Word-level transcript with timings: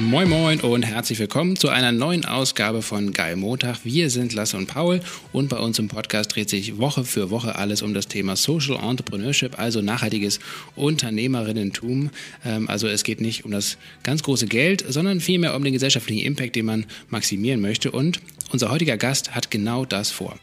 Moin 0.00 0.30
Moin 0.30 0.60
und 0.60 0.82
herzlich 0.82 1.18
willkommen 1.18 1.56
zu 1.56 1.68
einer 1.68 1.92
neuen 1.92 2.24
Ausgabe 2.24 2.80
von 2.80 3.12
Geil 3.12 3.36
Montag. 3.36 3.84
Wir 3.84 4.08
sind 4.08 4.32
Lasse 4.32 4.56
und 4.56 4.66
Paul 4.66 5.02
und 5.30 5.50
bei 5.50 5.58
uns 5.58 5.78
im 5.78 5.88
Podcast 5.88 6.34
dreht 6.34 6.48
sich 6.48 6.78
Woche 6.78 7.04
für 7.04 7.28
Woche 7.28 7.56
alles 7.56 7.82
um 7.82 7.92
das 7.92 8.08
Thema 8.08 8.34
Social 8.34 8.76
Entrepreneurship, 8.82 9.58
also 9.58 9.82
nachhaltiges 9.82 10.40
Unternehmerinnentum. 10.74 12.10
Ähm, 12.46 12.68
also 12.70 12.88
es 12.88 13.04
geht 13.04 13.20
nicht 13.20 13.44
um 13.44 13.50
das 13.50 13.76
ganz 14.02 14.22
große 14.22 14.46
Geld, 14.46 14.82
sondern 14.88 15.20
vielmehr 15.20 15.54
um 15.54 15.62
den 15.62 15.74
gesellschaftlichen 15.74 16.24
Impact, 16.24 16.56
den 16.56 16.64
man 16.64 16.86
maximieren 17.10 17.60
möchte. 17.60 17.90
Und 17.90 18.22
unser 18.50 18.70
heutiger 18.70 18.96
Gast 18.96 19.34
hat 19.34 19.50
genau 19.50 19.84
das 19.84 20.10
vor 20.10 20.34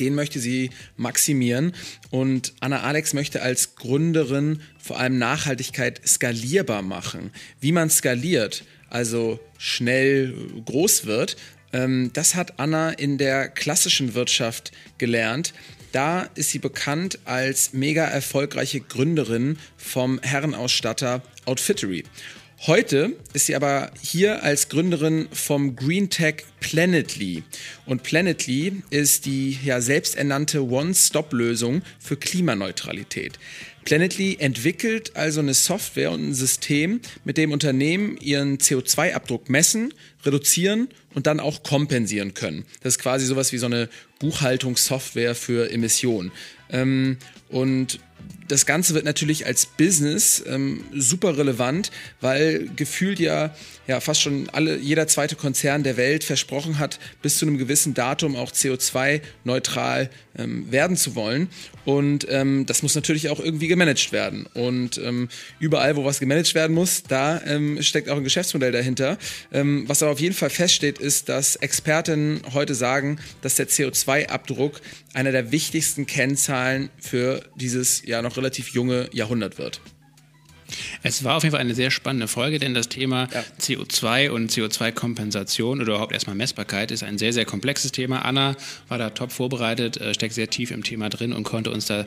den 0.00 0.14
möchte 0.14 0.38
sie 0.38 0.70
maximieren. 0.96 1.72
Und 2.10 2.52
Anna 2.60 2.82
Alex 2.82 3.14
möchte 3.14 3.42
als 3.42 3.74
Gründerin 3.74 4.60
vor 4.78 4.98
allem 4.98 5.18
Nachhaltigkeit 5.18 6.00
skalierbar 6.06 6.82
machen. 6.82 7.32
Wie 7.60 7.72
man 7.72 7.90
skaliert, 7.90 8.62
also 8.90 9.40
schnell 9.58 10.34
groß 10.64 11.06
wird, 11.06 11.36
ähm, 11.72 12.10
das 12.12 12.34
hat 12.34 12.58
Anna 12.58 12.90
in 12.90 13.18
der 13.18 13.48
klassischen 13.48 14.14
Wirtschaft 14.14 14.72
gelernt. 14.98 15.52
Da 15.92 16.28
ist 16.34 16.50
sie 16.50 16.58
bekannt 16.58 17.18
als 17.24 17.72
mega 17.72 18.04
erfolgreiche 18.04 18.80
Gründerin 18.80 19.58
vom 19.76 20.20
Herrenausstatter 20.22 21.22
Outfittery. 21.46 22.04
Heute 22.66 23.16
ist 23.34 23.46
sie 23.46 23.54
aber 23.54 23.92
hier 24.02 24.42
als 24.42 24.68
Gründerin 24.68 25.28
vom 25.32 25.76
Green 25.76 26.10
Tech 26.10 26.44
Planetly. 26.58 27.44
Und 27.86 28.02
Planetly 28.02 28.82
ist 28.90 29.26
die 29.26 29.56
ja 29.64 29.80
selbsternannte 29.80 30.64
One-Stop-Lösung 30.64 31.82
für 32.00 32.16
Klimaneutralität. 32.16 33.38
Planetly 33.84 34.36
entwickelt 34.38 35.16
also 35.16 35.40
eine 35.40 35.54
Software 35.54 36.12
und 36.12 36.30
ein 36.30 36.34
System, 36.34 37.00
mit 37.24 37.36
dem 37.38 37.52
Unternehmen 37.52 38.16
ihren 38.18 38.58
CO2-Abdruck 38.58 39.48
messen, 39.48 39.94
reduzieren 40.24 40.88
und 41.14 41.26
dann 41.26 41.40
auch 41.40 41.62
kompensieren 41.62 42.34
können. 42.34 42.64
Das 42.82 42.94
ist 42.94 42.98
quasi 42.98 43.26
sowas 43.26 43.52
wie 43.52 43.58
so 43.58 43.66
eine 43.66 43.88
Buchhaltungssoftware 44.18 45.34
für 45.34 45.70
Emissionen. 45.70 46.32
Ähm, 46.70 47.18
und 47.48 48.00
das 48.48 48.66
Ganze 48.66 48.94
wird 48.94 49.04
natürlich 49.04 49.46
als 49.46 49.66
Business 49.66 50.42
ähm, 50.46 50.84
super 50.94 51.36
relevant, 51.36 51.90
weil 52.20 52.68
gefühlt 52.76 53.20
ja, 53.20 53.54
ja 53.88 54.00
fast 54.00 54.20
schon 54.20 54.48
alle, 54.50 54.78
jeder 54.78 55.08
zweite 55.08 55.34
Konzern 55.34 55.82
der 55.82 55.96
Welt 55.96 56.22
versprochen 56.22 56.78
hat, 56.78 57.00
bis 57.22 57.38
zu 57.38 57.46
einem 57.46 57.56
gewissen 57.58 57.94
Datum 57.94 58.36
auch 58.36 58.52
CO2-neutral 58.52 60.10
ähm, 60.36 60.70
werden 60.70 60.96
zu 60.96 61.14
wollen. 61.14 61.48
Und 61.86 62.26
ähm, 62.28 62.66
das 62.66 62.82
muss 62.82 62.94
natürlich 62.94 63.30
auch 63.30 63.40
irgendwie 63.40 63.66
gemanagt 63.66 64.12
werden. 64.12 64.46
Und 64.52 64.98
ähm, 64.98 65.28
überall, 65.58 65.96
wo 65.96 66.04
was 66.04 66.20
gemanagt 66.20 66.54
werden 66.54 66.74
muss, 66.74 67.02
da 67.02 67.40
ähm, 67.46 67.82
steckt 67.82 68.10
auch 68.10 68.18
ein 68.18 68.24
Geschäftsmodell 68.24 68.72
dahinter. 68.72 69.16
Ähm, 69.52 69.84
was 69.88 70.02
aber 70.02 70.12
auf 70.12 70.20
jeden 70.20 70.34
Fall 70.34 70.50
feststeht, 70.50 70.98
ist, 70.98 71.30
dass 71.30 71.56
Experten 71.56 72.42
heute 72.52 72.74
sagen, 72.74 73.18
dass 73.40 73.54
der 73.54 73.68
CO2-Abdruck 73.68 74.82
einer 75.14 75.32
der 75.32 75.50
wichtigsten 75.50 76.04
Kennzahlen 76.04 76.90
für 76.98 77.42
dieses 77.56 78.04
ja 78.04 78.20
noch 78.20 78.36
relativ 78.36 78.74
junge 78.74 79.08
Jahrhundert 79.14 79.56
wird. 79.56 79.80
Es 81.02 81.24
war 81.24 81.36
auf 81.36 81.42
jeden 81.42 81.52
Fall 81.52 81.60
eine 81.60 81.74
sehr 81.74 81.90
spannende 81.90 82.28
Folge, 82.28 82.58
denn 82.58 82.74
das 82.74 82.88
Thema 82.88 83.28
ja. 83.32 83.44
CO2 83.60 84.30
und 84.30 84.50
CO2-Kompensation 84.50 85.80
oder 85.80 85.94
überhaupt 85.94 86.12
erstmal 86.12 86.36
Messbarkeit 86.36 86.90
ist 86.90 87.02
ein 87.02 87.18
sehr, 87.18 87.32
sehr 87.32 87.44
komplexes 87.44 87.92
Thema. 87.92 88.24
Anna 88.24 88.56
war 88.88 88.98
da 88.98 89.10
top 89.10 89.32
vorbereitet, 89.32 89.96
äh, 89.98 90.14
steckt 90.14 90.34
sehr 90.34 90.50
tief 90.50 90.70
im 90.70 90.82
Thema 90.82 91.08
drin 91.08 91.32
und 91.32 91.44
konnte 91.44 91.70
uns 91.70 91.86
da 91.86 92.06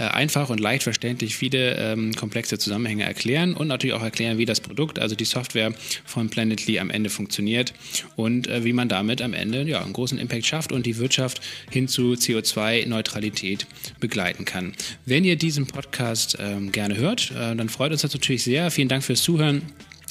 einfach 0.00 0.50
und 0.50 0.60
leicht 0.60 0.82
verständlich 0.82 1.36
viele 1.36 1.76
ähm, 1.76 2.14
komplexe 2.14 2.58
Zusammenhänge 2.58 3.04
erklären 3.04 3.54
und 3.54 3.68
natürlich 3.68 3.94
auch 3.94 4.02
erklären, 4.02 4.38
wie 4.38 4.46
das 4.46 4.60
Produkt, 4.60 4.98
also 4.98 5.14
die 5.14 5.24
Software 5.24 5.72
von 6.04 6.30
Planetly 6.30 6.78
am 6.78 6.90
Ende 6.90 7.10
funktioniert 7.10 7.74
und 8.16 8.46
äh, 8.48 8.64
wie 8.64 8.72
man 8.72 8.88
damit 8.88 9.22
am 9.22 9.34
Ende 9.34 9.62
ja, 9.62 9.82
einen 9.82 9.92
großen 9.92 10.18
Impact 10.18 10.46
schafft 10.46 10.72
und 10.72 10.86
die 10.86 10.98
Wirtschaft 10.98 11.42
hin 11.70 11.88
zu 11.88 12.12
CO2-Neutralität 12.12 13.66
begleiten 14.00 14.44
kann. 14.44 14.72
Wenn 15.04 15.24
ihr 15.24 15.36
diesen 15.36 15.66
Podcast 15.66 16.38
ähm, 16.40 16.72
gerne 16.72 16.96
hört, 16.96 17.30
äh, 17.32 17.54
dann 17.54 17.68
freut 17.68 17.92
uns 17.92 18.02
das 18.02 18.14
natürlich 18.14 18.42
sehr. 18.42 18.70
Vielen 18.70 18.88
Dank 18.88 19.04
fürs 19.04 19.22
Zuhören. 19.22 19.62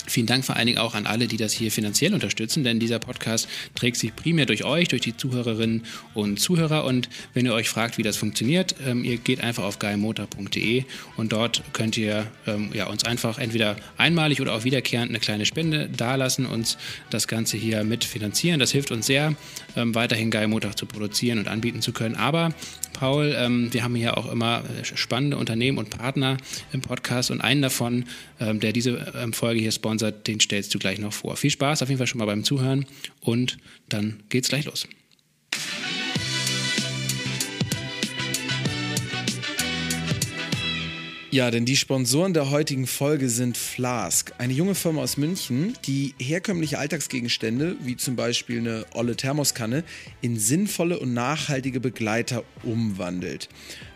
Vielen 0.08 0.26
Dank 0.26 0.44
vor 0.44 0.56
allen 0.56 0.66
Dingen 0.66 0.80
auch 0.80 0.96
an 0.96 1.06
alle, 1.06 1.28
die 1.28 1.38
das 1.38 1.54
hier 1.54 1.72
finanziell 1.72 2.14
unterstützen, 2.14 2.64
denn 2.64 2.80
dieser 2.80 3.00
Podcast 3.00 3.48
trägt 3.76 3.98
sich 3.98 4.16
primär 4.16 4.46
durch 4.46 4.64
euch, 4.64 4.88
durch 4.88 5.02
die 5.02 5.16
Zuhörerinnen 5.16 5.84
und 6.14 6.40
Zuhörer. 6.40 6.86
Und 6.86 7.08
wenn 7.34 7.46
ihr 7.46 7.54
euch 7.54 7.70
fragt, 7.70 7.98
wie 7.98 8.04
das 8.04 8.18
funktioniert, 8.18 8.76
ähm, 8.86 9.04
ihr 9.04 9.18
geht 9.18 9.42
einfach 9.42 9.64
auf 9.64 9.80
geilmotor.de 9.80 10.84
und 11.18 11.32
dort 11.32 11.62
könnt 11.74 11.98
ihr 11.98 12.28
ähm, 12.48 12.72
ja, 12.74 12.88
uns 12.88 13.06
einfach 13.06 13.38
entweder 13.38 13.76
einmalig 13.98 14.42
oder 14.42 14.54
auch 14.54 14.64
wiederkehrend 14.64 15.10
eine 15.10 15.20
kleine 15.20 15.46
Spende 15.46 15.88
dalassen, 15.88 16.46
uns 16.46 16.78
das 17.10 17.28
Ganze 17.28 17.58
hier 17.58 17.84
mitfinanzieren. 17.84 18.60
Das 18.60 18.72
hilft 18.72 18.92
uns 18.92 19.06
sehr, 19.06 19.36
ähm, 19.76 19.94
weiterhin 19.94 20.32
Geil 20.32 20.48
Montag 20.48 20.78
zu 20.78 20.86
produzieren 20.86 21.40
und 21.40 21.48
anbieten 21.48 21.82
zu 21.82 21.94
können. 21.94 22.16
Aber 22.16 22.54
Paul, 22.94 23.36
ähm, 23.38 23.74
wir 23.74 23.84
haben 23.84 23.96
hier 23.96 24.18
auch 24.18 24.32
immer 24.32 24.60
äh, 24.60 24.84
spannende 24.84 25.38
Unternehmen 25.38 25.78
und 25.78 25.90
Partner 25.90 26.38
im 26.72 26.82
Podcast 26.82 27.32
und 27.32 27.42
einen 27.42 27.62
davon, 27.62 28.06
ähm, 28.40 28.60
der 28.60 28.74
diese 28.74 29.14
ähm, 29.16 29.34
Folge 29.34 29.60
hier 29.60 29.72
sponsert, 29.72 29.91
den 29.98 30.40
stellst 30.40 30.74
du 30.74 30.80
gleich 30.80 31.00
noch 31.00 31.14
vor. 31.14 31.36
Viel 31.36 31.52
Spaß 31.52 31.82
auf 31.82 31.90
jeden 31.90 31.98
Fall 31.98 32.08
schon 32.08 32.20
mal 32.20 32.26
beim 32.26 32.44
Zuhören 32.44 32.86
und 33.22 33.58
dann 33.90 34.24
geht's 34.30 34.50
gleich 34.50 34.66
los. 34.66 34.88
Ja, 41.34 41.50
denn 41.50 41.64
die 41.64 41.78
Sponsoren 41.78 42.34
der 42.34 42.50
heutigen 42.50 42.86
Folge 42.86 43.30
sind 43.30 43.56
Flask, 43.56 44.34
eine 44.38 44.52
junge 44.52 44.76
Firma 44.76 45.02
aus 45.02 45.16
München, 45.16 45.78
die 45.86 46.14
herkömmliche 46.20 46.78
Alltagsgegenstände, 46.78 47.78
wie 47.80 47.96
zum 47.96 48.18
Beispiel 48.18 48.60
eine 48.60 48.86
olle 48.94 49.16
Thermoskanne, 49.16 49.86
in 50.20 50.38
sinnvolle 50.38 51.00
und 51.00 51.14
nachhaltige 51.14 51.80
Begleiter 51.80 52.44
umwandelt. 52.64 53.48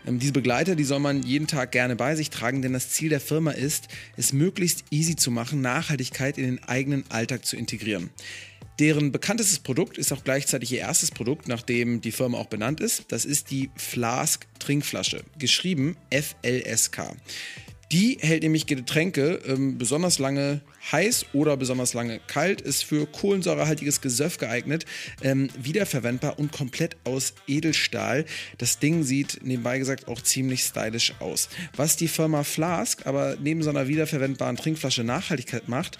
Ähm, 0.06 0.18
diese 0.18 0.32
Begleiter, 0.32 0.76
die 0.76 0.84
soll 0.84 1.00
man 1.00 1.24
jeden 1.24 1.46
Tag 1.46 1.72
gerne 1.72 1.94
bei 1.94 2.16
sich 2.16 2.30
tragen, 2.30 2.62
denn 2.62 2.72
das 2.72 2.88
Ziel 2.88 3.10
der 3.10 3.20
Firma 3.20 3.50
ist, 3.50 3.88
es 4.16 4.32
möglichst 4.32 4.84
easy 4.90 5.14
zu 5.14 5.30
machen, 5.30 5.60
Nachhaltigkeit 5.60 6.38
in 6.38 6.44
den 6.44 6.64
eigenen 6.64 7.04
Alltag 7.10 7.44
zu 7.44 7.58
integrieren. 7.58 8.08
Deren 8.78 9.10
bekanntestes 9.10 9.58
Produkt 9.58 9.96
ist 9.96 10.12
auch 10.12 10.22
gleichzeitig 10.22 10.72
ihr 10.72 10.80
erstes 10.80 11.10
Produkt, 11.10 11.48
nachdem 11.48 12.02
die 12.02 12.12
Firma 12.12 12.38
auch 12.38 12.46
benannt 12.46 12.80
ist. 12.80 13.04
Das 13.08 13.24
ist 13.24 13.50
die 13.50 13.70
Flask 13.76 14.46
Trinkflasche, 14.58 15.22
geschrieben 15.38 15.96
FLSK. 16.10 17.16
Die 17.92 18.18
hält 18.20 18.42
nämlich 18.42 18.66
Getränke 18.66 19.40
ähm, 19.46 19.78
besonders 19.78 20.18
lange 20.18 20.60
heiß 20.90 21.26
oder 21.34 21.56
besonders 21.56 21.94
lange 21.94 22.20
kalt, 22.26 22.60
ist 22.60 22.82
für 22.82 23.06
kohlensäurehaltiges 23.06 24.00
Gesöff 24.00 24.38
geeignet, 24.38 24.84
ähm, 25.22 25.48
wiederverwendbar 25.56 26.38
und 26.38 26.50
komplett 26.50 26.96
aus 27.04 27.34
Edelstahl. 27.46 28.24
Das 28.58 28.80
Ding 28.80 29.04
sieht 29.04 29.38
nebenbei 29.42 29.78
gesagt 29.78 30.08
auch 30.08 30.20
ziemlich 30.20 30.64
stylisch 30.64 31.14
aus. 31.20 31.48
Was 31.76 31.96
die 31.96 32.08
Firma 32.08 32.42
Flask 32.42 33.06
aber 33.06 33.36
neben 33.40 33.62
so 33.62 33.70
einer 33.70 33.86
wiederverwendbaren 33.86 34.56
Trinkflasche 34.56 35.04
Nachhaltigkeit 35.04 35.68
macht, 35.68 35.98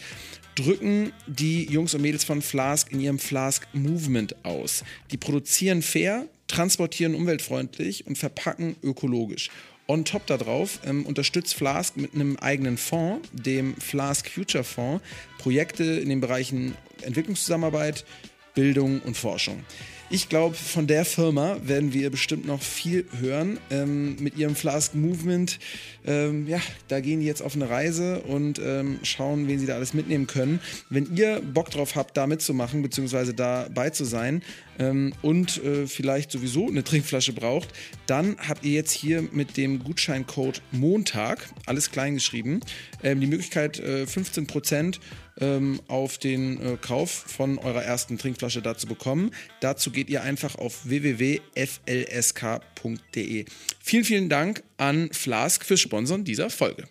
drücken 0.56 1.12
die 1.26 1.64
Jungs 1.64 1.94
und 1.94 2.02
Mädels 2.02 2.24
von 2.24 2.42
Flask 2.42 2.90
in 2.90 3.00
ihrem 3.00 3.20
Flask 3.20 3.68
Movement 3.72 4.44
aus. 4.44 4.82
Die 5.12 5.16
produzieren 5.16 5.82
fair, 5.82 6.26
transportieren 6.48 7.14
umweltfreundlich 7.14 8.06
und 8.06 8.18
verpacken 8.18 8.74
ökologisch. 8.82 9.50
On 9.88 10.04
top 10.04 10.26
darauf 10.26 10.80
ähm, 10.84 11.06
unterstützt 11.06 11.54
Flask 11.54 11.96
mit 11.96 12.14
einem 12.14 12.36
eigenen 12.38 12.76
Fonds, 12.76 13.28
dem 13.32 13.76
Flask 13.76 14.28
Future 14.28 14.64
Fonds, 14.64 15.04
Projekte 15.38 15.84
in 15.84 16.08
den 16.08 16.20
Bereichen 16.20 16.74
Entwicklungszusammenarbeit, 17.02 18.04
Bildung 18.54 19.00
und 19.02 19.16
Forschung. 19.16 19.62
Ich 20.08 20.28
glaube, 20.28 20.54
von 20.54 20.86
der 20.86 21.04
Firma 21.04 21.56
werden 21.64 21.92
wir 21.92 22.10
bestimmt 22.10 22.46
noch 22.46 22.62
viel 22.62 23.06
hören. 23.20 23.58
Ähm, 23.70 24.14
mit 24.20 24.36
ihrem 24.36 24.54
Flask 24.54 24.94
Movement, 24.94 25.58
ähm, 26.06 26.46
ja, 26.46 26.60
da 26.86 27.00
gehen 27.00 27.18
die 27.18 27.26
jetzt 27.26 27.42
auf 27.42 27.56
eine 27.56 27.68
Reise 27.68 28.20
und 28.20 28.60
ähm, 28.60 29.00
schauen, 29.02 29.48
wen 29.48 29.58
sie 29.58 29.66
da 29.66 29.74
alles 29.74 29.94
mitnehmen 29.94 30.28
können. 30.28 30.60
Wenn 30.90 31.16
ihr 31.16 31.40
Bock 31.40 31.70
drauf 31.70 31.96
habt, 31.96 32.16
da 32.16 32.28
mitzumachen, 32.28 32.82
beziehungsweise 32.82 33.34
dabei 33.34 33.90
zu 33.90 34.04
sein 34.04 34.42
ähm, 34.78 35.12
und 35.22 35.62
äh, 35.64 35.86
vielleicht 35.86 36.30
sowieso 36.30 36.68
eine 36.68 36.84
Trinkflasche 36.84 37.32
braucht, 37.32 37.68
dann 38.06 38.36
habt 38.38 38.64
ihr 38.64 38.72
jetzt 38.72 38.92
hier 38.92 39.22
mit 39.32 39.56
dem 39.56 39.82
Gutscheincode 39.82 40.62
Montag, 40.72 41.48
alles 41.66 41.90
klein 41.90 42.14
geschrieben, 42.14 42.60
ähm, 43.02 43.20
die 43.20 43.26
Möglichkeit, 43.26 43.78
äh, 43.78 44.06
15 44.06 44.46
Prozent 44.46 45.00
ähm, 45.38 45.80
auf 45.88 46.18
den 46.18 46.60
äh, 46.60 46.76
Kauf 46.80 47.10
von 47.10 47.58
eurer 47.58 47.82
ersten 47.82 48.18
Trinkflasche 48.18 48.62
da 48.62 48.76
zu 48.76 48.86
bekommen. 48.86 49.32
Dazu 49.60 49.90
geht 49.90 50.08
ihr 50.10 50.22
einfach 50.22 50.54
auf 50.56 50.86
www.flsk.de. 50.88 51.54
Vielen, 53.82 54.04
vielen 54.04 54.28
Dank 54.28 54.62
an 54.76 55.10
Flask 55.12 55.64
fürs 55.64 55.80
Sponsoren 55.80 56.24
dieser 56.24 56.50
Folge. 56.50 56.88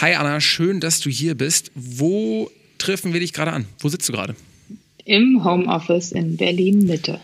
Hi 0.00 0.14
Anna, 0.14 0.40
schön, 0.40 0.80
dass 0.80 1.00
du 1.00 1.10
hier 1.10 1.34
bist. 1.34 1.70
Wo 1.74 2.50
treffen 2.78 3.12
wir 3.12 3.20
dich 3.20 3.34
gerade 3.34 3.52
an? 3.52 3.66
Wo 3.80 3.90
sitzt 3.90 4.08
du 4.08 4.14
gerade? 4.14 4.34
Im 5.04 5.44
Homeoffice 5.44 6.12
in 6.12 6.38
Berlin 6.38 6.86
Mitte. 6.86 7.20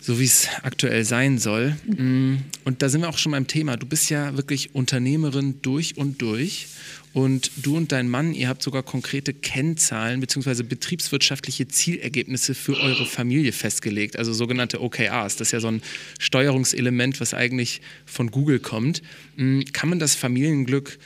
so 0.00 0.18
wie 0.18 0.24
es 0.24 0.48
aktuell 0.62 1.04
sein 1.04 1.36
soll. 1.36 1.76
Mm, 1.84 2.36
und 2.64 2.80
da 2.80 2.88
sind 2.88 3.02
wir 3.02 3.10
auch 3.10 3.18
schon 3.18 3.32
beim 3.32 3.46
Thema. 3.46 3.76
Du 3.76 3.84
bist 3.84 4.08
ja 4.08 4.34
wirklich 4.34 4.74
Unternehmerin 4.74 5.60
durch 5.60 5.98
und 5.98 6.22
durch. 6.22 6.68
Und 7.12 7.50
du 7.56 7.76
und 7.76 7.92
dein 7.92 8.08
Mann, 8.08 8.32
ihr 8.32 8.48
habt 8.48 8.62
sogar 8.62 8.82
konkrete 8.82 9.34
Kennzahlen 9.34 10.20
bzw. 10.20 10.62
betriebswirtschaftliche 10.62 11.68
Zielergebnisse 11.68 12.54
für 12.54 12.80
eure 12.80 13.04
Familie 13.04 13.52
festgelegt, 13.52 14.16
also 14.16 14.32
sogenannte 14.32 14.80
OKRs. 14.80 15.36
Das 15.36 15.48
ist 15.48 15.52
ja 15.52 15.60
so 15.60 15.68
ein 15.68 15.82
Steuerungselement, 16.18 17.20
was 17.20 17.34
eigentlich 17.34 17.82
von 18.06 18.30
Google 18.30 18.58
kommt. 18.58 19.02
Mm, 19.36 19.60
kann 19.74 19.90
man 19.90 19.98
das 19.98 20.14
Familienglück 20.14 20.98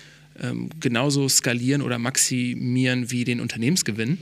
ähm, 0.43 0.71
genauso 0.81 1.29
skalieren 1.29 1.83
oder 1.83 1.99
maximieren 1.99 3.11
wie 3.11 3.25
den 3.25 3.41
Unternehmensgewinn? 3.41 4.19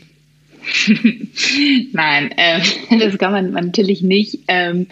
Nein, 1.93 2.32
äh, 2.37 2.61
das 2.99 3.19
kann 3.19 3.32
man 3.32 3.52
natürlich 3.52 4.02
nicht. 4.02 4.40
Ähm, 4.49 4.87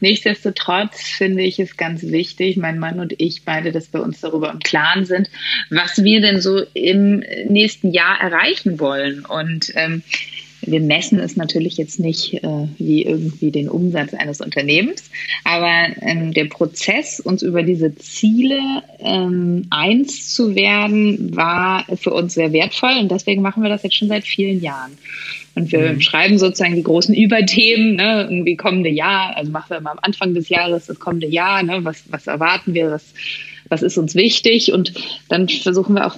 nichtsdestotrotz 0.00 1.02
finde 1.02 1.42
ich 1.42 1.58
es 1.58 1.76
ganz 1.76 2.02
wichtig, 2.02 2.56
mein 2.56 2.78
Mann 2.78 3.00
und 3.00 3.14
ich 3.18 3.44
beide, 3.44 3.72
dass 3.72 3.92
wir 3.92 4.02
uns 4.02 4.20
darüber 4.20 4.50
im 4.52 4.58
Klaren 4.60 5.04
sind, 5.04 5.30
was 5.70 6.04
wir 6.04 6.20
denn 6.20 6.40
so 6.40 6.62
im 6.74 7.24
nächsten 7.48 7.92
Jahr 7.92 8.20
erreichen 8.20 8.78
wollen. 8.78 9.24
Und 9.24 9.72
ähm, 9.74 10.02
wir 10.66 10.80
messen 10.80 11.18
es 11.18 11.36
natürlich 11.36 11.76
jetzt 11.76 12.00
nicht 12.00 12.34
äh, 12.34 12.68
wie 12.78 13.04
irgendwie 13.04 13.50
den 13.50 13.68
Umsatz 13.68 14.14
eines 14.14 14.40
Unternehmens, 14.40 15.10
aber 15.44 15.88
ähm, 16.02 16.32
der 16.32 16.46
Prozess, 16.46 17.20
uns 17.20 17.42
über 17.42 17.62
diese 17.62 17.94
Ziele 17.96 18.60
ähm, 18.98 19.66
eins 19.70 20.34
zu 20.34 20.54
werden, 20.54 21.34
war 21.36 21.84
für 21.96 22.12
uns 22.12 22.34
sehr 22.34 22.52
wertvoll 22.52 22.98
und 23.00 23.10
deswegen 23.10 23.42
machen 23.42 23.62
wir 23.62 23.70
das 23.70 23.82
jetzt 23.82 23.96
schon 23.96 24.08
seit 24.08 24.24
vielen 24.24 24.60
Jahren. 24.60 24.92
Und 25.54 25.70
wir 25.70 25.92
mhm. 25.92 26.00
schreiben 26.00 26.38
sozusagen 26.38 26.74
die 26.74 26.82
großen 26.82 27.14
Überthemen, 27.14 27.96
ne, 27.96 28.26
irgendwie 28.28 28.56
kommende 28.56 28.90
Jahr, 28.90 29.36
also 29.36 29.52
machen 29.52 29.70
wir 29.70 29.78
immer 29.78 29.92
am 29.92 30.00
Anfang 30.02 30.34
des 30.34 30.48
Jahres 30.48 30.86
das 30.86 30.98
kommende 30.98 31.28
Jahr, 31.28 31.62
ne, 31.62 31.84
was, 31.84 32.02
was 32.10 32.26
erwarten 32.26 32.74
wir, 32.74 32.90
was 32.90 33.14
was 33.68 33.82
ist 33.82 33.98
uns 33.98 34.14
wichtig 34.14 34.72
und 34.72 34.92
dann 35.28 35.48
versuchen 35.48 35.94
wir 35.94 36.06
auch 36.06 36.16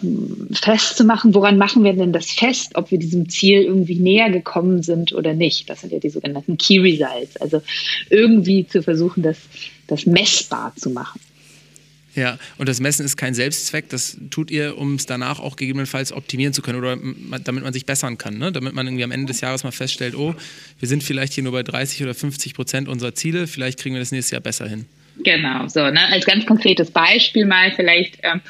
festzumachen, 0.53 1.35
woran 1.35 1.59
machen 1.59 1.85
wir 1.85 1.93
denn 1.93 2.13
das 2.13 2.31
fest, 2.31 2.73
ob 2.75 2.91
wir 2.91 2.99
diesem 2.99 3.29
Ziel 3.29 3.63
irgendwie 3.63 3.97
näher 3.97 4.31
gekommen 4.31 4.83
sind 4.83 5.13
oder 5.13 5.35
nicht. 5.35 5.71
Das 5.71 5.81
sind 5.81 5.93
ja 5.93 5.99
die 5.99 6.11
sogenannten 6.11 6.59
Key 6.59 6.79
Results, 6.79 7.37
also 7.37 7.63
irgendwie 8.11 8.67
zu 8.67 8.83
versuchen, 8.83 9.23
das, 9.23 9.39
das 9.87 10.07
messbar 10.07 10.73
zu 10.77 10.91
machen. 10.91 11.21
Ja, 12.17 12.39
und 12.57 12.67
das 12.67 12.81
Messen 12.81 13.05
ist 13.05 13.19
kein 13.19 13.35
Selbstzweck, 13.35 13.91
das 13.91 14.17
tut 14.31 14.51
ihr, 14.51 14.79
um 14.79 14.95
es 14.95 15.05
danach 15.05 15.39
auch 15.39 15.57
gegebenenfalls 15.57 16.13
optimieren 16.13 16.55
zu 16.55 16.63
können 16.63 16.79
oder 16.79 16.97
damit 17.45 17.63
man 17.63 17.75
sich 17.75 17.85
bessern 17.85 18.17
kann, 18.17 18.39
ne? 18.39 18.53
damit 18.53 18.73
man 18.73 18.87
irgendwie 18.87 19.05
am 19.05 19.11
Ende 19.11 19.27
des 19.27 19.43
Jahres 19.43 19.65
mal 19.65 19.71
feststellt, 19.71 20.15
oh, 20.17 20.35
wir 20.79 20.89
sind 20.89 21.03
vielleicht 21.03 21.35
hier 21.35 21.45
nur 21.45 21.53
bei 21.53 21.63
30 21.63 22.03
oder 22.03 22.15
50 22.15 22.55
Prozent 22.55 22.89
unserer 22.89 23.15
Ziele, 23.15 23.47
vielleicht 23.47 23.79
kriegen 23.79 23.95
wir 23.95 24.01
das 24.01 24.13
nächstes 24.13 24.31
Jahr 24.31 24.41
besser 24.41 24.67
hin. 24.67 24.87
Genau, 25.25 25.67
so, 25.69 25.81
ne? 25.91 26.01
Als 26.13 26.27
ganz 26.27 26.45
konkretes 26.45 26.91
Beispiel 26.91 27.47
mal, 27.47 27.73
vielleicht 27.73 28.19
ähm, 28.23 28.41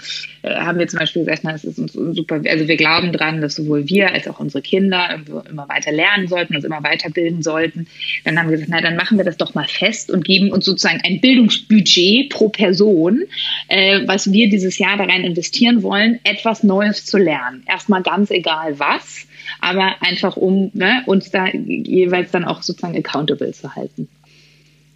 äh, 0.43 0.55
haben 0.57 0.79
wir 0.79 0.89
zum 0.89 0.99
Beispiel 0.99 1.25
gesagt, 1.25 1.45
na, 1.45 1.55
es 1.55 1.65
ist 1.65 1.79
uns 1.79 1.93
super, 1.93 2.41
also 2.45 2.67
wir 2.67 2.77
glauben 2.77 3.13
dran, 3.13 3.41
dass 3.41 3.55
sowohl 3.55 3.89
wir 3.89 4.13
als 4.13 4.27
auch 4.27 4.41
unsere 4.41 4.63
Kinder 4.63 5.21
immer 5.49 5.69
weiter 5.69 5.93
lernen 5.93 6.27
sollten, 6.27 6.57
uns 6.57 6.65
immer 6.65 6.83
weiterbilden 6.83 7.43
sollten. 7.43 7.87
Dann 8.25 8.39
haben 8.39 8.49
wir 8.49 8.57
gesagt, 8.57 8.71
na, 8.73 8.81
dann 8.81 8.97
machen 8.97 9.17
wir 9.17 9.25
das 9.25 9.37
doch 9.37 9.55
mal 9.55 9.69
fest 9.69 10.11
und 10.11 10.25
geben 10.25 10.51
uns 10.51 10.65
sozusagen 10.65 11.01
ein 11.05 11.21
Bildungsbudget 11.21 12.31
pro 12.31 12.49
Person, 12.49 13.23
äh, 13.69 14.01
was 14.07 14.33
wir 14.33 14.49
dieses 14.49 14.79
Jahr 14.79 14.97
da 14.97 15.05
rein 15.05 15.25
investieren 15.25 15.83
wollen, 15.83 16.19
etwas 16.25 16.65
Neues 16.65 17.05
zu 17.05 17.17
lernen. 17.17 17.63
Erstmal 17.69 18.03
ganz 18.03 18.31
egal 18.31 18.79
was, 18.79 19.27
aber 19.61 19.95
einfach 20.01 20.37
um 20.37 20.71
ne, 20.75 21.03
uns 21.07 21.31
da 21.31 21.47
jeweils 21.47 22.33
dann 22.33 22.45
auch 22.45 22.63
sozusagen 22.63 22.97
accountable 22.97 23.53
zu 23.53 23.75
halten. 23.75 24.09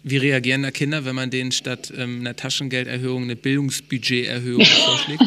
Wie 0.03 0.17
reagieren 0.17 0.63
da 0.63 0.71
Kinder, 0.71 1.05
wenn 1.05 1.15
man 1.15 1.29
denen 1.29 1.51
statt 1.51 1.93
ähm, 1.95 2.21
einer 2.21 2.35
Taschengelderhöhung 2.35 3.23
eine 3.23 3.35
Bildungsbudgeterhöhung 3.35 4.65
vorschlägt? 4.65 5.23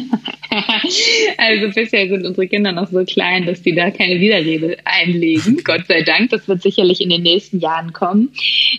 Also 1.36 1.68
bisher 1.74 2.08
sind 2.08 2.24
unsere 2.24 2.46
Kinder 2.46 2.72
noch 2.72 2.88
so 2.90 3.04
klein, 3.04 3.46
dass 3.46 3.62
die 3.62 3.74
da 3.74 3.90
keine 3.90 4.20
Widerrede 4.20 4.76
einlegen. 4.84 5.60
Gott 5.64 5.86
sei 5.88 6.02
Dank. 6.02 6.30
Das 6.30 6.46
wird 6.48 6.62
sicherlich 6.62 7.00
in 7.00 7.10
den 7.10 7.22
nächsten 7.22 7.58
Jahren 7.58 7.92
kommen. 7.92 8.30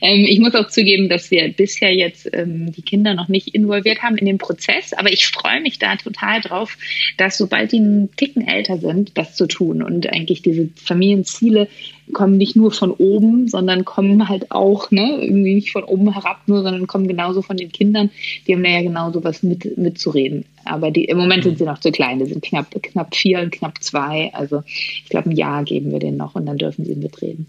Ähm, 0.02 0.26
ich 0.28 0.40
muss 0.40 0.56
auch 0.56 0.68
zugeben, 0.68 1.10
dass 1.10 1.32
wir 1.32 1.50
bisher 1.50 1.94
jetzt 1.94 2.30
ähm, 2.34 2.72
die 2.72 2.82
Kinder 2.82 3.14
noch 3.14 3.28
nicht 3.28 3.50
involviert 3.50 4.02
haben 4.02 4.18
in 4.18 4.26
den 4.26 4.38
Prozess. 4.38 4.94
Aber 4.94 5.12
ich 5.12 5.28
freue 5.28 5.62
mich 5.62 5.80
da 5.80 5.96
total 5.96 6.42
drauf, 6.42 6.78
dass 7.18 7.38
sobald 7.38 7.72
die 7.72 7.78
einen 7.78 8.16
Ticken 8.16 8.48
älter 8.48 8.78
sind, 8.78 9.18
das 9.18 9.36
zu 9.36 9.48
tun 9.48 9.82
und 9.82 10.08
eigentlich 10.08 10.42
diese 10.42 10.70
Familienziele 10.84 11.68
kommen 12.14 12.38
nicht 12.38 12.56
nur 12.56 12.72
von 12.72 12.92
oben, 12.92 13.48
sondern 13.48 13.86
kommen 13.86 14.30
halt 14.30 14.52
auch, 14.52 14.92
ne, 14.92 15.20
irgendwie 15.22 15.56
nicht 15.56 15.72
von 15.72 15.84
oben 15.84 16.12
herab 16.14 16.42
nur, 16.48 16.62
sondern 16.62 16.88
kommen 16.88 17.08
genauso 17.08 17.42
von 17.42 17.58
den 17.58 17.72
Kindern. 17.72 18.12
Die 18.48 18.54
haben 18.54 18.64
da 18.64 18.70
ja 18.70 18.82
genauso 18.82 19.24
was 19.24 19.44
mit, 19.44 19.78
mitzureden. 19.78 20.46
Aber 20.66 20.92
die, 20.92 21.06
im 21.06 21.18
Moment 21.18 21.44
sind 21.44 21.58
sie 21.58 21.66
noch 21.66 21.80
zu 21.80 21.92
klein. 21.92 22.20
Die 22.20 22.26
sind 22.26 22.44
knapp, 22.44 22.68
knapp 22.82 23.16
vier 23.16 23.40
und 23.40 23.52
knapp 23.52 23.82
zwei. 23.84 24.32
Also 24.34 24.64
ich 24.68 25.10
glaube, 25.10 25.30
ein 25.30 25.36
Jahr 25.36 25.64
geben 25.64 25.92
wir 25.92 26.00
denen 26.00 26.18
noch 26.18 26.36
und 26.36 26.46
dann 26.46 26.58
dürfen 26.58 26.86
sie 26.86 26.96
mitreden. 26.96 27.48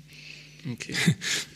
Okay. 0.73 0.95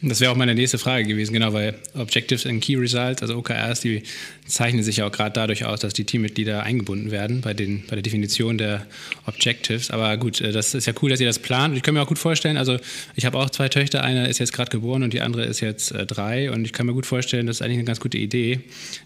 Das 0.03 0.21
wäre 0.21 0.33
auch 0.33 0.37
meine 0.37 0.55
nächste 0.55 0.79
Frage 0.79 1.05
gewesen, 1.05 1.35
genau, 1.35 1.53
weil 1.53 1.75
Objectives 1.95 2.47
and 2.47 2.63
Key 2.63 2.77
Results, 2.77 3.21
also 3.21 3.37
OKRs, 3.37 3.81
die 3.81 4.03
zeichnen 4.47 4.83
sich 4.83 4.99
ja 4.99 5.07
auch 5.07 5.13
gerade 5.13 5.33
dadurch 5.33 5.65
aus, 5.65 5.81
dass 5.81 5.93
die 5.93 6.05
Teammitglieder 6.05 6.63
eingebunden 6.63 7.11
werden 7.11 7.43
bei, 7.43 7.53
den, 7.53 7.85
bei 7.87 7.97
der 7.97 8.03
Definition 8.03 8.57
der 8.57 8.87
Objectives. 9.27 9.91
Aber 9.91 10.17
gut, 10.17 10.41
äh, 10.41 10.53
das 10.53 10.75
ist 10.75 10.87
ja 10.87 10.95
cool, 11.03 11.11
dass 11.11 11.21
ihr 11.21 11.27
das 11.27 11.39
plant. 11.39 11.73
Und 11.73 11.77
ich 11.77 11.83
kann 11.83 11.95
mir 11.95 12.03
auch 12.03 12.09
gut 12.09 12.19
vorstellen, 12.19 12.57
also 12.57 12.79
ich 13.15 13.27
habe 13.27 13.39
auch 13.39 13.51
zwei 13.51 13.69
Töchter, 13.69 14.03
eine 14.03 14.29
ist 14.29 14.39
jetzt 14.39 14.53
gerade 14.53 14.71
geboren 14.71 15.03
und 15.03 15.13
die 15.13 15.21
andere 15.21 15.45
ist 15.45 15.61
jetzt 15.61 15.93
äh, 15.93 16.07
drei. 16.07 16.51
Und 16.51 16.65
ich 16.65 16.73
kann 16.73 16.87
mir 16.87 16.95
gut 16.95 17.07
vorstellen, 17.07 17.47
das 17.47 17.57
ist 17.57 17.63
eigentlich 17.63 17.79
eine 17.79 17.85
ganz 17.85 18.01
gute 18.01 18.17
Idee, 18.17 18.61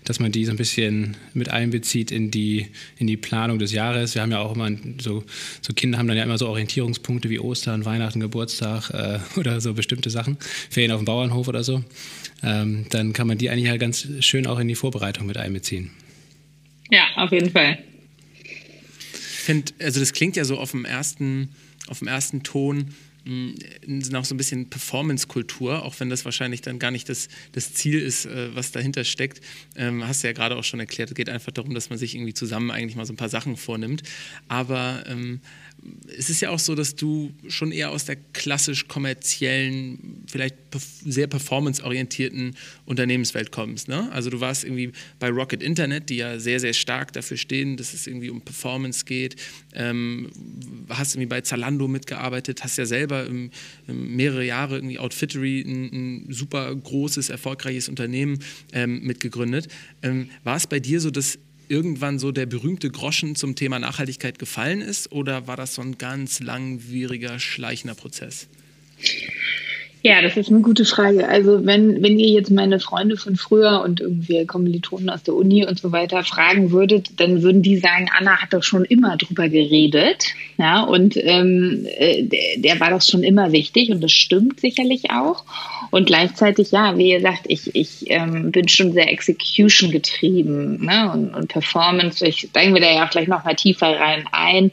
dass 0.05 0.21
man 0.21 0.31
die 0.31 0.45
so 0.45 0.53
ein 0.53 0.57
bisschen 0.57 1.17
mit 1.33 1.49
einbezieht 1.49 2.13
in 2.13 2.31
die, 2.31 2.69
in 2.99 3.09
die 3.09 3.17
Planung 3.17 3.59
des 3.59 3.73
Jahres. 3.73 4.15
Wir 4.15 4.23
haben 4.23 4.31
ja 4.31 4.39
auch 4.39 4.55
immer 4.55 4.71
so, 5.01 5.25
so 5.61 5.73
Kinder 5.73 5.99
haben 5.99 6.07
dann 6.07 6.17
ja 6.17 6.23
immer 6.23 6.39
so 6.39 6.49
Orientierungspunkte 6.49 7.31
wie 7.31 7.41
Ostern, 7.41 7.85
Weihnachten, 7.85 8.21
Geburtstag 8.21 8.91
äh, 8.91 9.19
oder 9.39 9.61
so 9.61 9.75
bestimmte 9.75 9.94
Sachen, 10.11 10.39
Ferien 10.71 10.93
auf 10.93 11.01
dem 11.01 11.05
Bauernhof 11.05 11.49
oder 11.49 11.65
so. 11.65 11.85
Ähm, 12.43 12.87
dann 12.91 13.13
kann 13.13 13.27
man 13.27 13.39
die 13.39 13.51
eigentlich 13.51 13.69
halt 13.69 13.81
ganz 13.81 14.07
schön 14.21 14.47
auch 14.47 14.59
in 14.59 14.69
die 14.69 14.75
Vorbereitung 14.75 15.27
mit 15.27 15.37
einbeziehen. 15.37 15.91
Ja, 16.91 17.05
auf 17.17 17.33
jeden 17.33 17.51
Fall. 17.51 17.79
Ich 18.43 19.47
finde, 19.47 19.73
also 19.81 20.01
das 20.01 20.13
klingt 20.13 20.37
ja 20.37 20.45
so 20.45 20.59
auf 20.59 20.71
dem 20.71 20.85
ersten, 20.85 21.51
auf 21.89 21.99
dem 21.99 22.09
ersten 22.09 22.43
Ton 22.43 22.95
hm, 23.25 23.55
noch 23.87 24.25
so 24.25 24.35
ein 24.35 24.37
bisschen 24.37 24.69
Performance-Kultur, 24.69 25.83
auch 25.83 25.99
wenn 25.99 26.11
das 26.11 26.27
wahrscheinlich 26.27 26.61
dann 26.61 26.79
gar 26.79 26.91
nicht 26.91 27.09
das, 27.09 27.29
das 27.53 27.73
Ziel 27.73 27.99
ist, 28.01 28.27
äh, 28.27 28.55
was 28.55 28.71
dahinter 28.71 29.05
steckt. 29.05 29.41
Ähm, 29.77 30.07
hast 30.07 30.23
du 30.23 30.27
ja 30.27 30.35
gerade 30.35 30.57
auch 30.57 30.65
schon 30.65 30.81
erklärt, 30.81 31.11
es 31.11 31.15
geht 31.15 31.31
einfach 31.31 31.53
darum, 31.53 31.73
dass 31.73 31.89
man 31.89 31.99
sich 31.99 32.15
irgendwie 32.15 32.35
zusammen 32.35 32.71
eigentlich 32.71 32.97
mal 32.97 33.07
so 33.07 33.15
ein 33.15 33.17
paar 33.17 33.31
Sachen 33.31 33.57
vornimmt. 33.57 34.03
Aber 34.49 35.05
ähm, 35.07 35.41
es 36.17 36.31
ist 36.31 36.41
ja 36.41 36.51
auch 36.51 36.59
so, 36.59 36.75
dass 36.75 36.95
du 36.95 37.33
schon 37.49 37.73
eher 37.73 37.91
aus 37.91 38.05
der 38.05 38.17
klassisch 38.17 38.89
kommerziellen, 38.89 40.25
vielleicht 40.27 40.57
sehr 41.05 41.27
performanceorientierten 41.27 42.57
Unternehmenswelt 42.87 43.53
kommst. 43.53 43.89
Ne? 43.89 44.11
Also 44.13 44.31
du 44.31 44.41
warst 44.41 44.65
irgendwie 44.65 44.93
bei 45.19 45.29
Rocket 45.29 45.63
Internet, 45.63 46.11
die 46.11 46.17
ja 46.17 46.39
sehr, 46.39 46.61
sehr 46.61 46.73
stark 46.73 47.13
dafür 47.13 47.37
stehen, 47.37 47.77
dass 47.77 47.95
es 47.95 48.07
irgendwie 48.07 48.31
um 48.31 48.41
Performance 48.41 49.05
geht. 49.05 49.37
Ähm, 49.75 50.31
hast 50.89 51.15
irgendwie 51.15 51.29
bei 51.29 51.41
Zalando 51.43 51.87
mitgearbeitet, 51.87 52.65
hast 52.65 52.79
ja 52.79 52.87
selber 52.87 53.27
im, 53.27 53.51
im 53.87 54.17
mehrere 54.17 54.45
Jahre 54.45 54.77
irgendwie 54.77 54.99
Outfittery, 54.99 55.61
ein, 55.61 56.27
ein 56.27 56.33
super 56.33 56.75
großes, 56.75 57.29
erfolgreiches 57.29 57.89
Unternehmen 57.89 58.39
ähm, 58.73 59.03
mitgegründet. 59.03 59.69
Ähm, 60.03 60.31
war 60.45 60.57
es 60.57 60.67
bei 60.67 60.81
dir 60.81 61.01
so, 61.01 61.11
dass 61.11 61.39
irgendwann 61.69 62.19
so 62.19 62.33
der 62.33 62.47
berühmte 62.47 62.91
Groschen 62.91 63.37
zum 63.37 63.55
Thema 63.57 63.79
Nachhaltigkeit 63.79 64.39
gefallen 64.39 64.81
ist 64.81 65.13
oder 65.13 65.47
war 65.47 65.57
das 65.57 65.75
so 65.75 65.83
ein 65.83 65.99
ganz 65.99 66.41
langwieriger, 66.41 67.39
schleichender 67.39 67.95
Prozess? 67.95 68.49
Ja, 70.07 70.21
das 70.21 70.37
ist 70.37 70.51
eine 70.51 70.61
gute 70.61 70.85
Frage. 70.85 71.27
Also 71.27 71.65
wenn, 71.65 72.03
wenn 72.03 72.19
ihr 72.19 72.29
jetzt 72.29 72.51
meine 72.51 72.79
Freunde 72.79 73.17
von 73.17 73.37
früher 73.37 73.81
und 73.83 74.01
irgendwie 74.01 74.45
Kommilitonen 74.45 75.09
aus 75.09 75.23
der 75.23 75.33
Uni 75.33 75.67
und 75.67 75.79
so 75.79 75.93
weiter 75.93 76.23
fragen 76.25 76.73
würdet, 76.73 77.19
dann 77.21 77.43
würden 77.43 77.63
die 77.63 77.79
sagen, 77.79 78.11
Anna 78.15 78.37
hat 78.37 78.53
doch 78.53 78.63
schon 78.63 78.85
immer 78.85 79.17
drüber 79.17 79.49
geredet. 79.49 80.27
Ja, 80.59 80.83
und 80.83 81.17
ähm, 81.17 81.87
äh, 81.97 82.23
der, 82.23 82.59
der 82.59 82.81
war 82.81 82.91
doch 82.91 83.01
schon 83.01 83.23
immer 83.23 83.51
wichtig 83.53 83.91
und 83.91 84.03
das 84.03 84.13
stimmt 84.13 84.61
sicherlich 84.61 85.11
auch. 85.11 85.45
Und 85.91 86.07
gleichzeitig, 86.07 86.71
ja, 86.71 86.99
wie 86.99 87.13
ihr 87.13 87.23
sagt, 87.23 87.47
ich, 87.49 87.75
ich 87.75 88.11
ähm, 88.11 88.53
bin 88.53 88.69
schon 88.69 88.93
sehr 88.93 89.11
Execution 89.11 89.91
getrieben 89.91 90.85
ne? 90.85 91.11
und, 91.15 91.35
und 91.35 91.49
Performance. 91.49 92.27
Ich 92.27 92.49
steigen 92.51 92.75
wir 92.75 92.83
da 92.83 92.93
ja 92.93 93.07
auch 93.07 93.11
gleich 93.11 93.29
noch 93.29 93.45
mal 93.45 93.55
tiefer 93.55 93.99
rein 93.99 94.25
ein. 94.33 94.71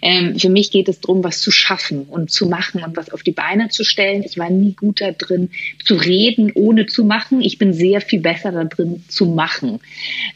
Ähm, 0.00 0.38
für 0.40 0.50
mich 0.50 0.72
geht 0.72 0.88
es 0.88 1.00
darum, 1.00 1.22
was 1.22 1.40
zu 1.40 1.52
schaffen 1.52 2.06
und 2.10 2.32
zu 2.32 2.48
machen 2.48 2.82
und 2.82 2.96
was 2.96 3.10
auf 3.12 3.22
die 3.22 3.30
Beine 3.30 3.68
zu 3.68 3.84
stellen. 3.84 4.24
Ich 4.24 4.38
war 4.38 4.50
nie 4.50 4.71
gut 4.76 5.00
da 5.00 5.12
drin 5.12 5.50
zu 5.84 5.94
reden, 5.94 6.52
ohne 6.54 6.86
zu 6.86 7.04
machen. 7.04 7.40
Ich 7.40 7.58
bin 7.58 7.72
sehr 7.72 8.00
viel 8.00 8.20
besser 8.20 8.52
da 8.52 8.64
drin 8.64 9.02
zu 9.08 9.26
machen. 9.26 9.80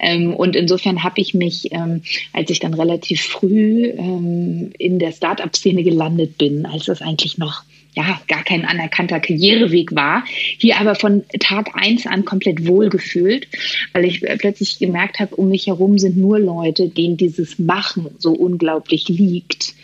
Ähm, 0.01 0.35
und 0.35 0.57
insofern 0.57 1.03
habe 1.03 1.21
ich 1.21 1.35
mich, 1.35 1.73
ähm, 1.73 2.03
als 2.33 2.51
ich 2.51 2.61
dann 2.61 2.75
relativ 2.75 3.23
früh 3.23 3.87
ähm, 3.87 4.71
in 4.79 4.99
der 4.99 5.13
Startup-Szene 5.13 5.83
gelandet 5.83 6.39
bin, 6.39 6.67
als 6.67 6.87
das 6.87 7.03
eigentlich 7.03 7.39
noch 7.39 7.65
ja 7.97 8.21
gar 8.29 8.45
kein 8.45 8.65
anerkannter 8.65 9.21
Karriereweg 9.21 9.95
war, 9.95 10.25
hier 10.59 10.79
aber 10.79 10.95
von 10.95 11.25
Tag 11.41 11.71
eins 11.75 12.07
an 12.07 12.25
komplett 12.25 12.67
wohlgefühlt, 12.67 13.49
weil 13.93 14.05
ich 14.05 14.21
plötzlich 14.21 14.79
gemerkt 14.79 15.19
habe, 15.19 15.35
um 15.37 15.49
mich 15.49 15.67
herum 15.67 15.99
sind 15.99 16.17
nur 16.17 16.39
Leute, 16.39 16.89
denen 16.89 17.17
dieses 17.17 17.59
Machen 17.59 18.09
so 18.19 18.33
unglaublich 18.33 19.09
liegt. 19.09 19.75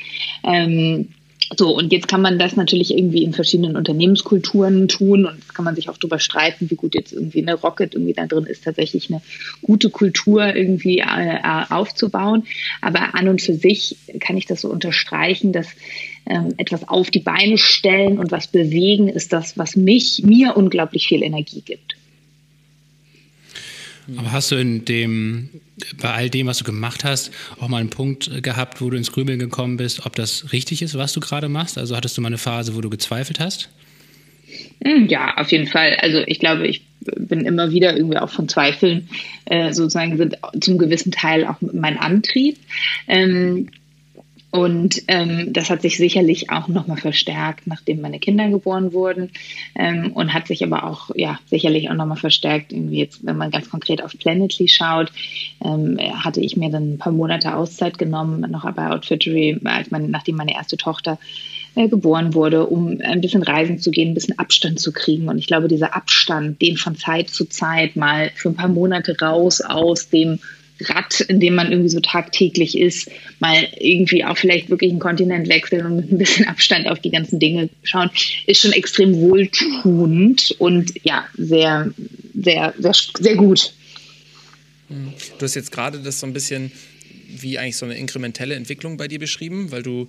Ähm, 0.45 1.09
so, 1.57 1.77
und 1.77 1.93
jetzt 1.93 2.09
kann 2.09 2.23
man 2.23 2.39
das 2.39 2.57
natürlich 2.57 2.97
irgendwie 2.97 3.23
in 3.23 3.33
verschiedenen 3.33 3.77
Unternehmenskulturen 3.77 4.89
tun 4.89 5.27
und 5.27 5.55
kann 5.55 5.65
man 5.65 5.75
sich 5.75 5.89
auch 5.89 5.97
darüber 5.97 6.19
streiten, 6.19 6.71
wie 6.71 6.77
gut 6.77 6.95
jetzt 6.95 7.13
irgendwie 7.13 7.43
eine 7.43 7.55
Rocket 7.55 7.95
irgendwie 7.95 8.15
da 8.15 8.27
drin 8.27 8.45
ist, 8.45 8.65
tatsächlich 8.65 9.11
eine 9.11 9.23
gute 9.61 9.91
Kultur 9.91 10.55
irgendwie 10.55 10.99
äh, 10.99 11.37
äh, 11.37 11.65
aufzubauen. 11.71 12.45
Aber 12.81 13.15
an 13.15 13.29
und 13.29 13.43
für 13.43 13.55
sich 13.55 13.97
kann 14.21 14.37
ich 14.37 14.47
das 14.47 14.63
so 14.63 14.69
unterstreichen, 14.69 15.53
dass 15.53 15.69
ähm, 16.27 16.55
etwas 16.57 16.89
auf 16.89 17.11
die 17.11 17.21
Beine 17.21 17.59
stellen 17.59 18.19
und 18.19 18.31
was 18.31 18.47
bewegen 18.47 19.09
ist 19.09 19.33
das, 19.33 19.59
was 19.59 19.77
mich, 19.77 20.23
mir 20.25 20.57
unglaublich 20.57 21.09
viel 21.09 21.23
Energie 21.23 21.63
gibt. 21.63 21.92
Aber 24.17 24.33
hast 24.33 24.51
du 24.51 24.57
in 24.57 24.85
dem, 24.85 25.49
bei 26.01 26.13
all 26.13 26.31
dem, 26.31 26.47
was 26.47 26.59
du 26.59 26.65
gemacht 26.65 27.05
hast, 27.05 27.31
auch 27.61 27.69
mal 27.69 27.79
einen 27.79 27.91
Punkt 27.91 28.43
gehabt, 28.43 28.81
wo 28.81 28.91
du 28.91 28.97
ins 28.97 29.13
Grübeln 29.13 29.39
gekommen 29.39 29.77
bist, 29.77 30.07
ob 30.07 30.17
das 30.17 30.53
richtig 30.53 30.83
ist, 30.83 30.97
was 30.97 31.13
du 31.13 31.21
gerade 31.21 31.49
machst? 31.49 31.79
Also 31.79 31.97
hattest 31.97 32.17
du 32.17 32.21
mal 32.21 32.29
eine 32.29 32.39
Phase, 32.39 32.75
wo 32.75 32.81
du 32.81 32.91
gezweifelt 32.91 33.41
hast? 33.41 33.69
Hm, 34.85 35.07
ja, 35.09 35.37
auf 35.37 35.51
jeden 35.53 35.67
Fall. 35.67 35.97
Also 36.01 36.23
ich 36.27 36.41
glaube, 36.41 36.67
ich 36.67 36.85
bin 37.01 37.45
immer 37.47 37.71
wieder 37.71 37.97
irgendwie 37.97 38.19
auch 38.19 38.31
von 38.31 38.49
Zweifeln 38.49 39.09
äh, 39.47 39.73
sozusagen 39.73 40.17
sind 40.17 40.37
zum 40.61 40.79
gewissen 40.79 41.13
Teil 41.13 41.47
auch 41.47 41.57
mein 41.61 41.99
Antrieb. 41.99 42.59
Ähm, 43.09 43.69
und 44.53 45.05
ähm, 45.09 45.55
das 45.55 45.71
hat 45.71 45.81
sich 45.81 45.97
sicherlich 45.97 46.51
auch 46.51 46.69
nochmal 46.69 46.99
verstärkt, 46.99 47.67
nachdem 47.67 48.03
meine 48.03 48.19
Kinder 48.19 48.51
geboren 48.51 48.93
wurden. 48.93 49.31
Ähm, 49.75 50.13
und 50.13 50.35
hat 50.35 50.47
sich 50.47 50.63
aber 50.63 50.85
auch, 50.85 51.11
ja, 51.15 51.39
sicherlich 51.47 51.89
auch 51.89 51.95
nochmal 51.95 52.19
verstärkt, 52.19 52.71
irgendwie 52.71 52.99
jetzt, 52.99 53.25
wenn 53.25 53.39
man 53.39 53.51
ganz 53.51 53.71
konkret 53.71 54.05
auf 54.05 54.17
Planetly 54.19 54.69
schaut, 54.69 55.11
ähm, 55.65 55.99
hatte 56.23 56.43
ich 56.43 56.55
mir 56.59 56.69
dann 56.69 56.93
ein 56.93 56.99
paar 56.99 57.15
Monate 57.15 57.57
Auszeit 57.57 57.97
genommen, 57.97 58.43
noch 58.51 58.71
bei 58.73 58.91
Outfittery, 58.91 59.59
als 59.65 59.91
mein, 59.91 60.11
nachdem 60.11 60.37
meine 60.37 60.55
erste 60.55 60.77
Tochter 60.77 61.19
äh, 61.75 61.89
geboren 61.89 62.35
wurde, 62.35 62.67
um 62.67 63.01
ein 63.03 63.23
bisschen 63.23 63.43
reisen 63.43 63.79
zu 63.79 63.91
gehen, 63.91 64.11
ein 64.11 64.15
bisschen 64.15 64.39
Abstand 64.39 64.81
zu 64.81 64.93
kriegen. 64.93 65.31
Und 65.31 65.39
ich 65.39 65.47
glaube, 65.47 65.69
dieser 65.69 65.97
Abstand, 65.97 66.61
den 66.61 66.77
von 66.77 66.95
Zeit 66.95 67.31
zu 67.31 67.47
Zeit 67.47 67.97
mal 67.97 68.31
für 68.35 68.51
ein 68.51 68.57
paar 68.57 68.69
Monate 68.69 69.17
raus 69.19 69.63
aus 69.63 70.11
dem 70.11 70.41
Rad, 70.89 71.21
in 71.21 71.41
dem 71.41 71.55
man 71.55 71.71
irgendwie 71.71 71.89
so 71.89 72.01
tagtäglich 72.01 72.79
ist, 72.79 73.11
mal 73.41 73.69
irgendwie 73.79 74.25
auch 74.25 74.37
vielleicht 74.37 74.71
wirklich 74.71 74.91
einen 74.91 75.01
Kontinent 75.01 75.49
wechseln 75.49 75.87
und 75.87 75.97
mit 75.97 76.13
ein 76.13 76.19
bisschen 76.19 76.47
Abstand 76.47 76.89
auf 76.89 76.99
die 77.01 77.11
ganzen 77.11 77.39
Dinge 77.39 77.69
schauen, 77.83 78.11
ist 78.47 78.61
schon 78.61 78.73
extrem 78.73 79.15
wohltuend 79.15 80.55
und 80.59 80.93
ja, 81.05 81.27
sehr, 81.37 81.93
sehr, 82.35 82.75
sehr, 82.79 82.95
sehr 83.19 83.37
gut. 83.37 83.75
Du 84.89 85.45
hast 85.45 85.55
jetzt 85.55 85.73
gerade 85.73 85.99
das 85.99 86.21
so 86.21 86.27
ein 86.27 86.33
bisschen 86.33 86.71
wie 87.29 87.59
eigentlich 87.59 87.77
so 87.77 87.87
eine 87.87 87.97
inkrementelle 87.97 88.55
Entwicklung 88.55 88.97
bei 88.97 89.09
dir 89.09 89.19
beschrieben, 89.19 89.71
weil 89.71 89.83
du 89.83 90.09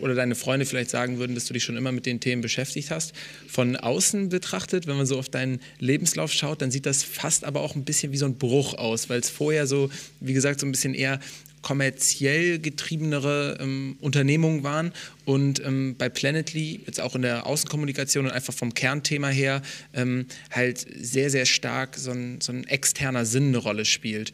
oder 0.00 0.14
deine 0.14 0.34
Freunde 0.34 0.66
vielleicht 0.66 0.90
sagen 0.90 1.18
würden, 1.18 1.34
dass 1.34 1.46
du 1.46 1.54
dich 1.54 1.64
schon 1.64 1.76
immer 1.76 1.92
mit 1.92 2.06
den 2.06 2.20
Themen 2.20 2.42
beschäftigt 2.42 2.90
hast. 2.90 3.12
Von 3.46 3.76
außen 3.76 4.28
betrachtet, 4.28 4.86
wenn 4.86 4.96
man 4.96 5.06
so 5.06 5.18
auf 5.18 5.28
deinen 5.28 5.60
Lebenslauf 5.78 6.32
schaut, 6.32 6.62
dann 6.62 6.70
sieht 6.70 6.86
das 6.86 7.02
fast 7.02 7.44
aber 7.44 7.60
auch 7.60 7.74
ein 7.74 7.84
bisschen 7.84 8.12
wie 8.12 8.16
so 8.16 8.26
ein 8.26 8.36
Bruch 8.36 8.74
aus, 8.74 9.08
weil 9.08 9.20
es 9.20 9.30
vorher 9.30 9.66
so, 9.66 9.90
wie 10.20 10.32
gesagt, 10.32 10.60
so 10.60 10.66
ein 10.66 10.72
bisschen 10.72 10.94
eher 10.94 11.20
kommerziell 11.62 12.58
getriebenere 12.58 13.58
ähm, 13.60 13.96
Unternehmungen 14.00 14.62
waren 14.62 14.92
und 15.24 15.64
ähm, 15.64 15.96
bei 15.98 16.08
Planetly 16.08 16.80
jetzt 16.86 17.00
auch 17.00 17.14
in 17.14 17.22
der 17.22 17.46
Außenkommunikation 17.46 18.26
und 18.26 18.32
einfach 18.32 18.54
vom 18.54 18.74
Kernthema 18.74 19.28
her 19.28 19.62
ähm, 19.92 20.26
halt 20.50 20.86
sehr, 21.00 21.30
sehr 21.30 21.46
stark 21.46 21.96
so 21.96 22.12
ein, 22.12 22.40
so 22.40 22.52
ein 22.52 22.64
externer 22.64 23.24
Sinn 23.24 23.48
eine 23.48 23.58
Rolle 23.58 23.84
spielt. 23.84 24.32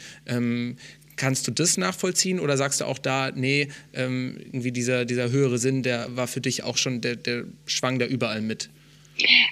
Kannst 1.17 1.47
du 1.47 1.53
das 1.53 1.77
nachvollziehen 1.77 2.41
oder 2.41 2.57
sagst 2.57 2.81
du 2.81 2.85
auch 2.87 2.99
da, 2.99 3.31
nee, 3.31 3.69
ähm, 3.93 4.37
irgendwie 4.39 4.73
dieser, 4.73 5.05
dieser 5.05 5.31
höhere 5.31 5.59
Sinn, 5.59 5.83
der 5.83 6.17
war 6.17 6.27
für 6.27 6.41
dich 6.41 6.65
auch 6.65 6.77
schon, 6.77 7.01
der, 7.01 7.17
der 7.17 7.45
schwang 7.67 7.99
da 7.99 8.07
überall 8.07 8.41
mit? 8.41 8.69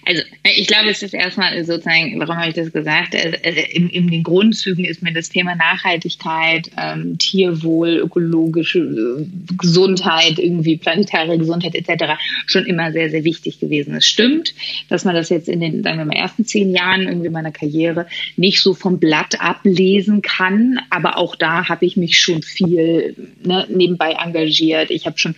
Also 0.05 0.23
ich 0.43 0.67
glaube, 0.67 0.91
es 0.91 1.03
ist 1.03 1.15
erstmal 1.15 1.65
sozusagen, 1.65 2.19
warum 2.19 2.37
habe 2.37 2.49
ich 2.49 2.55
das 2.55 2.73
gesagt? 2.73 3.15
In, 3.15 3.89
in 3.89 4.11
den 4.11 4.23
Grundzügen 4.23 4.85
ist 4.85 5.03
mir 5.03 5.13
das 5.13 5.29
Thema 5.29 5.55
Nachhaltigkeit, 5.55 6.71
ähm, 6.77 7.17
Tierwohl, 7.19 8.01
ökologische 8.05 8.81
äh, 8.81 9.27
Gesundheit, 9.57 10.39
irgendwie 10.39 10.77
planetare 10.77 11.39
Gesundheit 11.39 11.77
etc. 11.77 12.15
schon 12.47 12.67
immer 12.67 12.91
sehr, 12.93 13.11
sehr 13.11 13.23
wichtig 13.23 13.61
gewesen. 13.61 13.95
Es 13.95 14.07
stimmt, 14.07 14.55
dass 14.89 15.05
man 15.05 15.15
das 15.15 15.29
jetzt 15.29 15.49
in 15.49 15.61
den, 15.61 15.83
sagen 15.85 15.99
wir 15.99 16.07
mal, 16.07 16.17
ersten 16.17 16.45
zehn 16.45 16.75
Jahren 16.75 17.03
irgendwie 17.03 17.31
meiner 17.31 17.53
Karriere 17.53 18.07
nicht 18.37 18.61
so 18.61 18.75
vom 18.75 18.99
Blatt 18.99 19.41
ablesen 19.41 20.23
kann, 20.23 20.81
aber 20.91 21.19
auch 21.19 21.37
da 21.37 21.69
habe 21.69 21.87
ich 21.87 21.97
mich 21.97 22.19
schon 22.19 22.43
viel 22.43 23.15
ne, 23.45 23.67
nebenbei 23.71 24.17
engagiert. 24.21 24.91
Ich 24.91 25.07
habe 25.07 25.19
schon 25.19 25.37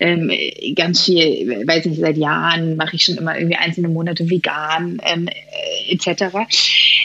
ähm, 0.00 0.30
ganz 0.74 1.04
viel, 1.04 1.66
weiß 1.66 1.86
nicht, 1.86 2.00
seit 2.00 2.18
Jahren 2.18 2.76
mache 2.76 2.96
ich 2.96 3.04
schon 3.04 3.16
immer 3.16 3.36
irgendwie 3.36 3.53
einzelne 3.56 3.88
Monate 3.88 4.28
vegan 4.30 4.98
ähm, 5.04 5.28
äh, 5.28 5.92
etc. 5.92 6.36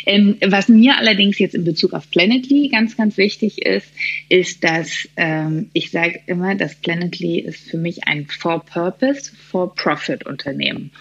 Ähm, 0.06 0.38
was 0.46 0.70
mir 0.70 0.98
allerdings 0.98 1.40
jetzt 1.40 1.56
in 1.56 1.64
Bezug 1.64 1.94
auf 1.94 2.10
Planetly 2.10 2.70
ganz, 2.70 2.98
ganz 2.98 3.18
wichtig 3.18 3.66
ist, 3.66 3.92
ist, 4.30 4.64
dass 4.64 5.08
ähm, 5.18 5.70
ich 5.74 5.92
sage 5.92 6.22
immer, 6.26 6.56
dass 6.56 6.76
Planetly 6.76 7.40
ist 7.40 7.70
für 7.70 7.78
mich 7.78 8.08
ein 8.08 8.28
For-Purpose, 8.28 9.32
For-Profit-Unternehmen. 9.50 10.92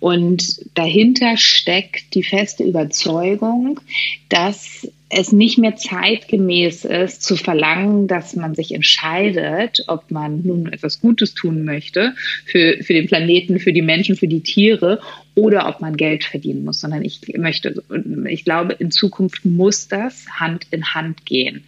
Und 0.00 0.60
dahinter 0.74 1.36
steckt 1.36 2.14
die 2.14 2.22
feste 2.22 2.64
Überzeugung, 2.64 3.80
dass 4.28 4.86
es 5.10 5.32
nicht 5.32 5.58
mehr 5.58 5.76
zeitgemäß 5.76 6.84
ist, 6.84 7.22
zu 7.22 7.36
verlangen, 7.36 8.08
dass 8.08 8.36
man 8.36 8.54
sich 8.54 8.72
entscheidet, 8.74 9.84
ob 9.86 10.10
man 10.10 10.42
nun 10.42 10.70
etwas 10.70 11.00
Gutes 11.00 11.34
tun 11.34 11.64
möchte 11.64 12.14
für, 12.44 12.82
für 12.82 12.92
den 12.92 13.06
Planeten, 13.06 13.58
für 13.58 13.72
die 13.72 13.82
Menschen, 13.82 14.16
für 14.16 14.28
die 14.28 14.42
Tiere 14.42 15.00
oder 15.34 15.68
ob 15.68 15.80
man 15.80 15.96
Geld 15.96 16.24
verdienen 16.24 16.64
muss, 16.64 16.80
sondern 16.80 17.04
ich 17.04 17.20
möchte, 17.36 17.82
ich 18.28 18.44
glaube, 18.44 18.74
in 18.74 18.90
Zukunft 18.90 19.44
muss 19.46 19.88
das 19.88 20.26
Hand 20.38 20.66
in 20.72 20.94
Hand 20.94 21.24
gehen. 21.24 21.64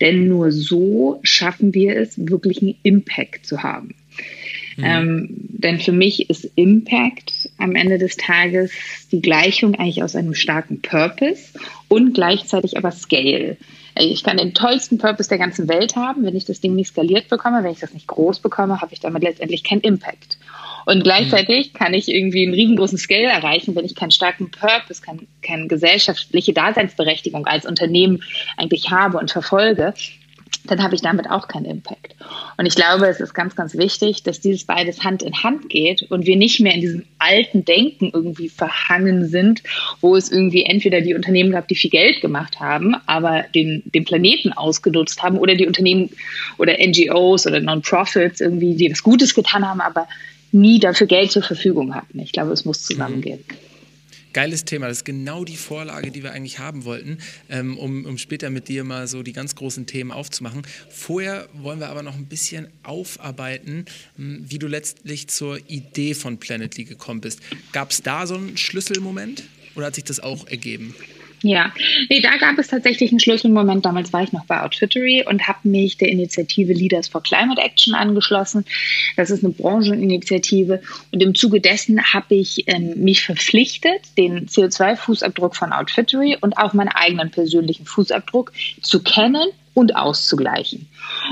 Denn 0.00 0.28
nur 0.28 0.52
so 0.52 1.18
schaffen 1.22 1.74
wir 1.74 1.96
es, 1.96 2.14
wirklich 2.16 2.62
einen 2.62 2.76
Impact 2.82 3.44
zu 3.44 3.62
haben. 3.62 3.94
Mhm. 4.76 4.84
Ähm, 4.84 5.28
denn 5.30 5.80
für 5.80 5.92
mich 5.92 6.28
ist 6.28 6.50
Impact 6.56 7.48
am 7.58 7.74
Ende 7.74 7.98
des 7.98 8.16
Tages 8.16 8.72
die 9.12 9.20
Gleichung 9.20 9.74
eigentlich 9.74 10.02
aus 10.02 10.16
einem 10.16 10.34
starken 10.34 10.82
Purpose 10.82 11.58
und 11.88 12.14
gleichzeitig 12.14 12.76
aber 12.76 12.90
Scale. 12.90 13.56
Ich 13.96 14.24
kann 14.24 14.38
den 14.38 14.54
tollsten 14.54 14.98
Purpose 14.98 15.28
der 15.28 15.38
ganzen 15.38 15.68
Welt 15.68 15.94
haben, 15.94 16.24
wenn 16.24 16.34
ich 16.34 16.44
das 16.44 16.60
Ding 16.60 16.74
nicht 16.74 16.88
skaliert 16.88 17.28
bekomme, 17.28 17.62
wenn 17.62 17.72
ich 17.72 17.78
das 17.78 17.94
nicht 17.94 18.08
groß 18.08 18.40
bekomme, 18.40 18.80
habe 18.80 18.92
ich 18.92 19.00
damit 19.00 19.22
letztendlich 19.22 19.62
keinen 19.62 19.82
Impact. 19.82 20.38
Und 20.84 21.04
gleichzeitig 21.04 21.72
mhm. 21.72 21.78
kann 21.78 21.94
ich 21.94 22.08
irgendwie 22.08 22.44
einen 22.44 22.54
riesengroßen 22.54 22.98
Scale 22.98 23.28
erreichen, 23.28 23.74
wenn 23.74 23.84
ich 23.84 23.94
keinen 23.94 24.10
starken 24.10 24.50
Purpose, 24.50 25.00
keine, 25.00 25.20
keine 25.42 25.68
gesellschaftliche 25.68 26.52
Daseinsberechtigung 26.52 27.46
als 27.46 27.64
Unternehmen 27.66 28.22
eigentlich 28.56 28.90
habe 28.90 29.18
und 29.18 29.30
verfolge, 29.30 29.94
dann 30.66 30.82
habe 30.82 30.94
ich 30.94 31.02
damit 31.02 31.30
auch 31.30 31.48
keinen 31.48 31.66
Impact. 31.66 32.14
Und 32.56 32.66
ich 32.66 32.74
glaube, 32.74 33.06
es 33.06 33.20
ist 33.20 33.34
ganz, 33.34 33.54
ganz 33.54 33.76
wichtig, 33.76 34.22
dass 34.22 34.40
dieses 34.40 34.64
beides 34.64 35.04
Hand 35.04 35.22
in 35.22 35.42
Hand 35.42 35.68
geht 35.68 36.10
und 36.10 36.26
wir 36.26 36.36
nicht 36.36 36.60
mehr 36.60 36.74
in 36.74 36.80
diesem 36.80 37.04
alten 37.18 37.64
Denken 37.64 38.10
irgendwie 38.12 38.48
verhangen 38.48 39.28
sind, 39.28 39.62
wo 40.00 40.16
es 40.16 40.32
irgendwie 40.32 40.64
entweder 40.64 41.00
die 41.00 41.14
Unternehmen 41.14 41.52
gab, 41.52 41.68
die 41.68 41.74
viel 41.74 41.90
Geld 41.90 42.20
gemacht 42.20 42.60
haben, 42.60 42.96
aber 43.06 43.44
den, 43.54 43.82
den 43.86 44.04
Planeten 44.04 44.52
ausgenutzt 44.52 45.22
haben 45.22 45.38
oder 45.38 45.54
die 45.54 45.66
Unternehmen 45.66 46.10
oder 46.56 46.74
NGOs 46.78 47.46
oder 47.46 47.60
Non-Profits 47.60 48.40
irgendwie, 48.40 48.74
die 48.74 48.88
das 48.88 49.02
Gutes 49.02 49.34
getan 49.34 49.68
haben, 49.68 49.80
aber 49.80 50.08
nie 50.52 50.78
dafür 50.78 51.06
Geld 51.06 51.32
zur 51.32 51.42
Verfügung 51.42 51.94
hatten. 51.94 52.20
Ich 52.20 52.32
glaube, 52.32 52.52
es 52.52 52.64
muss 52.64 52.82
zusammengehen. 52.82 53.44
Mhm. 53.46 53.63
Geiles 54.34 54.64
Thema. 54.64 54.88
Das 54.88 54.98
ist 54.98 55.04
genau 55.04 55.44
die 55.44 55.56
Vorlage, 55.56 56.10
die 56.10 56.22
wir 56.22 56.32
eigentlich 56.32 56.58
haben 56.58 56.84
wollten, 56.84 57.18
ähm, 57.48 57.78
um, 57.78 58.04
um 58.04 58.18
später 58.18 58.50
mit 58.50 58.68
dir 58.68 58.84
mal 58.84 59.06
so 59.06 59.22
die 59.22 59.32
ganz 59.32 59.54
großen 59.54 59.86
Themen 59.86 60.10
aufzumachen. 60.10 60.62
Vorher 60.90 61.48
wollen 61.54 61.78
wir 61.78 61.88
aber 61.88 62.02
noch 62.02 62.16
ein 62.16 62.26
bisschen 62.26 62.66
aufarbeiten, 62.82 63.86
hm, 64.16 64.44
wie 64.46 64.58
du 64.58 64.66
letztlich 64.66 65.28
zur 65.28 65.58
Idee 65.70 66.14
von 66.14 66.38
Planetly 66.38 66.84
gekommen 66.84 67.20
bist. 67.20 67.40
Gab 67.72 67.92
es 67.92 68.02
da 68.02 68.26
so 68.26 68.34
einen 68.34 68.56
Schlüsselmoment 68.56 69.44
oder 69.76 69.86
hat 69.86 69.94
sich 69.94 70.04
das 70.04 70.18
auch 70.18 70.48
ergeben? 70.48 70.94
Ja, 71.44 71.74
nee, 72.08 72.22
da 72.22 72.38
gab 72.38 72.58
es 72.58 72.68
tatsächlich 72.68 73.10
einen 73.10 73.20
Schlüsselmoment. 73.20 73.84
Damals 73.84 74.14
war 74.14 74.22
ich 74.22 74.32
noch 74.32 74.46
bei 74.46 74.62
Outfittery 74.62 75.26
und 75.28 75.46
habe 75.46 75.68
mich 75.68 75.98
der 75.98 76.08
Initiative 76.08 76.72
Leaders 76.72 77.08
for 77.08 77.22
Climate 77.22 77.60
Action 77.60 77.94
angeschlossen. 77.94 78.64
Das 79.18 79.28
ist 79.28 79.44
eine 79.44 79.52
Brancheninitiative 79.52 80.80
und 81.12 81.22
im 81.22 81.34
Zuge 81.34 81.60
dessen 81.60 82.02
habe 82.14 82.34
ich 82.36 82.64
ähm, 82.66 82.94
mich 82.96 83.22
verpflichtet, 83.22 84.00
den 84.16 84.46
CO2-Fußabdruck 84.46 85.54
von 85.54 85.72
Outfittery 85.72 86.38
und 86.40 86.56
auch 86.56 86.72
meinen 86.72 86.88
eigenen 86.88 87.30
persönlichen 87.30 87.84
Fußabdruck 87.84 88.50
zu 88.80 89.02
kennen 89.02 89.44
und 89.74 89.96
auszugleichen. 89.96 90.88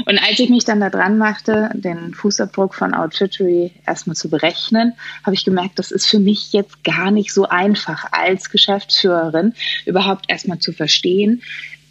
Und 0.06 0.18
als 0.18 0.38
ich 0.40 0.50
mich 0.50 0.64
dann 0.64 0.80
da 0.80 0.90
dran 0.90 1.16
machte, 1.16 1.70
den 1.74 2.12
Fußabdruck 2.12 2.74
von 2.74 2.92
Outfittery 2.92 3.72
erstmal 3.86 4.16
zu 4.16 4.28
berechnen, 4.28 4.94
habe 5.24 5.34
ich 5.34 5.44
gemerkt, 5.44 5.78
das 5.78 5.92
ist 5.92 6.06
für 6.06 6.18
mich 6.18 6.52
jetzt 6.52 6.82
gar 6.84 7.10
nicht 7.10 7.32
so 7.32 7.48
einfach 7.48 8.12
als 8.12 8.50
Geschäftsführerin 8.50 9.54
überhaupt 9.86 10.24
erstmal 10.28 10.58
zu 10.58 10.72
verstehen, 10.72 11.42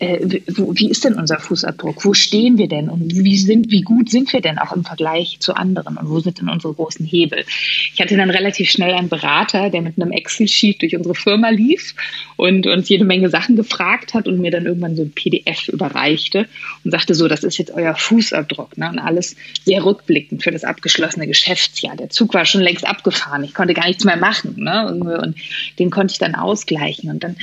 äh, 0.01 0.41
wo, 0.47 0.73
wie 0.75 0.89
ist 0.89 1.03
denn 1.03 1.13
unser 1.13 1.39
Fußabdruck? 1.39 2.03
Wo 2.03 2.15
stehen 2.15 2.57
wir 2.57 2.67
denn? 2.67 2.89
Und 2.89 3.15
wie, 3.15 3.37
sind, 3.37 3.69
wie 3.69 3.83
gut 3.83 4.09
sind 4.09 4.33
wir 4.33 4.41
denn 4.41 4.57
auch 4.57 4.73
im 4.73 4.83
Vergleich 4.83 5.37
zu 5.39 5.53
anderen? 5.53 5.97
Und 5.97 6.09
wo 6.09 6.19
sind 6.19 6.41
denn 6.41 6.49
unsere 6.49 6.73
großen 6.73 7.05
Hebel? 7.05 7.45
Ich 7.93 8.01
hatte 8.01 8.17
dann 8.17 8.31
relativ 8.31 8.71
schnell 8.71 8.95
einen 8.95 9.09
Berater, 9.09 9.69
der 9.69 9.83
mit 9.83 10.01
einem 10.01 10.11
Excel-Sheet 10.11 10.81
durch 10.81 10.95
unsere 10.95 11.13
Firma 11.13 11.49
lief 11.49 11.93
und 12.35 12.65
uns 12.65 12.89
jede 12.89 13.05
Menge 13.05 13.29
Sachen 13.29 13.55
gefragt 13.55 14.15
hat 14.15 14.27
und 14.27 14.39
mir 14.39 14.49
dann 14.49 14.65
irgendwann 14.65 14.95
so 14.95 15.03
ein 15.03 15.11
PDF 15.11 15.67
überreichte 15.67 16.47
und 16.83 16.89
sagte 16.89 17.13
so, 17.13 17.27
das 17.27 17.43
ist 17.43 17.59
jetzt 17.59 17.71
euer 17.71 17.93
Fußabdruck. 17.93 18.79
Ne? 18.79 18.89
Und 18.89 18.97
alles 18.97 19.35
sehr 19.65 19.85
rückblickend 19.85 20.41
für 20.41 20.49
das 20.49 20.63
abgeschlossene 20.63 21.27
Geschäftsjahr. 21.27 21.95
Der 21.95 22.09
Zug 22.09 22.33
war 22.33 22.45
schon 22.45 22.61
längst 22.61 22.87
abgefahren. 22.87 23.43
Ich 23.43 23.53
konnte 23.53 23.75
gar 23.75 23.85
nichts 23.85 24.03
mehr 24.03 24.17
machen. 24.17 24.55
Ne? 24.57 24.87
Und 25.21 25.35
den 25.77 25.91
konnte 25.91 26.13
ich 26.13 26.17
dann 26.17 26.33
ausgleichen. 26.33 27.11
Und 27.11 27.23
dann 27.23 27.35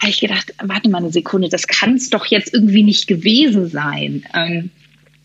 habe 0.00 0.08
ich 0.08 0.20
gedacht, 0.20 0.54
warte 0.64 0.88
mal 0.88 0.98
eine 0.98 1.12
Sekunde, 1.12 1.50
das 1.50 1.66
kannst 1.66 2.05
es 2.06 2.10
doch 2.10 2.26
jetzt 2.26 2.54
irgendwie 2.54 2.82
nicht 2.82 3.06
gewesen 3.06 3.68
sein. 3.68 4.24
Ähm, 4.34 4.70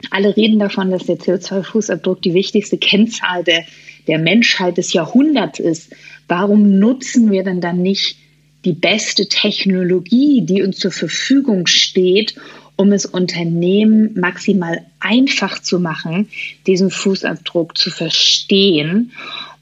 alle 0.09 0.35
reden 0.35 0.59
davon, 0.59 0.91
dass 0.91 1.05
der 1.05 1.17
CO2-Fußabdruck 1.17 2.21
die 2.21 2.33
wichtigste 2.33 2.77
Kennzahl 2.77 3.43
der, 3.43 3.63
der 4.07 4.17
Menschheit 4.17 4.77
des 4.77 4.93
Jahrhunderts 4.93 5.59
ist. 5.59 5.95
Warum 6.27 6.79
nutzen 6.79 7.31
wir 7.31 7.43
denn 7.43 7.61
dann 7.61 7.81
nicht 7.81 8.17
die 8.65 8.73
beste 8.73 9.27
Technologie, 9.27 10.41
die 10.43 10.61
uns 10.61 10.77
zur 10.77 10.91
Verfügung 10.91 11.67
steht, 11.67 12.35
um 12.75 12.91
es 12.91 13.05
Unternehmen 13.05 14.19
maximal 14.19 14.85
einfach 14.99 15.61
zu 15.61 15.79
machen, 15.79 16.29
diesen 16.65 16.89
Fußabdruck 16.89 17.77
zu 17.77 17.91
verstehen 17.91 19.11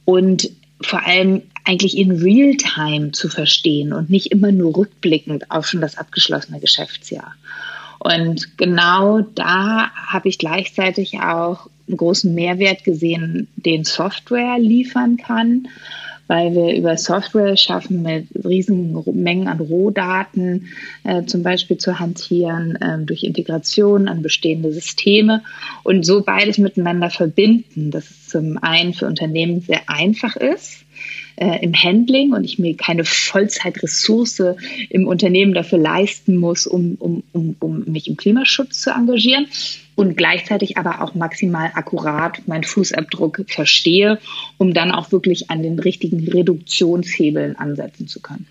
und 0.06 0.50
vor 0.82 1.06
allem 1.06 1.42
eigentlich 1.70 1.98
in 1.98 2.12
Realtime 2.12 3.12
zu 3.12 3.30
verstehen 3.30 3.94
und 3.94 4.10
nicht 4.10 4.32
immer 4.32 4.52
nur 4.52 4.76
rückblickend 4.76 5.52
auf 5.52 5.68
schon 5.68 5.82
das 5.82 5.98
abgeschlossene 5.98 6.60
Geschäftsjahr. 6.60 7.36
Und 8.00 8.58
genau 8.58 9.22
da 9.22 9.92
habe 9.92 10.30
ich 10.30 10.40
gleichzeitig 10.40 11.20
auch 11.20 11.70
einen 11.88 11.98
großen 11.98 12.34
Mehrwert 12.34 12.84
gesehen, 12.84 13.48
den 13.56 13.84
Software 13.84 14.58
liefern 14.58 15.18
kann 15.18 15.68
weil 16.30 16.54
wir 16.54 16.76
über 16.76 16.96
Software 16.96 17.58
schaffen, 17.58 18.04
mit 18.04 18.28
riesigen 18.46 19.04
Mengen 19.14 19.48
an 19.48 19.60
Rohdaten 19.60 20.68
äh, 21.04 21.24
zum 21.26 21.42
Beispiel 21.42 21.80
zu 21.80 22.00
hantieren, 22.00 22.76
äh, 22.76 23.00
durch 23.04 23.24
Integration 23.24 24.08
an 24.08 24.22
bestehende 24.22 24.72
Systeme 24.72 25.42
und 25.82 26.06
so 26.06 26.22
beides 26.22 26.60
miteinander 26.60 27.10
verbinden, 27.10 27.90
dass 27.90 28.12
es 28.12 28.28
zum 28.28 28.60
einen 28.62 28.94
für 28.94 29.08
Unternehmen 29.08 29.62
sehr 29.62 29.90
einfach 29.90 30.36
ist, 30.36 30.86
äh, 31.40 31.64
im 31.64 31.74
Handling 31.74 32.34
und 32.34 32.44
ich 32.44 32.60
mir 32.60 32.76
keine 32.76 33.06
Vollzeitressource 33.06 34.44
im 34.90 35.08
Unternehmen 35.08 35.54
dafür 35.54 35.80
leisten 35.80 36.36
muss, 36.36 36.68
um, 36.68 36.96
um, 37.00 37.24
um, 37.32 37.56
um 37.60 37.84
mich 37.86 38.08
im 38.08 38.18
Klimaschutz 38.18 38.82
zu 38.82 38.92
engagieren 38.92 39.48
und 39.96 40.18
gleichzeitig 40.18 40.78
aber 40.78 41.02
auch 41.02 41.16
maximal 41.16 41.72
akkurat 41.74 42.48
meinen 42.48 42.64
Fußabdruck 42.64 43.46
verstehe, 43.48 44.20
um 44.58 44.74
dann 44.74 44.92
auch 44.92 45.12
wirklich 45.12 45.50
an 45.50 45.64
den 45.64 45.80
richtigen 45.80 46.28
Reduktionshebeln 46.28 47.56
ansetzen 47.56 48.08
zu 48.08 48.22
können. 48.22 48.46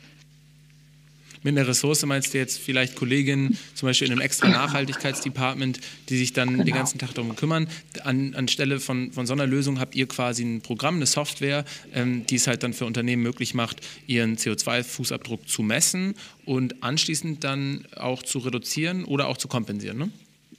Mit 1.43 1.57
einer 1.57 1.67
Ressource 1.67 2.05
meinst 2.07 2.35
du 2.35 2.39
jetzt 2.39 2.59
vielleicht 2.59 2.97
Kolleginnen, 2.97 3.59
zum 3.75 3.89
Beispiel 3.89 4.09
in 4.09 4.13
einem 4.13 4.21
extra 4.21 4.49
Nachhaltigkeitsdepartment, 4.49 5.81
die 6.09 6.19
sich 6.19 6.33
dann 6.33 6.51
genau. 6.51 6.65
den 6.65 6.75
ganzen 6.75 6.99
Tag 6.99 7.15
darum 7.15 7.37
kümmern. 7.37 7.69
An, 8.05 8.35
anstelle 8.35 8.81
von, 8.81 9.13
von 9.13 9.27
so 9.27 9.33
einer 9.33 9.47
Lösung 9.47 9.81
habt 9.81 9.95
ihr 9.95 10.07
quasi 10.07 10.45
ein 10.45 10.61
Programm, 10.61 10.97
eine 10.97 11.07
Software, 11.07 11.65
ähm, 11.95 12.27
die 12.27 12.37
es 12.37 12.47
halt 12.47 12.63
dann 12.63 12.73
für 12.73 12.87
Unternehmen 12.87 13.23
möglich 13.23 13.55
macht, 13.55 13.81
ihren 14.07 14.37
CO2-Fußabdruck 14.37 15.47
zu 15.47 15.63
messen 15.63 16.15
und 16.45 16.83
anschließend 16.83 17.45
dann 17.45 17.87
auch 17.97 18.23
zu 18.23 18.39
reduzieren 18.39 19.05
oder 19.05 19.29
auch 19.29 19.37
zu 19.37 19.49
kompensieren. 19.49 19.99
Ne? 19.99 20.11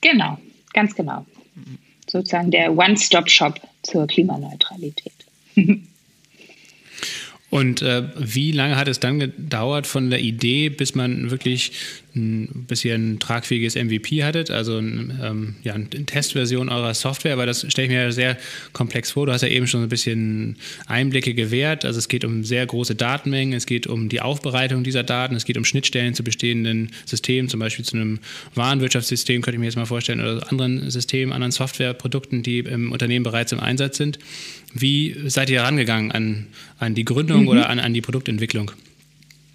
Genau, 0.02 0.40
Ganz 0.74 0.96
genau. 0.96 1.26
Sozusagen 2.08 2.52
der 2.52 2.76
One-Stop-Shop 2.76 3.60
zur 3.84 4.08
Klimaneutralität. 4.08 5.14
Und 7.50 7.82
äh, 7.82 8.04
wie 8.18 8.52
lange 8.52 8.76
hat 8.76 8.88
es 8.88 9.00
dann 9.00 9.20
gedauert 9.20 9.88
von 9.88 10.10
der 10.10 10.20
Idee, 10.20 10.70
bis 10.70 10.94
man 10.94 11.32
wirklich 11.32 11.72
ein 12.16 12.66
bisschen 12.68 13.14
ein 13.14 13.20
tragfähiges 13.20 13.76
MVP 13.76 14.24
hattet, 14.24 14.52
also 14.52 14.78
ein, 14.78 15.20
ähm, 15.24 15.56
ja, 15.64 15.74
eine 15.74 15.90
Testversion 15.90 16.70
eurer 16.70 16.94
Software, 16.94 17.38
weil 17.38 17.46
das 17.46 17.66
stelle 17.70 17.88
ich 17.88 17.94
mir 17.94 18.12
sehr 18.12 18.38
komplex 18.74 19.12
vor. 19.12 19.26
Du 19.26 19.32
hast 19.32 19.42
ja 19.42 19.48
eben 19.48 19.68
schon 19.68 19.84
ein 19.84 19.90
bisschen 19.90 20.58
Einblicke 20.88 21.34
gewährt. 21.34 21.86
Also 21.86 22.00
es 22.00 22.08
geht 22.08 22.26
um 22.26 22.44
sehr 22.44 22.66
große 22.66 22.96
Datenmengen, 22.96 23.54
es 23.54 23.66
geht 23.66 23.88
um 23.88 24.10
die 24.10 24.22
Aufbereitung 24.22 24.84
dieser 24.84 25.04
Daten, 25.04 25.36
es 25.36 25.46
geht 25.46 25.58
um 25.58 25.66
Schnittstellen 25.66 26.14
zu 26.14 26.24
bestehenden 26.24 26.92
Systemen, 27.06 27.50
zum 27.50 27.60
Beispiel 27.60 27.86
zu 27.86 27.96
einem 27.96 28.20
Warenwirtschaftssystem, 28.56 29.42
könnte 29.42 29.56
ich 29.56 29.60
mir 29.60 29.66
jetzt 29.66 29.76
mal 29.76 29.86
vorstellen, 29.86 30.20
oder 30.20 30.50
anderen 30.52 30.90
Systemen, 30.90 31.34
anderen 31.34 31.52
Softwareprodukten, 31.52 32.44
die 32.44 32.60
im 32.60 32.92
Unternehmen 32.92 33.24
bereits 33.24 33.52
im 33.52 33.60
Einsatz 33.60 33.98
sind. 33.98 34.20
Wie 34.74 35.16
seid 35.30 35.50
ihr 35.50 35.62
herangegangen 35.62 36.12
an, 36.12 36.48
an 36.78 36.96
die 36.96 37.06
Gründung 37.06 37.44
mhm. 37.44 37.48
oder 37.48 37.70
an, 37.70 37.80
an 37.80 37.94
die 37.94 38.02
Produktentwicklung? 38.02 38.72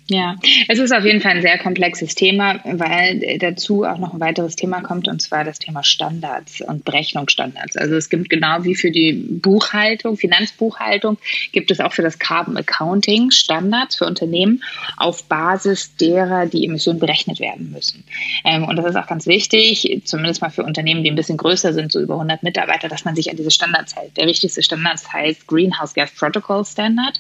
Ja, 0.07 0.37
es 0.69 0.79
ist 0.79 0.93
auf 0.93 1.05
jeden 1.05 1.23
Fall 1.23 1.33
ein 1.33 1.41
sehr 1.41 1.59
komplexes 1.59 2.15
Thema, 2.15 2.61
weil 2.65 3.39
dazu 3.39 3.85
auch 3.85 3.97
noch 3.97 4.13
ein 4.13 4.21
weiteres 4.21 4.55
Thema 4.55 4.83
kommt, 4.83 5.09
und 5.09 5.23
zwar 5.23 5.45
das 5.45 5.59
Thema 5.59 5.83
Standards 5.83 6.61
und 6.61 6.85
Berechnungsstandards. 6.85 7.77
Also 7.77 7.95
es 7.95 8.11
gibt 8.11 8.29
genau 8.29 8.65
wie 8.65 8.75
für 8.75 8.91
die 8.91 9.13
Buchhaltung, 9.15 10.19
Finanzbuchhaltung, 10.19 11.17
gibt 11.53 11.71
es 11.71 11.81
auch 11.81 11.95
für 11.95 12.03
das 12.03 12.19
Carbon 12.19 12.59
Accounting 12.59 13.31
Standards 13.31 13.97
für 13.97 14.05
Unternehmen 14.05 14.63
auf 14.99 15.25
Basis 15.25 15.97
derer 15.97 16.45
die 16.45 16.67
Emissionen 16.67 16.99
berechnet 16.99 17.41
werden 17.41 17.71
müssen. 17.73 18.05
Ähm, 18.45 18.65
und 18.65 18.77
das 18.77 18.85
ist 18.85 18.97
auch 18.97 19.07
ganz 19.07 19.27
wichtig, 19.27 20.03
zumindest 20.05 20.43
mal 20.43 20.51
für 20.51 20.65
Unternehmen, 20.65 21.03
die 21.03 21.11
ein 21.11 21.17
bisschen 21.17 21.39
größer 21.39 21.73
sind, 21.73 21.91
so 21.91 22.01
über 22.01 22.15
100 22.15 22.43
Mitarbeiter, 22.43 22.89
dass 22.89 23.07
man 23.07 23.17
sich 23.17 23.31
an 23.31 23.39
diese 23.39 23.51
Standards 23.51 23.97
hält. 23.97 24.15
Der 24.19 24.27
wichtigste 24.27 24.63
Standard 24.63 25.01
heißt 25.11 25.47
Greenhouse 25.47 25.95
Gas 25.95 26.11
Protocol 26.11 26.63
Standard. 26.67 27.19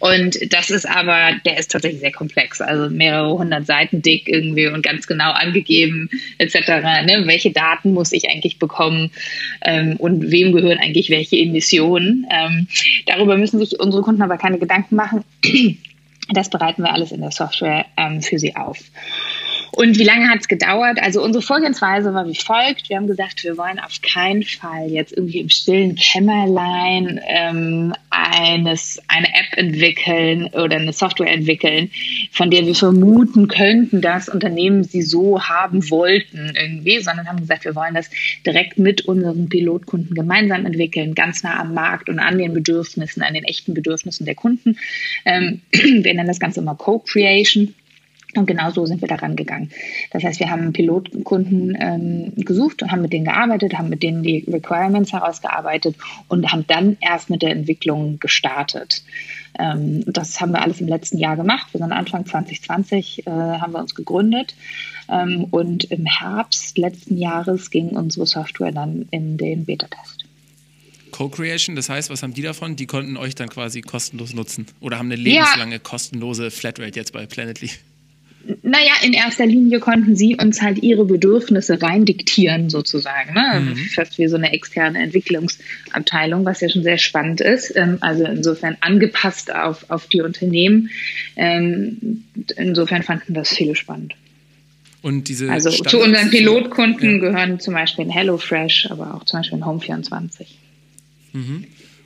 Und 0.00 0.36
das 0.52 0.70
ist 0.70 0.88
aber, 0.88 1.34
der 1.44 1.58
ist 1.58 1.70
tatsächlich 1.70 2.00
sehr 2.00 2.10
komplex 2.10 2.23
komplex, 2.24 2.60
also 2.60 2.88
mehrere 2.88 3.38
hundert 3.38 3.66
Seiten 3.66 4.00
dick 4.00 4.28
irgendwie 4.28 4.66
und 4.66 4.82
ganz 4.82 5.06
genau 5.06 5.32
angegeben 5.32 6.08
etc. 6.38 6.54
Ne? 7.04 7.22
Welche 7.26 7.50
Daten 7.52 7.92
muss 7.92 8.12
ich 8.12 8.30
eigentlich 8.30 8.58
bekommen 8.58 9.10
ähm, 9.62 9.96
und 9.98 10.30
wem 10.30 10.52
gehören 10.52 10.78
eigentlich 10.78 11.10
welche 11.10 11.36
Emissionen? 11.36 12.26
Ähm, 12.30 12.66
darüber 13.06 13.36
müssen 13.36 13.58
sich 13.58 13.78
unsere 13.78 14.02
Kunden 14.02 14.22
aber 14.22 14.38
keine 14.38 14.58
Gedanken 14.58 14.96
machen. 14.96 15.24
Das 16.32 16.48
bereiten 16.48 16.80
wir 16.80 16.90
alles 16.90 17.12
in 17.12 17.20
der 17.20 17.32
Software 17.32 17.84
ähm, 17.98 18.22
für 18.22 18.38
sie 18.38 18.56
auf. 18.56 18.78
Und 19.76 19.98
wie 19.98 20.04
lange 20.04 20.28
hat 20.28 20.40
es 20.40 20.48
gedauert? 20.48 20.98
Also 21.02 21.20
unsere 21.20 21.42
Vorgehensweise 21.42 22.14
war 22.14 22.28
wie 22.28 22.34
folgt. 22.36 22.88
Wir 22.88 22.96
haben 22.96 23.08
gesagt, 23.08 23.42
wir 23.42 23.56
wollen 23.58 23.80
auf 23.80 24.00
keinen 24.02 24.44
Fall 24.44 24.88
jetzt 24.88 25.12
irgendwie 25.12 25.40
im 25.40 25.48
stillen 25.48 25.96
Kämmerlein 25.96 27.20
ähm, 27.26 27.92
eines, 28.08 29.02
eine 29.08 29.26
App 29.26 29.58
entwickeln 29.58 30.46
oder 30.52 30.76
eine 30.76 30.92
Software 30.92 31.32
entwickeln, 31.32 31.90
von 32.30 32.52
der 32.52 32.66
wir 32.66 32.76
vermuten 32.76 33.48
könnten, 33.48 34.00
dass 34.00 34.28
Unternehmen 34.28 34.84
sie 34.84 35.02
so 35.02 35.42
haben 35.42 35.90
wollten 35.90 36.52
irgendwie, 36.54 37.00
sondern 37.00 37.26
haben 37.26 37.40
gesagt, 37.40 37.64
wir 37.64 37.74
wollen 37.74 37.94
das 37.94 38.10
direkt 38.46 38.78
mit 38.78 39.02
unseren 39.06 39.48
Pilotkunden 39.48 40.14
gemeinsam 40.14 40.66
entwickeln, 40.66 41.16
ganz 41.16 41.42
nah 41.42 41.58
am 41.58 41.74
Markt 41.74 42.08
und 42.08 42.20
an 42.20 42.38
den 42.38 42.54
Bedürfnissen, 42.54 43.24
an 43.24 43.34
den 43.34 43.44
echten 43.44 43.74
Bedürfnissen 43.74 44.24
der 44.24 44.36
Kunden. 44.36 44.78
Ähm, 45.24 45.62
wir 45.72 46.14
nennen 46.14 46.28
das 46.28 46.38
Ganze 46.38 46.60
immer 46.60 46.76
Co-Creation. 46.76 47.74
Und 48.36 48.46
genau 48.46 48.70
so 48.70 48.86
sind 48.86 49.00
wir 49.00 49.08
daran 49.08 49.36
gegangen. 49.36 49.70
Das 50.10 50.24
heißt, 50.24 50.40
wir 50.40 50.50
haben 50.50 50.72
Pilotkunden 50.72 51.76
ähm, 51.80 52.32
gesucht 52.36 52.82
und 52.82 52.90
haben 52.90 53.02
mit 53.02 53.12
denen 53.12 53.24
gearbeitet, 53.24 53.78
haben 53.78 53.88
mit 53.88 54.02
denen 54.02 54.22
die 54.22 54.44
Requirements 54.48 55.12
herausgearbeitet 55.12 55.96
und 56.28 56.50
haben 56.50 56.66
dann 56.66 56.96
erst 57.00 57.30
mit 57.30 57.42
der 57.42 57.50
Entwicklung 57.50 58.18
gestartet. 58.18 59.02
Ähm, 59.58 60.02
das 60.06 60.40
haben 60.40 60.52
wir 60.52 60.62
alles 60.62 60.80
im 60.80 60.88
letzten 60.88 61.18
Jahr 61.18 61.36
gemacht. 61.36 61.68
Wir 61.72 61.78
sind 61.78 61.92
Anfang 61.92 62.26
2020 62.26 63.26
äh, 63.26 63.30
haben 63.30 63.72
wir 63.72 63.80
uns 63.80 63.94
gegründet 63.94 64.54
ähm, 65.08 65.44
und 65.50 65.84
im 65.84 66.06
Herbst 66.06 66.76
letzten 66.78 67.16
Jahres 67.16 67.70
ging 67.70 67.90
unsere 67.90 68.26
Software 68.26 68.72
dann 68.72 69.06
in 69.10 69.36
den 69.36 69.64
Beta-Test. 69.64 70.24
Co-Creation, 71.12 71.76
das 71.76 71.88
heißt, 71.88 72.10
was 72.10 72.24
haben 72.24 72.34
die 72.34 72.42
davon? 72.42 72.74
Die 72.74 72.86
konnten 72.86 73.16
euch 73.16 73.36
dann 73.36 73.48
quasi 73.48 73.82
kostenlos 73.82 74.34
nutzen 74.34 74.66
oder 74.80 74.98
haben 74.98 75.06
eine 75.06 75.16
lebenslange 75.16 75.74
ja. 75.74 75.78
kostenlose 75.78 76.50
Flatrate 76.50 76.98
jetzt 76.98 77.12
bei 77.12 77.24
Planetly? 77.26 77.70
Naja, 78.62 78.92
in 79.02 79.12
erster 79.12 79.46
Linie 79.46 79.80
konnten 79.80 80.16
sie 80.16 80.36
uns 80.36 80.60
halt 80.60 80.82
ihre 80.82 81.04
Bedürfnisse 81.04 81.80
reindiktieren, 81.80 82.68
sozusagen. 82.68 83.34
Ne? 83.34 83.60
Mhm. 83.60 83.76
Fast 83.76 84.18
wie 84.18 84.28
so 84.28 84.36
eine 84.36 84.52
externe 84.52 85.02
Entwicklungsabteilung, 85.02 86.44
was 86.44 86.60
ja 86.60 86.68
schon 86.68 86.82
sehr 86.82 86.98
spannend 86.98 87.40
ist. 87.40 87.74
Ähm, 87.76 87.98
also 88.00 88.24
insofern 88.24 88.76
angepasst 88.80 89.54
auf, 89.54 89.90
auf 89.90 90.06
die 90.06 90.20
Unternehmen. 90.20 90.90
Ähm, 91.36 92.24
insofern 92.56 93.02
fanden 93.02 93.34
das 93.34 93.54
viele 93.54 93.76
spannend. 93.76 94.14
Und 95.02 95.28
diese 95.28 95.50
also 95.50 95.70
Standards 95.70 95.90
zu 95.90 96.02
unseren 96.02 96.30
Pilotkunden 96.30 97.14
ja. 97.14 97.18
gehören 97.18 97.60
zum 97.60 97.74
Beispiel 97.74 98.06
ein 98.06 98.10
HelloFresh, 98.10 98.88
aber 98.90 99.14
auch 99.14 99.24
zum 99.24 99.40
Beispiel 99.40 99.58
ein 99.58 99.64
Home24. 99.64 100.46
Mhm. 101.34 101.64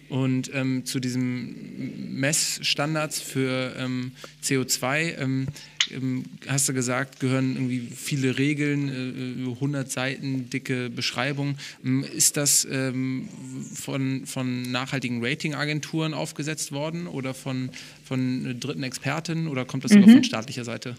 Und 0.09 0.51
ähm, 0.55 0.85
zu 0.85 1.01
diesen 1.01 2.14
Messstandards 2.18 3.21
für 3.21 3.75
ähm, 3.79 4.12
CO2 4.42 5.18
ähm, 5.18 5.47
ähm, 5.90 6.25
hast 6.47 6.68
du 6.68 6.73
gesagt, 6.73 7.21
gehören 7.21 7.55
irgendwie 7.55 7.81
viele 7.94 8.38
Regeln, 8.38 9.47
äh, 9.47 9.51
100 9.51 9.90
Seiten 9.90 10.51
dicke 10.51 10.90
Beschreibung. 10.90 11.57
Ähm, 11.85 12.05
ist 12.05 12.37
das 12.37 12.66
ähm, 12.71 13.29
von, 13.75 14.27
von 14.27 14.62
nachhaltigen 14.71 15.25
Ratingagenturen 15.25 16.14
aufgesetzt 16.14 16.73
worden 16.73 17.07
oder 17.07 17.35
von, 17.35 17.71
von 18.05 18.59
dritten 18.61 18.83
Experten 18.83 19.49
oder 19.49 19.64
kommt 19.64 19.85
das 19.85 19.92
mhm. 19.92 20.01
sogar 20.01 20.14
von 20.14 20.25
staatlicher 20.25 20.64
Seite? 20.64 20.97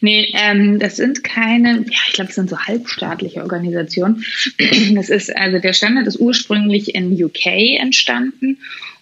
Nee, 0.00 0.32
ähm, 0.34 0.78
das 0.78 0.96
sind 0.96 1.24
keine, 1.24 1.84
ja, 1.88 1.98
ich 2.06 2.14
glaube, 2.14 2.30
es 2.30 2.36
sind 2.36 2.48
so 2.48 2.58
halbstaatliche 2.58 3.42
Organisationen. 3.42 4.24
Das 4.94 5.10
ist, 5.10 5.34
also 5.34 5.58
der 5.58 5.72
Standard 5.72 6.06
ist 6.06 6.18
ursprünglich 6.18 6.94
in 6.94 7.12
UK 7.12 7.46
entstanden 7.78 8.58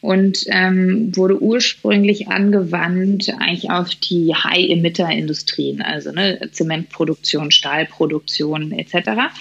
und 0.07 0.45
ähm, 0.47 1.11
wurde 1.17 1.43
ursprünglich 1.43 2.29
angewandt 2.29 3.35
eigentlich 3.41 3.71
auf 3.71 3.93
die 3.97 4.33
High-Emitter-Industrien, 4.33 5.83
also 5.83 6.13
ne, 6.13 6.49
Zementproduktion, 6.53 7.51
Stahlproduktion 7.51 8.71
etc. 8.71 9.33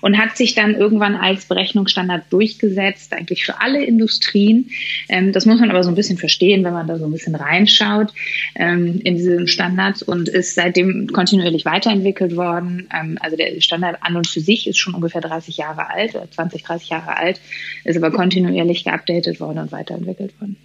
Und 0.00 0.16
hat 0.16 0.38
sich 0.38 0.54
dann 0.54 0.76
irgendwann 0.76 1.14
als 1.14 1.44
Berechnungsstandard 1.44 2.22
durchgesetzt, 2.30 3.12
eigentlich 3.12 3.44
für 3.44 3.60
alle 3.60 3.84
Industrien. 3.84 4.70
Ähm, 5.10 5.32
das 5.32 5.44
muss 5.44 5.60
man 5.60 5.68
aber 5.68 5.82
so 5.82 5.90
ein 5.90 5.94
bisschen 5.94 6.16
verstehen, 6.16 6.64
wenn 6.64 6.72
man 6.72 6.86
da 6.86 6.98
so 6.98 7.04
ein 7.04 7.12
bisschen 7.12 7.34
reinschaut 7.34 8.14
ähm, 8.54 9.02
in 9.04 9.16
diese 9.16 9.46
Standards 9.46 10.02
und 10.02 10.30
ist 10.30 10.54
seitdem 10.54 11.08
kontinuierlich 11.08 11.66
weiterentwickelt 11.66 12.34
worden. 12.34 12.88
Ähm, 12.98 13.18
also 13.20 13.36
der 13.36 13.60
Standard 13.60 13.98
an 14.00 14.16
und 14.16 14.26
für 14.26 14.40
sich 14.40 14.66
ist 14.68 14.78
schon 14.78 14.94
ungefähr 14.94 15.20
30 15.20 15.58
Jahre 15.58 15.90
alt, 15.90 16.18
20, 16.30 16.62
30 16.62 16.88
Jahre 16.88 17.14
alt, 17.14 17.42
ist 17.84 17.98
aber 17.98 18.10
kontinuierlich 18.10 18.84
geupdatet 18.84 19.38
worden 19.38 19.58
und 19.58 19.70
weiterentwickelt 19.70 20.13
entwickelt 20.14 20.40
worden. 20.40 20.56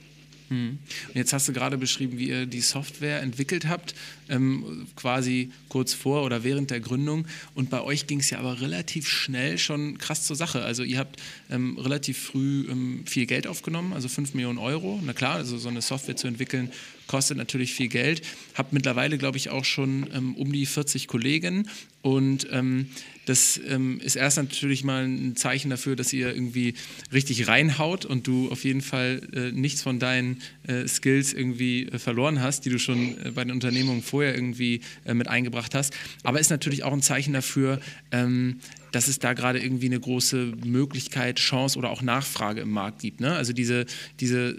Hm. 0.50 0.80
Und 1.08 1.16
jetzt 1.16 1.32
hast 1.32 1.48
du 1.48 1.54
gerade 1.54 1.78
beschrieben, 1.78 2.18
wie 2.18 2.30
ihr 2.30 2.48
die 2.48 2.62
Software 2.62 3.22
entwickelt 3.22 3.68
habt, 3.68 3.94
ähm, 4.30 4.88
quasi 4.96 5.52
kurz 5.70 5.94
vor 5.94 6.24
oder 6.24 6.44
während 6.44 6.72
der 6.72 6.80
Gründung. 6.80 7.28
Und 7.54 7.70
bei 7.70 7.82
euch 7.82 8.08
ging 8.08 8.20
es 8.20 8.32
ja 8.32 8.40
aber 8.40 8.60
relativ 8.60 9.08
schnell 9.08 9.60
schon 9.60 10.00
krass 10.00 10.26
zur 10.26 10.36
Sache. 10.36 10.64
Also 10.64 10.84
ihr 10.84 10.98
habt 10.98 11.22
ähm, 11.52 11.78
relativ 11.78 12.18
früh 12.18 12.68
ähm, 12.70 13.04
viel 13.06 13.28
Geld 13.28 13.46
aufgenommen, 13.46 13.94
also 13.94 14.08
5 14.08 14.34
Millionen 14.34 14.58
Euro. 14.58 15.00
Na 15.04 15.14
klar, 15.14 15.36
also 15.36 15.58
so 15.60 15.70
eine 15.70 15.82
Software 15.82 16.16
zu 16.16 16.28
entwickeln, 16.28 16.72
kostet 17.06 17.38
natürlich 17.38 17.74
viel 17.74 17.88
Geld. 17.88 18.24
Habt 18.56 18.74
mittlerweile, 18.74 19.20
glaube 19.20 19.38
ich, 19.38 19.52
auch 19.52 19.66
schon 19.66 20.08
ähm, 20.14 20.36
um 20.36 20.52
die 20.52 20.66
40 20.66 21.08
Kollegen 21.08 21.70
und 22.02 22.48
ähm, 22.52 22.88
das 23.30 23.62
ähm, 23.68 24.00
ist 24.04 24.15
erst 24.15 24.38
natürlich 24.38 24.84
mal 24.84 25.06
ein 25.06 25.36
Zeichen 25.36 25.70
dafür, 25.70 25.96
dass 25.96 26.12
ihr 26.13 26.34
irgendwie 26.34 26.74
richtig 27.13 27.48
reinhaut 27.48 28.04
und 28.04 28.26
du 28.26 28.50
auf 28.50 28.63
jeden 28.63 28.82
Fall 28.82 29.22
äh, 29.34 29.52
nichts 29.52 29.84
von 29.84 30.00
deinen 30.00 30.42
äh, 30.65 30.88
Skills 30.88 31.34
irgendwie 31.34 31.86
äh, 31.86 32.00
verloren 32.00 32.42
hast, 32.42 32.65
die 32.65 32.72
du 32.72 32.80
schon 32.80 33.24
äh, 33.24 33.32
bei 33.32 33.44
den 33.44 33.52
Unternehmungen 33.52 34.02
vorher 34.02 34.34
irgendwie 34.34 34.82
äh, 35.06 35.13
mit 35.13 35.28
eingebracht 35.28 35.76
hast. 35.76 35.94
Aber 36.24 36.39
ist 36.39 36.50
natürlich 36.50 36.84
auch 36.84 36.92
ein 36.92 37.04
Zeichen 37.04 37.34
dafür, 37.34 37.80
ähm, 38.12 38.62
dass 38.92 39.08
es 39.08 39.20
da 39.20 39.34
gerade 39.34 39.60
irgendwie 39.60 39.86
eine 39.86 40.00
große 40.00 40.54
Möglichkeit, 40.65 41.38
Chance 41.38 41.78
oder 41.78 41.92
auch 41.92 42.02
Nachfrage 42.02 42.62
im 42.62 42.72
Markt 42.72 43.00
gibt. 43.00 43.22
Ne? 43.22 43.36
Also 43.36 43.54
diese, 43.54 43.86
diese, 44.20 44.58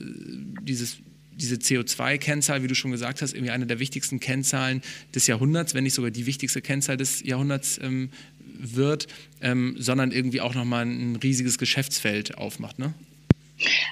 dieses 0.62 0.98
diese 1.40 1.56
CO2-Kennzahl, 1.56 2.62
wie 2.62 2.66
du 2.66 2.74
schon 2.74 2.90
gesagt 2.90 3.22
hast, 3.22 3.32
irgendwie 3.32 3.50
eine 3.50 3.66
der 3.66 3.78
wichtigsten 3.78 4.20
Kennzahlen 4.20 4.82
des 5.14 5.26
Jahrhunderts, 5.26 5.74
wenn 5.74 5.84
nicht 5.84 5.94
sogar 5.94 6.10
die 6.10 6.26
wichtigste 6.26 6.60
Kennzahl 6.60 6.98
des 6.98 7.22
Jahrhunderts 7.22 7.80
ähm, 7.82 8.10
wird, 8.60 9.06
ähm, 9.40 9.74
sondern 9.78 10.12
irgendwie 10.12 10.40
auch 10.40 10.54
nochmal 10.54 10.84
ein 10.84 11.16
riesiges 11.16 11.58
Geschäftsfeld 11.58 12.38
aufmacht. 12.38 12.78
Ne? 12.78 12.94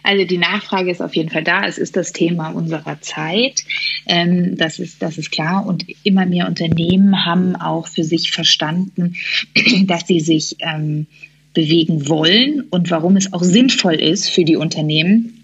Also 0.02 0.24
die 0.24 0.38
Nachfrage 0.38 0.90
ist 0.90 1.02
auf 1.02 1.14
jeden 1.14 1.30
Fall 1.30 1.44
da. 1.44 1.64
Es 1.64 1.78
ist 1.78 1.96
das 1.96 2.12
Thema 2.12 2.50
unserer 2.50 3.00
Zeit. 3.00 3.64
Ähm, 4.06 4.56
das, 4.56 4.78
ist, 4.78 5.02
das 5.02 5.18
ist 5.18 5.30
klar. 5.30 5.66
Und 5.66 5.84
immer 6.04 6.26
mehr 6.26 6.46
Unternehmen 6.46 7.24
haben 7.24 7.56
auch 7.56 7.86
für 7.86 8.04
sich 8.04 8.30
verstanden, 8.30 9.16
dass 9.84 10.06
sie 10.06 10.20
sich 10.20 10.56
ähm, 10.60 11.06
bewegen 11.54 12.08
wollen 12.08 12.62
und 12.70 12.90
warum 12.90 13.16
es 13.16 13.32
auch 13.32 13.42
sinnvoll 13.42 13.94
ist 13.94 14.30
für 14.30 14.44
die 14.44 14.56
Unternehmen, 14.56 15.37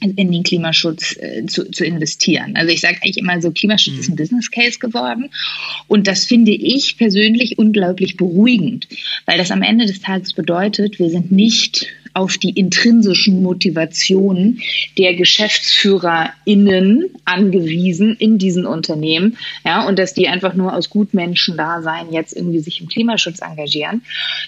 in 0.00 0.32
den 0.32 0.42
Klimaschutz 0.42 1.16
äh, 1.18 1.46
zu, 1.46 1.70
zu 1.70 1.84
investieren. 1.84 2.56
Also 2.56 2.72
ich 2.72 2.80
sage 2.80 2.98
eigentlich 3.02 3.18
immer 3.18 3.40
so, 3.40 3.50
Klimaschutz 3.50 3.94
mhm. 3.94 4.00
ist 4.00 4.08
ein 4.08 4.16
Business 4.16 4.50
Case 4.50 4.78
geworden 4.78 5.30
und 5.86 6.06
das 6.06 6.24
finde 6.24 6.52
ich 6.52 6.96
persönlich 6.96 7.58
unglaublich 7.58 8.16
beruhigend, 8.16 8.88
weil 9.26 9.38
das 9.38 9.50
am 9.50 9.62
Ende 9.62 9.86
des 9.86 10.00
Tages 10.00 10.32
bedeutet, 10.32 10.98
wir 10.98 11.10
sind 11.10 11.32
nicht 11.32 11.86
auf 12.18 12.36
die 12.36 12.50
intrinsischen 12.50 13.44
Motivationen 13.44 14.60
der 14.98 15.14
GeschäftsführerInnen 15.14 17.04
angewiesen 17.24 18.16
in 18.18 18.38
diesen 18.38 18.66
Unternehmen. 18.66 19.36
Ja, 19.64 19.86
und 19.86 20.00
dass 20.00 20.14
die 20.14 20.26
einfach 20.26 20.54
nur 20.54 20.74
aus 20.74 20.90
Gutmenschen 20.90 21.56
da 21.56 21.80
sein, 21.80 22.06
jetzt 22.10 22.34
irgendwie 22.34 22.58
sich 22.58 22.80
im 22.80 22.88
Klimaschutz 22.88 23.40
engagieren, 23.40 24.02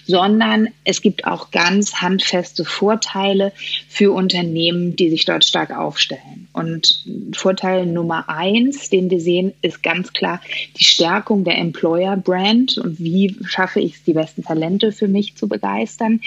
sondern 0.05 0.67
es 0.83 1.01
gibt 1.01 1.23
auch 1.25 1.51
ganz 1.51 2.01
handfeste 2.01 2.65
Vorteile 2.65 3.53
für 3.87 4.11
Unternehmen, 4.11 4.97
die 4.97 5.09
sich 5.09 5.23
dort 5.23 5.45
stark 5.45 5.71
aufstellen. 5.71 6.49
Und 6.51 7.05
Vorteil 7.31 7.85
Nummer 7.85 8.27
eins, 8.27 8.89
den 8.89 9.09
wir 9.09 9.21
sehen, 9.21 9.53
ist 9.61 9.81
ganz 9.81 10.11
klar 10.11 10.41
die 10.77 10.83
Stärkung 10.83 11.45
der 11.45 11.57
Employer 11.57 12.17
Brand 12.17 12.77
und 12.77 12.99
wie 12.99 13.37
schaffe 13.45 13.79
ich 13.79 13.93
es, 13.93 14.03
die 14.03 14.11
besten 14.11 14.43
Talente 14.43 14.91
für 14.91 15.07
mich 15.07 15.35
zu 15.35 15.47
begeistern. 15.47 16.19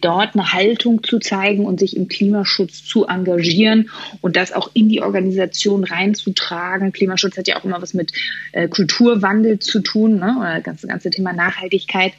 Dort 0.00 0.34
eine 0.34 0.52
Haltung 0.52 0.83
Haltung 0.84 1.02
zu 1.02 1.18
zeigen 1.18 1.64
und 1.64 1.80
sich 1.80 1.96
im 1.96 2.08
Klimaschutz 2.08 2.84
zu 2.84 3.06
engagieren 3.06 3.90
und 4.20 4.36
das 4.36 4.52
auch 4.52 4.70
in 4.74 4.88
die 4.88 5.00
Organisation 5.00 5.84
reinzutragen. 5.84 6.92
Klimaschutz 6.92 7.36
hat 7.36 7.48
ja 7.48 7.56
auch 7.58 7.64
immer 7.64 7.80
was 7.80 7.94
mit 7.94 8.12
äh, 8.52 8.68
Kulturwandel 8.68 9.58
zu 9.58 9.80
tun, 9.80 10.18
ne? 10.18 10.36
oder 10.38 10.54
das 10.56 10.64
ganze, 10.64 10.86
ganze 10.86 11.10
Thema 11.10 11.32
Nachhaltigkeit. 11.32 12.12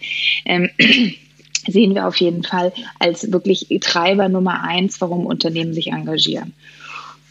Ähm, 0.45 0.69
sehen 1.67 1.95
wir 1.95 2.07
auf 2.07 2.17
jeden 2.17 2.43
Fall 2.43 2.73
als 2.99 3.31
wirklich 3.31 3.67
Treiber 3.81 4.29
Nummer 4.29 4.63
eins, 4.63 5.01
warum 5.01 5.25
Unternehmen 5.25 5.73
sich 5.73 5.87
engagieren. 5.87 6.53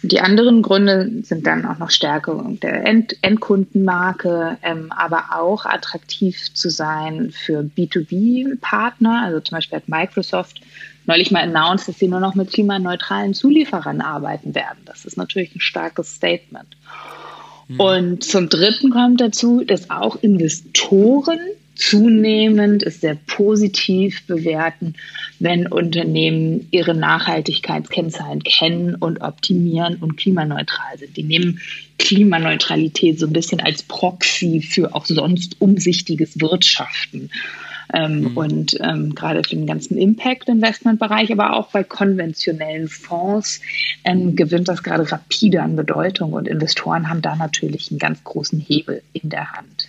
Die 0.03 0.20
anderen 0.20 0.61
Gründe 0.61 1.11
sind 1.23 1.47
dann 1.47 1.64
auch 1.64 1.79
noch 1.79 1.90
Stärkung 1.90 2.61
der 2.61 2.85
End 2.85 3.16
Endkundenmarke, 3.23 4.59
ähm, 4.62 4.92
aber 4.92 5.29
auch 5.33 5.64
attraktiv 5.64 6.53
zu 6.53 6.68
sein 6.68 7.31
für 7.33 7.61
B2B-Partner. 7.61 9.23
Also 9.25 9.40
zum 9.40 9.57
Beispiel 9.57 9.77
hat 9.77 9.88
Microsoft 9.88 10.61
neulich 11.06 11.30
mal 11.30 11.42
announced, 11.42 11.88
dass 11.88 11.98
sie 11.98 12.08
nur 12.08 12.20
noch 12.20 12.34
mit 12.34 12.52
klimaneutralen 12.52 13.34
Zulieferern 13.34 14.00
arbeiten 14.00 14.54
werden. 14.54 14.78
Das 14.86 15.04
ist 15.04 15.16
natürlich 15.16 15.54
ein 15.54 15.60
starkes 15.60 16.14
Statement. 16.14 16.68
Mhm. 17.68 17.80
Und 17.80 18.24
zum 18.24 18.48
Dritten 18.48 18.90
kommt 18.90 19.20
dazu, 19.20 19.64
dass 19.64 19.90
auch 19.90 20.16
Investoren 20.22 21.38
zunehmend 21.74 22.82
es 22.84 23.00
sehr 23.00 23.16
positiv 23.26 24.26
bewerten, 24.26 24.94
wenn 25.40 25.66
Unternehmen 25.66 26.68
ihre 26.70 26.94
Nachhaltigkeitskennzahlen 26.94 28.42
kennen 28.44 28.94
und 28.94 29.20
optimieren 29.20 29.96
und 29.96 30.16
klimaneutral 30.16 30.98
sind. 30.98 31.16
Die 31.16 31.24
nehmen 31.24 31.60
Klimaneutralität 31.98 33.18
so 33.18 33.26
ein 33.26 33.32
bisschen 33.32 33.60
als 33.60 33.82
Proxy 33.82 34.60
für 34.60 34.94
auch 34.94 35.06
sonst 35.06 35.60
umsichtiges 35.60 36.40
Wirtschaften. 36.40 37.30
Ähm, 37.92 38.20
mhm. 38.20 38.37
Und 38.37 38.79
ähm, 38.81 39.14
gerade 39.14 39.42
für 39.44 39.57
den 39.57 39.66
ganzen 39.66 39.99
Impact-Investment-Bereich, 39.99 41.31
aber 41.33 41.55
auch 41.55 41.70
bei 41.70 41.85
konventionellen 41.85 42.88
Fonds 42.88 43.61
ähm, 44.05 44.37
gewinnt 44.37 44.68
das 44.68 44.83
gerade 44.83 45.11
rapide 45.11 45.62
an 45.62 45.77
Bedeutung 45.77 46.33
und 46.33 46.49
Investoren 46.49 47.09
haben 47.09 47.23
da 47.23 47.37
natürlich 47.37 47.90
einen 47.90 47.99
ganz 47.99 48.23
großen 48.25 48.59
Hebel 48.61 49.03
in 49.12 49.31
der 49.31 49.53
Hand. 49.53 49.88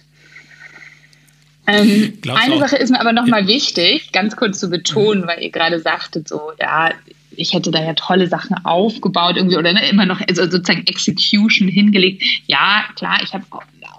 Ähm, 1.68 2.20
eine 2.28 2.60
Sache 2.60 2.76
ist 2.76 2.92
mir 2.92 3.00
aber 3.00 3.12
nochmal 3.12 3.42
ja. 3.42 3.48
wichtig, 3.48 4.12
ganz 4.12 4.36
kurz 4.36 4.60
zu 4.60 4.70
betonen, 4.70 5.24
mhm. 5.24 5.28
weil 5.28 5.42
ihr 5.42 5.52
gerade 5.52 5.80
sagtet, 5.80 6.28
so, 6.28 6.52
ja, 6.60 6.92
ich 7.38 7.54
hätte 7.54 7.72
da 7.72 7.84
ja 7.84 7.94
tolle 7.94 8.28
Sachen 8.28 8.56
aufgebaut 8.66 9.38
irgendwie 9.38 9.58
oder 9.58 9.74
ne, 9.74 9.90
immer 9.90 10.06
noch 10.06 10.22
also 10.28 10.44
sozusagen 10.44 10.86
Execution 10.88 11.68
hingelegt. 11.68 12.24
Ja, 12.48 12.86
klar, 12.96 13.20
ich 13.24 13.34
habe 13.34 13.46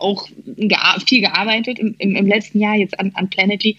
auch 0.00 0.28
viel 1.06 1.20
gearbeitet 1.20 1.78
im, 1.78 1.94
im, 1.98 2.16
im, 2.16 2.26
letzten 2.26 2.60
Jahr 2.60 2.76
jetzt 2.76 2.98
an, 2.98 3.12
an 3.14 3.28
Planetly. 3.28 3.76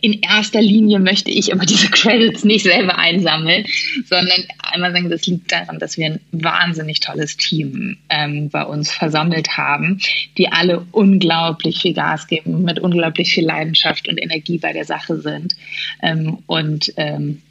In 0.00 0.20
erster 0.20 0.62
Linie 0.62 0.98
möchte 0.98 1.30
ich 1.30 1.52
aber 1.52 1.66
diese 1.66 1.88
Credits 1.88 2.44
nicht 2.44 2.62
selber 2.62 2.98
einsammeln, 2.98 3.66
sondern 4.06 4.42
einmal 4.62 4.92
sagen, 4.92 5.10
das 5.10 5.26
liegt 5.26 5.52
daran, 5.52 5.78
dass 5.78 5.98
wir 5.98 6.06
ein 6.06 6.20
wahnsinnig 6.32 7.00
tolles 7.00 7.36
Team 7.36 7.98
ähm, 8.08 8.48
bei 8.48 8.64
uns 8.64 8.90
versammelt 8.90 9.56
haben, 9.56 10.00
die 10.38 10.48
alle 10.48 10.86
unglaublich 10.92 11.82
viel 11.82 11.94
Gas 11.94 12.26
geben, 12.26 12.62
mit 12.62 12.80
unglaublich 12.80 13.32
viel 13.32 13.44
Leidenschaft 13.44 14.08
und 14.08 14.18
Energie 14.18 14.58
bei 14.58 14.72
der 14.72 14.84
Sache 14.84 15.20
sind. 15.20 15.56
Ähm, 16.02 16.38
und 16.46 16.92
ähm, 16.96 17.42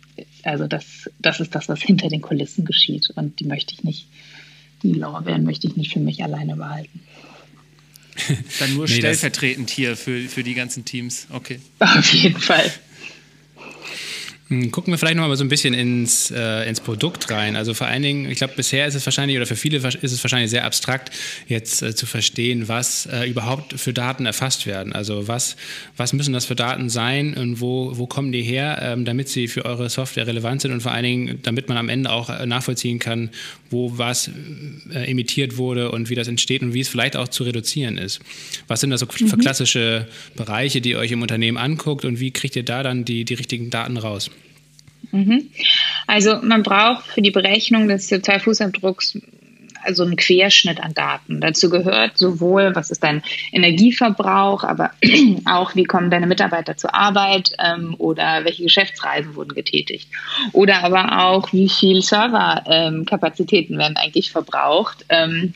also 0.44 0.67
das, 0.67 1.10
das 1.20 1.39
ist 1.39 1.56
das, 1.56 1.70
was 1.70 1.82
hinter 1.82 2.10
den 2.10 2.22
Kulissen 2.22 2.65
geschieht. 2.65 3.10
Und 3.15 3.39
die 3.39 3.46
möchte 3.46 3.74
ich 3.74 3.84
nicht, 3.84 4.08
die 4.84 4.94
Lorbeeren 4.94 5.44
möchte 5.44 5.67
ich 5.67 5.76
nicht 5.76 5.94
für 5.94 6.00
mich 6.00 6.24
alleine 6.24 6.56
behalten. 6.56 7.02
Dann 8.60 8.74
nur 8.74 8.88
nee, 8.88 8.97
stellvertretend 8.97 9.69
hier 9.69 9.95
für, 9.95 10.28
für 10.28 10.43
die 10.43 10.54
ganzen 10.54 10.86
Teams. 10.86 11.28
Okay. 11.30 11.60
Auf 11.80 12.13
jeden 12.13 12.39
Fall. 12.39 12.71
Hm, 14.51 14.69
gucken 14.69 14.91
wir 14.91 14.97
vielleicht 14.97 15.15
noch 15.15 15.25
mal 15.25 15.37
so 15.37 15.45
ein 15.45 15.49
bisschen 15.49 15.73
ins, 15.73 16.29
äh, 16.29 16.67
ins 16.67 16.81
Produkt 16.81 17.31
rein. 17.31 17.55
Also 17.55 17.73
vor 17.73 17.87
allen 17.87 18.03
Dingen, 18.03 18.29
ich 18.29 18.37
glaube, 18.37 18.53
bisher 18.57 18.85
ist 18.85 18.95
es 18.95 19.05
wahrscheinlich 19.05 19.37
oder 19.37 19.45
für 19.45 19.55
viele 19.55 19.77
ist 19.77 20.03
es 20.03 20.21
wahrscheinlich 20.21 20.51
sehr 20.51 20.65
abstrakt, 20.65 21.09
jetzt 21.47 21.81
äh, 21.81 21.95
zu 21.95 22.05
verstehen, 22.05 22.67
was 22.67 23.05
äh, 23.05 23.29
überhaupt 23.29 23.79
für 23.79 23.93
Daten 23.93 24.25
erfasst 24.25 24.65
werden. 24.65 24.91
Also 24.91 25.29
was, 25.29 25.55
was 25.95 26.11
müssen 26.11 26.33
das 26.33 26.43
für 26.43 26.55
Daten 26.55 26.89
sein 26.89 27.33
und 27.35 27.61
wo, 27.61 27.97
wo 27.97 28.07
kommen 28.07 28.33
die 28.33 28.41
her, 28.41 28.79
ähm, 28.81 29.05
damit 29.05 29.29
sie 29.29 29.47
für 29.47 29.63
eure 29.63 29.89
Software 29.89 30.27
relevant 30.27 30.63
sind 30.63 30.73
und 30.73 30.81
vor 30.81 30.91
allen 30.91 31.05
Dingen, 31.05 31.39
damit 31.43 31.69
man 31.69 31.77
am 31.77 31.87
Ende 31.87 32.09
auch 32.09 32.29
äh, 32.29 32.45
nachvollziehen 32.45 32.99
kann, 32.99 33.29
wo 33.69 33.97
was 33.97 34.29
äh, 34.93 35.09
emittiert 35.09 35.55
wurde 35.55 35.93
und 35.93 36.09
wie 36.09 36.15
das 36.15 36.27
entsteht 36.27 36.61
und 36.61 36.73
wie 36.73 36.81
es 36.81 36.89
vielleicht 36.89 37.15
auch 37.15 37.29
zu 37.29 37.45
reduzieren 37.45 37.97
ist. 37.97 38.19
Was 38.67 38.81
sind 38.81 38.89
das 38.89 38.99
so 38.99 39.05
mhm. 39.05 39.29
für 39.29 39.37
klassische 39.37 40.09
Bereiche, 40.35 40.81
die 40.81 40.89
ihr 40.89 40.97
euch 40.97 41.13
im 41.13 41.21
Unternehmen 41.21 41.55
anguckt 41.55 42.03
und 42.03 42.19
wie 42.19 42.31
kriegt 42.31 42.57
ihr 42.57 42.65
da 42.65 42.83
dann 42.83 43.05
die, 43.05 43.23
die 43.23 43.35
richtigen 43.35 43.69
Daten 43.69 43.95
raus? 43.95 44.29
Mhm. 45.12 45.50
Also 46.08 46.38
man 46.41 46.63
braucht 46.63 47.06
für 47.06 47.21
die 47.21 47.32
Berechnung 47.32 47.88
des 47.88 48.12
CO2-Fußabdrucks 48.12 49.19
also 49.84 50.04
einen 50.04 50.15
Querschnitt 50.15 50.82
an 50.82 50.93
Daten. 50.93 51.41
Dazu 51.41 51.69
gehört 51.69 52.17
sowohl, 52.17 52.76
was 52.76 52.91
ist 52.91 53.04
dein 53.04 53.24
Energieverbrauch, 53.52 54.63
aber 54.63 54.91
auch, 55.45 55.76
wie 55.76 55.86
kommen 55.86 56.12
deine 56.12 56.28
Mitarbeiter 56.28 56.78
zur 56.78 56.93
Arbeit 56.93 57.54
ähm, 57.60 57.95
oder 57.97 58.45
welche 58.45 58.63
Geschäftsreisen 58.63 59.36
wurden 59.36 59.56
getätigt. 59.56 60.08
Oder 60.54 60.84
aber 60.84 61.26
auch, 61.26 61.52
wie 61.54 61.69
viel 61.69 62.02
Serverkapazitäten 62.02 63.74
ähm, 63.76 63.80
werden 63.80 63.97
eigentlich 63.97 64.32
verbraucht. 64.32 65.06
Ähm, 65.10 65.54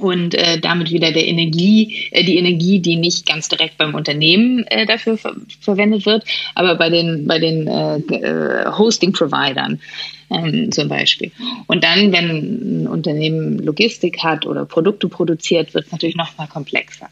und 0.00 0.34
äh, 0.34 0.58
damit 0.58 0.90
wieder 0.90 1.12
der 1.12 1.26
Energie, 1.26 2.08
äh, 2.10 2.24
die 2.24 2.38
Energie, 2.38 2.80
die 2.80 2.96
nicht 2.96 3.26
ganz 3.26 3.48
direkt 3.48 3.76
beim 3.78 3.94
Unternehmen 3.94 4.64
äh, 4.68 4.86
dafür 4.86 5.18
ver 5.18 5.34
verwendet 5.60 6.06
wird, 6.06 6.24
aber 6.54 6.76
bei 6.76 6.90
den, 6.90 7.26
bei 7.26 7.38
den 7.38 7.66
äh, 7.66 7.96
äh, 7.96 8.70
Hosting-Providern 8.70 9.80
ähm, 10.30 10.72
zum 10.72 10.88
Beispiel. 10.88 11.30
Und 11.66 11.84
dann, 11.84 12.12
wenn 12.12 12.84
ein 12.84 12.86
Unternehmen 12.88 13.58
Logistik 13.58 14.22
hat 14.22 14.46
oder 14.46 14.64
Produkte 14.64 15.08
produziert, 15.08 15.74
wird 15.74 15.86
es 15.86 15.92
natürlich 15.92 16.16
noch 16.16 16.36
mal 16.38 16.46
komplexer. 16.46 17.08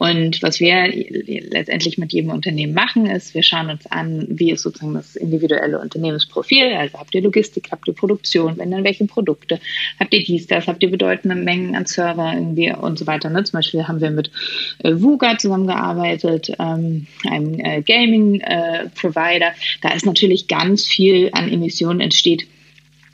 Und 0.00 0.42
was 0.42 0.60
wir 0.60 0.86
letztendlich 0.86 1.98
mit 1.98 2.10
jedem 2.14 2.30
Unternehmen 2.30 2.72
machen, 2.72 3.04
ist, 3.04 3.34
wir 3.34 3.42
schauen 3.42 3.68
uns 3.68 3.86
an, 3.86 4.24
wie 4.30 4.50
ist 4.50 4.62
sozusagen 4.62 4.94
das 4.94 5.14
individuelle 5.14 5.78
Unternehmensprofil. 5.78 6.72
Also 6.72 6.98
habt 6.98 7.14
ihr 7.14 7.20
Logistik, 7.20 7.68
habt 7.70 7.86
ihr 7.86 7.92
Produktion, 7.92 8.56
wenn 8.56 8.70
dann 8.70 8.82
welche 8.82 9.04
Produkte, 9.04 9.60
habt 9.98 10.14
ihr 10.14 10.24
dies, 10.24 10.46
das, 10.46 10.68
habt 10.68 10.82
ihr 10.82 10.90
bedeutende 10.90 11.36
Mengen 11.36 11.76
an 11.76 11.84
Server 11.84 12.32
irgendwie 12.32 12.72
und 12.72 12.98
so 12.98 13.06
weiter. 13.06 13.28
Ne? 13.28 13.44
Zum 13.44 13.58
Beispiel 13.58 13.88
haben 13.88 14.00
wir 14.00 14.10
mit 14.10 14.30
äh, 14.78 14.94
VUGA 14.94 15.36
zusammengearbeitet, 15.36 16.50
ähm, 16.58 17.06
einem 17.28 17.60
äh, 17.60 17.82
Gaming-Provider. 17.82 19.48
Äh, 19.48 19.80
da 19.82 19.90
ist 19.90 20.06
natürlich 20.06 20.48
ganz 20.48 20.86
viel 20.86 21.28
an 21.34 21.52
Emissionen 21.52 22.00
entsteht 22.00 22.46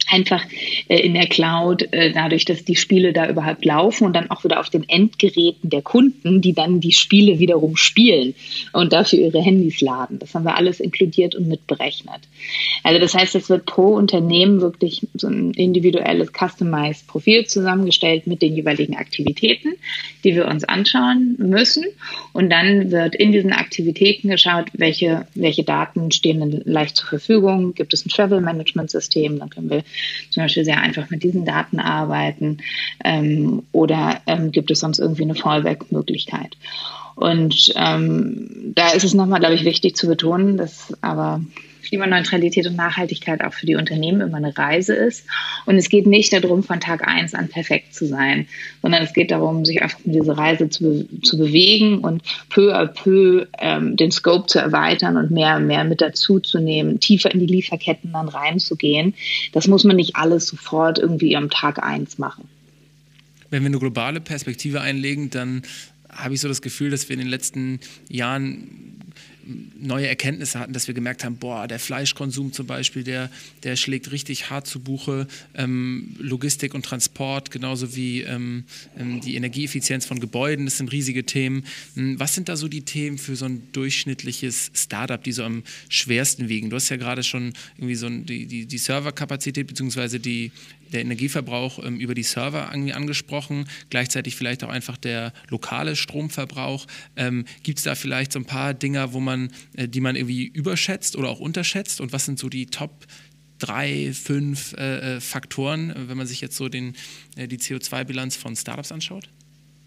einfach 0.08 0.42
äh, 0.88 1.00
in 1.00 1.14
der 1.14 1.26
Cloud, 1.26 1.92
äh, 1.92 2.12
dadurch, 2.12 2.44
dass 2.44 2.64
die 2.64 2.76
Spiele 2.76 3.12
da 3.12 3.28
überhaupt 3.28 3.64
laufen 3.64 4.04
und 4.04 4.14
dann 4.14 4.30
auch 4.30 4.44
wieder 4.44 4.60
auf 4.60 4.70
den 4.70 4.88
Endgeräten 4.88 5.70
der 5.70 5.82
Kunden, 5.82 6.40
die 6.40 6.52
dann 6.52 6.80
die 6.80 6.92
Spiele 6.92 7.38
wiederum 7.38 7.76
spielen 7.76 8.34
und 8.72 8.92
dafür 8.92 9.18
ihre 9.18 9.42
Handys 9.42 9.80
laden. 9.80 10.18
Das 10.18 10.34
haben 10.34 10.44
wir 10.44 10.56
alles 10.56 10.80
inkludiert 10.80 11.34
und 11.34 11.48
mitberechnet. 11.48 12.20
Also 12.82 13.00
das 13.00 13.14
heißt, 13.14 13.34
es 13.34 13.48
wird 13.48 13.66
pro 13.66 13.94
Unternehmen 13.94 14.60
wirklich 14.60 15.06
so 15.14 15.28
ein 15.28 15.52
individuelles 15.52 16.30
Customized 16.32 17.06
Profil 17.06 17.46
zusammengestellt 17.46 18.26
mit 18.26 18.42
den 18.42 18.54
jeweiligen 18.54 18.96
Aktivitäten, 18.96 19.74
die 20.24 20.34
wir 20.34 20.46
uns 20.46 20.64
anschauen 20.64 21.36
müssen. 21.38 21.84
Und 22.32 22.50
dann 22.50 22.90
wird 22.90 23.14
in 23.14 23.32
diesen 23.32 23.52
Aktivitäten 23.52 24.28
geschaut, 24.28 24.66
welche, 24.74 25.26
welche 25.34 25.64
Daten 25.64 26.10
stehen 26.12 26.40
denn 26.40 26.62
leicht 26.64 26.96
zur 26.96 27.08
Verfügung. 27.08 27.74
Gibt 27.74 27.92
es 27.94 28.04
ein 28.04 28.10
Travel 28.10 28.40
Management 28.40 28.90
System? 28.90 29.38
Dann 29.38 29.50
können 29.50 29.70
wir 29.70 29.82
zum 30.30 30.42
Beispiel 30.42 30.64
sehr 30.64 30.80
einfach 30.80 31.10
mit 31.10 31.22
diesen 31.22 31.44
Daten 31.44 31.78
arbeiten 31.78 32.58
ähm, 33.04 33.62
oder 33.72 34.20
ähm, 34.26 34.52
gibt 34.52 34.70
es 34.70 34.80
sonst 34.80 34.98
irgendwie 34.98 35.22
eine 35.22 35.34
Fallback-Möglichkeit. 35.34 36.56
Und 37.16 37.72
ähm, 37.76 38.72
da 38.74 38.90
ist 38.90 39.04
es 39.04 39.14
nochmal, 39.14 39.40
glaube 39.40 39.54
ich, 39.54 39.64
wichtig 39.64 39.96
zu 39.96 40.06
betonen, 40.06 40.58
dass 40.58 40.96
aber 41.00 41.40
Klimaneutralität 41.86 42.66
und 42.66 42.76
Nachhaltigkeit 42.76 43.42
auch 43.42 43.54
für 43.54 43.66
die 43.66 43.76
Unternehmen 43.76 44.20
immer 44.20 44.36
eine 44.36 44.56
Reise 44.56 44.94
ist. 44.94 45.24
Und 45.64 45.76
es 45.76 45.88
geht 45.88 46.06
nicht 46.06 46.32
darum, 46.32 46.62
von 46.62 46.80
Tag 46.80 47.06
eins 47.06 47.32
an 47.32 47.48
perfekt 47.48 47.94
zu 47.94 48.06
sein, 48.06 48.46
sondern 48.82 49.02
es 49.02 49.12
geht 49.12 49.30
darum, 49.30 49.64
sich 49.64 49.82
einfach 49.82 49.98
mit 50.04 50.14
dieser 50.14 50.36
Reise 50.36 50.68
zu, 50.68 51.08
zu 51.22 51.38
bewegen 51.38 51.98
und 51.98 52.22
peu 52.50 52.74
à 52.74 52.86
peu 52.86 53.46
ähm, 53.58 53.96
den 53.96 54.10
Scope 54.10 54.46
zu 54.46 54.58
erweitern 54.58 55.16
und 55.16 55.30
mehr 55.30 55.56
und 55.56 55.66
mehr 55.66 55.84
mit 55.84 56.00
dazu 56.00 56.40
zu 56.40 56.58
nehmen, 56.58 57.00
tiefer 57.00 57.32
in 57.32 57.40
die 57.40 57.46
Lieferketten 57.46 58.12
dann 58.12 58.28
reinzugehen. 58.28 59.14
Das 59.52 59.68
muss 59.68 59.84
man 59.84 59.96
nicht 59.96 60.16
alles 60.16 60.48
sofort 60.48 60.98
irgendwie 60.98 61.36
am 61.36 61.50
Tag 61.50 61.82
eins 61.82 62.18
machen. 62.18 62.48
Wenn 63.48 63.62
wir 63.62 63.68
eine 63.68 63.78
globale 63.78 64.20
Perspektive 64.20 64.80
einlegen, 64.80 65.30
dann 65.30 65.62
habe 66.16 66.34
ich 66.34 66.40
so 66.40 66.48
das 66.48 66.62
Gefühl, 66.62 66.90
dass 66.90 67.08
wir 67.08 67.14
in 67.14 67.20
den 67.20 67.28
letzten 67.28 67.80
Jahren 68.08 68.96
neue 69.78 70.08
Erkenntnisse 70.08 70.58
hatten, 70.58 70.72
dass 70.72 70.86
wir 70.86 70.94
gemerkt 70.94 71.24
haben, 71.24 71.36
boah, 71.36 71.68
der 71.68 71.78
Fleischkonsum 71.78 72.52
zum 72.52 72.66
Beispiel, 72.66 73.04
der, 73.04 73.30
der 73.62 73.76
schlägt 73.76 74.10
richtig 74.10 74.50
hart 74.50 74.66
zu 74.66 74.80
Buche. 74.80 75.26
Ähm, 75.54 76.16
Logistik 76.18 76.74
und 76.74 76.84
Transport, 76.84 77.50
genauso 77.50 77.94
wie 77.94 78.22
ähm, 78.22 78.64
ähm, 78.98 79.20
die 79.20 79.36
Energieeffizienz 79.36 80.06
von 80.06 80.20
Gebäuden, 80.20 80.64
das 80.64 80.78
sind 80.78 80.90
riesige 80.92 81.24
Themen. 81.24 81.64
Hm, 81.94 82.18
was 82.18 82.34
sind 82.34 82.48
da 82.48 82.56
so 82.56 82.68
die 82.68 82.82
Themen 82.82 83.18
für 83.18 83.36
so 83.36 83.44
ein 83.44 83.62
durchschnittliches 83.72 84.72
Startup, 84.74 85.22
die 85.22 85.32
so 85.32 85.44
am 85.44 85.62
schwersten 85.88 86.48
wiegen? 86.48 86.70
Du 86.70 86.76
hast 86.76 86.88
ja 86.88 86.96
gerade 86.96 87.22
schon 87.22 87.52
irgendwie 87.76 87.94
so 87.94 88.08
die, 88.08 88.46
die, 88.46 88.66
die 88.66 88.78
Serverkapazität 88.78 89.66
bzw. 89.66 90.18
die, 90.18 90.50
der 90.92 91.00
Energieverbrauch 91.00 91.84
ähm, 91.84 91.98
über 91.98 92.14
die 92.14 92.22
Server 92.22 92.68
irgendwie 92.70 92.92
angesprochen, 92.92 93.68
gleichzeitig 93.90 94.36
vielleicht 94.36 94.64
auch 94.64 94.68
einfach 94.68 94.96
der 94.96 95.32
lokale 95.48 95.96
Stromverbrauch. 95.96 96.86
Ähm, 97.16 97.44
Gibt 97.62 97.78
es 97.78 97.84
da 97.84 97.94
vielleicht 97.94 98.32
so 98.32 98.38
ein 98.38 98.44
paar 98.44 98.74
Dinger, 98.74 99.12
wo 99.12 99.20
man, 99.20 99.50
äh, 99.74 99.88
die 99.88 100.00
man 100.00 100.16
irgendwie 100.16 100.46
überschätzt 100.46 101.16
oder 101.16 101.28
auch 101.28 101.40
unterschätzt? 101.40 102.00
Und 102.00 102.12
was 102.12 102.24
sind 102.24 102.38
so 102.38 102.48
die 102.48 102.66
Top 102.66 103.06
drei, 103.58 104.12
fünf 104.12 104.74
äh, 104.74 105.16
äh 105.16 105.20
Faktoren, 105.20 105.94
wenn 106.08 106.16
man 106.16 106.26
sich 106.26 106.40
jetzt 106.40 106.56
so 106.56 106.68
den, 106.68 106.94
äh, 107.36 107.48
die 107.48 107.58
CO2-Bilanz 107.58 108.36
von 108.36 108.54
Startups 108.54 108.92
anschaut? 108.92 109.28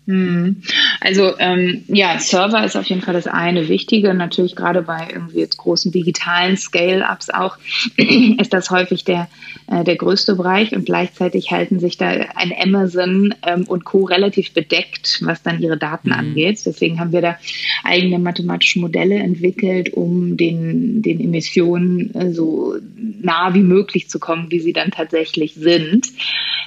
Hm. 0.09 0.63
Also 1.01 1.37
ähm, 1.37 1.83
ja, 1.87 2.17
Server 2.17 2.63
ist 2.63 2.75
auf 2.75 2.85
jeden 2.87 3.01
Fall 3.01 3.13
das 3.13 3.27
eine 3.27 3.69
Wichtige. 3.69 4.15
Natürlich 4.15 4.55
gerade 4.55 4.81
bei 4.81 5.07
irgendwie 5.13 5.39
jetzt 5.39 5.57
großen 5.57 5.91
digitalen 5.91 6.57
Scale-Ups 6.57 7.29
auch 7.29 7.57
ist 7.97 8.51
das 8.51 8.71
häufig 8.71 9.03
der, 9.03 9.29
äh, 9.67 9.83
der 9.83 9.97
größte 9.97 10.35
Bereich 10.35 10.71
und 10.71 10.85
gleichzeitig 10.85 11.51
halten 11.51 11.79
sich 11.79 11.97
da 11.97 12.07
ein 12.07 12.51
Amazon 12.59 13.35
ähm, 13.45 13.65
und 13.67 13.85
Co. 13.85 14.05
relativ 14.05 14.51
bedeckt, 14.53 15.19
was 15.23 15.43
dann 15.43 15.61
ihre 15.61 15.77
Daten 15.77 16.09
mhm. 16.09 16.15
angeht. 16.15 16.59
Deswegen 16.65 16.99
haben 16.99 17.11
wir 17.11 17.21
da 17.21 17.37
eigene 17.83 18.17
mathematische 18.17 18.79
Modelle 18.79 19.15
entwickelt, 19.15 19.93
um 19.93 20.37
den, 20.37 21.03
den 21.03 21.19
Emissionen 21.19 22.15
äh, 22.15 22.33
so 22.33 22.75
nah 23.21 23.53
wie 23.53 23.61
möglich 23.61 24.09
zu 24.09 24.17
kommen, 24.17 24.49
wie 24.49 24.59
sie 24.59 24.73
dann 24.73 24.89
tatsächlich 24.89 25.53
sind. 25.53 26.07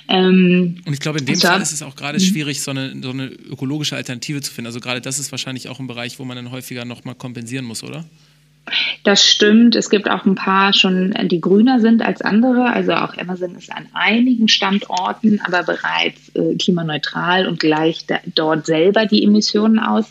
Ähm, 0.08 0.76
und 0.84 0.92
ich 0.92 1.00
glaube, 1.00 1.18
in 1.18 1.26
dem 1.26 1.36
Fall 1.36 1.60
ist 1.60 1.72
es 1.72 1.82
auch 1.82 1.96
gerade 1.96 2.18
mhm. 2.18 2.22
schwierig, 2.22 2.62
so 2.62 2.70
eine, 2.70 2.94
so 3.02 3.10
eine 3.10 3.21
ökologische 3.28 3.96
Alternative 3.96 4.40
zu 4.40 4.52
finden. 4.52 4.66
Also 4.66 4.80
gerade 4.80 5.00
das 5.00 5.18
ist 5.18 5.30
wahrscheinlich 5.32 5.68
auch 5.68 5.80
ein 5.80 5.86
Bereich, 5.86 6.18
wo 6.18 6.24
man 6.24 6.36
dann 6.36 6.50
häufiger 6.50 6.84
nochmal 6.84 7.14
kompensieren 7.14 7.64
muss, 7.64 7.82
oder? 7.82 8.04
Das 9.02 9.28
stimmt. 9.28 9.74
Es 9.74 9.90
gibt 9.90 10.08
auch 10.08 10.24
ein 10.24 10.36
paar 10.36 10.72
schon, 10.72 11.12
die 11.24 11.40
grüner 11.40 11.80
sind 11.80 12.00
als 12.00 12.22
andere. 12.22 12.66
Also 12.66 12.92
auch 12.92 13.16
Amazon 13.16 13.56
ist 13.56 13.72
an 13.72 13.88
einigen 13.92 14.46
Standorten 14.48 15.40
aber 15.44 15.64
bereits 15.64 16.28
äh, 16.34 16.54
klimaneutral 16.56 17.48
und 17.48 17.58
gleicht 17.58 18.12
dort 18.34 18.66
selber 18.66 19.06
die 19.06 19.24
Emissionen 19.24 19.80
aus. 19.80 20.06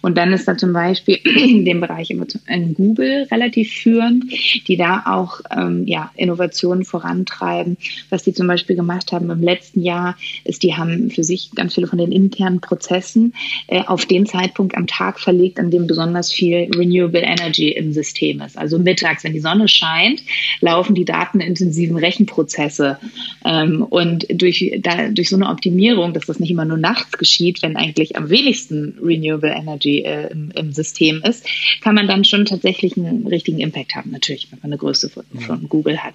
Und 0.00 0.16
dann 0.16 0.32
ist 0.32 0.46
da 0.46 0.56
zum 0.56 0.72
Beispiel 0.72 1.16
in 1.24 1.64
dem 1.64 1.80
Bereich 1.80 2.10
in 2.10 2.74
Google 2.74 3.26
relativ 3.30 3.72
führend, 3.72 4.24
die 4.66 4.76
da 4.76 5.04
auch 5.06 5.40
ähm, 5.54 5.86
ja, 5.86 6.10
Innovationen 6.16 6.84
vorantreiben. 6.84 7.76
Was 8.10 8.22
die 8.22 8.32
zum 8.32 8.46
Beispiel 8.46 8.76
gemacht 8.76 9.12
haben 9.12 9.30
im 9.30 9.42
letzten 9.42 9.82
Jahr, 9.82 10.16
ist, 10.44 10.62
die 10.62 10.74
haben 10.74 11.10
für 11.10 11.24
sich 11.24 11.50
ganz 11.54 11.74
viele 11.74 11.86
von 11.86 11.98
den 11.98 12.12
internen 12.12 12.60
Prozessen 12.60 13.34
äh, 13.66 13.82
auf 13.84 14.06
den 14.06 14.26
Zeitpunkt 14.26 14.76
am 14.76 14.86
Tag 14.86 15.20
verlegt, 15.20 15.58
an 15.58 15.70
dem 15.70 15.86
besonders 15.86 16.32
viel 16.32 16.70
Renewable 16.74 17.22
Energy 17.22 17.70
im 17.70 17.92
System 17.92 18.40
ist. 18.40 18.56
Also 18.56 18.78
mittags, 18.78 19.24
wenn 19.24 19.32
die 19.32 19.40
Sonne 19.40 19.68
scheint, 19.68 20.22
laufen 20.60 20.94
die 20.94 21.04
datenintensiven 21.04 21.96
Rechenprozesse. 21.96 22.98
Ähm, 23.44 23.82
und 23.82 24.26
durch, 24.30 24.78
da, 24.80 25.08
durch 25.08 25.28
so 25.28 25.36
eine 25.36 25.48
Optimierung, 25.48 26.12
dass 26.12 26.26
das 26.26 26.40
nicht 26.40 26.50
immer 26.50 26.64
nur 26.64 26.78
nachts 26.78 27.18
geschieht, 27.18 27.62
wenn 27.62 27.76
eigentlich 27.76 28.16
am 28.16 28.30
wenigsten 28.30 28.98
Renewable 29.02 29.50
Energy 29.50 29.87
Technology 29.88 30.02
äh, 30.02 30.32
im, 30.32 30.50
im, 30.50 30.72
System 30.72 31.22
ist, 31.22 31.46
kann 31.80 31.94
man 31.94 32.06
dann 32.06 32.24
schon 32.24 32.44
tatsächlich 32.44 32.96
einen 32.96 33.26
richtigen 33.26 33.58
Impact 33.58 33.94
haben. 33.94 34.10
Natürlich, 34.10 34.50
wenn 34.50 34.58
man 34.60 34.72
eine 34.72 34.78
Größe 34.78 35.08
von, 35.08 35.24
von 35.40 35.68
Google 35.68 35.98
hat. 35.98 36.14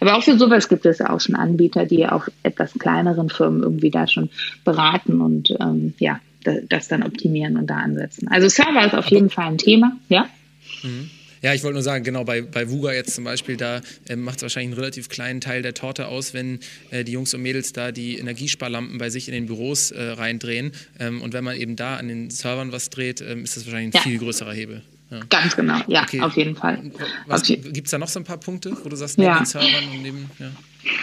Aber 0.00 0.16
auch 0.16 0.22
für 0.22 0.38
sowas 0.38 0.68
gibt 0.68 0.86
es 0.86 1.00
auch 1.00 1.20
schon 1.20 1.34
Anbieter, 1.34 1.86
die 1.86 2.06
auch 2.06 2.28
etwas 2.42 2.74
kleineren 2.74 3.28
Firmen 3.28 3.62
irgendwie 3.62 3.90
da 3.90 4.06
schon 4.06 4.30
beraten 4.64 5.20
und 5.20 5.54
ähm, 5.60 5.94
ja, 5.98 6.20
das 6.68 6.88
dann 6.88 7.04
optimieren 7.04 7.56
und 7.56 7.68
da 7.68 7.76
ansetzen. 7.76 8.28
Also 8.28 8.48
Server 8.48 8.84
ist 8.84 8.94
auf 8.94 9.06
jeden 9.06 9.30
Fall 9.30 9.46
ein 9.46 9.58
Thema, 9.58 9.96
ja. 10.08 10.28
Mhm. 10.82 11.10
Ja, 11.42 11.52
ich 11.52 11.64
wollte 11.64 11.74
nur 11.74 11.82
sagen, 11.82 12.04
genau, 12.04 12.22
bei, 12.22 12.40
bei 12.40 12.70
Vuga 12.70 12.92
jetzt 12.92 13.14
zum 13.14 13.24
Beispiel, 13.24 13.56
da 13.56 13.80
äh, 14.08 14.14
macht 14.14 14.36
es 14.36 14.42
wahrscheinlich 14.42 14.68
einen 14.72 14.80
relativ 14.80 15.08
kleinen 15.08 15.40
Teil 15.40 15.62
der 15.62 15.74
Torte 15.74 16.06
aus, 16.06 16.34
wenn 16.34 16.60
äh, 16.90 17.02
die 17.02 17.12
Jungs 17.12 17.34
und 17.34 17.42
Mädels 17.42 17.72
da 17.72 17.90
die 17.90 18.16
Energiesparlampen 18.18 18.98
bei 18.98 19.10
sich 19.10 19.26
in 19.28 19.34
den 19.34 19.46
Büros 19.46 19.90
äh, 19.90 20.02
reindrehen. 20.02 20.70
Ähm, 21.00 21.20
und 21.20 21.32
wenn 21.34 21.42
man 21.42 21.56
eben 21.56 21.74
da 21.74 21.96
an 21.96 22.06
den 22.06 22.30
Servern 22.30 22.70
was 22.70 22.90
dreht, 22.90 23.20
ähm, 23.20 23.42
ist 23.42 23.56
das 23.56 23.66
wahrscheinlich 23.66 23.94
ein 23.94 23.98
ja. 23.98 24.02
viel 24.02 24.18
größerer 24.18 24.52
Hebel. 24.52 24.82
Ja. 25.10 25.20
Ganz 25.28 25.56
genau, 25.56 25.78
ja, 25.88 26.04
okay. 26.04 26.20
auf 26.20 26.36
jeden 26.36 26.56
Fall. 26.56 26.78
Gibt 27.44 27.86
es 27.86 27.90
da 27.90 27.98
noch 27.98 28.08
so 28.08 28.20
ein 28.20 28.24
paar 28.24 28.38
Punkte, 28.38 28.74
wo 28.82 28.88
du 28.88 28.96
sagst, 28.96 29.18
neben 29.18 29.30
ja. 29.30 29.38
den 29.38 29.46
Servern 29.46 29.88
und 29.92 30.02
neben. 30.02 30.30
Ja. 30.38 30.50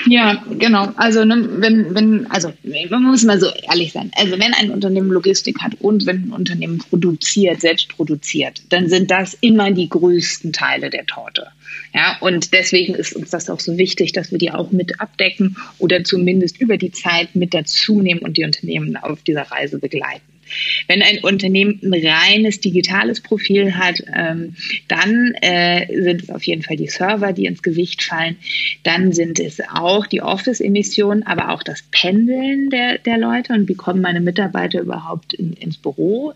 Ja, 0.08 0.44
genau. 0.58 0.92
Also 0.96 1.24
ne, 1.24 1.48
wenn, 1.58 1.96
wenn, 1.96 2.28
also 2.32 2.52
man 2.90 3.04
muss 3.04 3.24
mal 3.24 3.40
so 3.40 3.48
ehrlich 3.70 3.94
sein. 3.94 4.12
Also 4.16 4.34
wenn 4.34 4.54
ein 4.54 4.72
Unternehmen 4.72 5.10
Logistik 5.10 5.62
hat 5.62 5.76
und 5.80 6.06
wenn 6.06 6.26
ein 6.26 6.32
Unternehmen 6.32 6.80
produziert, 6.80 7.62
selbst 7.62 7.90
produziert, 7.90 8.62
dann 8.70 8.90
sind 8.90 9.10
das 9.12 9.36
immer 9.42 9.72
die 9.72 9.90
größten 9.90 10.54
Teile 10.54 10.90
der 10.90 11.06
Torte. 11.06 11.48
Ja, 11.94 12.18
und 12.20 12.54
deswegen 12.54 12.94
ist 12.96 13.16
uns 13.16 13.30
das 13.30 13.50
auch 13.50 13.60
so 13.60 13.78
wichtig, 13.78 14.12
dass 14.12 14.32
wir 14.32 14.38
die 14.38 14.52
auch 14.52 14.72
mit 14.72 15.00
abdecken 15.00 15.58
oder 15.78 16.04
zumindest 16.04 16.60
über 16.60 16.78
die 16.78 16.92
Zeit 16.92 17.36
mit 17.36 17.54
dazu 17.54 18.02
nehmen 18.02 18.22
und 18.22 18.38
die 18.38 18.44
Unternehmen 18.44 18.98
auf 18.98 19.24
dieser 19.24 19.44
Reise 19.44 19.80
begleiten. 19.80 20.29
Wenn 20.88 21.02
ein 21.02 21.20
Unternehmen 21.20 21.80
ein 21.84 21.94
reines 21.94 22.60
digitales 22.60 23.22
Profil 23.22 23.76
hat, 23.76 24.02
ähm, 24.16 24.56
dann 24.88 25.34
äh, 25.42 25.88
sind 26.02 26.24
es 26.24 26.30
auf 26.30 26.44
jeden 26.44 26.64
Fall 26.64 26.78
die 26.78 26.88
Server, 26.88 27.34
die 27.34 27.46
ins 27.46 27.62
Gewicht 27.62 28.04
fallen. 28.04 28.38
Dann 28.84 29.12
sind 29.12 29.40
es 29.40 29.60
auch 29.74 30.08
die 30.08 30.22
Office-Emissionen, 30.22 31.24
aber 31.24 31.50
auch 31.50 31.64
das 31.64 31.84
Pendeln 31.92 32.70
der, 32.70 32.98
der 32.98 33.18
Leute 33.18 33.54
und 33.54 33.68
wie 33.68 33.76
kommen 33.76 34.02
meine 34.02 34.22
Mitarbeiter 34.22 34.82
überhaupt 34.82 35.34
in, 35.34 35.54
ins 35.54 35.78
Büro, 35.78 36.34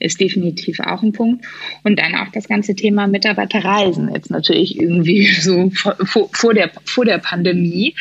ist 0.00 0.20
definitiv 0.20 0.80
auch 0.80 1.02
ein 1.02 1.12
Punkt. 1.12 1.44
Und 1.82 1.98
dann 1.98 2.14
auch 2.14 2.30
das 2.32 2.48
ganze 2.48 2.74
Thema 2.74 3.06
Mitarbeiterreisen. 3.06 4.12
Jetzt 4.12 4.30
natürlich 4.30 4.78
irgendwie 4.78 5.26
so 5.40 5.70
vor, 5.70 5.96
vor, 6.32 6.54
der, 6.54 6.70
vor 6.84 7.04
der 7.04 7.18
Pandemie. 7.18 7.94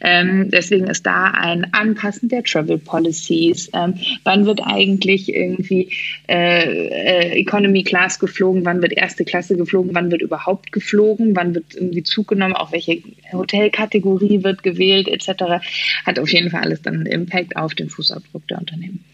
Ähm, 0.00 0.50
deswegen 0.50 0.86
ist 0.86 1.06
da 1.06 1.26
ein 1.26 1.72
Anpassen 1.72 2.28
der 2.28 2.42
Travel 2.42 2.78
Policies. 2.78 3.70
Ähm, 3.74 3.94
wann 4.24 4.46
wird 4.46 4.60
eigentlich 4.64 5.11
wirklich 5.12 5.34
irgendwie 5.34 5.90
äh, 6.28 6.64
äh, 6.64 7.40
Economy 7.40 7.82
Class 7.84 8.18
geflogen, 8.18 8.64
wann 8.64 8.82
wird 8.82 8.92
erste 8.92 9.24
Klasse 9.24 9.56
geflogen, 9.56 9.94
wann 9.94 10.10
wird 10.10 10.22
überhaupt 10.22 10.72
geflogen, 10.72 11.36
wann 11.36 11.54
wird 11.54 11.74
irgendwie 11.74 12.02
Zug 12.02 12.28
genommen, 12.28 12.54
auch 12.54 12.72
welche 12.72 13.02
Hotelkategorie 13.32 14.42
wird 14.42 14.62
gewählt 14.62 15.08
etc. 15.08 15.64
Hat 16.06 16.18
auf 16.18 16.32
jeden 16.32 16.50
Fall 16.50 16.62
alles 16.62 16.82
dann 16.82 16.94
einen 16.94 17.06
Impact 17.06 17.56
auf 17.56 17.74
den 17.74 17.90
Fußabdruck 17.90 18.46
der 18.48 18.58
Unternehmen. 18.58 19.04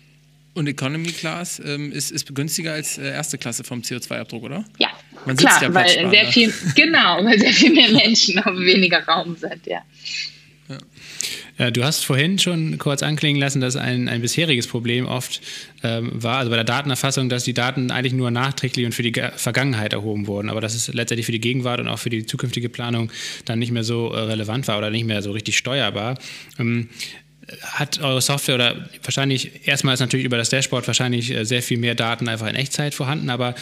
Und 0.54 0.66
Economy 0.66 1.12
Class 1.12 1.62
ähm, 1.64 1.92
ist, 1.92 2.10
ist 2.10 2.34
günstiger 2.34 2.72
als 2.72 2.98
äh, 2.98 3.10
erste 3.10 3.38
Klasse 3.38 3.62
vom 3.62 3.80
CO2-Abdruck, 3.80 4.42
oder? 4.42 4.64
Ja, 4.78 4.88
Man 5.24 5.36
klar, 5.36 5.62
ja 5.62 5.72
weil 5.72 6.10
sehr 6.10 6.26
viel, 6.26 6.52
genau, 6.74 7.24
weil 7.24 7.38
sehr 7.38 7.52
viel 7.52 7.72
mehr 7.72 7.92
Menschen 7.92 8.40
auf 8.40 8.58
weniger 8.58 9.04
Raum 9.04 9.36
sind, 9.36 9.66
ja. 9.66 9.82
ja. 10.68 10.78
Ja, 11.58 11.72
du 11.72 11.82
hast 11.82 12.04
vorhin 12.04 12.38
schon 12.38 12.78
kurz 12.78 13.02
anklingen 13.02 13.40
lassen, 13.40 13.60
dass 13.60 13.74
ein, 13.74 14.08
ein 14.08 14.22
bisheriges 14.22 14.68
Problem 14.68 15.06
oft 15.06 15.40
ähm, 15.82 16.10
war, 16.14 16.38
also 16.38 16.50
bei 16.50 16.56
der 16.56 16.64
Datenerfassung, 16.64 17.28
dass 17.28 17.42
die 17.42 17.52
Daten 17.54 17.90
eigentlich 17.90 18.12
nur 18.12 18.30
nachträglich 18.30 18.86
und 18.86 18.92
für 18.92 19.02
die 19.02 19.12
Vergangenheit 19.34 19.92
erhoben 19.92 20.28
wurden, 20.28 20.50
aber 20.50 20.60
dass 20.60 20.74
es 20.74 20.86
letztendlich 20.94 21.26
für 21.26 21.32
die 21.32 21.40
Gegenwart 21.40 21.80
und 21.80 21.88
auch 21.88 21.98
für 21.98 22.10
die 22.10 22.24
zukünftige 22.24 22.68
Planung 22.68 23.10
dann 23.44 23.58
nicht 23.58 23.72
mehr 23.72 23.82
so 23.82 24.12
äh, 24.12 24.20
relevant 24.20 24.68
war 24.68 24.78
oder 24.78 24.90
nicht 24.90 25.04
mehr 25.04 25.20
so 25.20 25.32
richtig 25.32 25.58
steuerbar. 25.58 26.16
Ähm, 26.60 26.88
hat 27.62 28.00
eure 28.00 28.20
Software 28.20 28.54
oder 28.56 28.88
wahrscheinlich 29.02 29.66
erstmal 29.66 29.94
ist 29.94 30.00
natürlich 30.00 30.26
über 30.26 30.36
das 30.36 30.50
Dashboard 30.50 30.86
wahrscheinlich 30.86 31.30
äh, 31.30 31.44
sehr 31.44 31.62
viel 31.62 31.78
mehr 31.78 31.94
Daten 31.94 32.28
einfach 32.28 32.46
in 32.46 32.54
Echtzeit 32.54 32.94
vorhanden, 32.94 33.30
aber 33.30 33.54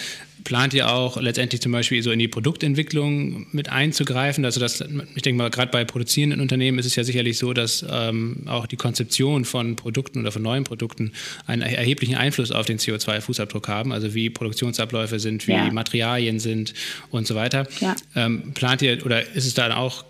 plant 0.44 0.74
ihr 0.74 0.88
auch 0.88 1.20
letztendlich 1.20 1.60
zum 1.60 1.72
Beispiel 1.72 2.02
so 2.02 2.10
in 2.10 2.18
die 2.18 2.28
Produktentwicklung 2.28 3.46
mit 3.52 3.68
einzugreifen? 3.68 4.44
Also 4.44 4.60
das, 4.60 4.84
ich 5.14 5.22
denke 5.22 5.38
mal, 5.38 5.50
gerade 5.50 5.70
bei 5.70 5.84
produzierenden 5.84 6.40
Unternehmen 6.40 6.78
ist 6.78 6.86
es 6.86 6.94
ja 6.94 7.04
sicherlich 7.04 7.38
so, 7.38 7.52
dass 7.52 7.84
ähm, 7.88 8.44
auch 8.46 8.66
die 8.66 8.76
Konzeption 8.76 9.44
von 9.44 9.76
Produkten 9.76 10.20
oder 10.20 10.30
von 10.30 10.42
neuen 10.42 10.64
Produkten 10.64 11.12
einen 11.46 11.62
erheblichen 11.62 12.14
Einfluss 12.14 12.52
auf 12.52 12.66
den 12.66 12.78
CO2-Fußabdruck 12.78 13.68
haben, 13.68 13.92
also 13.92 14.14
wie 14.14 14.30
Produktionsabläufe 14.30 15.18
sind, 15.18 15.46
wie 15.48 15.52
ja. 15.52 15.70
Materialien 15.70 16.38
sind 16.38 16.74
und 17.10 17.26
so 17.26 17.34
weiter. 17.34 17.66
Ja. 17.80 17.96
Ähm, 18.14 18.52
plant 18.54 18.82
ihr 18.82 19.04
oder 19.04 19.22
ist 19.34 19.46
es 19.46 19.54
dann 19.54 19.72
auch 19.72 20.04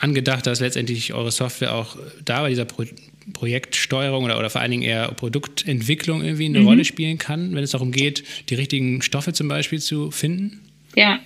angedacht, 0.00 0.46
dass 0.46 0.60
letztendlich 0.60 1.14
eure 1.14 1.30
Software 1.30 1.74
auch 1.74 1.96
da 2.24 2.42
bei 2.42 2.50
dieser 2.50 2.64
Pro 2.64 2.84
Projektsteuerung 3.32 4.24
oder, 4.24 4.38
oder 4.38 4.50
vor 4.50 4.60
allen 4.60 4.70
Dingen 4.70 4.82
eher 4.82 5.08
Produktentwicklung 5.12 6.22
irgendwie 6.22 6.46
eine 6.46 6.60
mhm. 6.60 6.66
Rolle 6.66 6.84
spielen 6.84 7.18
kann, 7.18 7.54
wenn 7.54 7.62
es 7.62 7.72
darum 7.72 7.92
geht, 7.92 8.24
die 8.48 8.54
richtigen 8.54 9.02
Stoffe 9.02 9.32
zum 9.32 9.48
Beispiel 9.48 9.80
zu 9.80 10.10
finden? 10.10 10.60
Ja, 10.96 11.20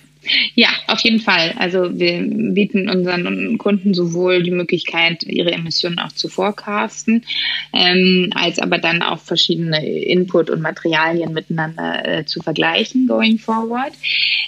ja, 0.55 0.69
auf 0.87 0.99
jeden 1.01 1.19
Fall. 1.19 1.53
Also 1.57 1.97
wir 1.97 2.21
bieten 2.53 2.89
unseren 2.89 3.57
Kunden 3.57 3.93
sowohl 3.93 4.43
die 4.43 4.51
Möglichkeit, 4.51 5.23
ihre 5.23 5.51
Emissionen 5.51 5.99
auch 5.99 6.11
zu 6.11 6.29
forecasten, 6.29 7.23
ähm, 7.73 8.29
als 8.33 8.59
aber 8.59 8.77
dann 8.77 9.01
auch 9.01 9.19
verschiedene 9.19 9.85
Input 9.85 10.49
und 10.49 10.61
Materialien 10.61 11.33
miteinander 11.33 12.07
äh, 12.07 12.25
zu 12.25 12.41
vergleichen 12.41 13.07
going 13.07 13.37
forward. 13.37 13.93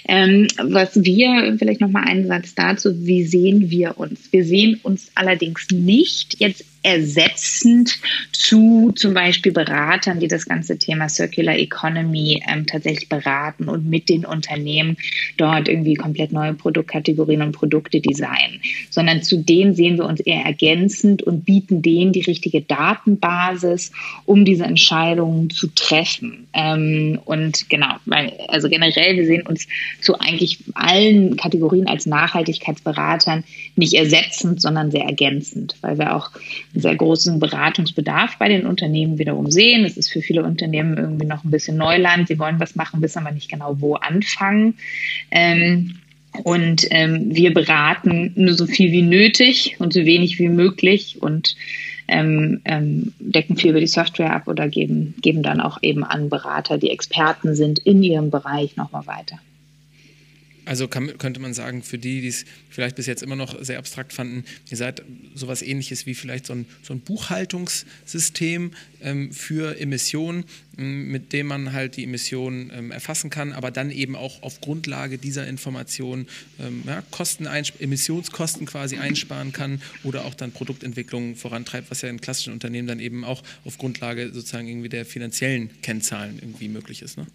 Ähm, 0.06 0.48
was 0.62 1.04
wir, 1.04 1.56
vielleicht 1.58 1.80
nochmal 1.80 2.04
einen 2.04 2.26
Satz 2.26 2.54
dazu, 2.54 3.06
wie 3.06 3.24
sehen 3.24 3.70
wir 3.70 3.98
uns? 3.98 4.32
Wir 4.32 4.44
sehen 4.44 4.80
uns 4.82 5.10
allerdings 5.14 5.68
nicht 5.70 6.40
jetzt 6.40 6.64
ersetzend 6.88 7.98
zu 8.32 8.92
zum 8.94 9.14
Beispiel 9.14 9.52
Beratern, 9.52 10.20
die 10.20 10.28
das 10.28 10.46
ganze 10.46 10.78
Thema 10.78 11.08
Circular 11.08 11.56
Economy 11.56 12.42
ähm, 12.48 12.66
tatsächlich 12.66 13.08
beraten 13.08 13.68
und 13.68 13.88
mit 13.88 14.08
den 14.08 14.24
Unternehmen 14.24 14.96
dort 15.36 15.68
irgendwie 15.68 15.94
komplett 15.94 16.32
neue 16.32 16.54
Produktkategorien 16.54 17.42
und 17.42 17.52
Produkte 17.52 18.00
designen, 18.00 18.60
sondern 18.90 19.22
zu 19.22 19.38
denen 19.38 19.74
sehen 19.74 19.98
wir 19.98 20.06
uns 20.06 20.20
eher 20.20 20.44
ergänzend 20.44 21.22
und 21.22 21.44
bieten 21.44 21.82
denen 21.82 22.12
die 22.12 22.22
richtige 22.22 22.62
Datenbasis, 22.62 23.92
um 24.24 24.44
diese 24.44 24.64
Entscheidungen 24.64 25.50
zu 25.50 25.68
treffen. 25.68 26.48
Ähm, 26.52 27.18
und 27.24 27.68
genau, 27.68 27.96
weil, 28.06 28.32
also 28.48 28.68
generell, 28.68 29.16
wir 29.16 29.26
sehen 29.26 29.46
uns 29.46 29.66
zu 30.00 30.18
eigentlich 30.18 30.58
allen 30.74 31.36
Kategorien 31.36 31.86
als 31.86 32.06
Nachhaltigkeitsberatern 32.06 33.44
nicht 33.76 33.94
ersetzend, 33.94 34.60
sondern 34.60 34.90
sehr 34.90 35.04
ergänzend, 35.04 35.76
weil 35.80 35.98
wir 35.98 36.14
auch 36.14 36.30
sehr 36.80 36.96
großen 36.96 37.38
Beratungsbedarf 37.38 38.38
bei 38.38 38.48
den 38.48 38.66
Unternehmen 38.66 39.18
wiederum 39.18 39.50
sehen. 39.50 39.84
Es 39.84 39.96
ist 39.96 40.10
für 40.10 40.22
viele 40.22 40.44
Unternehmen 40.44 40.96
irgendwie 40.96 41.26
noch 41.26 41.44
ein 41.44 41.50
bisschen 41.50 41.76
Neuland. 41.76 42.28
Sie 42.28 42.38
wollen 42.38 42.60
was 42.60 42.76
machen, 42.76 43.02
wissen 43.02 43.18
aber 43.18 43.32
nicht 43.32 43.50
genau, 43.50 43.80
wo 43.80 43.94
anfangen. 43.94 44.74
Ähm, 45.30 45.98
und 46.44 46.86
ähm, 46.90 47.34
wir 47.34 47.52
beraten 47.52 48.32
nur 48.36 48.54
so 48.54 48.66
viel 48.66 48.92
wie 48.92 49.02
nötig 49.02 49.76
und 49.78 49.92
so 49.92 50.04
wenig 50.04 50.38
wie 50.38 50.48
möglich 50.48 51.16
und 51.20 51.56
ähm, 52.06 52.60
ähm, 52.64 53.12
decken 53.18 53.56
viel 53.56 53.70
über 53.70 53.80
die 53.80 53.86
Software 53.86 54.32
ab 54.32 54.48
oder 54.48 54.68
geben, 54.68 55.14
geben 55.20 55.42
dann 55.42 55.60
auch 55.60 55.78
eben 55.82 56.04
an 56.04 56.30
Berater, 56.30 56.78
die 56.78 56.90
Experten 56.90 57.54
sind 57.54 57.78
in 57.80 58.02
ihrem 58.02 58.30
Bereich, 58.30 58.76
nochmal 58.76 59.06
weiter. 59.06 59.38
Also 60.68 60.86
kann, 60.86 61.16
könnte 61.16 61.40
man 61.40 61.54
sagen, 61.54 61.82
für 61.82 61.96
die, 61.96 62.20
die 62.20 62.28
es 62.28 62.44
vielleicht 62.68 62.96
bis 62.96 63.06
jetzt 63.06 63.22
immer 63.22 63.36
noch 63.36 63.56
sehr 63.64 63.78
abstrakt 63.78 64.12
fanden, 64.12 64.44
ihr 64.68 64.76
seid 64.76 65.02
sowas 65.34 65.62
ähnliches 65.62 66.04
wie 66.04 66.14
vielleicht 66.14 66.44
so 66.44 66.52
ein, 66.52 66.66
so 66.82 66.92
ein 66.92 67.00
Buchhaltungssystem 67.00 68.72
ähm, 69.00 69.32
für 69.32 69.80
Emissionen, 69.80 70.44
ähm, 70.76 71.10
mit 71.10 71.32
dem 71.32 71.46
man 71.46 71.72
halt 71.72 71.96
die 71.96 72.04
Emissionen 72.04 72.70
ähm, 72.74 72.90
erfassen 72.90 73.30
kann, 73.30 73.54
aber 73.54 73.70
dann 73.70 73.90
eben 73.90 74.14
auch 74.14 74.42
auf 74.42 74.60
Grundlage 74.60 75.16
dieser 75.16 75.46
Informationen 75.46 76.28
ähm, 76.60 76.82
ja, 76.86 77.02
Kosten 77.10 77.46
Emissionskosten 77.46 78.66
quasi 78.66 78.98
einsparen 78.98 79.54
kann 79.54 79.80
oder 80.04 80.26
auch 80.26 80.34
dann 80.34 80.52
Produktentwicklung 80.52 81.36
vorantreibt, 81.36 81.90
was 81.90 82.02
ja 82.02 82.10
in 82.10 82.20
klassischen 82.20 82.52
Unternehmen 82.52 82.88
dann 82.88 83.00
eben 83.00 83.24
auch 83.24 83.42
auf 83.64 83.78
Grundlage 83.78 84.34
sozusagen 84.34 84.68
irgendwie 84.68 84.90
der 84.90 85.06
finanziellen 85.06 85.70
Kennzahlen 85.80 86.38
irgendwie 86.42 86.68
möglich 86.68 87.00
ist. 87.00 87.16
Ne? 87.16 87.26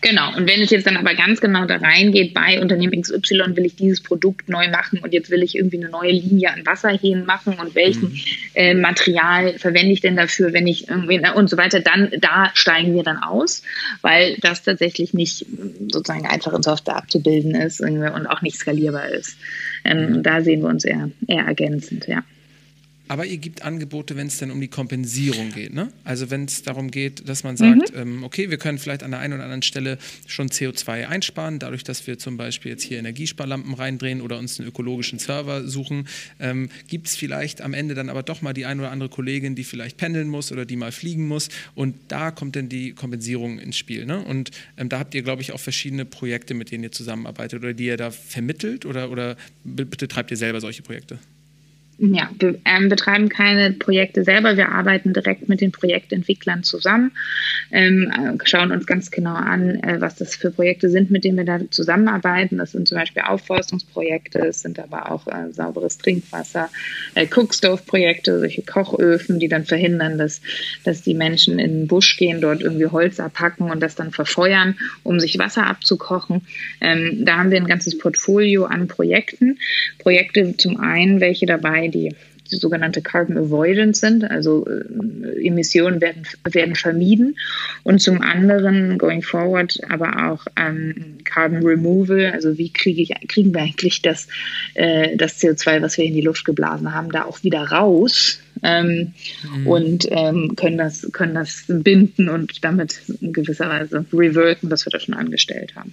Genau, 0.00 0.36
und 0.36 0.48
wenn 0.48 0.60
es 0.60 0.70
jetzt 0.70 0.86
dann 0.86 0.96
aber 0.96 1.14
ganz 1.14 1.40
genau 1.40 1.64
da 1.66 1.76
reingeht, 1.76 2.34
bei 2.34 2.60
Unternehmen 2.60 3.00
XY 3.00 3.56
will 3.56 3.66
ich 3.66 3.76
dieses 3.76 4.02
Produkt 4.02 4.48
neu 4.48 4.68
machen 4.68 5.00
und 5.00 5.12
jetzt 5.12 5.30
will 5.30 5.42
ich 5.42 5.56
irgendwie 5.56 5.78
eine 5.78 5.88
neue 5.88 6.12
Linie 6.12 6.52
an 6.52 6.66
Wasserhähnen 6.66 7.24
machen 7.26 7.54
und 7.54 7.74
welchen 7.74 8.10
mhm. 8.10 8.20
äh, 8.54 8.74
Material 8.74 9.58
verwende 9.58 9.92
ich 9.92 10.00
denn 10.00 10.16
dafür, 10.16 10.52
wenn 10.52 10.66
ich 10.66 10.88
irgendwie 10.88 11.20
und 11.34 11.50
so 11.50 11.56
weiter, 11.56 11.80
dann 11.80 12.10
da 12.18 12.50
steigen 12.54 12.94
wir 12.94 13.02
dann 13.02 13.18
aus, 13.18 13.62
weil 14.02 14.36
das 14.40 14.62
tatsächlich 14.62 15.14
nicht 15.14 15.46
sozusagen 15.88 16.26
einfach 16.26 16.52
in 16.52 16.62
Software 16.62 16.96
abzubilden 16.96 17.54
ist 17.54 17.80
und 17.80 18.26
auch 18.26 18.42
nicht 18.42 18.56
skalierbar 18.56 19.08
ist. 19.08 19.36
Ähm, 19.84 20.22
da 20.22 20.42
sehen 20.42 20.62
wir 20.62 20.68
uns 20.68 20.84
eher, 20.84 21.10
eher 21.26 21.44
ergänzend, 21.44 22.06
ja. 22.06 22.22
Aber 23.10 23.26
ihr 23.26 23.38
gibt 23.38 23.62
Angebote, 23.62 24.14
wenn 24.14 24.28
es 24.28 24.38
dann 24.38 24.52
um 24.52 24.60
die 24.60 24.68
Kompensierung 24.68 25.50
geht. 25.50 25.74
Ne? 25.74 25.88
Also 26.04 26.30
wenn 26.30 26.44
es 26.44 26.62
darum 26.62 26.92
geht, 26.92 27.28
dass 27.28 27.42
man 27.42 27.56
sagt, 27.56 27.92
mhm. 27.92 28.00
ähm, 28.00 28.22
okay, 28.22 28.50
wir 28.50 28.56
können 28.56 28.78
vielleicht 28.78 29.02
an 29.02 29.10
der 29.10 29.18
einen 29.18 29.32
oder 29.32 29.42
anderen 29.42 29.62
Stelle 29.62 29.98
schon 30.28 30.48
CO2 30.48 31.08
einsparen, 31.08 31.58
dadurch, 31.58 31.82
dass 31.82 32.06
wir 32.06 32.20
zum 32.20 32.36
Beispiel 32.36 32.70
jetzt 32.70 32.84
hier 32.84 33.00
Energiesparlampen 33.00 33.74
reindrehen 33.74 34.20
oder 34.20 34.38
uns 34.38 34.60
einen 34.60 34.68
ökologischen 34.68 35.18
Server 35.18 35.66
suchen, 35.66 36.06
ähm, 36.38 36.68
gibt 36.86 37.08
es 37.08 37.16
vielleicht 37.16 37.62
am 37.62 37.74
Ende 37.74 37.96
dann 37.96 38.10
aber 38.10 38.22
doch 38.22 38.42
mal 38.42 38.52
die 38.52 38.64
eine 38.64 38.82
oder 38.82 38.92
andere 38.92 39.08
Kollegin, 39.08 39.56
die 39.56 39.64
vielleicht 39.64 39.96
pendeln 39.96 40.28
muss 40.28 40.52
oder 40.52 40.64
die 40.64 40.76
mal 40.76 40.92
fliegen 40.92 41.26
muss 41.26 41.48
und 41.74 41.96
da 42.06 42.30
kommt 42.30 42.54
dann 42.54 42.68
die 42.68 42.92
Kompensierung 42.92 43.58
ins 43.58 43.76
Spiel. 43.76 44.06
Ne? 44.06 44.22
Und 44.24 44.52
ähm, 44.76 44.88
da 44.88 45.00
habt 45.00 45.16
ihr, 45.16 45.22
glaube 45.22 45.42
ich, 45.42 45.50
auch 45.50 45.58
verschiedene 45.58 46.04
Projekte, 46.04 46.54
mit 46.54 46.70
denen 46.70 46.84
ihr 46.84 46.92
zusammenarbeitet 46.92 47.60
oder 47.60 47.74
die 47.74 47.86
ihr 47.86 47.96
da 47.96 48.12
vermittelt 48.12 48.86
oder, 48.86 49.10
oder 49.10 49.36
betreibt 49.64 50.30
ihr 50.30 50.36
selber 50.36 50.60
solche 50.60 50.82
Projekte? 50.82 51.18
Ja, 52.02 52.30
wir 52.38 52.58
ähm, 52.64 52.88
betreiben 52.88 53.28
keine 53.28 53.72
Projekte 53.72 54.24
selber. 54.24 54.56
Wir 54.56 54.70
arbeiten 54.70 55.12
direkt 55.12 55.50
mit 55.50 55.60
den 55.60 55.70
Projektentwicklern 55.70 56.62
zusammen, 56.62 57.12
ähm, 57.70 58.10
schauen 58.44 58.72
uns 58.72 58.86
ganz 58.86 59.10
genau 59.10 59.34
an, 59.34 59.74
äh, 59.82 60.00
was 60.00 60.16
das 60.16 60.34
für 60.34 60.50
Projekte 60.50 60.88
sind, 60.88 61.10
mit 61.10 61.24
denen 61.24 61.36
wir 61.36 61.44
da 61.44 61.60
zusammenarbeiten. 61.68 62.56
Das 62.56 62.72
sind 62.72 62.88
zum 62.88 62.96
Beispiel 62.96 63.24
Aufforstungsprojekte, 63.24 64.38
es 64.38 64.62
sind 64.62 64.78
aber 64.78 65.12
auch 65.12 65.26
äh, 65.26 65.52
sauberes 65.52 65.98
Trinkwasser, 65.98 66.70
äh, 67.16 67.26
Cookstove-Projekte, 67.26 68.38
solche 68.38 68.62
Kochöfen, 68.62 69.38
die 69.38 69.48
dann 69.48 69.66
verhindern, 69.66 70.16
dass, 70.16 70.40
dass 70.84 71.02
die 71.02 71.14
Menschen 71.14 71.58
in 71.58 71.80
den 71.80 71.86
Busch 71.86 72.16
gehen, 72.16 72.40
dort 72.40 72.62
irgendwie 72.62 72.86
Holz 72.86 73.20
abpacken 73.20 73.70
und 73.70 73.80
das 73.80 73.94
dann 73.94 74.10
verfeuern, 74.10 74.78
um 75.02 75.20
sich 75.20 75.38
Wasser 75.38 75.66
abzukochen. 75.66 76.46
Ähm, 76.80 77.26
da 77.26 77.36
haben 77.36 77.50
wir 77.50 77.58
ein 77.58 77.66
ganzes 77.66 77.98
Portfolio 77.98 78.64
an 78.64 78.88
Projekten. 78.88 79.58
Projekte 79.98 80.56
zum 80.56 80.80
einen, 80.80 81.20
welche 81.20 81.44
dabei 81.44 81.89
die, 81.90 82.14
sogenannte 82.56 83.02
Carbon 83.02 83.38
Avoidance 83.38 84.00
sind, 84.00 84.24
also 84.24 84.66
äh, 84.66 85.46
Emissionen 85.46 86.00
werden, 86.00 86.22
werden 86.44 86.74
vermieden 86.74 87.36
und 87.82 88.00
zum 88.00 88.20
anderen 88.22 88.98
going 88.98 89.22
forward 89.22 89.78
aber 89.88 90.30
auch 90.30 90.46
ähm, 90.56 91.18
Carbon 91.24 91.64
Removal, 91.64 92.32
also 92.32 92.58
wie 92.58 92.72
kriege 92.72 93.02
ich, 93.02 93.14
kriegen 93.28 93.54
wir 93.54 93.62
eigentlich 93.62 94.02
das, 94.02 94.28
äh, 94.74 95.16
das 95.16 95.40
CO2, 95.40 95.82
was 95.82 95.98
wir 95.98 96.04
in 96.04 96.14
die 96.14 96.20
Luft 96.20 96.44
geblasen 96.44 96.94
haben, 96.94 97.12
da 97.12 97.24
auch 97.24 97.42
wieder 97.42 97.62
raus 97.62 98.40
ähm, 98.62 99.12
mhm. 99.42 99.66
und 99.66 100.08
ähm, 100.10 100.56
können, 100.56 100.78
das, 100.78 101.08
können 101.12 101.34
das 101.34 101.64
binden 101.68 102.28
und 102.28 102.64
damit 102.64 103.00
in 103.20 103.32
gewisser 103.32 103.68
Weise 103.68 104.04
reverten, 104.12 104.70
was 104.70 104.86
wir 104.86 104.90
da 104.90 105.00
schon 105.00 105.14
angestellt 105.14 105.76
haben. 105.76 105.92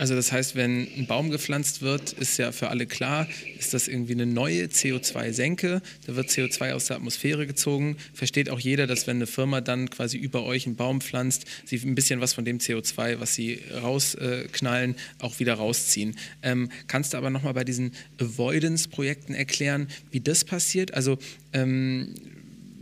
Also 0.00 0.14
das 0.14 0.32
heißt, 0.32 0.56
wenn 0.56 0.88
ein 0.96 1.06
Baum 1.06 1.30
gepflanzt 1.30 1.82
wird, 1.82 2.14
ist 2.14 2.38
ja 2.38 2.52
für 2.52 2.70
alle 2.70 2.86
klar, 2.86 3.28
ist 3.58 3.74
das 3.74 3.86
irgendwie 3.86 4.14
eine 4.14 4.24
neue 4.24 4.64
CO2-Senke. 4.64 5.82
Da 6.06 6.16
wird 6.16 6.30
CO2 6.30 6.72
aus 6.72 6.86
der 6.86 6.96
Atmosphäre 6.96 7.46
gezogen. 7.46 7.98
Versteht 8.14 8.48
auch 8.48 8.58
jeder, 8.58 8.86
dass 8.86 9.06
wenn 9.06 9.18
eine 9.18 9.26
Firma 9.26 9.60
dann 9.60 9.90
quasi 9.90 10.16
über 10.16 10.42
euch 10.44 10.64
einen 10.64 10.76
Baum 10.76 11.02
pflanzt, 11.02 11.44
sie 11.66 11.76
ein 11.84 11.94
bisschen 11.94 12.22
was 12.22 12.32
von 12.32 12.46
dem 12.46 12.60
CO2, 12.60 13.20
was 13.20 13.34
sie 13.34 13.60
rausknallen, 13.82 14.96
auch 15.18 15.38
wieder 15.38 15.52
rausziehen. 15.52 16.16
Ähm, 16.42 16.70
kannst 16.86 17.12
du 17.12 17.18
aber 17.18 17.28
nochmal 17.28 17.52
bei 17.52 17.64
diesen 17.64 17.92
Avoidance-Projekten 18.18 19.34
erklären, 19.34 19.88
wie 20.10 20.20
das 20.20 20.46
passiert? 20.46 20.94
Also 20.94 21.18
ähm, 21.52 22.14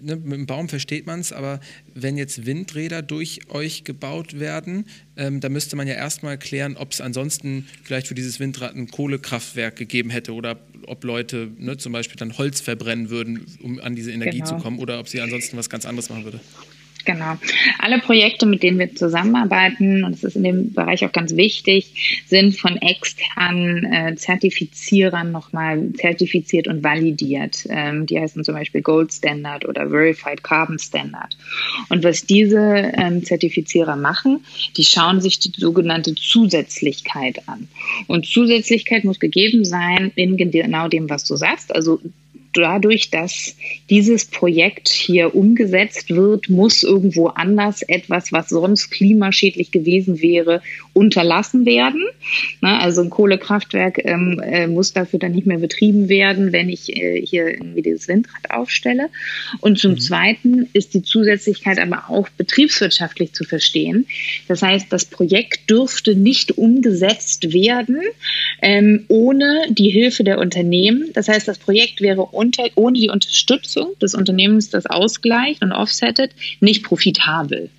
ne, 0.01 0.17
mit 0.17 0.33
dem 0.33 0.47
Baum 0.47 0.69
versteht 0.69 1.07
man 1.07 1.21
es, 1.21 1.33
aber 1.33 1.61
wenn 1.95 2.17
jetzt 2.17 2.47
Windräder 2.47 3.03
durch 3.03 3.41
euch 3.49 3.85
gebaut 3.85 4.39
werden, 4.39 4.87
ähm, 5.17 5.41
da 5.41 5.49
müsste 5.49 5.77
man 5.77 5.87
ja 5.87 5.95
erstmal 5.95 6.39
klären, 6.39 6.77
ob 6.77 6.93
es 6.93 7.01
ansonsten 7.01 7.67
vielleicht 7.83 8.09
für 8.09 8.15
dieses 8.15 8.41
Windrad 8.41 8.75
ein 8.75 8.89
Kohlekraftwerk 8.89 9.77
gegeben 9.77 10.11
hätte 10.11 10.33
oder 10.33 10.59
ob 10.87 11.05
Leute 11.05 11.51
ne, 11.59 11.77
zum 11.77 11.93
Beispiel 11.93 12.17
dann 12.17 12.39
Holz 12.39 12.61
verbrennen 12.61 13.11
würden, 13.11 13.47
um 13.63 13.81
an 13.81 13.95
diese 13.95 14.13
Energie 14.13 14.39
genau. 14.39 14.57
zu 14.57 14.57
kommen 14.57 14.79
oder 14.79 14.99
ob 14.99 15.09
sie 15.09 15.21
ansonsten 15.21 15.57
was 15.57 15.71
ganz 15.71 15.87
anderes 15.87 16.09
machen 16.09 16.25
würde. 16.25 16.41
Genau. 17.05 17.37
Alle 17.79 18.01
Projekte, 18.01 18.45
mit 18.45 18.63
denen 18.63 18.79
wir 18.79 18.95
zusammenarbeiten, 18.95 20.05
und 20.05 20.13
das 20.13 20.25
ist 20.25 20.37
in 20.37 20.43
dem 20.43 20.73
Bereich 20.75 21.05
auch 21.05 21.13
ganz 21.13 21.37
wichtig, 21.37 22.23
sind 22.27 22.57
von 22.57 22.77
externen 22.77 23.85
äh, 23.93 24.15
Zertifizierern 24.17 25.33
nochmal 25.33 25.91
zertifiziert 25.95 26.69
und 26.69 26.85
validiert. 26.85 27.67
Ähm, 27.71 28.07
die 28.07 28.19
heißen 28.19 28.45
zum 28.45 28.55
Beispiel 28.55 28.83
Gold 28.83 29.13
Standard 29.13 29.67
oder 29.67 29.89
Verified 29.89 30.43
Carbon 30.43 30.79
Standard. 30.79 31.37
Und 31.89 32.05
was 32.05 32.27
diese 32.27 32.59
ähm, 32.59 33.25
Zertifizierer 33.25 33.97
machen, 33.97 34.45
die 34.77 34.85
schauen 34.85 35.21
sich 35.21 35.39
die 35.39 35.53
sogenannte 35.57 36.15
Zusätzlichkeit 36.15 37.49
an. 37.49 37.69
Und 38.07 38.27
Zusätzlichkeit 38.27 39.05
muss 39.05 39.19
gegeben 39.19 39.65
sein 39.65 40.13
in 40.15 40.37
genau 40.37 40.89
dem, 40.89 41.09
was 41.09 41.25
du 41.25 41.37
sagst. 41.37 41.75
Also 41.75 42.01
dadurch, 42.53 43.11
dass 43.11 43.57
dieses 43.91 44.25
Projekt 44.27 44.89
hier 44.89 45.35
umgesetzt 45.35 46.11
wird, 46.11 46.49
muss 46.49 46.83
irgendwo 46.83 47.29
anders 47.29 47.83
etwas, 47.83 48.33
was 48.33 48.49
sonst 48.49 48.91
klimaschädlich 48.91 49.71
gewesen 49.71 50.21
wäre, 50.21 50.63
unterlassen 50.99 51.65
werden. 51.65 52.05
Na, 52.61 52.81
also 52.81 53.03
ein 53.03 53.11
Kohlekraftwerk 53.11 54.05
ähm, 54.05 54.41
äh, 54.45 54.67
muss 54.67 54.93
dafür 54.93 55.19
dann 55.19 55.33
nicht 55.33 55.47
mehr 55.47 55.59
betrieben 55.59 56.09
werden, 56.09 56.53
wenn 56.53 56.69
ich 56.69 56.95
äh, 56.95 57.25
hier 57.25 57.49
irgendwie 57.49 57.83
dieses 57.83 58.09
Windrad 58.09 58.51
aufstelle. 58.51 59.09
Und 59.61 59.79
zum 59.79 59.93
mhm. 59.93 60.01
Zweiten 60.01 60.69
ist 60.73 60.95
die 60.95 61.03
Zusätzlichkeit 61.03 61.79
aber 61.79 62.11
auch 62.11 62.29
betriebswirtschaftlich 62.31 63.33
zu 63.33 63.45
verstehen. 63.45 64.07
Das 64.49 64.63
heißt, 64.63 64.93
das 64.93 65.05
Projekt 65.05 65.71
dürfte 65.71 66.15
nicht 66.15 66.59
umgesetzt 66.59 67.53
werden 67.53 68.01
ähm, 68.63 69.05
ohne 69.09 69.67
die 69.71 69.91
Hilfe 69.91 70.25
der 70.25 70.39
Unternehmen. 70.39 71.11
Das 71.15 71.29
heißt, 71.29 71.47
das 71.47 71.59
Projekt 71.59 72.01
wäre 72.01 72.23
unter, 72.23 72.65
ohne 72.75 72.99
die 72.99 73.11
Unterstützung 73.11 73.99
des 74.01 74.15
Unternehmens, 74.15 74.71
das 74.71 74.87
ausgleicht 74.87 75.63
und 75.63 75.73
offsettet, 75.73 76.33
nicht 76.61 76.85
profitabel. 76.85 77.71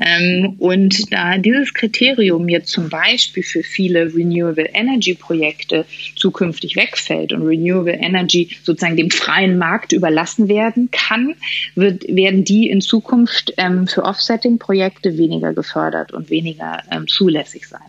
Ähm, 0.00 0.56
und 0.58 1.12
da 1.12 1.36
dieses 1.36 1.74
Kriterium 1.74 2.48
jetzt 2.48 2.72
zum 2.72 2.88
Beispiel 2.88 3.42
für 3.42 3.62
viele 3.62 4.14
Renewable 4.14 4.68
Energy 4.72 5.14
Projekte 5.14 5.84
zukünftig 6.16 6.74
wegfällt 6.76 7.34
und 7.34 7.46
Renewable 7.46 7.92
Energy 7.92 8.56
sozusagen 8.62 8.96
dem 8.96 9.10
freien 9.10 9.58
Markt 9.58 9.92
überlassen 9.92 10.48
werden 10.48 10.90
kann, 10.90 11.34
wird, 11.74 12.04
werden 12.08 12.44
die 12.44 12.70
in 12.70 12.80
Zukunft 12.80 13.52
ähm, 13.58 13.86
für 13.86 14.04
Offsetting-Projekte 14.04 15.18
weniger 15.18 15.52
gefördert 15.52 16.12
und 16.12 16.30
weniger 16.30 16.82
ähm, 16.90 17.06
zulässig 17.06 17.68
sein. 17.68 17.80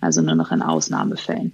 Also 0.00 0.22
nur 0.22 0.36
noch 0.36 0.50
in 0.52 0.62
Ausnahmefällen. 0.62 1.52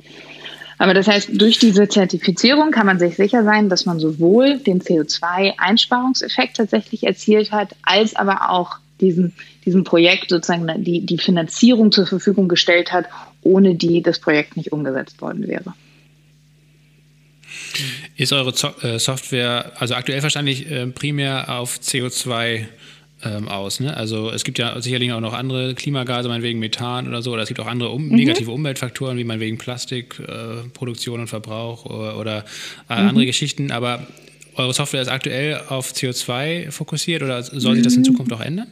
Aber 0.79 0.95
das 0.95 1.09
heißt, 1.09 1.31
durch 1.33 1.59
diese 1.59 1.89
Zertifizierung 1.89 2.71
kann 2.71 2.87
man 2.87 2.99
sich 2.99 3.17
sicher 3.17 3.43
sein, 3.43 3.69
dass 3.69 3.87
man 3.87 3.99
sowohl 3.99 4.59
den 4.59 4.81
CO2-Einsparungseffekt 4.81 6.55
tatsächlich 6.57 7.05
erzielt 7.05 7.51
hat, 7.51 7.75
als 7.83 8.15
aber 8.15 8.51
auch 8.51 8.79
diesen, 9.01 9.33
diesem 9.65 9.85
Projekt 9.85 10.31
sozusagen 10.31 10.67
die, 10.83 11.05
die 11.05 11.19
Finanzierung 11.19 11.93
zur 11.93 12.07
Verfügung 12.07 12.49
gestellt 12.49 12.93
hat, 12.93 13.07
ohne 13.43 13.75
die 13.75 14.03
das 14.03 14.19
Projekt 14.19 14.57
nicht 14.57 14.73
umgesetzt 14.73 15.21
worden 15.21 15.47
wäre. 15.47 15.75
Ist 18.17 18.33
eure 18.33 18.53
äh, 18.83 18.99
Software, 18.99 19.73
also 19.77 19.95
aktuell 19.95 20.23
wahrscheinlich 20.23 20.71
äh, 20.71 20.87
primär 20.87 21.59
auf 21.59 21.79
CO2 21.79 22.67
ähm, 23.25 23.49
aus. 23.49 23.81
Ne? 23.81 23.97
Also 23.97 24.31
es 24.31 24.45
gibt 24.45 24.59
ja 24.59 24.81
sicherlich 24.81 25.13
auch 25.13 25.21
noch 25.21 25.33
andere 25.33 25.75
Klimagase, 25.75 26.29
meinetwegen 26.29 26.59
Methan 26.59 27.09
oder 27.09 27.23
so, 27.23 27.33
oder 27.33 27.43
es 27.43 27.49
gibt 27.49 27.61
auch 27.61 27.67
andere 27.67 27.91
um, 27.91 28.09
mhm. 28.09 28.15
negative 28.15 28.51
Umweltfaktoren, 28.51 29.17
wie 29.19 29.25
meinetwegen 29.25 29.59
Plastikproduktion 29.59 31.19
äh, 31.19 31.23
und 31.23 31.29
Verbrauch 31.29 31.87
oder, 31.87 32.19
oder 32.19 32.45
äh, 32.89 33.03
mhm. 33.03 33.09
andere 33.09 33.27
Geschichten, 33.27 33.71
aber 33.71 34.07
eure 34.55 34.73
Software 34.73 35.03
ist 35.03 35.09
aktuell 35.09 35.61
auf 35.69 35.93
CO2 35.93 36.71
fokussiert 36.71 37.23
oder 37.23 37.43
soll 37.43 37.75
sich 37.75 37.85
das 37.85 37.95
in 37.95 38.01
mhm. 38.01 38.05
Zukunft 38.05 38.33
auch 38.33 38.41
ändern? 38.41 38.69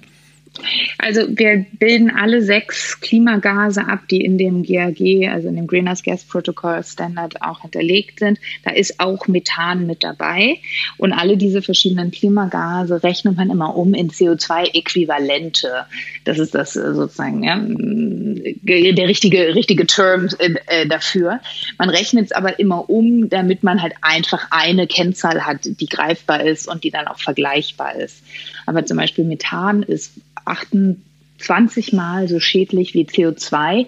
Also 0.99 1.23
wir 1.29 1.67
bilden 1.79 2.11
alle 2.11 2.41
sechs 2.43 3.01
Klimagase 3.01 3.87
ab, 3.87 4.09
die 4.09 4.25
in 4.25 4.39
dem 4.39 4.63
GAG, 4.63 5.29
also 5.29 5.49
in 5.49 5.57
dem 5.57 5.67
Greenhouse 5.67 6.03
Gas 6.03 6.25
Protocol 6.25 6.83
Standard 6.85 7.43
auch 7.43 7.63
hinterlegt 7.63 8.21
sind. 8.21 8.39
Da 8.65 8.71
ist 8.71 9.01
auch 9.01 9.27
Methan 9.27 9.87
mit 9.87 10.05
dabei. 10.05 10.61
Und 10.97 11.13
alle 11.13 11.37
diese 11.37 11.61
verschiedenen 11.61 12.11
Klimagase 12.11 13.03
rechnet 13.03 13.37
man 13.37 13.51
immer 13.51 13.77
um 13.77 13.95
in 13.95 14.11
CO2-Äquivalente. 14.11 15.87
Das 16.25 16.39
ist 16.39 16.55
das 16.55 16.77
äh, 16.77 16.95
sozusagen 16.95 17.43
ja, 17.43 17.57
der 17.57 19.09
richtige, 19.09 19.55
richtige 19.55 19.87
Term 19.87 20.29
äh, 20.39 20.87
dafür. 20.87 21.41
Man 21.79 21.91
rechnet 21.91 22.27
es 22.27 22.33
aber 22.33 22.59
immer 22.59 22.89
um, 22.89 23.29
damit 23.29 23.63
man 23.65 23.83
halt 23.83 23.95
einfach 24.03 24.47
eine 24.51 24.87
Kennzahl 24.87 25.45
hat, 25.45 25.61
die 25.65 25.87
greifbar 25.87 26.45
ist 26.45 26.69
und 26.69 26.85
die 26.85 26.91
dann 26.91 27.09
auch 27.09 27.19
vergleichbar 27.19 27.97
ist. 27.97 28.23
Aber 28.67 28.87
zum 28.87 28.97
Beispiel 28.97 29.25
Methan 29.25 29.83
ist 29.83 30.13
28 30.45 31.93
Mal 31.93 32.29
so 32.29 32.41
schädlich 32.41 32.95
wie 32.95 33.05
CO2. 33.05 33.87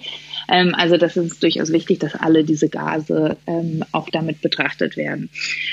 Ähm, 0.48 0.74
also 0.74 0.96
das 0.96 1.16
ist 1.16 1.42
durchaus 1.42 1.72
wichtig, 1.72 1.98
dass 1.98 2.14
alle 2.14 2.44
diese 2.44 2.68
Gase 2.68 3.36
ähm, 3.46 3.84
auch 3.92 4.08
damit 4.10 4.40
betrachtet 4.40 4.96
werden. 4.96 5.28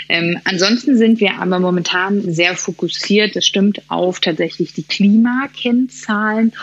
Ähm, 0.09 0.39
ansonsten 0.45 0.97
sind 0.97 1.19
wir 1.19 1.39
aber 1.39 1.59
momentan 1.59 2.21
sehr 2.21 2.55
fokussiert, 2.55 3.35
das 3.35 3.45
stimmt, 3.45 3.81
auf 3.87 4.19
tatsächlich 4.19 4.73
die 4.73 4.83
Klimakennzahlen 4.83 6.53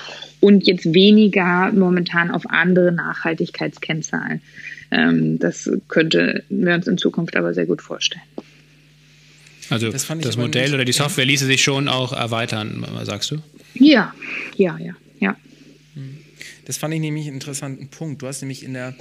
und 0.40 0.66
jetzt 0.66 0.92
weniger 0.92 1.70
momentan 1.72 2.30
auf 2.30 2.44
andere 2.48 2.92
Nachhaltigkeitskennzahlen. 2.92 4.40
Ähm, 4.90 5.38
das 5.38 5.70
könnte 5.88 6.42
wir 6.48 6.74
uns 6.74 6.86
in 6.88 6.98
Zukunft 6.98 7.36
aber 7.36 7.54
sehr 7.54 7.66
gut 7.66 7.82
vorstellen. 7.82 8.22
Also 9.68 9.88
das, 9.90 10.08
das 10.20 10.36
Modell 10.36 10.74
oder 10.74 10.84
die 10.84 10.92
Software 10.92 11.24
ließe 11.24 11.46
sich 11.46 11.62
schon 11.62 11.86
auch 11.86 12.12
erweitern, 12.12 12.84
sagst 13.04 13.30
du? 13.30 13.36
Ja, 13.74 14.14
ja, 14.56 14.78
ja, 14.78 14.94
ja. 15.20 15.36
Hm. 15.94 16.18
Das 16.64 16.76
fand 16.76 16.94
ich 16.94 17.00
nämlich 17.00 17.26
einen 17.26 17.34
interessanten 17.34 17.88
Punkt. 17.88 18.22
Du 18.22 18.26
hast 18.26 18.40
nämlich 18.40 18.62
in 18.62 18.74
der 18.74 18.94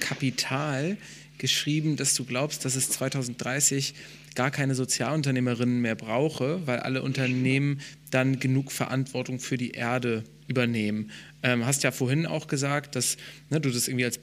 Kapital 0.00 0.96
geschrieben, 1.38 1.96
dass 1.96 2.14
du 2.14 2.24
glaubst, 2.24 2.64
dass 2.64 2.74
es 2.74 2.90
2030 2.90 3.94
gar 4.34 4.50
keine 4.50 4.74
Sozialunternehmerinnen 4.74 5.80
mehr 5.80 5.94
brauche, 5.94 6.66
weil 6.66 6.80
alle 6.80 7.02
Unternehmen 7.02 7.80
dann 8.10 8.38
genug 8.38 8.70
Verantwortung 8.72 9.40
für 9.40 9.56
die 9.56 9.70
Erde 9.70 10.24
übernehmen. 10.46 11.10
Ähm, 11.42 11.66
hast 11.66 11.82
ja 11.82 11.90
vorhin 11.90 12.26
auch 12.26 12.46
gesagt, 12.46 12.96
dass 12.96 13.16
ne, 13.50 13.60
du 13.60 13.70
das 13.70 13.88
irgendwie 13.88 14.04
als 14.04 14.20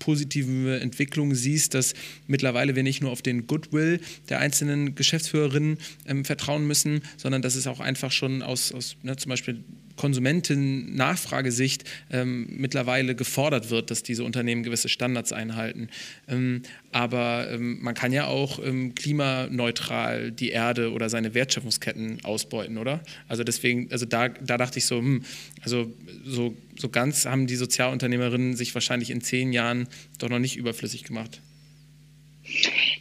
positive 0.00 0.80
Entwicklung 0.80 1.36
siehst, 1.36 1.74
dass 1.74 1.94
mittlerweile 2.26 2.74
wir 2.74 2.82
nicht 2.82 3.00
nur 3.00 3.12
auf 3.12 3.22
den 3.22 3.46
Goodwill 3.46 4.00
der 4.28 4.40
einzelnen 4.40 4.96
Geschäftsführerinnen 4.96 5.78
ähm, 6.06 6.24
vertrauen 6.24 6.66
müssen, 6.66 7.02
sondern 7.16 7.42
dass 7.42 7.54
es 7.54 7.68
auch 7.68 7.78
einfach 7.78 8.10
schon 8.10 8.42
aus, 8.42 8.72
aus 8.72 8.96
ne, 9.04 9.16
zum 9.16 9.28
Beispiel 9.28 9.62
Konsumenten-Nachfragesicht 10.00 11.84
ähm, 12.10 12.46
mittlerweile 12.56 13.14
gefordert 13.14 13.68
wird, 13.68 13.90
dass 13.90 14.02
diese 14.02 14.24
Unternehmen 14.24 14.62
gewisse 14.62 14.88
Standards 14.88 15.30
einhalten. 15.30 15.90
Ähm, 16.26 16.62
aber 16.90 17.50
ähm, 17.50 17.82
man 17.82 17.94
kann 17.94 18.10
ja 18.10 18.26
auch 18.26 18.64
ähm, 18.64 18.94
klimaneutral 18.94 20.32
die 20.32 20.52
Erde 20.52 20.92
oder 20.92 21.10
seine 21.10 21.34
Wertschöpfungsketten 21.34 22.24
ausbeuten, 22.24 22.78
oder? 22.78 23.02
Also 23.28 23.44
deswegen, 23.44 23.92
also 23.92 24.06
da, 24.06 24.30
da 24.30 24.56
dachte 24.56 24.78
ich 24.78 24.86
so, 24.86 24.96
hm, 24.96 25.22
also 25.60 25.92
so, 26.24 26.56
so 26.78 26.88
ganz 26.88 27.26
haben 27.26 27.46
die 27.46 27.56
Sozialunternehmerinnen 27.56 28.56
sich 28.56 28.72
wahrscheinlich 28.72 29.10
in 29.10 29.20
zehn 29.20 29.52
Jahren 29.52 29.86
doch 30.18 30.30
noch 30.30 30.38
nicht 30.38 30.56
überflüssig 30.56 31.04
gemacht. 31.04 31.42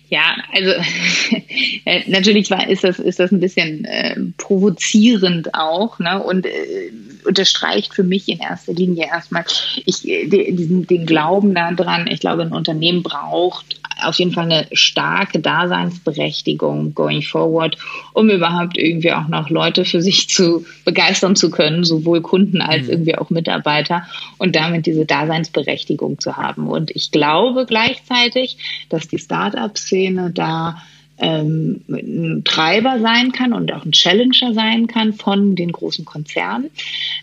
Ja, 0.10 0.38
also 0.52 0.72
äh, 1.86 2.10
natürlich 2.10 2.50
war, 2.50 2.68
ist, 2.68 2.84
das, 2.84 2.98
ist 2.98 3.20
das 3.20 3.32
ein 3.32 3.40
bisschen 3.40 3.86
äh, 3.86 4.16
provozierend 4.38 5.54
auch 5.54 6.00
ne? 6.00 6.22
und 6.24 6.48
äh, 6.48 6.92
unterstreicht 7.26 7.94
für 7.94 8.04
mich 8.04 8.28
in 8.28 8.40
erster 8.40 8.74
Linie 8.74 9.06
erstmal 9.06 9.46
ich, 9.86 10.08
äh, 10.08 10.28
den, 10.28 10.88
den 10.88 11.06
Glauben 11.06 11.54
daran, 11.54 12.08
ich 12.08 12.20
glaube, 12.20 12.42
ein 12.42 12.54
Unternehmen 12.54 13.04
braucht 13.04 13.80
auf 14.04 14.16
jeden 14.16 14.32
Fall 14.32 14.46
eine 14.46 14.68
starke 14.72 15.40
Daseinsberechtigung 15.40 16.94
going 16.94 17.22
forward, 17.22 17.78
um 18.14 18.30
überhaupt 18.30 18.78
irgendwie 18.78 19.12
auch 19.14 19.28
noch 19.28 19.50
Leute 19.50 19.86
für 19.86 20.02
sich 20.02 20.30
zu 20.30 20.66
begeistern 20.86 21.36
zu 21.36 21.50
können, 21.50 21.84
sowohl 21.84 22.22
Kunden 22.22 22.62
als 22.62 22.84
mhm. 22.84 22.92
irgendwie 22.92 23.18
auch 23.18 23.30
Mitarbeiter 23.30 24.04
und 24.38 24.56
damit 24.56 24.86
diese 24.86 25.06
Daseinsberechtigung 25.06 26.20
zu 26.20 26.38
haben. 26.38 26.68
Und 26.68 26.92
ich 26.92 27.12
glaube 27.12 27.66
gleichzeitig, 27.66 28.58
dass 28.90 29.08
die 29.08 29.20
Startup-Szene 29.20 30.32
da 30.34 30.78
ähm, 31.20 31.82
ein 31.90 32.44
Treiber 32.46 33.00
sein 33.00 33.32
kann 33.32 33.54
und 33.54 33.72
auch 33.74 33.86
ein 33.86 33.92
Challenger 33.92 34.54
sein 34.54 34.88
kann 34.88 35.14
von 35.14 35.56
den 35.56 35.72
großen 35.72 36.06
Konzernen, 36.06 36.70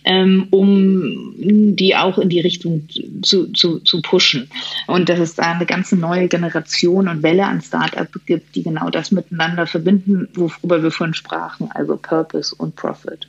ähm, 0.04 0.48
um 0.50 1.34
die 1.76 1.96
auch 1.96 2.18
in 2.18 2.28
die 2.28 2.40
Richtung 2.40 2.88
zu, 3.22 3.52
zu, 3.52 3.80
zu 3.80 4.02
pushen. 4.02 4.50
Und 4.86 5.08
dass 5.08 5.18
es 5.18 5.34
da 5.34 5.52
eine 5.52 5.66
ganze 5.66 5.96
neue 5.96 6.28
Generation 6.28 7.08
und 7.08 7.22
Welle 7.22 7.46
an 7.46 7.60
Startup 7.60 8.08
gibt, 8.26 8.54
die 8.54 8.62
genau 8.62 8.90
das 8.90 9.10
miteinander 9.10 9.66
verbinden, 9.66 10.28
worüber 10.34 10.82
wir 10.82 10.90
vorhin 10.90 11.14
sprachen, 11.14 11.70
also 11.72 11.96
Purpose 11.96 12.54
und 12.54 12.76
Profit. 12.76 13.28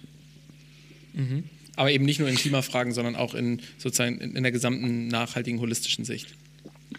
Mhm. 1.13 1.43
Aber 1.76 1.91
eben 1.91 2.05
nicht 2.05 2.20
nur 2.20 2.28
in 2.28 2.36
Klimafragen, 2.36 2.91
sondern 2.91 3.15
auch 3.15 3.36
in 3.36 3.61
sozusagen 3.78 4.20
in 4.20 4.41
der 4.41 4.51
gesamten 4.51 5.07
nachhaltigen 5.07 5.59
holistischen 5.59 6.05
Sicht. 6.05 6.36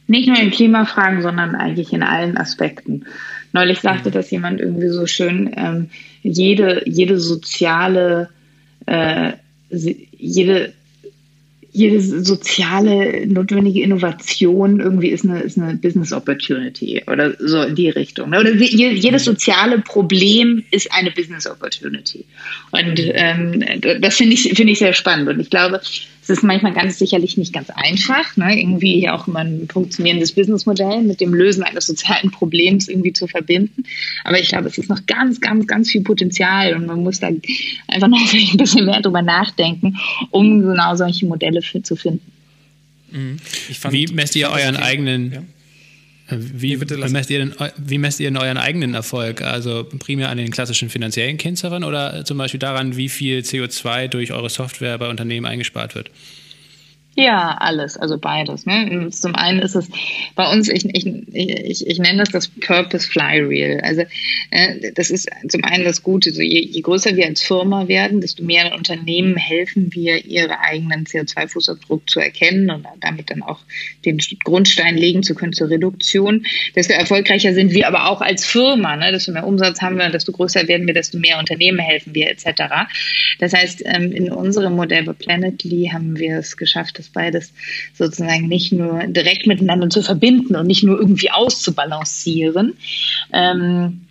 Nicht 0.06 0.28
nur 0.28 0.38
in 0.38 0.50
Klimafragen, 0.50 1.22
sondern 1.22 1.54
eigentlich 1.54 1.92
in 1.92 2.02
allen 2.02 2.36
Aspekten. 2.36 3.04
Neulich 3.52 3.80
sagte 3.80 4.10
mhm. 4.10 4.12
das 4.12 4.30
jemand 4.30 4.60
irgendwie 4.60 4.88
so 4.88 5.06
schön, 5.06 5.50
ähm, 5.56 5.90
jede, 6.22 6.82
jede 6.86 7.18
soziale, 7.18 8.28
äh, 8.86 9.32
jede, 9.70 10.72
jede 11.72 12.00
soziale 12.00 13.26
notwendige 13.26 13.82
Innovation 13.82 14.80
irgendwie 14.80 15.08
ist 15.08 15.24
eine, 15.24 15.40
ist 15.40 15.58
eine 15.58 15.76
Business 15.76 16.12
Opportunity 16.12 17.02
oder 17.06 17.34
so 17.38 17.62
in 17.62 17.74
die 17.74 17.90
Richtung. 17.90 18.28
Oder 18.28 18.52
jedes 18.54 19.22
mhm. 19.22 19.32
soziale 19.32 19.78
Problem 19.78 20.64
ist 20.70 20.90
eine 20.92 21.10
Business 21.10 21.46
Opportunity. 21.46 22.24
Und 22.70 22.98
ähm, 22.98 23.64
das 24.00 24.16
finde 24.16 24.34
ich, 24.34 24.42
finde 24.54 24.72
ich 24.72 24.78
sehr 24.78 24.92
spannend. 24.92 25.28
Und 25.28 25.40
ich 25.40 25.50
glaube, 25.50 25.80
es 26.28 26.38
ist 26.38 26.44
manchmal 26.44 26.74
ganz 26.74 26.98
sicherlich 26.98 27.38
nicht 27.38 27.54
ganz 27.54 27.70
einfach, 27.70 28.36
ne? 28.36 28.60
irgendwie 28.60 29.08
auch 29.08 29.28
immer 29.28 29.40
ein 29.40 29.66
funktionierendes 29.66 30.32
Businessmodell 30.32 31.00
mit 31.00 31.22
dem 31.22 31.32
Lösen 31.32 31.62
eines 31.62 31.86
sozialen 31.86 32.30
Problems 32.30 32.86
irgendwie 32.88 33.14
zu 33.14 33.26
verbinden. 33.26 33.84
Aber 34.24 34.38
ich 34.38 34.48
glaube, 34.48 34.68
es 34.68 34.76
ist 34.76 34.90
noch 34.90 35.06
ganz, 35.06 35.40
ganz, 35.40 35.66
ganz 35.66 35.90
viel 35.90 36.02
Potenzial 36.02 36.74
und 36.74 36.86
man 36.86 37.02
muss 37.02 37.20
da 37.20 37.30
einfach 37.86 38.08
noch 38.08 38.20
ein 38.32 38.56
bisschen 38.58 38.84
mehr 38.84 39.00
drüber 39.00 39.22
nachdenken, 39.22 39.96
um 40.30 40.60
genau 40.60 40.94
solche 40.96 41.24
Modelle 41.24 41.62
für, 41.62 41.82
zu 41.82 41.96
finden. 41.96 42.30
Mhm. 43.10 43.38
Wie 43.90 44.06
messt 44.08 44.36
ihr 44.36 44.50
euren 44.50 44.76
eigenen 44.76 45.32
ja? 45.32 45.42
Wie, 46.30 46.78
wie, 46.78 47.08
messt 47.08 47.30
ihr 47.30 47.38
denn, 47.38 47.54
wie 47.78 47.98
messt 47.98 48.20
ihr 48.20 48.28
denn 48.28 48.36
euren 48.36 48.58
eigenen 48.58 48.94
Erfolg? 48.94 49.40
Also 49.40 49.84
primär 49.98 50.28
an 50.28 50.36
den 50.36 50.50
klassischen 50.50 50.90
finanziellen 50.90 51.38
Kennzahlen 51.38 51.84
oder 51.84 52.24
zum 52.24 52.36
Beispiel 52.36 52.60
daran, 52.60 52.96
wie 52.96 53.08
viel 53.08 53.40
CO2 53.40 54.08
durch 54.08 54.32
eure 54.32 54.50
Software 54.50 54.98
bei 54.98 55.08
Unternehmen 55.08 55.46
eingespart 55.46 55.94
wird? 55.94 56.10
Ja, 57.18 57.56
alles, 57.58 57.96
also 57.96 58.16
beides. 58.16 58.64
Ne? 58.64 59.08
Zum 59.10 59.34
einen 59.34 59.58
ist 59.58 59.74
es 59.74 59.88
bei 60.36 60.48
uns, 60.52 60.68
ich, 60.68 60.84
ich, 60.84 61.04
ich, 61.34 61.84
ich 61.84 61.98
nenne 61.98 62.18
das 62.18 62.28
das 62.28 62.46
Purpose 62.46 63.08
Flywheel. 63.08 63.80
Also 63.82 64.02
äh, 64.52 64.92
das 64.94 65.10
ist 65.10 65.28
zum 65.48 65.64
einen 65.64 65.84
das 65.84 66.04
Gute, 66.04 66.30
so 66.30 66.42
je, 66.42 66.60
je 66.60 66.80
größer 66.80 67.16
wir 67.16 67.26
als 67.26 67.42
Firma 67.42 67.88
werden, 67.88 68.20
desto 68.20 68.44
mehr 68.44 68.72
Unternehmen 68.72 69.36
helfen 69.36 69.92
wir, 69.92 70.26
ihre 70.26 70.60
eigenen 70.60 71.06
CO2-Fußabdruck 71.06 72.08
zu 72.08 72.20
erkennen 72.20 72.70
und 72.70 72.86
damit 73.00 73.30
dann 73.30 73.42
auch 73.42 73.58
den 74.04 74.18
Grundstein 74.44 74.96
legen 74.96 75.24
zu 75.24 75.34
können 75.34 75.52
zur 75.52 75.70
Reduktion. 75.70 76.46
Desto 76.76 76.92
erfolgreicher 76.92 77.52
sind 77.52 77.72
wir 77.72 77.88
aber 77.88 78.08
auch 78.08 78.20
als 78.20 78.46
Firma. 78.46 78.94
Ne? 78.94 79.10
Desto 79.10 79.32
mehr 79.32 79.44
Umsatz 79.44 79.82
haben 79.82 79.98
wir, 79.98 80.08
desto 80.10 80.30
größer 80.30 80.68
werden 80.68 80.86
wir, 80.86 80.94
desto 80.94 81.18
mehr 81.18 81.40
Unternehmen 81.40 81.80
helfen 81.80 82.14
wir 82.14 82.30
etc. 82.30 82.62
Das 83.40 83.54
heißt, 83.54 83.82
ähm, 83.86 84.12
in 84.12 84.30
unserem 84.30 84.76
Modell 84.76 85.02
bei 85.02 85.14
Planetly 85.14 85.90
haben 85.92 86.16
wir 86.16 86.38
es 86.38 86.56
geschafft, 86.56 87.00
dass 87.00 87.07
beides 87.08 87.52
sozusagen 87.94 88.48
nicht 88.48 88.72
nur 88.72 89.04
direkt 89.06 89.46
miteinander 89.46 89.90
zu 89.90 90.02
verbinden 90.02 90.56
und 90.56 90.66
nicht 90.66 90.82
nur 90.82 90.98
irgendwie 90.98 91.30
auszubalancieren. 91.30 92.74
Ähm, 93.32 94.02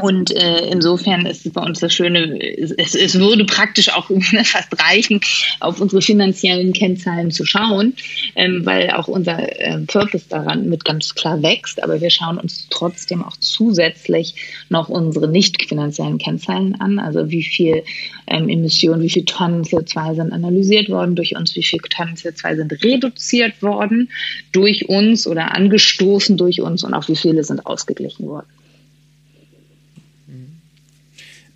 und 0.00 0.34
äh, 0.34 0.66
insofern 0.70 1.26
ist 1.26 1.44
es 1.44 1.52
bei 1.52 1.62
uns 1.62 1.80
das 1.80 1.92
Schöne, 1.92 2.38
es, 2.40 2.94
es 2.94 3.18
würde 3.18 3.44
praktisch 3.44 3.90
auch 3.90 4.10
fast 4.44 4.82
reichen, 4.82 5.20
auf 5.60 5.80
unsere 5.80 6.00
finanziellen 6.00 6.72
Kennzahlen 6.72 7.30
zu 7.30 7.44
schauen, 7.44 7.94
ähm, 8.34 8.64
weil 8.64 8.90
auch 8.90 9.06
unser 9.06 9.38
äh, 9.38 9.78
Purpose 9.86 10.24
daran 10.28 10.68
mit 10.68 10.84
ganz 10.84 11.14
klar 11.14 11.42
wächst. 11.42 11.82
Aber 11.82 12.00
wir 12.00 12.08
schauen 12.08 12.38
uns 12.38 12.68
trotzdem 12.70 13.22
auch 13.22 13.36
zusätzlich 13.38 14.34
noch 14.70 14.88
unsere 14.88 15.28
nicht 15.28 15.62
finanziellen 15.68 16.18
Kennzahlen 16.18 16.74
an, 16.80 16.98
also 16.98 17.30
wie 17.30 17.42
viel 17.42 17.84
ähm, 18.26 18.48
Emissionen, 18.48 19.02
wie 19.02 19.10
viel 19.10 19.26
Tonnen 19.26 19.62
CO2 19.62 20.14
sind 20.14 20.32
analysiert 20.32 20.88
worden 20.88 21.16
durch 21.16 21.36
uns, 21.36 21.54
wie 21.54 21.62
viel 21.62 21.80
Tonnen 21.80 22.16
CO2 22.16 22.56
sind 22.56 22.72
reduziert 22.82 23.62
worden 23.62 24.10
durch 24.52 24.88
uns 24.88 25.26
oder 25.26 25.54
angestoßen 25.54 26.38
durch 26.38 26.62
uns 26.62 26.82
und 26.82 26.94
auch 26.94 27.08
wie 27.08 27.16
viele 27.16 27.44
sind 27.44 27.66
ausgeglichen 27.66 28.26
worden. 28.26 28.46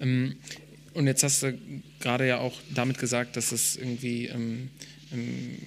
Ähm, 0.01 0.37
und 0.95 1.07
jetzt 1.07 1.23
hast 1.23 1.43
du 1.43 1.59
gerade 2.01 2.27
ja 2.27 2.39
auch 2.39 2.55
damit 2.75 2.99
gesagt, 2.99 3.37
dass 3.37 3.53
es 3.53 3.77
irgendwie 3.77 4.27
ähm, 4.27 4.71
ähm, 5.13 5.59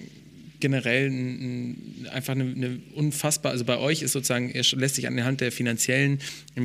generell 0.60 1.08
ein, 1.08 2.06
einfach 2.12 2.34
eine, 2.34 2.44
eine, 2.44 2.80
unfassbar, 2.94 3.52
also 3.52 3.64
bei 3.64 3.78
euch 3.78 4.02
ist 4.02 4.12
sozusagen, 4.12 4.50
er 4.50 4.62
lässt 4.72 4.96
sich 4.96 5.06
anhand 5.06 5.40
der 5.40 5.50
finanziellen 5.50 6.18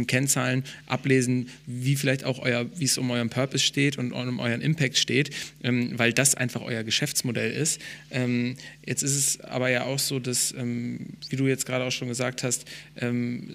Kennzahlen 0.08 0.64
ablesen, 0.86 1.50
wie 1.66 1.96
vielleicht 1.96 2.26
auch 2.26 2.40
euer, 2.40 2.66
wie 2.78 2.86
es 2.86 2.98
um 2.98 3.10
euren 3.10 3.30
Purpose 3.30 3.64
steht 3.64 3.98
und 3.98 4.12
um 4.12 4.40
euren 4.40 4.62
Impact 4.62 4.98
steht, 4.98 5.30
ähm, 5.64 5.98
weil 5.98 6.14
das 6.14 6.36
einfach 6.36 6.62
euer 6.62 6.84
Geschäftsmodell 6.84 7.52
ist. 7.52 7.82
Ähm, 8.12 8.56
jetzt 8.86 9.02
ist 9.02 9.16
es 9.16 9.42
aber 9.42 9.70
ja 9.70 9.84
auch 9.84 10.00
so, 10.00 10.20
dass, 10.20 10.54
ähm, 10.58 11.08
wie 11.30 11.36
du 11.38 11.48
jetzt 11.48 11.66
gerade 11.66 11.86
auch 11.86 11.92
schon 11.92 12.08
gesagt 12.08 12.44
hast, 12.44 12.66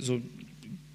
so 0.00 0.20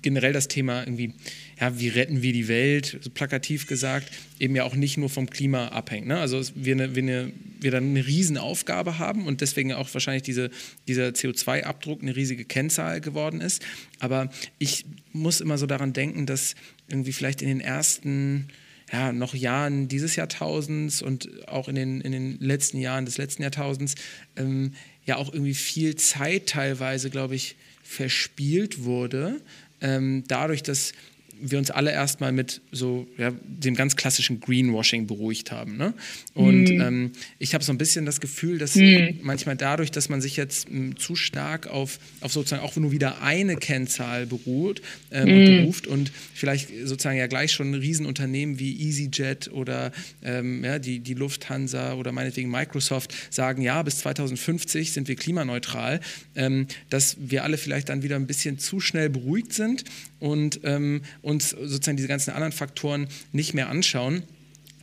generell 0.02 0.34
das 0.34 0.48
Thema 0.48 0.82
irgendwie 0.82 1.14
ja, 1.60 1.80
wie 1.80 1.88
retten 1.88 2.22
wir 2.22 2.34
die 2.34 2.48
Welt, 2.48 2.98
so 3.02 3.10
plakativ 3.10 3.68
gesagt, 3.68 4.12
eben 4.40 4.56
ja 4.56 4.64
auch 4.64 4.76
nicht 4.76 4.98
nur 4.98 5.10
vom 5.10 5.30
Klima 5.30 5.70
abhängt. 5.70 6.08
Ne? 6.08 6.20
Also 6.20 6.42
wir, 6.54 6.74
eine, 6.74 6.96
wir, 6.96 7.04
eine, 7.04 7.32
wir 7.62 7.72
dann 7.72 7.86
eine 7.86 8.06
Riesenaufgabe 8.06 9.00
haben 9.00 9.26
und 9.26 9.42
deswegen 9.42 9.74
auch 9.74 9.94
wahrscheinlich 9.94 10.24
diese, 10.24 10.50
dieser 10.88 11.08
CO2-Abdruck 11.10 12.02
eine 12.02 12.16
riesige 12.16 12.44
Kennzahl 12.44 13.00
geworden 13.00 13.40
ist. 13.40 13.64
Aber 14.00 14.30
ich 14.60 14.86
muss 15.14 15.40
immer 15.40 15.58
so 15.58 15.66
daran 15.66 15.94
denken, 15.94 16.26
dass 16.26 16.56
irgendwie 16.90 17.14
vielleicht 17.14 17.42
in 17.42 17.48
den 17.48 17.62
ersten 17.62 18.50
ja, 18.92 19.14
noch 19.14 19.34
Jahren 19.34 19.88
dieses 19.88 20.16
Jahrtausends 20.16 21.02
und 21.02 21.48
auch 21.48 21.70
in 21.70 21.76
den, 21.76 22.02
in 22.02 22.12
den 22.12 22.40
letzten 22.40 22.78
Jahren 22.78 23.06
des 23.06 23.18
letzten 23.18 23.42
Jahrtausends 23.42 23.96
ähm, 24.36 24.74
ja 25.06 25.16
auch 25.16 25.32
irgendwie 25.32 25.56
viel 25.56 25.96
Zeit 25.96 26.48
teilweise, 26.48 27.10
glaube 27.10 27.36
ich, 27.36 27.56
verspielt 27.84 28.84
wurde, 28.84 29.42
ähm, 29.82 30.24
dadurch, 30.28 30.64
dass 30.64 30.94
wir 31.42 31.58
uns 31.58 31.72
alle 31.72 31.92
erstmal 31.92 32.32
mit 32.32 32.62
so 32.72 33.08
ja, 33.18 33.32
dem 33.44 33.76
ganz 33.76 33.96
klassischen 33.96 34.40
Greenwashing 34.40 35.08
beruhigt 35.08 35.52
haben. 35.52 35.78
Ne? 35.78 35.94
Und 36.34 36.70
mm. 36.70 36.82
ähm, 36.82 37.12
ich 37.40 37.54
habe 37.54 37.64
so 37.64 37.72
ein 37.72 37.78
bisschen 37.78 38.06
das 38.06 38.22
Gefühl, 38.22 38.58
dass 38.58 38.76
mm. 38.76 39.20
manchmal 39.22 39.56
dadurch, 39.56 39.92
dass 39.92 40.10
man 40.10 40.22
sich 40.22 40.38
jetzt 40.38 40.68
m, 40.68 40.76
hm, 40.76 40.98
zu 40.98 41.16
stark 41.16 41.68
auf, 41.68 42.00
auf 42.22 42.32
sozusagen 42.32 42.64
auch 42.64 42.76
nur 42.76 42.92
wieder 42.92 43.22
eine 43.22 43.56
Kennzahl 43.56 44.26
beruht 44.26 44.82
ähm, 45.12 45.28
mm. 45.28 45.32
und 45.32 45.46
beruft 45.58 45.88
und 45.88 46.12
vielleicht 46.34 46.70
sozusagen 46.84 47.18
ja 47.18 47.28
gleich 47.28 47.52
schon 47.52 47.74
Riesenunternehmen 47.74 48.60
wie 48.60 48.88
EasyJet 48.88 49.52
oder 49.52 49.92
ähm, 50.24 50.64
ja, 50.64 50.80
die, 50.80 51.00
die 51.00 51.14
Lufthansa 51.14 51.94
oder 51.94 52.12
meinetwegen 52.12 52.50
Microsoft 52.50 53.14
sagen, 53.30 53.62
ja, 53.62 53.82
bis 53.84 54.00
2050 54.00 54.92
sind 54.92 55.08
wir 55.08 55.16
klimaneutral, 55.16 56.00
ähm, 56.36 56.68
dass 56.90 57.18
wir 57.20 57.44
alle 57.44 57.58
vielleicht 57.58 57.90
dann 57.90 58.04
wieder 58.04 58.16
ein 58.16 58.28
bisschen 58.28 58.58
zu 58.60 58.80
schnell 58.80 59.10
beruhigt 59.10 59.54
sind 59.54 59.84
und 60.20 60.62
ähm, 60.64 61.02
uns 61.26 61.50
sozusagen 61.50 61.98
diese 61.98 62.08
ganzen 62.08 62.32
anderen 62.32 62.54
Faktoren 62.54 63.08
nicht 63.32 63.54
mehr 63.54 63.68
anschauen. 63.68 64.24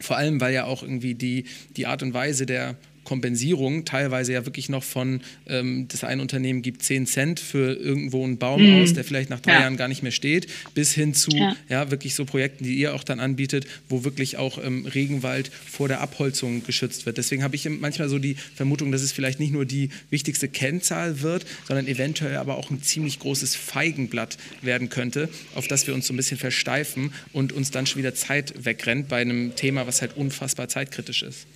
Vor 0.00 0.16
allem, 0.16 0.40
weil 0.40 0.52
ja 0.52 0.64
auch 0.64 0.82
irgendwie 0.82 1.14
die, 1.14 1.44
die 1.76 1.86
Art 1.86 2.02
und 2.02 2.12
Weise 2.12 2.44
der 2.44 2.76
Kompensierung 3.04 3.84
teilweise 3.84 4.32
ja 4.32 4.46
wirklich 4.46 4.68
noch 4.68 4.82
von, 4.82 5.20
ähm, 5.46 5.86
das 5.88 6.04
eine 6.04 6.22
Unternehmen 6.22 6.62
gibt 6.62 6.82
10 6.82 7.06
Cent 7.06 7.40
für 7.40 7.74
irgendwo 7.74 8.24
einen 8.24 8.38
Baum 8.38 8.62
mhm. 8.62 8.82
aus, 8.82 8.92
der 8.92 9.04
vielleicht 9.04 9.30
nach 9.30 9.40
drei 9.40 9.54
ja. 9.54 9.60
Jahren 9.62 9.76
gar 9.76 9.88
nicht 9.88 10.02
mehr 10.02 10.12
steht, 10.12 10.46
bis 10.74 10.92
hin 10.92 11.14
zu 11.14 11.30
ja. 11.32 11.56
ja. 11.68 11.90
wirklich 11.90 12.14
so 12.14 12.24
Projekten, 12.24 12.64
die 12.64 12.74
ihr 12.74 12.94
auch 12.94 13.04
dann 13.04 13.20
anbietet, 13.20 13.66
wo 13.88 14.04
wirklich 14.04 14.36
auch 14.36 14.62
ähm, 14.62 14.86
Regenwald 14.86 15.50
vor 15.70 15.88
der 15.88 16.00
Abholzung 16.00 16.64
geschützt 16.64 17.06
wird. 17.06 17.18
Deswegen 17.18 17.42
habe 17.42 17.56
ich 17.56 17.68
manchmal 17.68 18.08
so 18.08 18.18
die 18.18 18.36
Vermutung, 18.54 18.92
dass 18.92 19.02
es 19.02 19.12
vielleicht 19.12 19.40
nicht 19.40 19.52
nur 19.52 19.64
die 19.64 19.90
wichtigste 20.10 20.48
Kennzahl 20.48 21.22
wird, 21.22 21.44
sondern 21.66 21.86
eventuell 21.86 22.36
aber 22.36 22.56
auch 22.56 22.70
ein 22.70 22.82
ziemlich 22.82 23.18
großes 23.18 23.56
Feigenblatt 23.56 24.38
werden 24.60 24.88
könnte, 24.88 25.28
auf 25.54 25.66
das 25.68 25.86
wir 25.86 25.94
uns 25.94 26.06
so 26.06 26.14
ein 26.14 26.16
bisschen 26.16 26.38
versteifen 26.38 27.12
und 27.32 27.52
uns 27.52 27.70
dann 27.70 27.86
schon 27.86 27.98
wieder 27.98 28.14
Zeit 28.14 28.64
wegrennt 28.64 29.08
bei 29.08 29.20
einem 29.20 29.54
Thema, 29.56 29.86
was 29.86 30.00
halt 30.00 30.16
unfassbar 30.16 30.68
zeitkritisch 30.68 31.22
ist. 31.22 31.46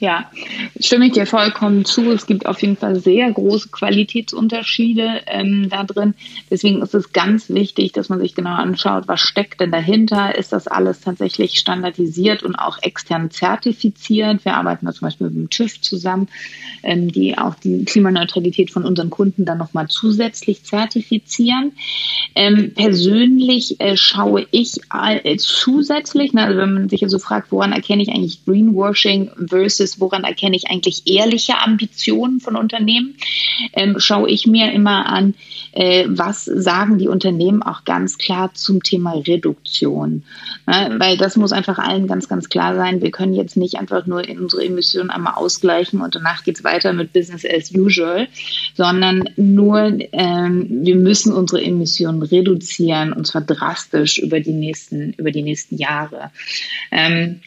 Ja, 0.00 0.30
stimme 0.80 1.08
ich 1.08 1.12
dir 1.12 1.26
vollkommen 1.26 1.84
zu. 1.84 2.10
Es 2.10 2.24
gibt 2.24 2.46
auf 2.46 2.62
jeden 2.62 2.78
Fall 2.78 2.96
sehr 2.96 3.30
große 3.30 3.68
Qualitätsunterschiede 3.68 5.20
ähm, 5.26 5.68
da 5.68 5.84
drin. 5.84 6.14
Deswegen 6.50 6.80
ist 6.80 6.94
es 6.94 7.12
ganz 7.12 7.50
wichtig, 7.50 7.92
dass 7.92 8.08
man 8.08 8.18
sich 8.18 8.34
genau 8.34 8.54
anschaut, 8.54 9.08
was 9.08 9.20
steckt 9.20 9.60
denn 9.60 9.70
dahinter? 9.70 10.34
Ist 10.34 10.54
das 10.54 10.68
alles 10.68 11.02
tatsächlich 11.02 11.58
standardisiert 11.58 12.42
und 12.42 12.54
auch 12.54 12.78
extern 12.80 13.30
zertifiziert? 13.30 14.42
Wir 14.46 14.54
arbeiten 14.54 14.86
da 14.86 14.92
zum 14.92 15.06
Beispiel 15.06 15.26
mit 15.26 15.36
dem 15.36 15.50
TÜV 15.50 15.82
zusammen, 15.82 16.28
ähm, 16.82 17.12
die 17.12 17.36
auch 17.36 17.56
die 17.56 17.84
Klimaneutralität 17.84 18.70
von 18.70 18.86
unseren 18.86 19.10
Kunden 19.10 19.44
dann 19.44 19.58
nochmal 19.58 19.88
zusätzlich 19.88 20.64
zertifizieren. 20.64 21.72
Ähm, 22.34 22.72
persönlich 22.74 23.78
äh, 23.80 23.98
schaue 23.98 24.46
ich 24.50 24.78
äh, 24.94 25.36
zusätzlich, 25.36 26.32
ne, 26.32 26.44
also 26.44 26.58
wenn 26.58 26.72
man 26.72 26.88
sich 26.88 27.00
so 27.00 27.04
also 27.04 27.18
fragt, 27.18 27.52
woran 27.52 27.72
erkenne 27.72 28.02
ich 28.02 28.08
eigentlich 28.08 28.46
Greenwashing 28.46 29.30
versus 29.46 29.89
ist, 29.90 30.00
woran 30.00 30.24
erkenne 30.24 30.56
ich 30.56 30.68
eigentlich 30.70 31.02
ehrliche 31.06 31.58
Ambitionen 31.58 32.40
von 32.40 32.56
Unternehmen, 32.56 33.16
ähm, 33.74 33.96
schaue 33.98 34.30
ich 34.30 34.46
mir 34.46 34.72
immer 34.72 35.06
an, 35.06 35.34
äh, 35.72 36.06
was 36.08 36.44
sagen 36.44 36.98
die 36.98 37.08
Unternehmen 37.08 37.62
auch 37.62 37.84
ganz 37.84 38.18
klar 38.18 38.52
zum 38.54 38.82
Thema 38.82 39.12
Reduktion. 39.12 40.24
Ne? 40.66 40.96
Weil 40.98 41.16
das 41.16 41.36
muss 41.36 41.52
einfach 41.52 41.78
allen 41.78 42.06
ganz, 42.06 42.28
ganz 42.28 42.48
klar 42.48 42.74
sein. 42.74 43.02
Wir 43.02 43.10
können 43.10 43.34
jetzt 43.34 43.56
nicht 43.56 43.76
einfach 43.76 44.06
nur 44.06 44.22
unsere 44.28 44.64
Emissionen 44.64 45.10
einmal 45.10 45.34
ausgleichen 45.34 46.00
und 46.00 46.14
danach 46.14 46.44
geht 46.44 46.58
es 46.58 46.64
weiter 46.64 46.92
mit 46.92 47.12
Business 47.12 47.44
as 47.44 47.72
usual, 47.74 48.28
sondern 48.74 49.24
nur 49.36 49.98
ähm, 50.12 50.84
wir 50.84 50.96
müssen 50.96 51.32
unsere 51.32 51.62
Emissionen 51.62 52.22
reduzieren 52.22 53.12
und 53.12 53.26
zwar 53.26 53.42
drastisch 53.42 54.18
über 54.18 54.40
die 54.40 54.52
nächsten, 54.52 55.12
über 55.14 55.30
die 55.30 55.42
nächsten 55.42 55.76
Jahre. 55.76 56.30
Ähm, 56.90 57.40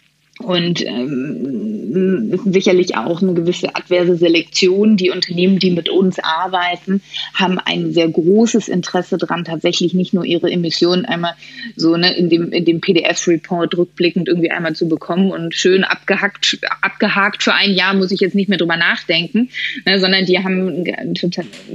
und 0.43 0.85
ähm, 0.85 2.39
sicherlich 2.45 2.95
auch 2.95 3.21
eine 3.21 3.33
gewisse 3.33 3.75
adverse 3.75 4.17
Selektion. 4.17 4.97
Die 4.97 5.09
Unternehmen, 5.09 5.59
die 5.59 5.71
mit 5.71 5.89
uns 5.89 6.19
arbeiten, 6.19 7.01
haben 7.33 7.59
ein 7.59 7.93
sehr 7.93 8.09
großes 8.09 8.67
Interesse 8.67 9.17
daran, 9.17 9.45
tatsächlich 9.45 9.93
nicht 9.93 10.13
nur 10.13 10.25
ihre 10.25 10.51
Emissionen 10.51 11.05
einmal 11.05 11.33
so 11.75 11.95
ne, 11.95 12.15
in 12.15 12.29
dem, 12.29 12.51
in 12.51 12.65
dem 12.65 12.81
PDF-Report 12.81 13.77
rückblickend 13.77 14.27
irgendwie 14.27 14.51
einmal 14.51 14.75
zu 14.75 14.87
bekommen 14.87 15.31
und 15.31 15.55
schön 15.55 15.83
abgehackt, 15.83 16.59
abgehakt 16.81 17.43
für 17.43 17.53
ein 17.53 17.73
Jahr 17.73 17.93
muss 17.93 18.11
ich 18.11 18.19
jetzt 18.19 18.35
nicht 18.35 18.49
mehr 18.49 18.57
drüber 18.57 18.77
nachdenken, 18.77 19.49
ne, 19.85 19.99
sondern 19.99 20.25
die 20.25 20.39
haben 20.39 20.85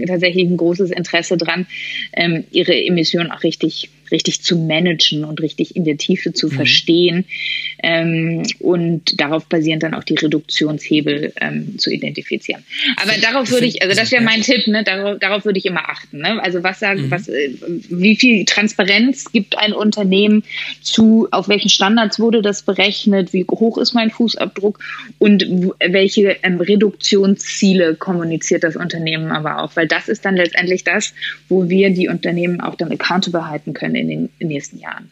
tatsächlich 0.06 0.46
ein 0.46 0.56
großes 0.56 0.90
Interesse 0.90 1.36
daran, 1.36 1.66
ähm, 2.12 2.44
ihre 2.50 2.74
Emissionen 2.74 3.30
auch 3.30 3.42
richtig 3.42 3.90
richtig 4.10 4.42
zu 4.42 4.56
managen 4.56 5.24
und 5.24 5.40
richtig 5.40 5.76
in 5.76 5.84
der 5.84 5.96
Tiefe 5.96 6.32
zu 6.32 6.46
mhm. 6.46 6.52
verstehen 6.52 7.24
ähm, 7.82 8.42
und 8.60 9.20
darauf 9.20 9.46
basierend 9.46 9.82
dann 9.82 9.94
auch 9.94 10.04
die 10.04 10.14
Reduktionshebel 10.14 11.32
ähm, 11.40 11.78
zu 11.78 11.90
identifizieren. 11.90 12.64
Aber 12.96 13.12
darauf 13.20 13.50
würde 13.50 13.66
ich, 13.66 13.82
also 13.82 13.94
das 13.94 14.10
wäre 14.10 14.22
mein 14.22 14.42
Tipp, 14.42 14.66
ne? 14.66 14.84
darauf, 14.84 15.18
darauf 15.18 15.44
würde 15.44 15.58
ich 15.58 15.66
immer 15.66 15.88
achten. 15.88 16.18
Ne? 16.18 16.42
Also 16.42 16.62
was 16.62 16.80
sagen, 16.80 17.06
mhm. 17.06 17.10
was, 17.10 17.28
äh, 17.28 17.50
wie 17.88 18.16
viel 18.16 18.44
Transparenz 18.44 19.32
gibt 19.32 19.58
ein 19.58 19.72
Unternehmen 19.72 20.44
zu, 20.82 21.28
auf 21.30 21.48
welchen 21.48 21.68
Standards 21.68 22.18
wurde 22.18 22.42
das 22.42 22.62
berechnet, 22.62 23.32
wie 23.32 23.44
hoch 23.48 23.78
ist 23.78 23.94
mein 23.94 24.10
Fußabdruck 24.10 24.78
und 25.18 25.46
welche 25.78 26.36
ähm, 26.42 26.60
Reduktionsziele 26.60 27.94
kommuniziert 27.94 28.64
das 28.64 28.76
Unternehmen 28.76 29.32
aber 29.32 29.62
auch, 29.62 29.76
weil 29.76 29.86
das 29.86 30.08
ist 30.08 30.24
dann 30.24 30.36
letztendlich 30.36 30.84
das, 30.84 31.14
wo 31.48 31.68
wir 31.68 31.90
die 31.90 32.08
Unternehmen 32.08 32.60
auch 32.60 32.74
dann 32.74 32.90
accountable 32.90 33.48
halten 33.48 33.72
können 33.72 33.94
in 33.94 34.08
den 34.08 34.48
nächsten 34.48 34.78
Jahren. 34.78 35.10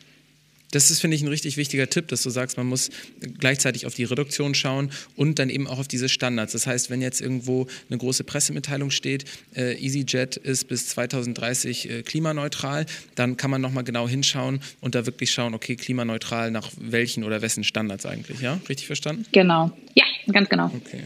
Das 0.76 0.90
ist, 0.90 1.00
finde 1.00 1.16
ich, 1.16 1.22
ein 1.22 1.28
richtig 1.28 1.56
wichtiger 1.56 1.88
Tipp, 1.88 2.08
dass 2.08 2.22
du 2.22 2.28
sagst, 2.28 2.58
man 2.58 2.66
muss 2.66 2.90
gleichzeitig 3.38 3.86
auf 3.86 3.94
die 3.94 4.04
Reduktion 4.04 4.54
schauen 4.54 4.90
und 5.16 5.38
dann 5.38 5.48
eben 5.48 5.66
auch 5.66 5.78
auf 5.78 5.88
diese 5.88 6.10
Standards. 6.10 6.52
Das 6.52 6.66
heißt, 6.66 6.90
wenn 6.90 7.00
jetzt 7.00 7.22
irgendwo 7.22 7.66
eine 7.88 7.96
große 7.96 8.24
Pressemitteilung 8.24 8.90
steht, 8.90 9.24
äh, 9.54 9.82
EasyJet 9.82 10.36
ist 10.36 10.68
bis 10.68 10.88
2030 10.88 11.88
äh, 11.88 12.02
klimaneutral, 12.02 12.84
dann 13.14 13.38
kann 13.38 13.50
man 13.50 13.62
nochmal 13.62 13.84
genau 13.84 14.06
hinschauen 14.06 14.60
und 14.80 14.94
da 14.94 15.06
wirklich 15.06 15.30
schauen, 15.30 15.54
okay, 15.54 15.76
klimaneutral 15.76 16.50
nach 16.50 16.70
welchen 16.78 17.24
oder 17.24 17.40
wessen 17.40 17.64
Standards 17.64 18.04
eigentlich, 18.04 18.40
ja? 18.40 18.60
Richtig 18.68 18.86
verstanden? 18.86 19.24
Genau. 19.32 19.70
Ja, 19.94 20.04
ganz 20.30 20.50
genau. 20.50 20.66
Okay. 20.66 21.04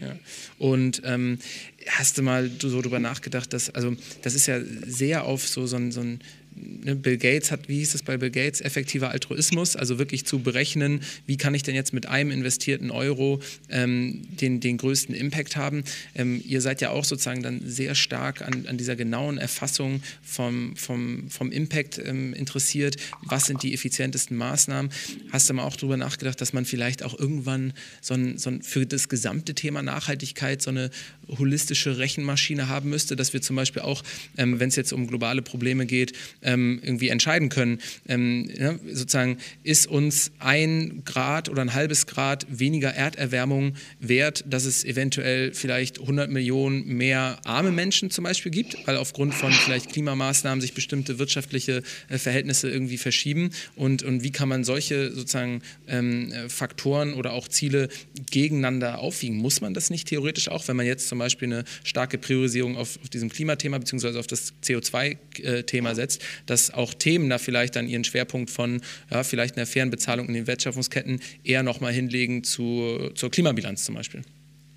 Ja. 0.00 0.14
Und 0.58 1.02
ähm, 1.04 1.40
hast 1.88 2.18
du 2.18 2.22
mal 2.22 2.48
so 2.60 2.80
darüber 2.80 3.00
nachgedacht, 3.00 3.52
dass, 3.52 3.68
also 3.70 3.96
das 4.22 4.36
ist 4.36 4.46
ja 4.46 4.60
sehr 4.86 5.24
auf 5.24 5.48
so, 5.48 5.66
so, 5.66 5.74
ein, 5.74 5.90
so 5.90 6.02
ein 6.02 6.20
Bill 6.58 7.16
Gates 7.16 7.50
hat, 7.50 7.68
wie 7.68 7.78
hieß 7.78 7.94
es 7.94 8.02
bei 8.02 8.16
Bill 8.16 8.30
Gates, 8.30 8.60
effektiver 8.60 9.10
Altruismus, 9.10 9.76
also 9.76 9.98
wirklich 9.98 10.24
zu 10.24 10.40
berechnen, 10.40 11.00
wie 11.26 11.36
kann 11.36 11.54
ich 11.54 11.62
denn 11.62 11.74
jetzt 11.74 11.92
mit 11.92 12.06
einem 12.06 12.30
investierten 12.30 12.90
Euro 12.90 13.40
ähm, 13.68 14.22
den, 14.40 14.60
den 14.60 14.76
größten 14.78 15.14
Impact 15.14 15.56
haben. 15.56 15.84
Ähm, 16.14 16.42
ihr 16.46 16.60
seid 16.60 16.80
ja 16.80 16.90
auch 16.90 17.04
sozusagen 17.04 17.42
dann 17.42 17.60
sehr 17.64 17.94
stark 17.94 18.42
an, 18.42 18.66
an 18.66 18.78
dieser 18.78 18.96
genauen 18.96 19.38
Erfassung 19.38 20.02
vom, 20.22 20.76
vom, 20.76 21.30
vom 21.30 21.52
Impact 21.52 21.98
ähm, 22.04 22.34
interessiert. 22.34 22.96
Was 23.22 23.46
sind 23.46 23.62
die 23.62 23.74
effizientesten 23.74 24.36
Maßnahmen? 24.36 24.90
Hast 25.30 25.48
du 25.48 25.54
mal 25.54 25.64
auch 25.64 25.76
darüber 25.76 25.96
nachgedacht, 25.96 26.40
dass 26.40 26.52
man 26.52 26.64
vielleicht 26.64 27.02
auch 27.02 27.18
irgendwann 27.18 27.72
so 28.00 28.14
ein, 28.14 28.38
so 28.38 28.50
ein, 28.50 28.62
für 28.62 28.86
das 28.86 29.08
gesamte 29.08 29.54
Thema 29.54 29.82
Nachhaltigkeit 29.82 30.62
so 30.62 30.70
eine 30.70 30.90
holistische 31.28 31.98
Rechenmaschine 31.98 32.68
haben 32.68 32.90
müsste, 32.90 33.16
dass 33.16 33.32
wir 33.32 33.42
zum 33.42 33.56
Beispiel 33.56 33.82
auch, 33.82 34.02
ähm, 34.36 34.60
wenn 34.60 34.68
es 34.68 34.76
jetzt 34.76 34.92
um 34.92 35.06
globale 35.06 35.42
Probleme 35.42 35.86
geht, 35.86 36.12
ähm, 36.42 36.80
irgendwie 36.82 37.08
entscheiden 37.08 37.48
können. 37.48 37.78
Ähm, 38.08 38.50
ja, 38.56 38.74
sozusagen 38.92 39.38
ist 39.62 39.86
uns 39.86 40.32
ein 40.38 41.02
Grad 41.04 41.48
oder 41.48 41.62
ein 41.62 41.74
halbes 41.74 42.06
Grad 42.06 42.46
weniger 42.50 42.90
Erderwärmung 42.90 43.74
wert, 44.00 44.44
dass 44.48 44.64
es 44.64 44.84
eventuell 44.84 45.52
vielleicht 45.52 46.00
100 46.00 46.30
Millionen 46.30 46.86
mehr 46.86 47.38
arme 47.44 47.72
Menschen 47.72 48.10
zum 48.10 48.24
Beispiel 48.24 48.52
gibt, 48.52 48.76
weil 48.86 48.96
aufgrund 48.96 49.34
von 49.34 49.52
vielleicht 49.52 49.90
Klimamaßnahmen 49.92 50.60
sich 50.60 50.74
bestimmte 50.74 51.18
wirtschaftliche 51.18 51.82
äh, 52.08 52.18
Verhältnisse 52.18 52.70
irgendwie 52.70 52.98
verschieben 52.98 53.50
und, 53.76 54.02
und 54.02 54.22
wie 54.22 54.30
kann 54.30 54.48
man 54.48 54.64
solche 54.64 55.12
sozusagen 55.12 55.62
ähm, 55.86 56.32
Faktoren 56.48 57.14
oder 57.14 57.32
auch 57.32 57.48
Ziele 57.48 57.88
gegeneinander 58.30 58.98
aufwiegen? 58.98 59.36
Muss 59.36 59.60
man 59.60 59.74
das 59.74 59.90
nicht 59.90 60.08
theoretisch 60.08 60.48
auch, 60.48 60.66
wenn 60.68 60.76
man 60.76 60.86
jetzt 60.86 61.08
zum 61.08 61.17
Beispiel 61.18 61.52
eine 61.52 61.64
starke 61.84 62.18
Priorisierung 62.18 62.76
auf, 62.76 62.98
auf 63.02 63.08
diesem 63.08 63.30
Klimathema 63.30 63.78
bzw. 63.78 64.18
auf 64.18 64.26
das 64.26 64.54
CO2-Thema 64.62 65.90
äh, 65.90 65.94
setzt, 65.94 66.22
dass 66.46 66.72
auch 66.72 66.94
Themen 66.94 67.28
da 67.30 67.38
vielleicht 67.38 67.76
dann 67.76 67.88
ihren 67.88 68.04
Schwerpunkt 68.04 68.50
von 68.50 68.80
ja, 69.10 69.22
vielleicht 69.24 69.56
einer 69.56 69.66
fairen 69.66 69.90
Bezahlung 69.90 70.28
in 70.28 70.34
den 70.34 70.46
Wertschöpfungsketten 70.46 71.20
eher 71.44 71.62
nochmal 71.62 71.92
hinlegen 71.92 72.44
zu, 72.44 73.10
zur 73.14 73.30
Klimabilanz 73.30 73.84
zum 73.84 73.94
Beispiel. 73.94 74.22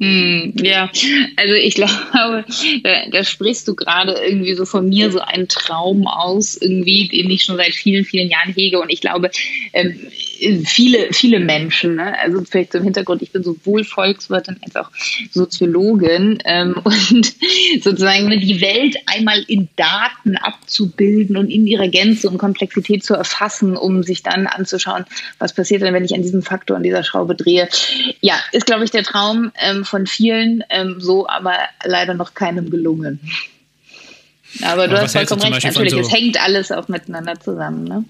Hm, 0.01 0.53
ja, 0.59 0.89
also 1.35 1.53
ich 1.53 1.75
glaube, 1.75 2.43
da, 2.83 3.05
da, 3.11 3.23
sprichst 3.23 3.67
du 3.67 3.75
gerade 3.75 4.13
irgendwie 4.13 4.55
so 4.55 4.65
von 4.65 4.89
mir 4.89 5.11
so 5.11 5.19
einen 5.19 5.47
Traum 5.47 6.07
aus, 6.07 6.57
irgendwie, 6.57 7.07
den 7.07 7.29
ich 7.29 7.43
schon 7.43 7.57
seit 7.57 7.75
vielen, 7.75 8.03
vielen 8.03 8.29
Jahren 8.29 8.51
hege. 8.51 8.79
Und 8.79 8.89
ich 8.89 8.99
glaube, 8.99 9.29
ähm, 9.73 9.99
viele, 10.65 11.13
viele 11.13 11.39
Menschen, 11.39 11.95
ne? 11.95 12.17
also 12.19 12.43
vielleicht 12.43 12.71
zum 12.71 12.83
Hintergrund, 12.83 13.21
ich 13.21 13.31
bin 13.31 13.43
sowohl 13.43 13.83
Volkswirtin 13.83 14.57
als 14.63 14.75
auch 14.75 14.89
Soziologin 15.31 16.39
ähm, 16.45 16.75
und 16.83 17.33
sozusagen 17.81 18.29
die 18.29 18.61
Welt 18.61 18.97
einmal 19.05 19.43
in 19.47 19.69
Daten 19.75 20.37
abzubilden 20.37 21.37
und 21.37 21.49
in 21.49 21.67
ihrer 21.67 21.87
Gänze 21.87 22.29
und 22.29 22.37
Komplexität 22.37 23.03
zu 23.03 23.13
erfassen, 23.13 23.77
um 23.77 24.03
sich 24.03 24.23
dann 24.23 24.47
anzuschauen, 24.47 25.05
was 25.39 25.53
passiert 25.53 25.81
denn, 25.81 25.93
wenn 25.93 26.05
ich 26.05 26.15
an 26.15 26.21
diesem 26.21 26.41
Faktor, 26.41 26.77
an 26.77 26.83
dieser 26.83 27.03
Schraube 27.03 27.35
drehe. 27.35 27.69
Ja, 28.21 28.35
ist, 28.51 28.65
glaube 28.65 28.83
ich, 28.83 28.91
der 28.91 29.03
Traum 29.03 29.51
ähm, 29.61 29.85
von 29.85 30.07
vielen, 30.07 30.63
ähm, 30.69 30.95
so 30.99 31.27
aber 31.27 31.53
leider 31.83 32.13
noch 32.13 32.33
keinem 32.33 32.69
gelungen. 32.69 33.19
Aber 34.63 34.87
du 34.87 34.95
aber 34.95 35.03
hast 35.03 35.13
vollkommen 35.13 35.41
recht, 35.41 35.65
natürlich, 35.65 35.93
so 35.93 35.99
es 35.99 36.11
hängt 36.11 36.43
alles 36.43 36.71
auch 36.71 36.87
miteinander 36.87 37.39
zusammen. 37.39 37.85
Ne? 37.85 38.05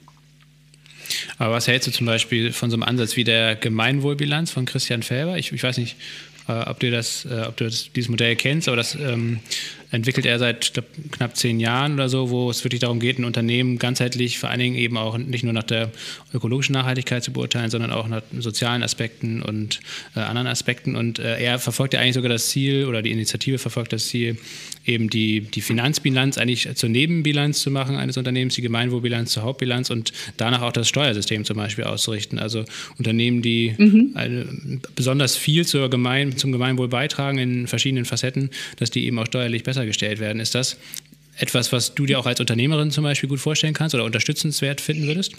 Aber 1.38 1.54
was 1.54 1.68
hältst 1.68 1.88
du 1.88 1.92
zum 1.92 2.06
Beispiel 2.06 2.52
von 2.52 2.70
so 2.70 2.76
einem 2.76 2.84
Ansatz 2.84 3.16
wie 3.16 3.24
der 3.24 3.56
Gemeinwohlbilanz 3.56 4.52
von 4.52 4.66
Christian 4.66 5.04
Felber? 5.04 5.38
Ich, 5.38 5.52
ich 5.52 5.64
weiß 5.64 5.78
nicht, 5.78 5.96
äh, 6.48 6.54
ob 6.54 6.80
du 6.80 6.92
das, 6.92 7.26
äh, 7.26 7.46
ob 7.48 7.58
du 7.58 7.66
das, 7.66 7.92
dieses 7.94 8.10
Modell 8.10 8.36
kennst, 8.36 8.68
aber 8.68 8.78
das 8.78 8.96
ähm, 8.96 9.40
entwickelt 9.92 10.26
er 10.26 10.40
seit 10.40 10.74
glaub, 10.74 10.86
knapp 11.12 11.36
zehn 11.36 11.60
Jahren 11.60 11.94
oder 11.94 12.10
so, 12.10 12.30
wo 12.30 12.50
es 12.50 12.64
wirklich 12.64 12.80
darum 12.80 13.00
geht, 13.00 13.20
ein 13.20 13.26
Unternehmen 13.26 13.78
ganzheitlich, 13.78 14.40
vor 14.40 14.50
allen 14.50 14.60
Dingen 14.60 14.76
eben 14.76 14.98
auch 14.98 15.18
nicht 15.18 15.44
nur 15.44 15.54
nach 15.54 15.64
der 15.64 15.92
ökologischen 16.34 16.74
Nachhaltigkeit 16.74 17.24
zu 17.24 17.34
beurteilen, 17.34 17.70
sondern 17.70 17.92
auch 17.92 18.08
nach 18.08 18.22
sozialen 18.40 18.84
Aspekten 18.84 19.42
und 19.42 19.82
äh, 20.16 20.20
anderen 20.20 20.48
Aspekten. 20.48 20.96
Und 20.96 21.20
äh, 21.20 21.40
er 21.40 21.60
verfolgt 21.60 21.94
ja 21.94 22.00
eigentlich 22.00 22.16
sogar 22.16 22.30
das 22.30 22.48
Ziel 22.50 22.86
oder 22.86 23.02
die 23.02 23.12
Initiative 23.12 23.58
verfolgt 23.58 23.94
das 23.94 24.08
Ziel, 24.08 24.38
eben 24.86 25.10
die, 25.10 25.42
die 25.42 25.62
Finanzbilanz 25.62 26.38
eigentlich 26.38 26.74
zur 26.76 26.90
Nebenbilanz 26.90 27.62
zu 27.62 27.70
machen 27.70 27.98
eines 27.98 28.18
Unternehmens, 28.18 28.56
die 28.56 28.62
Gemeinwohlbilanz 28.62 29.32
zur 29.32 29.44
Hauptbilanz 29.44 29.90
und 29.90 30.12
danach 30.38 30.62
auch 30.62 30.72
das 30.72 30.88
Steuersystem 30.88 31.46
zum 31.46 31.58
Beispiel 31.58 31.84
auszurichten. 31.84 32.40
Also 32.40 32.66
Unternehmen, 32.98 33.42
die 33.42 33.76
mhm. 33.78 34.12
eine, 34.16 34.46
besonders 34.96 35.36
viel 35.36 35.66
zur 35.66 35.90
Gemein, 35.90 36.38
zum 36.38 36.52
Gemeinwohl 36.52 36.88
beitragen 36.88 37.38
in 37.38 37.68
verschiedenen 37.68 38.06
Facetten, 38.06 38.50
dass 38.78 38.90
die 38.90 39.06
eben 39.06 39.20
auch 39.20 39.28
steuerlich 39.28 39.64
besser 39.64 39.81
gestellt 39.86 40.20
werden. 40.20 40.40
Ist 40.40 40.56
das 40.56 40.78
etwas, 41.38 41.72
was 41.72 41.96
du 41.96 42.06
dir 42.06 42.20
auch 42.20 42.26
als 42.26 42.40
Unternehmerin 42.40 42.92
zum 42.92 43.04
Beispiel 43.04 43.30
gut 43.30 43.40
vorstellen 43.40 43.74
kannst 43.74 43.96
oder 43.96 44.04
unterstützenswert 44.04 44.82
finden 44.82 45.08
würdest? 45.08 45.34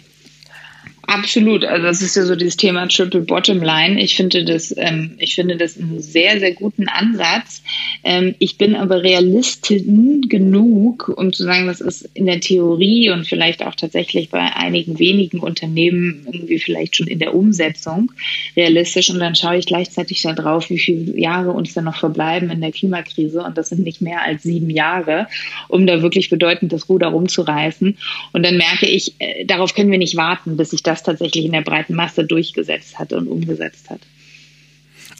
Absolut. 1.08 1.64
Also 1.64 1.84
das 1.84 2.00
ist 2.00 2.16
ja 2.16 2.24
so 2.24 2.36
dieses 2.36 2.56
Thema 2.56 2.86
Triple 2.86 3.22
Bottom 3.22 3.60
Line. 3.60 4.00
Ich 4.00 4.14
finde 4.14 4.44
das, 4.44 4.72
ähm, 4.76 5.14
ich 5.18 5.34
finde 5.34 5.56
das 5.56 5.76
einen 5.76 6.00
sehr, 6.00 6.38
sehr 6.38 6.52
guten 6.52 6.88
Ansatz. 6.88 7.62
Ähm, 8.04 8.36
ich 8.38 8.56
bin 8.56 8.76
aber 8.76 9.02
Realistin 9.02 10.22
genug, 10.28 11.12
um 11.16 11.32
zu 11.32 11.42
sagen, 11.42 11.66
das 11.66 11.80
ist 11.80 12.08
in 12.14 12.26
der 12.26 12.40
Theorie 12.40 13.10
und 13.10 13.26
vielleicht 13.26 13.64
auch 13.64 13.74
tatsächlich 13.74 14.30
bei 14.30 14.40
einigen 14.54 14.98
wenigen 14.98 15.40
Unternehmen 15.40 16.26
irgendwie 16.30 16.60
vielleicht 16.60 16.96
schon 16.96 17.08
in 17.08 17.18
der 17.18 17.34
Umsetzung 17.34 18.12
realistisch. 18.56 19.10
Und 19.10 19.18
dann 19.18 19.34
schaue 19.34 19.58
ich 19.58 19.66
gleichzeitig 19.66 20.22
darauf, 20.22 20.70
wie 20.70 20.78
viele 20.78 21.18
Jahre 21.18 21.50
uns 21.50 21.74
dann 21.74 21.84
noch 21.84 21.96
verbleiben 21.96 22.50
in 22.50 22.60
der 22.60 22.72
Klimakrise. 22.72 23.42
Und 23.42 23.58
das 23.58 23.70
sind 23.70 23.82
nicht 23.82 24.02
mehr 24.02 24.22
als 24.22 24.44
sieben 24.44 24.70
Jahre, 24.70 25.26
um 25.68 25.86
da 25.86 26.00
wirklich 26.00 26.30
bedeutend 26.30 26.72
das 26.72 26.88
Ruder 26.88 27.08
rumzureißen. 27.08 27.98
Und 28.32 28.46
dann 28.46 28.56
merke 28.56 28.86
ich, 28.86 29.14
äh, 29.18 29.44
darauf 29.44 29.74
können 29.74 29.90
wir 29.90 29.98
nicht 29.98 30.16
warten, 30.16 30.56
bis 30.56 30.70
sich 30.70 30.82
das 30.82 30.91
das 30.92 31.02
tatsächlich 31.02 31.44
in 31.44 31.52
der 31.52 31.62
breiten 31.62 31.94
Masse 31.94 32.24
durchgesetzt 32.24 32.98
hat 32.98 33.12
und 33.12 33.26
umgesetzt 33.26 33.90
hat. 33.90 34.00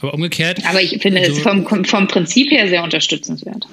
Aber 0.01 0.15
umgekehrt. 0.15 0.61
Aber 0.69 0.83
ich 0.83 1.01
finde 1.01 1.21
es 1.21 1.39
vom, 1.39 1.65
vom 1.85 2.09
Prinzip 2.09 2.51
her 2.51 2.69
sehr 2.69 2.83
unterstützenswert. 2.83 3.67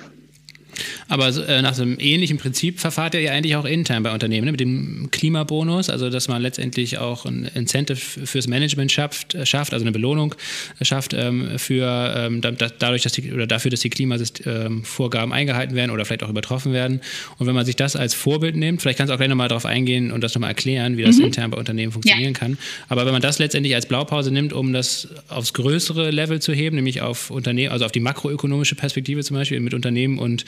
Aber 1.07 1.27
äh, 1.27 1.61
nach 1.61 1.73
so 1.73 1.84
einem 1.84 1.97
ähnlichen 1.99 2.38
Prinzip 2.38 2.80
verfahrt 2.80 3.13
ihr 3.13 3.21
ja 3.21 3.32
eigentlich 3.32 3.55
auch 3.55 3.65
intern 3.65 4.03
bei 4.03 4.13
Unternehmen 4.13 4.45
ne? 4.45 4.51
mit 4.51 4.59
dem 4.59 5.09
Klimabonus, 5.11 5.89
also 5.89 6.09
dass 6.09 6.27
man 6.27 6.41
letztendlich 6.41 6.97
auch 6.97 7.25
ein 7.25 7.49
Incentive 7.55 7.97
fürs 7.97 8.47
Management 8.47 8.91
schafft, 8.91 9.36
äh, 9.36 9.45
schafft 9.45 9.73
also 9.73 9.84
eine 9.84 9.91
Belohnung 9.91 10.36
schafft 10.82 11.13
ähm, 11.13 11.57
für 11.57 12.13
ähm, 12.15 12.41
dadurch, 12.41 13.03
dass 13.03 13.13
die, 13.13 13.32
oder 13.34 13.47
dafür, 13.47 13.71
dass 13.71 13.82
die 13.82 13.89
Klimavorgaben 13.89 15.34
eingehalten 15.34 15.75
werden 15.75 15.91
oder 15.91 16.05
vielleicht 16.05 16.23
auch 16.23 16.30
übertroffen 16.30 16.73
werden. 16.73 17.01
Und 17.38 17.47
wenn 17.47 17.55
man 17.55 17.65
sich 17.65 17.75
das 17.75 17.95
als 17.95 18.13
Vorbild 18.13 18.55
nimmt, 18.55 18.82
vielleicht 18.82 18.97
kannst 18.97 19.09
du 19.09 19.13
auch 19.13 19.17
gleich 19.17 19.30
nochmal 19.30 19.47
darauf 19.47 19.65
eingehen 19.65 20.11
und 20.11 20.23
das 20.23 20.34
nochmal 20.36 20.51
erklären, 20.51 20.97
wie 20.97 21.03
das 21.03 21.17
mhm. 21.17 21.25
intern 21.25 21.51
bei 21.51 21.57
Unternehmen 21.57 21.91
funktionieren 21.91 22.34
ja. 22.34 22.39
kann. 22.39 22.57
Aber 22.88 23.05
wenn 23.05 23.13
man 23.13 23.21
das 23.21 23.39
letztendlich 23.39 23.75
als 23.75 23.86
Blaupause 23.86 24.32
nimmt, 24.32 24.53
um 24.53 24.73
das 24.73 25.07
aufs 25.27 25.53
größere 25.53 26.11
Level 26.11 26.41
zu 26.41 26.53
heben, 26.53 26.75
nämlich 26.75 27.01
auf 27.01 27.32
Unternehmen, 27.32 27.71
also 27.71 27.86
auf 27.86 27.91
die 27.91 27.99
makroökonomische 27.99 28.75
Perspektive 28.75 29.23
zum 29.23 29.38
Beispiel 29.38 29.59
mit 29.59 29.73
Unternehmen 29.73 30.17
und 30.19 30.45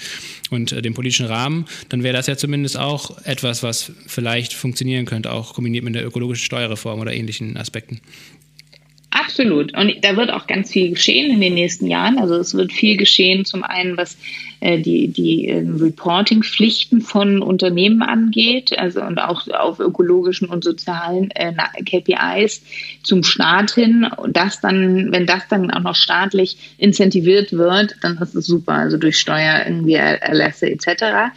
und 0.50 0.72
äh, 0.72 0.82
dem 0.82 0.94
politischen 0.94 1.26
Rahmen, 1.26 1.66
dann 1.90 2.04
wäre 2.04 2.16
das 2.16 2.28
ja 2.28 2.38
zumindest 2.38 2.78
auch 2.78 3.18
etwas, 3.24 3.64
was 3.64 3.92
vielleicht 4.08 4.54
funktionieren 4.54 5.06
könnte, 5.06 5.32
auch 5.32 5.54
kombiniert 5.54 5.84
mit 5.84 5.96
der 5.96 6.06
ökologischen 6.06 6.46
Steuerreform 6.46 7.00
oder 7.00 7.14
ähnlichen 7.14 7.58
Aspekten. 7.58 8.02
Absolut. 9.12 9.76
Und 9.78 9.94
da 10.02 10.16
wird 10.16 10.32
auch 10.32 10.48
ganz 10.48 10.72
viel 10.72 10.92
geschehen 10.92 11.32
in 11.32 11.42
den 11.42 11.54
nächsten 11.54 11.88
Jahren. 11.88 12.18
Also 12.18 12.36
es 12.36 12.54
wird 12.54 12.72
viel 12.72 12.96
geschehen, 12.96 13.44
zum 13.44 13.64
einen, 13.64 13.98
was 13.98 14.18
die, 14.62 15.08
die 15.08 15.48
äh, 15.48 15.66
Reporting-Pflichten 15.68 17.02
von 17.02 17.42
Unternehmen 17.42 18.04
angeht, 18.04 18.78
also 18.78 19.02
und 19.02 19.20
auch 19.20 19.48
auf 19.48 19.80
ökologischen 19.80 20.48
und 20.48 20.64
sozialen 20.64 21.32
äh, 21.32 21.54
KPIs 21.84 22.62
zum 23.02 23.24
Staat 23.24 23.72
hin. 23.72 24.08
Und 24.18 24.38
das 24.38 24.62
dann, 24.62 25.12
wenn 25.12 25.26
das 25.26 25.48
dann 25.48 25.72
auch 25.72 25.82
noch 25.82 25.96
staatlich 25.96 26.76
incentiviert 26.78 27.54
wird, 27.54 27.96
dann 28.02 28.18
ist 28.20 28.36
es 28.36 28.46
super. 28.46 28.74
Also 28.74 28.98
durch 28.98 29.18
Steuer, 29.18 29.64
irgendwie 29.66 29.96
Erlässe 29.96 30.70
etc. 30.70 31.34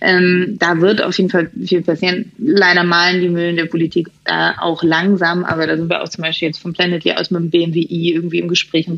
Ähm, 0.00 0.56
da 0.60 0.80
wird 0.80 1.02
auf 1.02 1.16
jeden 1.18 1.30
Fall 1.30 1.50
viel 1.64 1.82
passieren. 1.82 2.30
Leider 2.38 2.84
malen 2.84 3.20
die 3.20 3.28
Mühlen 3.28 3.56
der 3.56 3.66
Politik 3.66 4.08
äh, 4.24 4.50
auch 4.60 4.84
langsam, 4.84 5.44
aber 5.44 5.66
da 5.66 5.76
sind 5.76 5.90
wir 5.90 6.02
auch 6.02 6.08
zum 6.08 6.22
Beispiel 6.22 6.48
jetzt 6.48 6.58
vom 6.58 6.72
Planet 6.72 6.98
aus 7.16 7.30
mit 7.30 7.42
dem 7.42 7.50
BMWI 7.50 8.12
irgendwie 8.12 8.38
im 8.38 8.48
Gespräch, 8.48 8.88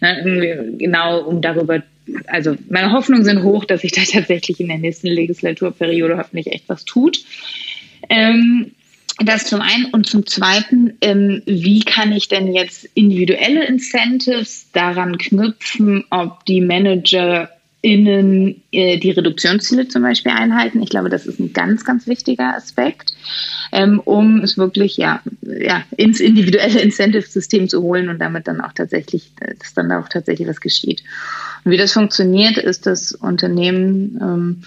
ne, 0.00 0.74
genau 0.78 1.20
um 1.20 1.40
darüber 1.40 1.82
also 2.26 2.56
meine 2.68 2.92
Hoffnungen 2.92 3.24
sind 3.24 3.42
hoch, 3.42 3.64
dass 3.64 3.82
sich 3.82 3.92
da 3.92 4.02
tatsächlich 4.10 4.60
in 4.60 4.68
der 4.68 4.78
nächsten 4.78 5.08
Legislaturperiode 5.08 6.18
hoffentlich 6.18 6.48
echt 6.48 6.68
was 6.68 6.84
tut. 6.84 7.24
Ähm, 8.08 8.72
das 9.18 9.46
zum 9.46 9.62
einen 9.62 9.86
und 9.86 10.06
zum 10.06 10.26
zweiten, 10.26 10.98
ähm, 11.00 11.42
wie 11.46 11.80
kann 11.80 12.12
ich 12.12 12.28
denn 12.28 12.52
jetzt 12.52 12.86
individuelle 12.94 13.64
Incentives 13.64 14.70
daran 14.72 15.16
knüpfen, 15.16 16.04
ob 16.10 16.44
die 16.44 16.60
Manager 16.60 17.50
innen 17.86 18.64
äh, 18.72 18.98
die 18.98 19.12
Reduktionsziele 19.12 19.86
zum 19.86 20.02
Beispiel 20.02 20.32
einhalten. 20.32 20.82
Ich 20.82 20.88
glaube, 20.88 21.08
das 21.08 21.24
ist 21.24 21.38
ein 21.38 21.52
ganz, 21.52 21.84
ganz 21.84 22.08
wichtiger 22.08 22.56
Aspekt, 22.56 23.14
ähm, 23.70 24.00
um 24.04 24.40
es 24.40 24.58
wirklich 24.58 24.96
ja, 24.96 25.22
ja 25.42 25.84
ins 25.96 26.18
individuelle 26.18 26.80
Incentive-System 26.82 27.68
zu 27.68 27.82
holen 27.82 28.08
und 28.08 28.18
damit 28.18 28.48
dann 28.48 28.60
auch 28.60 28.72
tatsächlich, 28.72 29.30
dass 29.60 29.72
dann 29.74 29.92
auch 29.92 30.08
tatsächlich 30.08 30.48
was 30.48 30.60
geschieht. 30.60 31.04
Und 31.64 31.70
wie 31.70 31.76
das 31.76 31.92
funktioniert, 31.92 32.58
ist 32.58 32.86
das 32.86 33.12
Unternehmen 33.12 34.18
ähm, 34.20 34.62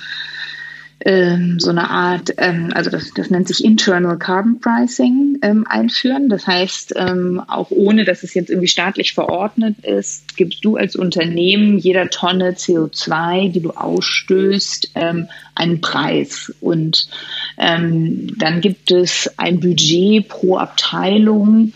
ähm, 1.05 1.59
so 1.59 1.69
eine 1.69 1.89
Art, 1.89 2.33
ähm, 2.37 2.71
also 2.73 2.89
das, 2.89 3.13
das 3.13 3.29
nennt 3.29 3.47
sich 3.47 3.63
Internal 3.63 4.17
Carbon 4.17 4.59
Pricing 4.59 5.37
ähm, 5.41 5.65
einführen. 5.67 6.29
Das 6.29 6.45
heißt, 6.45 6.93
ähm, 6.97 7.41
auch 7.47 7.71
ohne, 7.71 8.03
dass 8.03 8.23
es 8.23 8.33
jetzt 8.33 8.49
irgendwie 8.49 8.67
staatlich 8.67 9.13
verordnet 9.13 9.79
ist, 9.83 10.35
gibst 10.35 10.65
du 10.65 10.75
als 10.75 10.95
Unternehmen 10.95 11.77
jeder 11.77 12.09
Tonne 12.09 12.51
CO2, 12.51 13.51
die 13.51 13.61
du 13.61 13.71
ausstößt, 13.71 14.91
ähm, 14.95 15.29
einen 15.55 15.79
Preis. 15.81 16.53
Und 16.59 17.07
ähm, 17.57 18.37
dann 18.37 18.59
gibt 18.59 18.91
es 18.91 19.29
ein 19.37 19.59
Budget 19.59 20.27
pro 20.27 20.57
Abteilung, 20.57 21.73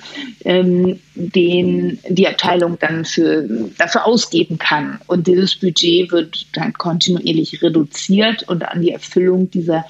den 1.16 2.00
die 2.10 2.28
Abteilung 2.28 2.78
dann 2.80 3.06
für, 3.06 3.48
dafür 3.78 4.06
ausgeben 4.06 4.58
kann. 4.58 5.00
Und 5.08 5.28
dieses 5.28 5.56
Budget 5.56 6.12
wird 6.12 6.48
dann 6.54 6.74
kontinuierlich 6.74 7.62
reduziert 7.62 8.44
und 8.50 8.64
an 8.64 8.82
die 8.82 8.92
Erfüllung 8.92 9.52
dieser 9.52 9.86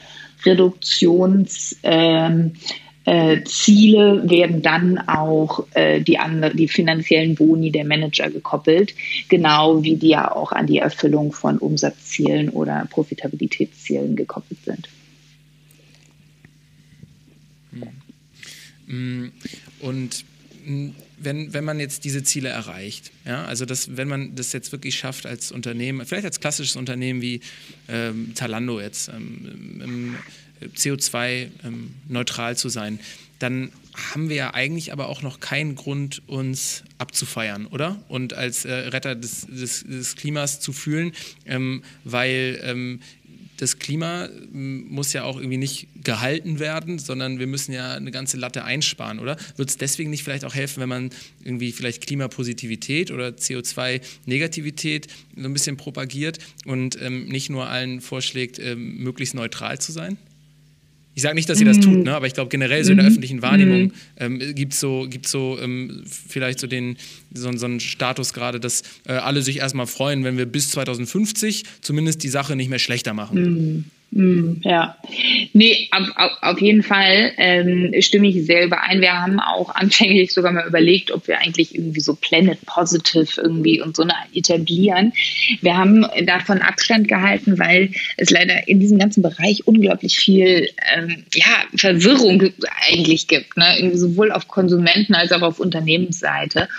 Reduktions 0.45 1.77
ähm, 1.83 2.53
äh, 3.05 3.37
werden 3.37 4.61
dann 4.61 4.97
auch 4.97 5.65
äh, 5.73 6.01
die, 6.01 6.19
andere, 6.19 6.55
die 6.55 6.67
finanziellen 6.67 7.35
Boni 7.35 7.71
der 7.71 7.85
Manager 7.85 8.29
gekoppelt, 8.29 8.93
genau 9.29 9.83
wie 9.83 9.95
die 9.95 10.09
ja 10.09 10.31
auch 10.31 10.51
an 10.51 10.67
die 10.67 10.77
Erfüllung 10.77 11.33
von 11.33 11.57
Umsatzzielen 11.57 12.49
oder 12.49 12.87
Profitabilitätszielen 12.89 14.15
gekoppelt 14.15 14.59
sind. 14.65 14.89
Hm. 18.87 19.31
Und 19.79 20.25
hm, 20.65 20.95
wenn, 21.23 21.53
wenn 21.53 21.63
man 21.63 21.79
jetzt 21.79 22.03
diese 22.03 22.23
Ziele 22.23 22.49
erreicht, 22.49 23.11
ja, 23.25 23.45
also 23.45 23.65
das, 23.65 23.97
wenn 23.97 24.07
man 24.07 24.35
das 24.35 24.53
jetzt 24.53 24.71
wirklich 24.71 24.95
schafft 24.95 25.25
als 25.25 25.51
Unternehmen, 25.51 26.05
vielleicht 26.05 26.25
als 26.25 26.39
klassisches 26.39 26.75
Unternehmen 26.75 27.21
wie 27.21 27.41
ähm, 27.87 28.31
Zalando 28.35 28.79
jetzt, 28.79 29.09
ähm, 29.09 30.15
CO2-neutral 30.75 32.51
ähm, 32.51 32.57
zu 32.57 32.69
sein, 32.69 32.99
dann 33.39 33.71
haben 33.93 34.29
wir 34.29 34.35
ja 34.35 34.53
eigentlich 34.53 34.91
aber 34.91 35.07
auch 35.09 35.21
noch 35.21 35.39
keinen 35.39 35.75
Grund, 35.75 36.21
uns 36.27 36.83
abzufeiern, 36.97 37.67
oder? 37.67 38.01
Und 38.07 38.33
als 38.33 38.65
äh, 38.65 38.71
Retter 38.71 39.15
des, 39.15 39.45
des, 39.47 39.83
des, 39.83 40.15
Klimas 40.15 40.59
zu 40.59 40.73
fühlen, 40.73 41.11
ähm, 41.45 41.83
weil 42.03 42.59
ähm, 42.63 43.01
das 43.57 43.79
Klima 43.79 44.29
muss 44.51 45.13
ja 45.13 45.23
auch 45.23 45.37
irgendwie 45.37 45.57
nicht 45.57 45.87
gehalten 46.03 46.59
werden, 46.59 46.99
sondern 46.99 47.39
wir 47.39 47.47
müssen 47.47 47.71
ja 47.71 47.93
eine 47.93 48.11
ganze 48.11 48.37
Latte 48.37 48.63
einsparen, 48.63 49.19
oder? 49.19 49.37
Wird 49.55 49.69
es 49.69 49.77
deswegen 49.77 50.09
nicht 50.09 50.23
vielleicht 50.23 50.45
auch 50.45 50.55
helfen, 50.55 50.81
wenn 50.81 50.89
man 50.89 51.09
irgendwie 51.43 51.71
vielleicht 51.71 52.05
Klimapositivität 52.05 53.11
oder 53.11 53.29
CO2-Negativität 53.29 55.07
so 55.35 55.45
ein 55.45 55.53
bisschen 55.53 55.77
propagiert 55.77 56.39
und 56.65 56.99
ähm, 57.01 57.25
nicht 57.25 57.49
nur 57.49 57.67
allen 57.67 58.01
vorschlägt, 58.01 58.59
ähm, 58.59 58.97
möglichst 58.97 59.35
neutral 59.35 59.79
zu 59.79 59.91
sein? 59.91 60.17
Ich 61.15 61.21
sage 61.21 61.35
nicht, 61.35 61.47
dass 61.47 61.59
ihr 61.59 61.65
das 61.65 61.79
tut, 61.79 61.97
mhm. 61.97 62.03
ne? 62.03 62.15
aber 62.15 62.25
ich 62.25 62.33
glaube 62.33 62.49
generell 62.49 62.83
so 62.83 62.91
in 62.91 62.97
der 62.97 63.05
mhm. 63.05 63.11
öffentlichen 63.11 63.41
Wahrnehmung 63.41 63.83
mhm. 63.83 63.91
ähm, 64.17 64.39
gibt 64.55 64.73
es 64.73 64.79
so, 64.79 65.05
gibt's 65.09 65.29
so 65.31 65.57
ähm, 65.61 66.03
vielleicht 66.05 66.59
so, 66.59 66.67
den, 66.67 66.97
so, 67.33 67.51
so 67.55 67.65
einen 67.65 67.79
Status 67.79 68.33
gerade, 68.33 68.59
dass 68.59 68.81
äh, 69.07 69.13
alle 69.13 69.41
sich 69.43 69.57
erstmal 69.57 69.87
freuen, 69.87 70.23
wenn 70.23 70.37
wir 70.37 70.45
bis 70.45 70.69
2050 70.71 71.65
zumindest 71.81 72.23
die 72.23 72.29
Sache 72.29 72.55
nicht 72.55 72.69
mehr 72.69 72.79
schlechter 72.79 73.13
machen. 73.13 73.91
Mm, 74.15 74.61
ja, 74.61 74.95
nee, 75.53 75.89
auf, 75.89 76.07
auf, 76.17 76.31
auf 76.41 76.61
jeden 76.61 76.83
Fall 76.83 77.31
ähm, 77.37 77.95
stimme 77.99 78.27
ich 78.27 78.45
sehr 78.45 78.65
überein. 78.65 79.01
Wir 79.01 79.19
haben 79.19 79.39
auch 79.39 79.73
anfänglich 79.73 80.31
sogar 80.33 80.51
mal 80.51 80.67
überlegt, 80.67 81.09
ob 81.09 81.27
wir 81.27 81.39
eigentlich 81.39 81.73
irgendwie 81.73 81.99
so 81.99 82.13
Planet 82.13 82.63
Positive 82.67 83.41
irgendwie 83.41 83.81
und 83.81 83.95
so 83.95 84.03
eine 84.03 84.13
etablieren. 84.35 85.13
Wir 85.61 85.75
haben 85.75 86.05
davon 86.25 86.61
Abstand 86.61 87.07
gehalten, 87.07 87.57
weil 87.57 87.89
es 88.17 88.29
leider 88.29 88.67
in 88.67 88.79
diesem 88.79 88.99
ganzen 88.99 89.23
Bereich 89.23 89.65
unglaublich 89.65 90.19
viel 90.19 90.69
ähm, 90.95 91.23
ja, 91.33 91.63
Verwirrung 91.75 92.51
eigentlich 92.87 93.27
gibt, 93.27 93.57
ne? 93.57 93.91
sowohl 93.95 94.31
auf 94.31 94.47
Konsumenten 94.47 95.15
als 95.15 95.31
auch 95.31 95.41
auf 95.41 95.59
Unternehmensseite 95.59 96.69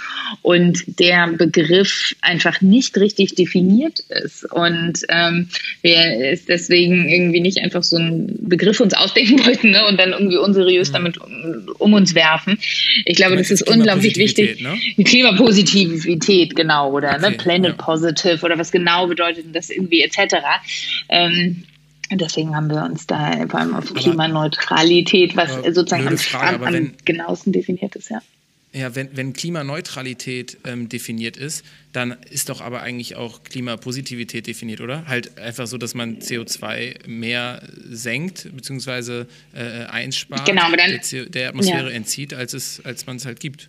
und 0.43 1.01
der 1.01 1.33
Begriff 1.37 2.15
einfach 2.21 2.61
nicht 2.61 2.97
richtig 2.97 3.35
definiert 3.35 4.01
ist 4.09 4.45
und 4.53 5.01
ähm, 5.09 5.49
wir 5.83 6.31
ist 6.31 6.49
deswegen 6.49 7.09
irgendwie 7.09 7.24
irgendwie 7.25 7.41
nicht 7.41 7.59
einfach 7.59 7.83
so 7.83 7.97
einen 7.97 8.49
Begriff 8.49 8.81
uns 8.81 8.95
ausdenken 8.95 9.39
wollten 9.45 9.71
ne, 9.71 9.87
und 9.87 9.99
dann 9.99 10.13
irgendwie 10.13 10.37
unseriös 10.37 10.91
mhm. 10.91 10.93
damit 10.93 11.19
um, 11.19 11.67
um, 11.79 11.93
uns 11.95 12.15
werfen. 12.15 12.59
Ich 13.05 13.17
glaube, 13.17 13.37
das 13.37 13.51
ist 13.51 13.69
unglaublich 13.69 14.17
wichtig. 14.17 14.61
Ne? 14.61 14.79
Klimapositivität, 15.05 16.55
genau, 16.55 16.93
oder 16.93 17.19
ne, 17.19 17.27
okay, 17.27 17.31
ne, 17.31 17.37
Planet 17.37 17.71
ja. 17.71 17.85
Positive 17.85 18.45
oder 18.45 18.59
was 18.59 18.71
genau 18.71 19.07
bedeutet 19.07 19.47
das 19.53 19.71
irgendwie 19.71 20.03
etc. 20.03 20.37
Ähm, 21.09 21.65
Deswegen 22.11 22.55
haben 22.55 22.69
wir 22.69 22.85
uns 22.85 23.07
da 23.07 23.47
vor 23.49 23.61
allem 23.61 23.75
auf 23.75 23.93
Klimaneutralität, 23.95 25.37
was 25.37 25.55
sozusagen 25.75 26.07
am, 26.07 26.19
Frage, 26.19 26.65
am, 26.65 26.75
am 26.75 26.93
genauesten 27.05 27.53
definiert 27.53 27.97
ist, 27.97 28.11
ja. 28.11 28.21
Ja, 28.75 28.97
wenn, 28.97 29.17
wenn 29.17 29.33
Klimaneutralität 29.33 30.59
ähm, 30.65 30.89
definiert 30.89 31.37
ist, 31.37 31.65
dann 31.93 32.17
ist 32.31 32.49
doch 32.49 32.61
aber 32.61 32.83
eigentlich 32.83 33.15
auch 33.15 33.45
Klimapositivität 33.45 34.49
definiert, 34.49 34.81
oder? 34.81 35.07
Halt 35.07 35.39
einfach 35.39 35.69
so, 35.69 35.79
dass 35.79 35.95
man 35.95 36.19
CO2 36.19 37.07
mehr 37.07 37.63
senkt 37.89 38.49
bzw. 38.53 39.27
Äh, 39.55 39.85
einspart, 39.85 40.45
genau, 40.45 40.71
dann, 40.73 41.01
der, 41.13 41.27
der 41.27 41.49
Atmosphäre 41.51 41.91
ja. 41.91 41.97
entzieht, 41.97 42.35
als, 42.35 42.53
es, 42.53 42.85
als 42.85 43.07
man 43.07 43.17
es 43.17 43.27
halt 43.27 43.39
gibt. 43.39 43.69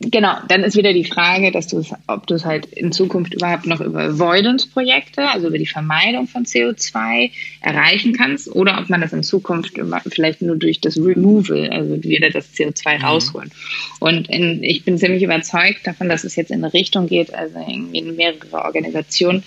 Genau, 0.00 0.36
dann 0.48 0.64
ist 0.64 0.76
wieder 0.76 0.92
die 0.92 1.04
Frage, 1.04 1.52
dass 1.52 1.68
du 1.68 1.82
ob 2.08 2.26
du 2.26 2.34
es 2.34 2.44
halt 2.44 2.66
in 2.66 2.92
Zukunft 2.92 3.32
überhaupt 3.32 3.66
noch 3.66 3.80
über 3.80 4.02
Avoidance-Projekte, 4.02 5.28
also 5.28 5.48
über 5.48 5.58
die 5.58 5.66
Vermeidung 5.66 6.26
von 6.26 6.44
CO2 6.44 7.30
erreichen 7.60 8.12
kannst, 8.12 8.48
oder 8.48 8.78
ob 8.80 8.90
man 8.90 9.00
das 9.00 9.12
in 9.12 9.22
Zukunft 9.22 9.80
vielleicht 10.08 10.42
nur 10.42 10.56
durch 10.56 10.80
das 10.80 10.98
Removal, 10.98 11.70
also 11.70 12.02
wieder 12.02 12.30
das 12.30 12.52
CO2 12.54 12.98
mhm. 12.98 13.04
rausholen. 13.04 13.50
Und 14.00 14.28
in, 14.28 14.62
ich 14.62 14.84
bin 14.84 14.98
ziemlich 14.98 15.22
überzeugt 15.22 15.86
davon, 15.86 16.08
dass 16.08 16.24
es 16.24 16.36
jetzt 16.36 16.50
in 16.50 16.64
eine 16.64 16.74
Richtung 16.74 17.06
geht, 17.06 17.32
also 17.32 17.58
in 17.68 18.16
mehrere 18.16 18.64
Organisationen, 18.64 19.44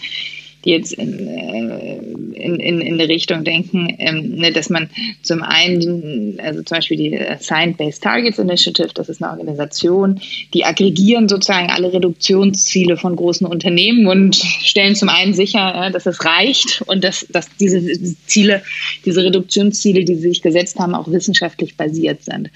die 0.68 0.74
jetzt 0.74 0.94
in, 0.94 1.28
äh, 1.28 1.98
in, 2.34 2.60
in, 2.60 2.82
in 2.82 2.94
eine 2.94 3.08
Richtung 3.08 3.44
denken, 3.44 3.96
ähm, 4.00 4.36
ne, 4.36 4.52
dass 4.52 4.70
man 4.70 4.90
zum 5.22 5.42
einen, 5.42 6.40
also 6.40 6.62
zum 6.62 6.78
Beispiel 6.78 6.98
die 6.98 7.20
Science-Based 7.40 8.04
Targets 8.04 8.38
Initiative, 8.38 8.90
das 8.94 9.10
ist 9.10 9.24
eine 9.24 9.32
Organisation, 9.32 10.20
die 10.54 10.66
aggregieren 10.66 11.30
sozusagen 11.30 11.70
alle 11.70 11.94
Reduktionsziele 11.94 12.98
von 12.98 13.16
großen 13.16 13.48
Unternehmen 13.48 14.08
und 14.08 14.36
stellen 14.36 14.96
zum 14.96 15.10
einen 15.10 15.34
sicher, 15.34 15.90
dass 15.92 16.06
es 16.06 16.26
reicht 16.26 16.84
und 16.86 17.04
dass, 17.04 17.26
dass 17.30 17.48
diese 17.58 17.82
Ziele, 18.26 18.62
diese 19.06 19.24
Reduktionsziele, 19.24 20.04
die 20.04 20.16
sie 20.16 20.30
sich 20.30 20.42
gesetzt 20.42 20.80
haben, 20.80 20.94
auch 20.96 21.10
wissenschaftlich 21.10 21.78
basiert 21.78 22.24
sind. 22.24 22.50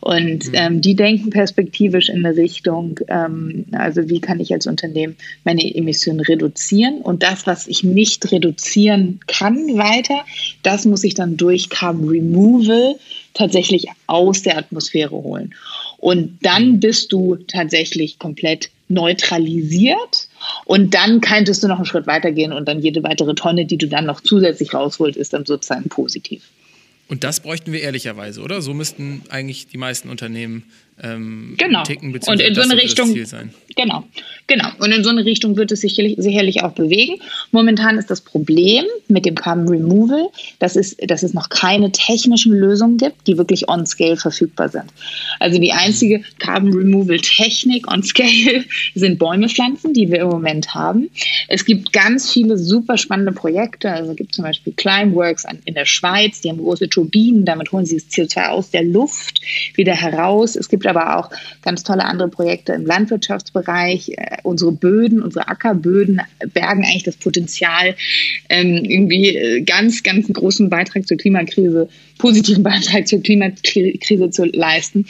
Und 0.00 0.48
mhm. 0.48 0.54
ähm, 0.54 0.80
die 0.80 0.96
denken 0.96 1.30
perspektivisch 1.30 2.08
in 2.08 2.26
eine 2.26 2.36
Richtung, 2.36 2.98
ähm, 3.08 3.66
also 3.70 4.08
wie 4.08 4.20
kann 4.20 4.40
ich 4.40 4.52
als 4.52 4.66
Unternehmen 4.66 5.16
meine 5.44 5.62
Emissionen 5.74 6.20
reduzieren 6.20 7.00
und 7.02 7.22
das, 7.22 7.46
was 7.46 7.51
ich 7.66 7.84
nicht 7.84 8.30
reduzieren 8.32 9.20
kann 9.26 9.76
weiter, 9.76 10.24
das 10.62 10.84
muss 10.84 11.04
ich 11.04 11.14
dann 11.14 11.36
durch 11.36 11.68
Carbon 11.68 12.08
Removal 12.08 12.96
tatsächlich 13.34 13.86
aus 14.06 14.42
der 14.42 14.58
Atmosphäre 14.58 15.12
holen. 15.12 15.54
Und 15.98 16.38
dann 16.42 16.80
bist 16.80 17.12
du 17.12 17.36
tatsächlich 17.36 18.18
komplett 18.18 18.70
neutralisiert. 18.88 20.28
Und 20.64 20.94
dann 20.94 21.20
könntest 21.20 21.62
du 21.62 21.68
noch 21.68 21.76
einen 21.76 21.86
Schritt 21.86 22.06
weitergehen 22.06 22.52
und 22.52 22.66
dann 22.66 22.80
jede 22.80 23.02
weitere 23.02 23.34
Tonne, 23.34 23.64
die 23.64 23.78
du 23.78 23.88
dann 23.88 24.06
noch 24.06 24.20
zusätzlich 24.20 24.74
rausholst, 24.74 25.16
ist 25.16 25.32
dann 25.32 25.46
sozusagen 25.46 25.88
positiv. 25.88 26.42
Und 27.08 27.24
das 27.24 27.40
bräuchten 27.40 27.72
wir 27.72 27.80
ehrlicherweise, 27.80 28.40
oder? 28.40 28.62
So 28.62 28.74
müssten 28.74 29.22
eigentlich 29.28 29.66
die 29.66 29.76
meisten 29.76 30.08
Unternehmen 30.08 30.64
ähm, 31.00 31.54
genau. 31.56 31.82
ticken, 31.84 32.12
und 32.14 32.40
in 32.40 32.54
so 32.54 32.60
eine 32.60 32.76
Richtung, 32.76 33.14
Genau, 33.76 34.04
genau. 34.46 34.68
Und 34.78 34.92
in 34.92 35.02
so 35.02 35.10
eine 35.10 35.24
Richtung 35.24 35.56
wird 35.56 35.72
es 35.72 35.80
sich 35.80 35.94
sicherlich 35.94 36.62
auch 36.62 36.72
bewegen. 36.72 37.20
Momentan 37.52 37.96
ist 37.98 38.10
das 38.10 38.20
Problem 38.20 38.84
mit 39.08 39.24
dem 39.24 39.34
Carbon 39.34 39.68
Removal, 39.68 40.28
dass 40.58 40.76
es, 40.76 40.96
dass 40.96 41.22
es 41.22 41.32
noch 41.32 41.48
keine 41.48 41.90
technischen 41.92 42.52
Lösungen 42.52 42.98
gibt, 42.98 43.26
die 43.26 43.38
wirklich 43.38 43.68
on 43.68 43.86
scale 43.86 44.16
verfügbar 44.16 44.68
sind. 44.68 44.84
Also 45.40 45.58
die 45.58 45.72
einzige 45.72 46.22
Carbon 46.38 46.74
Removal 46.74 47.18
Technik 47.18 47.90
on 47.90 48.02
scale 48.02 48.64
sind 48.94 49.18
Bäume 49.18 49.48
pflanzen, 49.48 49.94
die 49.94 50.10
wir 50.10 50.20
im 50.20 50.28
Moment 50.28 50.74
haben. 50.74 51.10
Es 51.48 51.64
gibt 51.64 51.92
ganz 51.92 52.30
viele 52.30 52.58
super 52.58 52.98
spannende 52.98 53.32
Projekte. 53.32 53.90
Also 53.90 54.10
es 54.10 54.16
gibt 54.16 54.34
zum 54.34 54.44
Beispiel 54.44 54.72
Climeworks 54.74 55.46
in 55.64 55.74
der 55.74 55.86
Schweiz, 55.86 56.40
die 56.40 56.50
haben 56.50 56.58
große 56.58 56.88
Turbinen, 56.88 57.44
damit 57.44 57.72
holen 57.72 57.86
sie 57.86 57.96
das 57.96 58.08
CO2 58.08 58.48
aus 58.48 58.70
der 58.70 58.84
Luft 58.84 59.40
wieder 59.74 59.94
heraus. 59.94 60.56
Es 60.56 60.68
gibt 60.68 60.81
aber 60.86 61.18
auch 61.18 61.30
ganz 61.62 61.82
tolle 61.82 62.04
andere 62.04 62.28
Projekte 62.28 62.72
im 62.72 62.86
Landwirtschaftsbereich. 62.86 64.10
Äh, 64.16 64.36
unsere 64.42 64.72
Böden, 64.72 65.22
unsere 65.22 65.48
Ackerböden 65.48 66.20
bergen 66.52 66.84
eigentlich 66.84 67.04
das 67.04 67.16
Potenzial, 67.16 67.94
ähm, 68.48 68.84
irgendwie 68.84 69.36
äh, 69.36 69.62
ganz, 69.62 70.02
ganz 70.02 70.28
großen 70.28 70.68
Beitrag 70.70 71.06
zur 71.06 71.16
Klimakrise, 71.16 71.88
positiven 72.18 72.62
Beitrag 72.62 73.08
zur 73.08 73.22
Klimakrise 73.22 74.30
zu 74.30 74.44
leisten. 74.44 75.06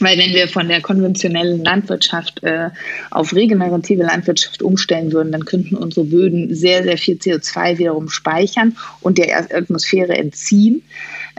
Weil 0.00 0.18
wenn 0.18 0.32
wir 0.32 0.48
von 0.48 0.68
der 0.68 0.80
konventionellen 0.80 1.64
Landwirtschaft 1.64 2.42
äh, 2.44 2.70
auf 3.10 3.34
regenerative 3.34 4.02
Landwirtschaft 4.04 4.62
umstellen 4.62 5.12
würden, 5.12 5.32
dann 5.32 5.44
könnten 5.44 5.74
unsere 5.76 6.06
Böden 6.06 6.54
sehr, 6.54 6.84
sehr 6.84 6.98
viel 6.98 7.16
CO2 7.16 7.78
wiederum 7.78 8.08
speichern 8.08 8.76
und 9.00 9.18
der 9.18 9.36
Atmosphäre 9.56 10.16
entziehen. 10.16 10.82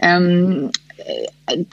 Ähm, 0.02 0.70
äh, 0.88 0.89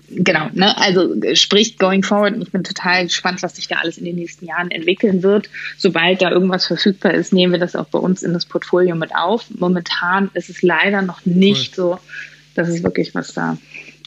genau, 0.10 0.50
ne? 0.54 0.78
also 0.78 1.16
sprich 1.34 1.78
going 1.78 2.04
forward, 2.04 2.36
ich 2.42 2.52
bin 2.52 2.64
total 2.64 3.06
gespannt, 3.06 3.44
was 3.44 3.56
sich 3.56 3.68
da 3.68 3.78
alles 3.78 3.98
in 3.98 4.06
den 4.06 4.16
nächsten 4.16 4.46
Jahren 4.46 4.72
entwickeln 4.72 5.24
wird. 5.24 5.50
Sobald 5.78 6.22
da 6.22 6.32
irgendwas 6.32 6.68
verfügbar 6.68 7.14
ist, 7.14 7.34
nehmen 7.34 7.54
wir 7.54 7.60
das 7.60 7.76
auch 7.76 7.88
bei 7.88 8.00
uns 8.00 8.24
in 8.24 8.34
das 8.34 8.46
Portfolio 8.46 8.96
mit 8.96 9.16
auf. 9.16 9.46
Momentan 9.58 10.30
ist 10.34 10.50
es 10.50 10.62
leider 10.62 11.02
noch 11.02 11.26
nicht 11.26 11.78
cool. 11.78 11.86
so, 11.86 12.00
dass 12.56 12.70
es 12.70 12.84
wirklich 12.84 13.14
was 13.16 13.34
da 13.34 13.58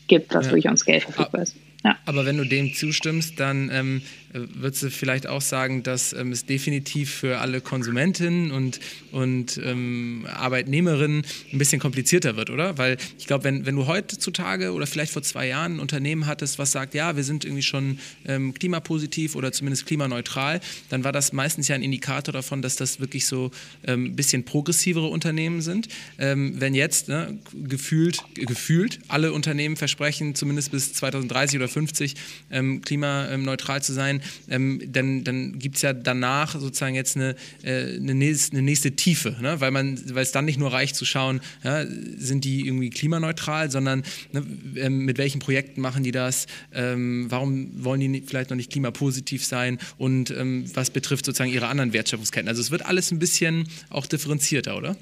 gibt, 0.08 0.34
was 0.34 0.46
ja. 0.46 0.52
wirklich 0.52 0.68
uns 0.68 0.84
Geld 0.84 1.04
verfügbar 1.04 1.42
ist. 1.42 1.56
Ja. 1.84 1.96
Aber 2.04 2.26
wenn 2.26 2.36
du 2.36 2.44
dem 2.44 2.74
zustimmst, 2.74 3.40
dann 3.40 3.70
ähm, 3.72 4.02
würdest 4.33 4.83
du 4.83 4.91
vielleicht 4.91 5.26
auch 5.26 5.41
sagen, 5.41 5.83
dass 5.83 6.12
ähm, 6.12 6.33
es 6.33 6.47
definitiv 6.47 7.11
für 7.11 7.39
alle 7.39 7.61
Konsumentinnen 7.61 8.53
und, 8.53 8.81
und 9.11 9.61
ähm, 9.64 10.26
Arbeitnehmerinnen 10.33 11.24
ein 11.53 11.59
bisschen 11.59 11.81
komplizierter 11.81 12.37
wird, 12.37 12.51
oder? 12.51 12.78
Weil 12.78 12.97
ich 13.18 13.26
glaube, 13.26 13.45
wenn, 13.45 13.66
wenn 13.66 13.74
du 13.76 13.87
heutzutage 13.87 14.72
oder 14.72 14.87
vielleicht 14.87 15.12
vor 15.12 15.22
zwei 15.22 15.49
Jahren 15.49 15.76
ein 15.76 15.81
Unternehmen 15.81 16.26
hattest, 16.26 16.59
was 16.59 16.72
sagt, 16.72 16.95
ja, 16.95 17.16
wir 17.16 17.24
sind 17.24 17.45
irgendwie 17.45 17.62
schon 17.62 17.99
ähm, 18.24 18.55
klimapositiv 18.55 19.35
oder 19.35 19.53
zumindest 19.53 19.87
klimaneutral, 19.87 20.61
dann 20.91 21.03
war 21.03 21.12
das 21.12 21.33
meistens 21.33 21.68
ja 21.68 21.74
ein 21.74 21.83
Indikator 21.83 22.33
davon, 22.33 22.62
dass 22.62 22.76
das 22.76 23.01
wirklich 23.01 23.26
so 23.26 23.51
ein 23.83 23.93
ähm, 23.93 24.16
bisschen 24.16 24.45
progressivere 24.45 25.09
Unternehmen 25.09 25.61
sind. 25.61 25.89
Ähm, 26.18 26.61
wenn 26.61 26.74
jetzt 26.74 27.09
ne, 27.09 27.39
gefühlt, 27.53 28.22
gefühlt 28.35 29.01
alle 29.09 29.33
Unternehmen 29.33 29.76
versprechen, 29.76 30.35
zumindest 30.35 30.70
bis 30.70 30.93
2030 30.93 31.59
oder 31.59 31.66
2050 31.66 32.14
ähm, 32.51 32.83
klimaneutral 32.83 33.83
zu 33.83 33.93
sein, 33.93 34.19
ähm, 34.48 34.80
dann, 34.86 35.24
dann 35.24 35.58
gibt 35.58 35.76
es 35.76 35.82
ja 35.82 35.92
danach 35.92 36.58
sozusagen 36.58 36.94
jetzt 36.94 37.16
eine, 37.16 37.36
äh, 37.62 37.96
eine, 37.96 38.14
nächste, 38.14 38.52
eine 38.52 38.62
nächste 38.62 38.92
Tiefe, 38.92 39.36
ne? 39.40 39.60
weil, 39.60 39.70
man, 39.70 40.00
weil 40.14 40.22
es 40.22 40.32
dann 40.32 40.44
nicht 40.44 40.58
nur 40.58 40.72
reicht 40.72 40.96
zu 40.96 41.04
schauen, 41.04 41.40
ja, 41.64 41.84
sind 41.86 42.44
die 42.44 42.66
irgendwie 42.66 42.90
klimaneutral, 42.90 43.70
sondern 43.70 44.02
ne, 44.32 44.44
ähm, 44.76 45.04
mit 45.04 45.18
welchen 45.18 45.40
Projekten 45.40 45.80
machen 45.80 46.04
die 46.04 46.12
das, 46.12 46.46
ähm, 46.72 47.26
warum 47.28 47.84
wollen 47.84 48.00
die 48.00 48.22
vielleicht 48.26 48.50
noch 48.50 48.56
nicht 48.56 48.70
klimapositiv 48.70 49.44
sein 49.44 49.78
und 49.98 50.30
ähm, 50.30 50.64
was 50.74 50.90
betrifft 50.90 51.24
sozusagen 51.24 51.52
ihre 51.52 51.68
anderen 51.68 51.92
Wertschöpfungsketten. 51.92 52.48
Also 52.48 52.60
es 52.60 52.70
wird 52.70 52.86
alles 52.86 53.10
ein 53.10 53.18
bisschen 53.18 53.68
auch 53.88 54.06
differenzierter, 54.06 54.76
oder? 54.76 54.96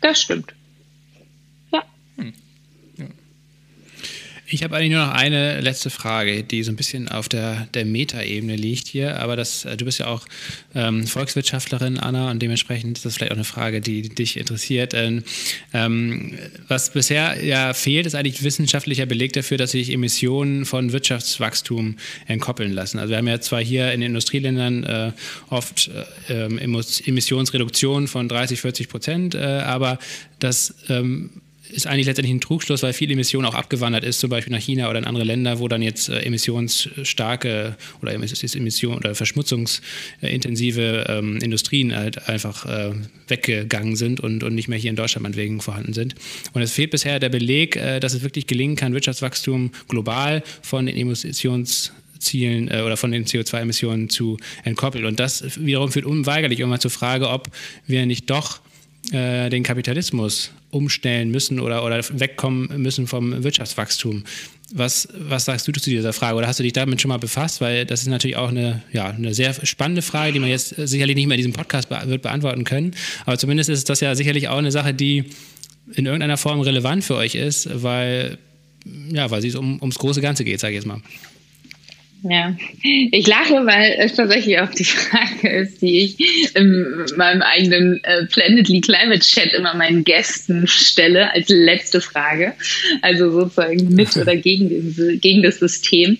Das 0.00 0.20
stimmt. 0.20 0.54
Ich 4.52 4.62
habe 4.62 4.76
eigentlich 4.76 4.90
nur 4.90 5.06
noch 5.06 5.14
eine 5.14 5.62
letzte 5.62 5.88
Frage, 5.88 6.44
die 6.44 6.62
so 6.62 6.70
ein 6.70 6.76
bisschen 6.76 7.08
auf 7.08 7.26
der, 7.26 7.68
der 7.72 7.86
Meta-Ebene 7.86 8.54
liegt 8.54 8.86
hier. 8.86 9.18
Aber 9.18 9.34
das, 9.34 9.64
äh, 9.64 9.78
du 9.78 9.86
bist 9.86 9.98
ja 9.98 10.08
auch 10.08 10.26
ähm, 10.74 11.06
Volkswirtschaftlerin, 11.06 11.98
Anna, 11.98 12.30
und 12.30 12.42
dementsprechend 12.42 12.98
ist 12.98 13.06
das 13.06 13.14
vielleicht 13.14 13.32
auch 13.32 13.36
eine 13.36 13.44
Frage, 13.44 13.80
die, 13.80 14.02
die 14.02 14.10
dich 14.10 14.36
interessiert. 14.36 14.92
Ähm, 14.92 15.24
ähm, 15.72 16.34
was 16.68 16.92
bisher 16.92 17.42
ja 17.42 17.72
fehlt, 17.72 18.04
ist 18.04 18.14
eigentlich 18.14 18.42
wissenschaftlicher 18.42 19.06
Beleg 19.06 19.32
dafür, 19.32 19.56
dass 19.56 19.70
sich 19.70 19.90
Emissionen 19.90 20.66
von 20.66 20.92
Wirtschaftswachstum 20.92 21.96
entkoppeln 22.26 22.72
lassen. 22.72 22.98
Also 22.98 23.12
wir 23.12 23.16
haben 23.16 23.28
ja 23.28 23.40
zwar 23.40 23.62
hier 23.62 23.90
in 23.92 24.02
den 24.02 24.08
Industrieländern 24.08 24.84
äh, 24.84 25.12
oft 25.48 25.90
äh, 26.28 26.44
ähm, 26.44 26.58
Emissionsreduktion 26.58 28.06
von 28.06 28.28
30, 28.28 28.60
40 28.60 28.90
Prozent, 28.90 29.34
äh, 29.34 29.38
aber 29.38 29.98
das 30.40 30.74
ähm, 30.90 31.41
ist 31.72 31.86
eigentlich 31.86 32.06
letztendlich 32.06 32.34
ein 32.34 32.40
Trugschluss, 32.40 32.82
weil 32.82 32.92
viel 32.92 33.10
Emission 33.10 33.44
auch 33.44 33.54
abgewandert 33.54 34.04
ist, 34.04 34.20
zum 34.20 34.30
Beispiel 34.30 34.52
nach 34.52 34.62
China 34.62 34.88
oder 34.88 34.98
in 34.98 35.04
andere 35.04 35.24
Länder, 35.24 35.58
wo 35.58 35.68
dann 35.68 35.82
jetzt 35.82 36.08
äh, 36.08 36.20
emissionsstarke 36.20 37.76
oder 38.00 38.12
Emission 38.14 38.96
oder 38.96 39.14
verschmutzungsintensive 39.14 41.06
ähm, 41.08 41.38
Industrien 41.38 41.96
halt 41.96 42.28
einfach 42.28 42.66
äh, 42.66 42.92
weggegangen 43.28 43.96
sind 43.96 44.20
und, 44.20 44.44
und 44.44 44.54
nicht 44.54 44.68
mehr 44.68 44.78
hier 44.78 44.90
in 44.90 44.96
Deutschland 44.96 45.22
meinetwegen 45.22 45.60
vorhanden 45.60 45.92
sind. 45.92 46.14
Und 46.52 46.62
es 46.62 46.72
fehlt 46.72 46.90
bisher 46.90 47.18
der 47.18 47.30
Beleg, 47.30 47.76
äh, 47.76 48.00
dass 48.00 48.14
es 48.14 48.22
wirklich 48.22 48.46
gelingen 48.46 48.76
kann, 48.76 48.94
Wirtschaftswachstum 48.94 49.72
global 49.88 50.42
von 50.62 50.86
den 50.86 50.96
Emissions 50.96 51.92
Zielen 52.22 52.70
äh, 52.70 52.82
oder 52.82 52.96
von 52.96 53.10
den 53.10 53.24
CO2-Emissionen 53.24 54.08
zu 54.08 54.38
entkoppeln. 54.64 55.04
Und 55.04 55.20
das 55.20 55.44
wiederum 55.58 55.90
führt 55.92 56.06
unweigerlich 56.06 56.60
irgendwann 56.60 56.80
zur 56.80 56.90
Frage, 56.90 57.28
ob 57.28 57.48
wir 57.86 58.06
nicht 58.06 58.30
doch 58.30 58.60
äh, 59.10 59.50
den 59.50 59.62
Kapitalismus 59.62 60.52
umstellen 60.72 61.30
müssen 61.30 61.60
oder, 61.60 61.84
oder 61.84 62.02
wegkommen 62.12 62.82
müssen 62.82 63.06
vom 63.06 63.44
Wirtschaftswachstum. 63.44 64.24
Was, 64.74 65.06
was 65.14 65.44
sagst 65.44 65.68
du 65.68 65.72
zu 65.72 65.90
dieser 65.90 66.14
Frage? 66.14 66.36
Oder 66.36 66.48
hast 66.48 66.58
du 66.58 66.62
dich 66.62 66.72
damit 66.72 67.00
schon 67.00 67.10
mal 67.10 67.18
befasst? 67.18 67.60
Weil 67.60 67.84
das 67.84 68.00
ist 68.00 68.08
natürlich 68.08 68.36
auch 68.36 68.48
eine, 68.48 68.82
ja, 68.90 69.10
eine 69.10 69.34
sehr 69.34 69.54
spannende 69.66 70.00
Frage, 70.00 70.32
die 70.32 70.38
man 70.38 70.48
jetzt 70.48 70.70
sicherlich 70.70 71.14
nicht 71.14 71.26
mehr 71.26 71.36
in 71.36 71.44
diesem 71.44 71.52
Podcast 71.52 71.90
be 71.90 72.00
wird 72.06 72.22
beantworten 72.22 72.64
können. 72.64 72.96
Aber 73.26 73.36
zumindest 73.36 73.68
ist 73.68 73.90
das 73.90 74.00
ja 74.00 74.14
sicherlich 74.14 74.48
auch 74.48 74.56
eine 74.56 74.72
Sache, 74.72 74.94
die 74.94 75.26
in 75.92 76.06
irgendeiner 76.06 76.38
Form 76.38 76.60
relevant 76.60 77.04
für 77.04 77.16
euch 77.16 77.34
ist, 77.34 77.68
weil, 77.82 78.38
ja, 79.10 79.30
weil 79.30 79.44
es 79.44 79.54
um, 79.54 79.78
ums 79.80 79.98
große 79.98 80.22
Ganze 80.22 80.42
geht, 80.42 80.58
sage 80.58 80.72
ich 80.72 80.76
jetzt 80.76 80.86
mal. 80.86 81.02
Ja, 82.24 82.54
ich 82.82 83.26
lache, 83.26 83.66
weil 83.66 83.96
es 83.98 84.14
tatsächlich 84.14 84.60
auch 84.60 84.70
die 84.70 84.84
Frage 84.84 85.48
ist, 85.48 85.82
die 85.82 85.98
ich 85.98 86.54
in 86.54 87.04
meinem 87.16 87.42
eigenen 87.42 88.02
äh, 88.04 88.26
Planetly 88.26 88.80
Climate 88.80 89.20
Chat 89.20 89.52
immer 89.52 89.74
meinen 89.74 90.04
Gästen 90.04 90.68
stelle, 90.68 91.32
als 91.32 91.48
letzte 91.48 92.00
Frage. 92.00 92.52
Also 93.00 93.30
sozusagen 93.30 93.88
mit 93.94 94.16
oder 94.16 94.36
gegen, 94.36 94.68
den, 94.68 95.20
gegen 95.20 95.42
das 95.42 95.58
System. 95.58 96.16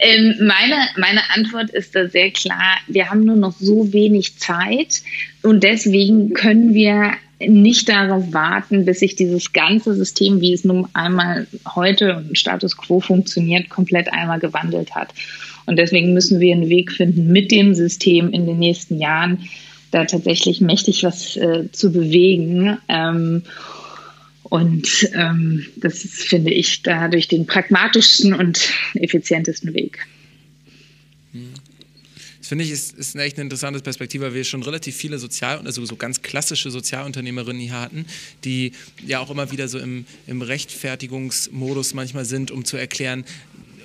Ähm, 0.00 0.34
meine, 0.40 0.88
meine 0.96 1.30
Antwort 1.30 1.70
ist 1.70 1.94
da 1.94 2.08
sehr 2.08 2.32
klar. 2.32 2.78
Wir 2.88 3.10
haben 3.10 3.24
nur 3.24 3.36
noch 3.36 3.54
so 3.56 3.92
wenig 3.92 4.38
Zeit 4.38 5.02
und 5.42 5.62
deswegen 5.62 6.34
können 6.34 6.74
wir 6.74 7.12
nicht 7.48 7.88
darauf 7.88 8.32
warten, 8.32 8.84
bis 8.84 9.00
sich 9.00 9.16
dieses 9.16 9.52
ganze 9.52 9.94
System, 9.94 10.40
wie 10.40 10.52
es 10.52 10.64
nun 10.64 10.86
einmal 10.92 11.46
heute 11.74 12.24
im 12.28 12.34
Status 12.34 12.76
quo 12.76 13.00
funktioniert, 13.00 13.68
komplett 13.68 14.12
einmal 14.12 14.40
gewandelt 14.40 14.94
hat. 14.94 15.14
Und 15.66 15.78
deswegen 15.78 16.12
müssen 16.12 16.40
wir 16.40 16.54
einen 16.54 16.68
Weg 16.68 16.92
finden, 16.92 17.32
mit 17.32 17.50
dem 17.50 17.74
System 17.74 18.30
in 18.30 18.46
den 18.46 18.58
nächsten 18.58 18.98
Jahren 18.98 19.48
da 19.90 20.04
tatsächlich 20.04 20.60
mächtig 20.60 21.04
was 21.04 21.36
äh, 21.36 21.70
zu 21.72 21.92
bewegen. 21.92 22.78
Ähm, 22.88 23.42
und 24.42 25.08
ähm, 25.14 25.66
das 25.76 26.04
ist, 26.04 26.24
finde 26.24 26.52
ich, 26.52 26.82
dadurch 26.82 27.28
den 27.28 27.46
pragmatischsten 27.46 28.34
und 28.34 28.70
effizientesten 28.94 29.72
Weg. 29.72 30.06
Finde 32.54 32.66
ich 32.66 32.70
ist, 32.70 32.96
ist 32.96 33.16
echt 33.16 33.36
eine 33.36 33.46
interessante 33.46 33.80
Perspektive, 33.80 34.26
weil 34.26 34.34
wir 34.34 34.44
schon 34.44 34.62
relativ 34.62 34.94
viele 34.94 35.18
Sozial- 35.18 35.66
also 35.66 35.84
so 35.84 35.96
ganz 35.96 36.22
klassische 36.22 36.70
Sozialunternehmerinnen 36.70 37.60
hier 37.60 37.72
hatten, 37.72 38.06
die 38.44 38.70
ja 39.04 39.18
auch 39.18 39.28
immer 39.28 39.50
wieder 39.50 39.66
so 39.66 39.80
im, 39.80 40.06
im 40.28 40.40
Rechtfertigungsmodus 40.40 41.94
manchmal 41.94 42.24
sind, 42.24 42.52
um 42.52 42.64
zu 42.64 42.76
erklären, 42.76 43.24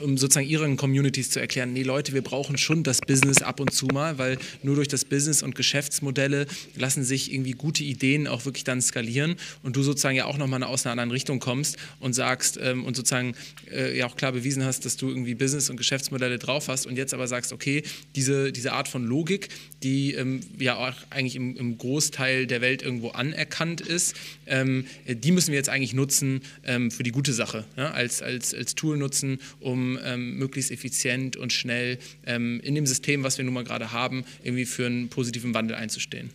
um 0.02 0.18
sozusagen 0.18 0.48
ihren 0.48 0.78
Communities 0.78 1.30
zu 1.30 1.40
erklären, 1.40 1.74
nee 1.74 1.84
Leute, 1.84 2.14
wir 2.14 2.22
brauchen 2.22 2.58
schon 2.58 2.84
das 2.84 3.02
Business 3.02 3.42
ab 3.42 3.60
und 3.60 3.74
zu 3.74 3.88
mal, 3.88 4.18
weil 4.18 4.38
nur 4.64 4.76
durch 4.76 4.88
das 4.88 5.06
Business 5.06 5.44
und 5.44 5.56
Geschäftsmodelle 5.56 6.48
lassen 6.76 7.04
sich 7.04 7.34
irgendwie 7.34 7.52
gute 7.52 7.84
Ideen 7.84 8.28
auch 8.28 8.46
wirklich 8.46 8.64
dann 8.64 8.82
skalieren 8.82 9.36
und 9.64 9.76
du 9.76 9.84
sozusagen 9.84 10.16
ja 10.16 10.26
auch 10.26 10.38
nochmal 10.38 10.64
aus 10.64 10.86
einer 10.86 10.92
anderen 10.92 11.12
Richtung 11.12 11.40
kommst 11.40 11.78
und 12.00 12.14
sagst 12.14 12.60
ähm, 12.62 12.86
und 12.86 12.96
sozusagen 12.96 13.36
äh, 13.72 13.98
ja 13.98 14.06
auch 14.06 14.16
klar 14.16 14.32
bewiesen 14.32 14.64
hast, 14.64 14.86
dass 14.86 14.98
du 14.98 15.10
irgendwie 15.10 15.36
Business 15.36 15.70
und 15.70 15.78
Geschäftsmodelle 15.78 16.40
drauf 16.40 16.68
hast 16.68 16.86
und 16.86 16.98
jetzt 16.98 17.14
aber 17.14 17.28
sagst, 17.28 17.54
okay, 17.54 17.84
diese, 18.16 18.52
diese 18.52 18.74
Art 18.74 18.88
von 18.88 19.06
Logik, 19.06 19.50
die 19.84 20.14
ähm, 20.14 20.42
ja 20.58 20.76
auch 20.76 20.94
eigentlich 21.10 21.36
im, 21.36 21.56
im, 21.56 21.78
Großteil 21.78 22.48
der 22.48 22.62
Welt 22.62 22.82
irgendwo 22.82 23.10
anerkannt 23.10 23.82
ist, 23.82 24.16
ähm, 24.50 24.86
die 25.08 25.32
müssen 25.32 25.52
wir 25.52 25.58
jetzt 25.58 25.70
eigentlich 25.70 25.94
nutzen 25.94 26.42
ähm, 26.66 26.92
für 26.92 27.04
die 27.04 27.12
gute 27.12 27.34
Sache, 27.34 27.66
ja? 27.78 27.92
als, 27.92 28.22
als, 28.22 28.54
als 28.54 28.76
Tool 28.76 28.98
nutzen, 28.98 29.40
um 29.60 29.98
ähm, 30.04 30.38
möglichst 30.38 30.72
effizient 30.72 31.38
und 31.38 31.54
schnell 31.54 31.98
ähm, 32.26 32.60
in 32.62 32.76
dem 32.76 32.86
System, 32.86 33.24
was 33.24 33.38
wir 33.38 33.46
nun 33.46 33.54
mal 33.54 33.64
gerade 33.64 33.92
haben, 33.92 34.26
irgendwie 34.44 34.66
für 34.66 34.86
einen 34.86 35.10
positiven 35.10 35.54
Wandel 35.54 35.76
einzustehen. 35.76 36.32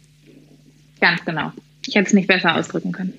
Ganz 1.01 1.25
genau. 1.25 1.53
Ich 1.87 1.95
hätte 1.95 2.09
es 2.09 2.15
nicht 2.15 2.29
besser 2.29 2.57
ausdrücken 2.57 2.93
können. 2.93 3.13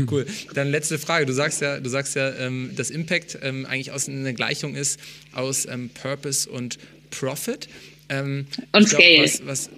cool. 0.10 0.26
Dann 0.54 0.70
letzte 0.70 0.98
Frage. 0.98 1.26
Du 1.26 1.32
sagst 1.32 1.60
ja, 1.60 1.78
du 1.78 1.88
sagst 1.88 2.16
ja, 2.16 2.34
ähm, 2.34 2.70
dass 2.74 2.90
Impact 2.90 3.40
eigentlich 3.42 3.92
aus 3.92 4.08
einer 4.08 4.32
Gleichung 4.32 4.74
ist 4.74 4.98
aus 5.32 5.68
Purpose 5.94 6.48
und 6.48 6.78
Profit. 7.10 7.68
Und 8.10 8.46
Scale. 8.88 9.14
Glaub, 9.14 9.24
was, 9.24 9.46
was, 9.46 9.70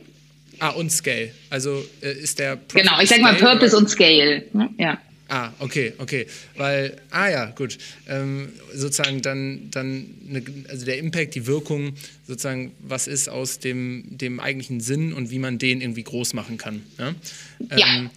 ah, 0.59 0.71
und 0.71 0.91
Scale. 0.91 1.31
Also 1.51 1.85
äh, 2.01 2.13
ist 2.13 2.39
der 2.39 2.57
Profit 2.57 2.83
Genau, 2.83 3.01
ich 3.01 3.09
sage 3.09 3.23
mal 3.23 3.35
Purpose 3.35 3.75
oder? 3.75 3.79
und 3.79 3.91
Scale. 3.91 4.45
Ja. 4.79 4.99
Ah, 5.29 5.53
okay, 5.59 5.93
okay. 5.99 6.27
Weil, 6.57 6.97
ah 7.11 7.29
ja, 7.29 7.47
gut. 7.47 7.79
Ähm, 8.09 8.53
sozusagen 8.73 9.23
dann, 9.23 9.71
dann 9.73 10.15
eine, 10.29 10.43
also 10.69 10.87
der 10.87 10.99
Impact, 10.99 11.35
die 11.35 11.47
Wirkung, 11.47 11.95
sozusagen, 12.27 12.73
was 12.79 13.09
ist 13.09 13.29
aus 13.29 13.59
dem, 13.59 14.05
dem 14.11 14.39
eigentlichen 14.39 14.81
Sinn 14.81 15.13
und 15.13 15.31
wie 15.31 15.41
man 15.41 15.59
den 15.59 15.81
irgendwie 15.81 16.05
groß 16.05 16.35
machen 16.35 16.59
kann. 16.59 16.83
Ja. 16.99 17.09
Ähm, 17.09 17.17
ja. 17.77 18.11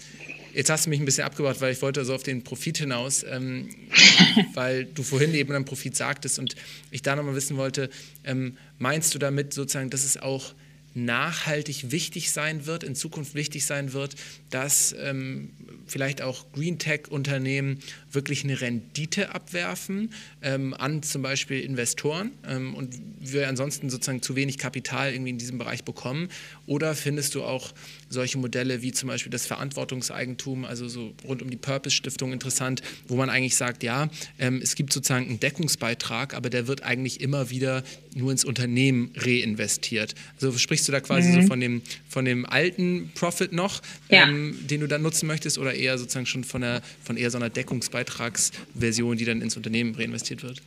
Jetzt 0.53 0.69
hast 0.69 0.85
du 0.85 0.89
mich 0.89 0.99
ein 0.99 1.05
bisschen 1.05 1.23
abgebracht, 1.23 1.61
weil 1.61 1.73
ich 1.73 1.81
wollte 1.81 2.03
so 2.05 2.13
auf 2.13 2.23
den 2.23 2.43
Profit 2.43 2.77
hinaus, 2.79 3.23
ähm, 3.27 3.69
weil 4.53 4.85
du 4.85 5.03
vorhin 5.03 5.33
eben 5.33 5.53
einen 5.53 5.65
Profit 5.65 5.95
sagtest 5.95 6.37
und 6.37 6.55
ich 6.91 7.01
da 7.01 7.15
nochmal 7.15 7.35
wissen 7.35 7.57
wollte, 7.57 7.89
ähm, 8.23 8.57
meinst 8.77 9.15
du 9.15 9.19
damit 9.19 9.53
sozusagen, 9.53 9.89
dass 9.89 10.05
es 10.05 10.17
auch 10.17 10.53
nachhaltig 10.93 11.91
wichtig 11.91 12.31
sein 12.31 12.65
wird, 12.65 12.83
in 12.83 12.95
Zukunft 12.95 13.35
wichtig 13.35 13.65
sein 13.65 13.93
wird, 13.93 14.15
dass 14.49 14.95
ähm, 14.99 15.51
vielleicht 15.87 16.21
auch 16.21 16.45
Green 16.53 16.79
Tech-Unternehmen 16.79 17.79
wirklich 18.11 18.43
eine 18.43 18.59
Rendite 18.59 19.33
abwerfen 19.33 20.13
ähm, 20.41 20.73
an 20.73 21.03
zum 21.03 21.21
Beispiel 21.21 21.61
Investoren 21.61 22.31
ähm, 22.47 22.73
und 22.75 22.95
wir 23.19 23.47
ansonsten 23.47 23.89
sozusagen 23.89 24.21
zu 24.21 24.35
wenig 24.35 24.57
Kapital 24.57 25.11
irgendwie 25.11 25.31
in 25.31 25.37
diesem 25.37 25.57
Bereich 25.57 25.83
bekommen? 25.83 26.29
Oder 26.65 26.95
findest 26.95 27.35
du 27.35 27.43
auch 27.43 27.73
solche 28.09 28.37
Modelle 28.37 28.81
wie 28.81 28.91
zum 28.91 29.07
Beispiel 29.07 29.31
das 29.31 29.45
Verantwortungseigentum, 29.45 30.65
also 30.65 30.87
so 30.87 31.13
rund 31.27 31.41
um 31.41 31.49
die 31.49 31.57
Purpose-Stiftung 31.57 32.33
interessant, 32.33 32.81
wo 33.07 33.15
man 33.15 33.29
eigentlich 33.29 33.55
sagt, 33.55 33.83
ja, 33.83 34.09
ähm, 34.39 34.59
es 34.63 34.75
gibt 34.75 34.93
sozusagen 34.93 35.27
einen 35.27 35.39
Deckungsbeitrag, 35.39 36.33
aber 36.33 36.49
der 36.49 36.67
wird 36.67 36.83
eigentlich 36.83 37.21
immer 37.21 37.49
wieder 37.49 37.83
nur 38.15 38.31
ins 38.31 38.45
Unternehmen 38.45 39.11
reinvestiert. 39.15 40.15
Also 40.35 40.57
sprichst 40.57 40.87
du 40.87 40.91
da 40.91 40.99
quasi 40.99 41.29
mhm. 41.29 41.41
so 41.41 41.47
von 41.47 41.59
dem, 41.59 41.81
von 42.07 42.25
dem 42.25 42.45
alten 42.45 43.11
Profit 43.13 43.51
noch, 43.51 43.81
ja. 44.09 44.27
ähm, 44.27 44.55
den 44.67 44.81
du 44.81 44.87
dann 44.87 45.01
nutzen 45.01 45.27
möchtest, 45.27 45.58
oder 45.59 45.73
eher 45.73 45.97
sozusagen 45.97 46.25
schon 46.25 46.43
von, 46.43 46.61
der, 46.61 46.81
von 47.03 47.17
eher 47.17 47.29
so 47.31 47.37
einer 47.37 47.49
Deckungsbeitragsversion, 47.49 49.17
die 49.17 49.25
dann 49.25 49.41
ins 49.41 49.57
Unternehmen 49.57 49.95
reinvestiert 49.95 50.43
wird? 50.43 50.61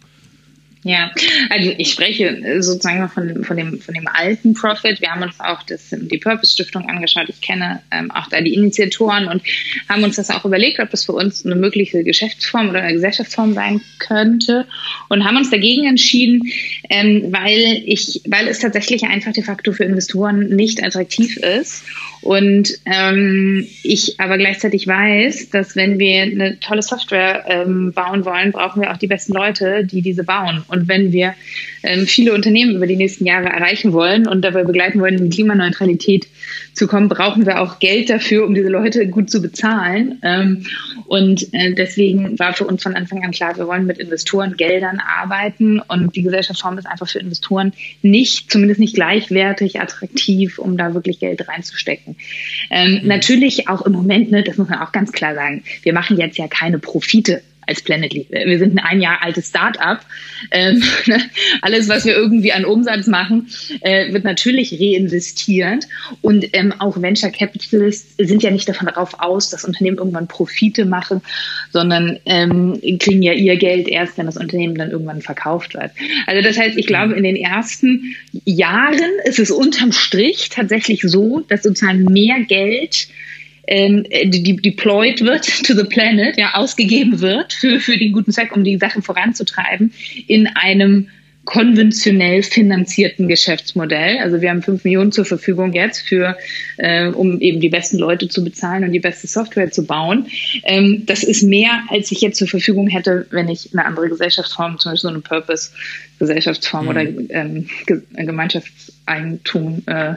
Ja, 0.85 1.13
also 1.49 1.73
ich 1.79 1.93
spreche 1.93 2.61
sozusagen 2.61 3.09
von, 3.09 3.45
von, 3.45 3.57
dem, 3.57 3.81
von 3.81 3.95
dem 3.95 4.09
alten 4.09 4.53
Profit. 4.55 5.01
Wir 5.01 5.11
haben 5.11 5.23
uns 5.23 5.39
auch 5.39 5.63
das, 5.63 5.91
die 5.93 6.19
Purpose 6.19 6.53
Stiftung 6.53 6.89
angeschaut. 6.89 7.29
Ich 7.29 7.41
kenne 7.41 7.81
ähm, 7.93 8.11
auch 8.11 8.29
da 8.29 8.41
die 8.41 8.55
Initiatoren 8.55 9.29
und 9.29 9.43
haben 9.89 10.03
uns 10.03 10.17
das 10.17 10.31
auch 10.31 10.45
überlegt, 10.45 10.81
ob 10.81 10.91
das 10.91 11.05
für 11.05 11.13
uns 11.13 11.47
eine 11.47 11.55
mögliche 11.55 12.03
Geschäftsform 12.03 12.71
oder 12.71 12.81
eine 12.81 12.95
Gesellschaftsform 12.95 13.55
sein 13.55 13.81
könnte 14.01 14.67
und 15.09 15.25
haben 15.25 15.37
uns 15.37 15.51
dagegen 15.51 15.87
entschieden, 15.87 16.43
ähm, 16.91 17.29
weil, 17.31 17.83
ich, 17.87 18.21
weil 18.27 18.49
es 18.49 18.59
tatsächlich 18.59 19.05
einfach 19.05 19.33
de 19.33 19.45
facto 19.45 19.73
für 19.73 19.85
Investoren 19.85 20.49
nicht 20.49 20.83
attraktiv 20.83 21.37
ist 21.37 21.85
und 22.23 22.79
ähm, 22.87 23.67
ich 23.83 24.21
aber 24.21 24.39
gleichzeitig 24.39 24.87
weiß, 24.87 25.51
dass 25.51 25.75
wenn 25.75 25.99
wir 25.99 26.23
eine 26.23 26.61
tolle 26.61 26.83
Software 26.83 27.45
ähm, 27.49 27.93
bauen 27.93 28.25
wollen, 28.25 28.53
brauchen 28.53 28.81
wir 28.81 28.93
auch 28.93 28.97
die 28.97 29.09
besten 29.09 29.33
Leute, 29.33 29.85
die 29.85 30.03
diese 30.03 30.23
bauen. 30.23 30.65
Und 30.73 30.89
wenn 30.89 31.13
wir 31.13 31.35
ähm, 31.83 32.07
viele 32.07 32.33
Unternehmen 32.33 32.77
über 32.77 32.87
die 32.87 32.97
nächsten 32.97 33.27
Jahre 33.27 33.47
erreichen 33.47 33.93
wollen 33.93 34.27
und 34.27 34.43
dabei 34.43 34.65
begleiten 34.65 35.01
wollen, 35.01 35.19
in 35.19 35.31
Klimaneutralität 35.31 36.27
zu 36.73 36.87
kommen, 36.87 37.09
brauchen 37.09 37.45
wir 37.45 37.61
auch 37.61 37.79
Geld 37.79 38.09
dafür, 38.09 38.47
um 38.47 38.55
diese 38.55 38.69
Leute 38.69 39.07
gut 39.07 39.31
zu 39.31 39.43
bezahlen. 39.43 40.19
Ähm, 40.23 40.65
und 41.07 41.53
äh, 41.53 41.75
deswegen 41.75 42.39
war 42.39 42.55
für 42.55 42.65
uns 42.65 42.83
von 42.83 42.95
Anfang 42.95 43.23
an 43.23 43.33
klar, 43.33 43.57
wir 43.59 43.67
wollen 43.67 43.85
mit 43.85 43.99
Investorengeldern 43.99 44.99
arbeiten 45.01 45.81
und 45.81 46.17
die 46.17 46.23
Gesellschaftsform 46.23 46.79
ist 46.79 46.87
einfach 46.87 47.09
für 47.09 47.19
Investoren 47.19 47.73
nicht, 48.01 48.51
zumindest 48.51 48.81
nicht 48.81 48.95
gleichwertig 48.95 49.81
attraktiv, 49.81 50.59
um 50.59 50.79
da 50.79 50.95
wirklich 50.95 51.21
Geld 51.21 51.47
reinzustecken. 51.47 52.17
Ähm, 52.71 53.01
mhm. 53.03 53.09
Natürlich 53.09 53.69
auch 53.69 53.83
im 53.83 53.93
Moment, 53.93 54.31
ne, 54.31 54.43
das 54.43 54.57
muss 54.57 54.71
man 54.71 54.79
auch 54.79 54.93
ganz 54.93 55.13
klar 55.13 55.35
sagen, 55.35 55.65
wir 55.83 55.93
machen 55.93 56.17
jetzt 56.17 56.39
ja 56.39 56.49
keine 56.49 56.79
Profite 56.79 57.43
als 57.67 57.83
Planetly. 57.83 58.27
Wir 58.31 58.59
sind 58.59 58.79
ein 58.79 58.93
ein 58.93 59.01
Jahr 59.01 59.23
altes 59.23 59.49
Start-up. 59.49 60.05
Ähm, 60.51 60.83
alles, 61.63 61.89
was 61.89 62.05
wir 62.05 62.15
irgendwie 62.15 62.53
an 62.53 62.65
Umsatz 62.65 63.07
machen, 63.07 63.49
äh, 63.81 64.13
wird 64.13 64.25
natürlich 64.25 64.79
reinvestiert. 64.79 65.87
Und 66.21 66.47
ähm, 66.53 66.75
auch 66.79 67.01
Venture 67.01 67.31
Capitalists 67.31 68.15
sind 68.19 68.43
ja 68.43 68.51
nicht 68.51 68.69
davon 68.69 68.87
darauf 68.87 69.21
aus, 69.21 69.51
dass 69.51 69.65
Unternehmen 69.65 69.99
irgendwann 69.99 70.29
Profite 70.29 70.85
machen, 70.85 71.23
sondern 71.73 72.19
ähm, 72.27 72.81
kriegen 72.99 73.23
ja 73.23 73.33
ihr 73.33 73.57
Geld 73.57 73.89
erst, 73.89 74.19
wenn 74.19 74.27
das 74.27 74.37
Unternehmen 74.37 74.75
dann 74.77 74.91
irgendwann 74.91 75.23
verkauft 75.23 75.75
wird. 75.75 75.93
Also 76.27 76.43
das 76.43 76.59
heißt, 76.59 76.77
ich 76.77 76.87
glaube, 76.87 77.15
in 77.15 77.25
den 77.25 77.37
ersten 77.37 78.15
Jahren 78.45 79.11
ist 79.25 79.39
es 79.39 79.51
unterm 79.51 79.93
Strich 79.93 80.51
tatsächlich 80.51 81.03
so, 81.03 81.41
dass 81.49 81.63
sozusagen 81.63 82.05
mehr 82.05 82.41
Geld 82.41 83.09
ähm, 83.67 84.05
die, 84.25 84.57
deployed 84.57 85.21
wird 85.23 85.45
to 85.67 85.75
the 85.75 85.85
planet, 85.85 86.37
ja, 86.37 86.55
ausgegeben 86.55 87.21
wird 87.21 87.53
für, 87.53 87.81
für 87.81 87.97
den 87.97 88.13
guten 88.13 88.33
Zweck, 88.33 88.55
um 88.57 88.65
die 88.65 88.79
Sachen 88.79 89.03
voranzutreiben, 89.03 89.93
in 90.27 90.47
einem 90.49 91.09
konventionell 91.45 92.45
finanzierten 92.45 93.27
Geschäftsmodell. 93.27 94.19
Also 94.19 94.41
wir 94.41 94.51
haben 94.51 94.63
fünf 94.63 94.85
Millionen 94.85 95.11
zur 95.11 95.25
Verfügung 95.25 95.73
jetzt 95.73 96.01
für, 96.03 96.37
äh, 96.77 97.09
um 97.09 97.41
eben 97.41 97.59
die 97.61 97.69
besten 97.69 97.99
Leute 97.99 98.29
zu 98.29 98.45
bezahlen 98.45 98.85
und 98.85 98.93
die 98.93 99.01
beste 99.01 99.27
Software 99.27 99.73
zu 99.73 99.85
bauen. 99.85 100.27
Ähm, 100.63 101.03
das 101.05 101.25
ist 101.25 101.43
mehr, 101.43 101.83
als 101.89 102.13
ich 102.13 102.21
jetzt 102.21 102.39
zur 102.39 102.47
Verfügung 102.47 102.87
hätte, 102.87 103.27
wenn 103.31 103.49
ich 103.49 103.71
eine 103.73 103.85
andere 103.85 104.09
Gesellschaftsform, 104.09 104.79
zum 104.79 104.93
Beispiel 104.93 105.09
so 105.09 105.15
eine 105.15 105.21
Purpose-Gesellschaftsform 105.21 106.85
mhm. 106.85 106.91
oder 106.91 107.01
ähm, 107.31 107.69
Gemeinschaftseigentum 108.13 109.83
äh, 109.87 110.15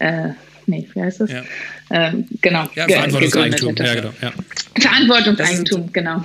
äh, 0.00 0.30
nee, 0.66 0.86
wie 0.94 1.02
heißt 1.02 1.20
das? 1.20 1.30
Ja. 1.30 1.44
Ähm, 1.90 2.26
genau. 2.40 2.68
Ja, 2.74 2.86
Verantwortungseigentum. 2.86 3.74
Ja, 3.76 3.94
genau. 3.94 4.12
Ja. 4.20 4.32
Verantwortungseigentum, 4.80 5.92
genau. 5.92 6.22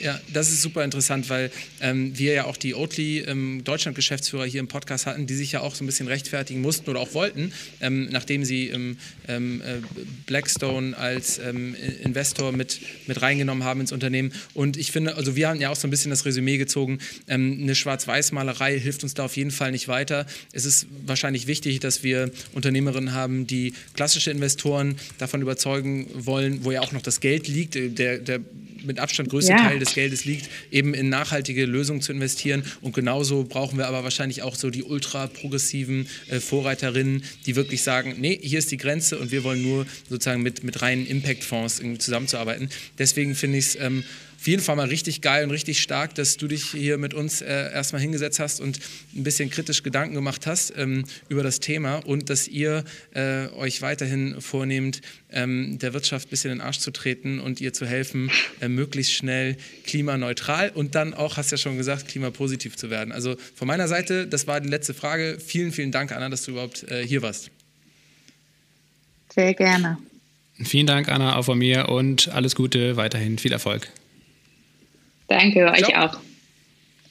Ja, 0.00 0.20
das 0.32 0.48
ist 0.50 0.62
super 0.62 0.84
interessant, 0.84 1.28
weil 1.28 1.50
ähm, 1.80 2.16
wir 2.16 2.32
ja 2.32 2.44
auch 2.44 2.56
die 2.56 2.74
Oatly 2.74 3.20
ähm, 3.20 3.62
Deutschland-Geschäftsführer 3.64 4.44
hier 4.44 4.60
im 4.60 4.68
Podcast 4.68 5.06
hatten, 5.06 5.26
die 5.26 5.34
sich 5.34 5.52
ja 5.52 5.60
auch 5.60 5.74
so 5.74 5.82
ein 5.82 5.86
bisschen 5.86 6.06
rechtfertigen 6.06 6.60
mussten 6.60 6.88
oder 6.88 7.00
auch 7.00 7.14
wollten, 7.14 7.52
ähm, 7.80 8.08
nachdem 8.10 8.44
sie 8.44 8.68
ähm, 8.68 8.96
ähm, 9.26 9.60
äh, 9.60 9.78
Blackstone 10.26 10.96
als 10.96 11.38
ähm, 11.38 11.74
Investor 12.02 12.52
mit, 12.52 12.80
mit 13.06 13.20
reingenommen 13.20 13.64
haben 13.64 13.80
ins 13.80 13.90
Unternehmen. 13.90 14.32
Und 14.54 14.76
ich 14.76 14.92
finde, 14.92 15.16
also 15.16 15.34
wir 15.34 15.48
haben 15.48 15.60
ja 15.60 15.70
auch 15.70 15.76
so 15.76 15.88
ein 15.88 15.90
bisschen 15.90 16.10
das 16.10 16.24
Resümee 16.24 16.58
gezogen, 16.58 16.98
eine 17.26 17.74
Schwarz-Weiß-Malerei 17.74 18.78
hilft 18.78 19.02
uns 19.02 19.14
da 19.14 19.24
auf 19.24 19.36
jeden 19.36 19.50
Fall 19.50 19.72
nicht 19.72 19.88
weiter. 19.88 20.26
Es 20.52 20.64
ist 20.64 20.86
wahrscheinlich 21.06 21.46
wichtig, 21.46 21.80
dass 21.80 22.02
wir 22.02 22.30
Unternehmerinnen 22.52 23.12
haben, 23.12 23.46
die 23.46 23.74
klassische 23.94 24.30
Investoren 24.30 24.96
davon 25.18 25.42
überzeugen 25.42 26.06
wollen, 26.14 26.64
wo 26.64 26.70
ja 26.70 26.80
auch 26.80 26.92
noch 26.92 27.02
das 27.02 27.20
Geld 27.20 27.48
liegt. 27.48 27.74
Der, 27.74 28.18
der 28.18 28.40
mit 28.84 28.98
Abstand 28.98 29.28
größte 29.30 29.52
ja. 29.52 29.58
Teil 29.58 29.78
des 29.78 29.87
Geldes 29.94 30.24
liegt, 30.24 30.48
eben 30.70 30.94
in 30.94 31.08
nachhaltige 31.08 31.66
Lösungen 31.66 32.00
zu 32.00 32.12
investieren. 32.12 32.62
Und 32.80 32.94
genauso 32.94 33.44
brauchen 33.44 33.78
wir 33.78 33.86
aber 33.86 34.04
wahrscheinlich 34.04 34.42
auch 34.42 34.54
so 34.54 34.70
die 34.70 34.82
ultra 34.82 35.26
progressiven 35.26 36.08
äh, 36.28 36.40
Vorreiterinnen, 36.40 37.24
die 37.46 37.56
wirklich 37.56 37.82
sagen, 37.82 38.16
nee, 38.18 38.38
hier 38.42 38.58
ist 38.58 38.70
die 38.70 38.76
Grenze 38.76 39.18
und 39.18 39.30
wir 39.30 39.44
wollen 39.44 39.62
nur 39.62 39.86
sozusagen 40.08 40.42
mit, 40.42 40.64
mit 40.64 40.82
reinen 40.82 41.06
Impact-Fonds 41.06 41.82
zusammenzuarbeiten. 41.98 42.68
Deswegen 42.98 43.34
finde 43.34 43.58
ich 43.58 43.66
es 43.66 43.76
ähm, 43.76 44.04
auf 44.38 44.46
jeden 44.46 44.62
Fall 44.62 44.76
mal 44.76 44.86
richtig 44.86 45.20
geil 45.20 45.42
und 45.42 45.50
richtig 45.50 45.82
stark, 45.82 46.14
dass 46.14 46.36
du 46.36 46.46
dich 46.46 46.70
hier 46.70 46.96
mit 46.96 47.12
uns 47.12 47.40
äh, 47.40 47.72
erstmal 47.72 48.00
hingesetzt 48.00 48.38
hast 48.38 48.60
und 48.60 48.78
ein 49.16 49.24
bisschen 49.24 49.50
kritisch 49.50 49.82
Gedanken 49.82 50.14
gemacht 50.14 50.46
hast 50.46 50.72
ähm, 50.76 51.04
über 51.28 51.42
das 51.42 51.58
Thema 51.58 51.96
und 51.96 52.30
dass 52.30 52.46
ihr 52.46 52.84
äh, 53.14 53.48
euch 53.48 53.82
weiterhin 53.82 54.40
vornehmt, 54.40 55.00
ähm, 55.30 55.80
der 55.80 55.92
Wirtschaft 55.92 56.28
ein 56.28 56.30
bisschen 56.30 56.52
in 56.52 56.58
den 56.58 56.64
Arsch 56.64 56.78
zu 56.78 56.92
treten 56.92 57.40
und 57.40 57.60
ihr 57.60 57.72
zu 57.72 57.84
helfen, 57.84 58.30
äh, 58.60 58.68
möglichst 58.68 59.12
schnell 59.12 59.56
klimaneutral 59.84 60.70
und 60.70 60.94
dann 60.94 61.14
auch, 61.14 61.36
hast 61.36 61.50
du 61.50 61.56
ja 61.56 61.58
schon 61.58 61.76
gesagt, 61.76 62.06
klimapositiv 62.06 62.76
zu 62.76 62.90
werden. 62.90 63.10
Also 63.10 63.34
von 63.56 63.66
meiner 63.66 63.88
Seite, 63.88 64.28
das 64.28 64.46
war 64.46 64.60
die 64.60 64.68
letzte 64.68 64.94
Frage. 64.94 65.38
Vielen, 65.44 65.72
vielen 65.72 65.90
Dank, 65.90 66.12
Anna, 66.12 66.28
dass 66.28 66.44
du 66.44 66.52
überhaupt 66.52 66.84
äh, 66.84 67.04
hier 67.04 67.22
warst. 67.22 67.50
Sehr 69.34 69.52
gerne. 69.54 69.98
Vielen 70.62 70.86
Dank, 70.86 71.08
Anna, 71.08 71.36
auch 71.36 71.44
von 71.44 71.58
mir 71.58 71.88
und 71.88 72.28
alles 72.28 72.54
Gute, 72.54 72.96
weiterhin 72.96 73.38
viel 73.38 73.52
Erfolg. 73.52 73.88
Danke, 75.28 75.60
Ciao. 75.60 75.72
euch 75.72 75.96
auch. 75.96 76.20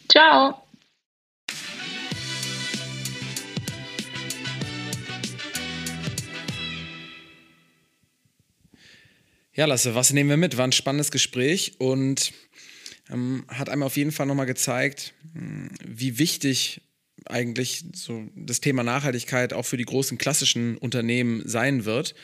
Ciao. 0.09 0.63
Ja, 9.53 9.65
Lasse, 9.65 9.95
was 9.95 10.13
nehmen 10.13 10.29
wir 10.29 10.37
mit? 10.37 10.57
War 10.57 10.67
ein 10.67 10.71
spannendes 10.71 11.09
Gespräch 11.09 11.79
und 11.79 12.31
ähm, 13.09 13.45
hat 13.47 13.69
einem 13.69 13.83
auf 13.83 13.97
jeden 13.97 14.11
Fall 14.11 14.25
nochmal 14.25 14.45
gezeigt, 14.45 15.13
hm, 15.33 15.69
wie 15.83 16.19
wichtig 16.19 16.81
eigentlich 17.25 17.85
so 17.93 18.27
das 18.35 18.61
Thema 18.61 18.83
Nachhaltigkeit 18.83 19.53
auch 19.53 19.65
für 19.65 19.77
die 19.77 19.85
großen 19.85 20.17
klassischen 20.17 20.77
Unternehmen 20.77 21.41
sein 21.47 21.85
wird 21.85 22.15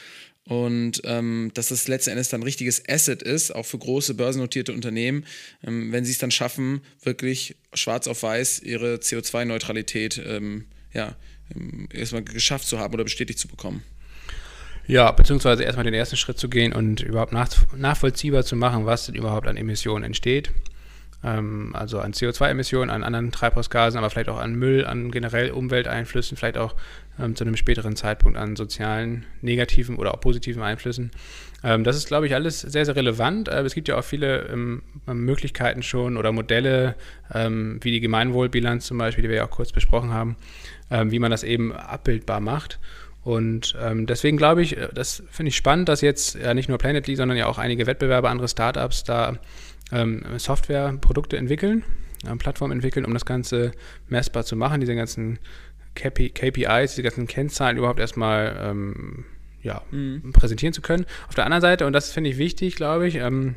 und 0.46 1.02
ähm, 1.06 1.52
dass 1.54 1.70
das 1.70 1.88
letzten 1.88 2.12
Endes 2.12 2.30
dann 2.30 2.42
ein 2.42 2.44
richtiges 2.44 2.84
Asset 2.88 3.24
ist, 3.24 3.52
auch 3.52 3.66
für 3.66 3.78
große 3.78 4.14
börsennotierte 4.14 4.74
Unternehmen, 4.74 5.26
ähm, 5.66 5.92
wenn 5.92 6.04
sie 6.04 6.12
es 6.12 6.18
dann 6.18 6.32
schaffen, 6.32 6.82
wirklich 7.02 7.56
schwarz 7.74 8.08
auf 8.08 8.24
weiß 8.24 8.60
ihre 8.60 8.96
CO2-Neutralität 8.96 10.22
ähm, 10.26 10.66
ja, 10.94 11.16
ähm, 11.56 11.88
erstmal 11.94 12.24
geschafft 12.24 12.68
zu 12.68 12.78
haben 12.80 12.94
oder 12.94 13.06
bestätigt 13.06 13.40
zu 13.40 13.48
bekommen. 13.48 13.84
Ja, 14.86 15.12
beziehungsweise 15.12 15.64
erstmal 15.64 15.86
den 15.86 15.94
ersten 15.94 16.18
Schritt 16.18 16.38
zu 16.38 16.50
gehen 16.50 16.74
und 16.74 17.00
überhaupt 17.00 17.32
nach, 17.32 17.50
nachvollziehbar 17.76 18.44
zu 18.44 18.58
machen, 18.58 18.86
was 18.86 19.06
denn 19.06 19.16
überhaupt 19.16 19.48
an 19.48 19.56
Emissionen 19.56 20.04
entsteht. 20.04 20.52
Ähm, 21.24 21.72
also 21.74 22.00
an 22.00 22.14
CO2-Emissionen, 22.14 22.90
an 22.90 23.04
anderen 23.04 23.32
Treibhausgasen, 23.32 23.98
aber 23.98 24.10
vielleicht 24.10 24.30
auch 24.30 24.40
an 24.40 24.56
Müll, 24.56 24.86
an 24.86 25.12
generell 25.12 25.52
Umwelteinflüssen, 25.52 26.38
vielleicht 26.38 26.58
auch 26.58 26.76
ähm, 27.20 27.36
zu 27.36 27.44
einem 27.44 27.56
späteren 27.56 27.96
Zeitpunkt 27.96 28.38
an 28.38 28.56
sozialen, 28.56 29.26
negativen 29.42 29.96
oder 29.96 30.14
auch 30.14 30.20
positiven 30.20 30.62
Einflüssen. 30.62 31.12
Ähm, 31.64 31.84
das 31.84 31.96
ist, 31.96 32.08
glaube 32.08 32.28
ich, 32.28 32.36
alles 32.36 32.60
sehr, 32.62 32.86
sehr 32.86 32.96
relevant. 32.96 33.48
Äh, 33.48 33.62
es 33.62 33.74
gibt 33.74 33.88
ja 33.88 33.98
auch 33.98 34.04
viele 34.04 34.48
ähm, 34.48 34.84
Möglichkeiten 35.06 35.82
schon 35.82 36.18
oder 36.18 36.32
Modelle, 36.32 36.96
ähm, 37.34 37.80
wie 37.82 37.92
die 37.92 38.02
Gemeinwohlbilanz 38.02 38.86
zum 38.86 38.98
Beispiel, 38.98 39.22
die 39.22 39.30
wir 39.30 39.38
ja 39.38 39.46
auch 39.46 39.52
kurz 39.52 39.72
besprochen 39.72 40.12
haben, 40.12 40.36
ähm, 40.92 41.12
wie 41.12 41.20
man 41.20 41.32
das 41.32 41.44
eben 41.44 41.72
abbildbar 41.72 42.42
macht. 42.42 42.80
Und 43.24 43.78
ähm, 43.82 44.06
deswegen 44.06 44.36
glaube 44.36 44.62
ich, 44.62 44.76
äh, 44.76 44.90
das 44.94 45.24
finde 45.32 45.50
ich 45.50 45.56
spannend, 45.56 45.88
dass 45.88 46.02
jetzt 46.02 46.36
ja 46.36 46.54
nicht 46.54 46.68
nur 46.68 46.78
Planetly, 46.78 47.16
sondern 47.16 47.38
ja 47.38 47.48
auch 47.48 47.58
einige 47.58 47.88
Wettbewerber, 47.88 48.30
andere 48.30 48.50
Startups 48.50 49.06
da 49.06 49.38
ähm, 49.92 50.24
Software, 50.38 50.94
Produkte 51.00 51.38
entwickeln, 51.38 51.84
äh, 52.26 52.36
Plattformen 52.36 52.74
entwickeln, 52.74 53.06
um 53.06 53.14
das 53.14 53.26
Ganze 53.26 53.72
messbar 54.08 54.44
zu 54.44 54.56
machen, 54.56 54.80
diese 54.80 54.96
ganzen 54.96 55.40
KP, 55.96 56.30
KPIs, 56.30 56.92
diese 56.92 57.04
ganzen 57.04 57.28
Kennzahlen 57.28 57.78
überhaupt 57.78 58.00
erstmal 58.00 58.58
ähm, 58.60 59.26
ja, 59.62 59.82
mhm. 59.92 60.34
präsentieren 60.34 60.74
zu 60.74 60.82
können. 60.82 61.06
Auf 61.28 61.36
der 61.36 61.46
anderen 61.46 61.62
Seite, 61.62 61.86
und 61.86 61.94
das 61.94 62.12
finde 62.12 62.30
ich 62.30 62.38
wichtig, 62.38 62.76
glaube 62.76 63.08
ich, 63.08 63.16
ähm, 63.16 63.56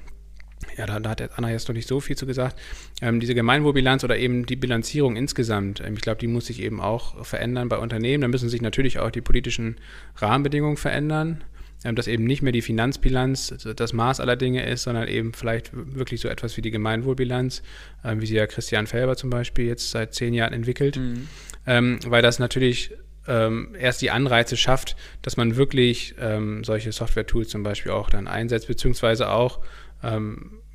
ja, 0.76 0.86
da, 0.86 1.00
da, 1.00 1.10
hat 1.10 1.38
Anna 1.38 1.50
jetzt 1.50 1.68
noch 1.68 1.74
nicht 1.74 1.88
so 1.88 2.00
viel 2.00 2.16
zu 2.16 2.26
gesagt, 2.26 2.58
ähm, 3.02 3.20
diese 3.20 3.34
Gemeinwohlbilanz 3.34 4.04
oder 4.04 4.16
eben 4.16 4.46
die 4.46 4.56
Bilanzierung 4.56 5.16
insgesamt, 5.16 5.82
ähm, 5.84 5.94
ich 5.94 6.00
glaube, 6.00 6.18
die 6.18 6.26
muss 6.26 6.46
sich 6.46 6.62
eben 6.62 6.80
auch 6.80 7.24
verändern 7.24 7.68
bei 7.68 7.78
Unternehmen. 7.78 8.22
Da 8.22 8.28
müssen 8.28 8.48
sich 8.48 8.62
natürlich 8.62 8.98
auch 8.98 9.10
die 9.10 9.20
politischen 9.20 9.76
Rahmenbedingungen 10.16 10.76
verändern. 10.76 11.44
Ähm, 11.86 11.94
dass 11.94 12.08
eben 12.08 12.24
nicht 12.24 12.42
mehr 12.42 12.52
die 12.52 12.62
Finanzbilanz 12.62 13.54
das 13.76 13.92
Maß 13.92 14.18
aller 14.18 14.34
Dinge 14.34 14.66
ist, 14.66 14.82
sondern 14.82 15.06
eben 15.06 15.32
vielleicht 15.32 15.70
wirklich 15.72 16.20
so 16.20 16.28
etwas 16.28 16.56
wie 16.56 16.62
die 16.62 16.72
Gemeinwohlbilanz, 16.72 17.62
ähm, 18.04 18.20
wie 18.20 18.26
sie 18.26 18.34
ja 18.34 18.46
Christian 18.48 18.88
Felber 18.88 19.16
zum 19.16 19.30
Beispiel 19.30 19.66
jetzt 19.66 19.92
seit 19.92 20.12
zehn 20.12 20.34
Jahren 20.34 20.52
entwickelt, 20.52 20.96
mhm. 20.96 21.28
Ähm, 21.68 21.98
weil 22.06 22.22
das 22.22 22.38
natürlich 22.38 22.92
erst 23.28 24.02
die 24.02 24.12
Anreize 24.12 24.56
schafft, 24.56 24.94
dass 25.22 25.36
man 25.36 25.56
wirklich 25.56 26.14
solche 26.62 26.92
Software-Tools 26.92 27.48
zum 27.48 27.64
Beispiel 27.64 27.90
auch 27.90 28.08
dann 28.08 28.28
einsetzt, 28.28 28.68
beziehungsweise 28.68 29.30
auch 29.30 29.58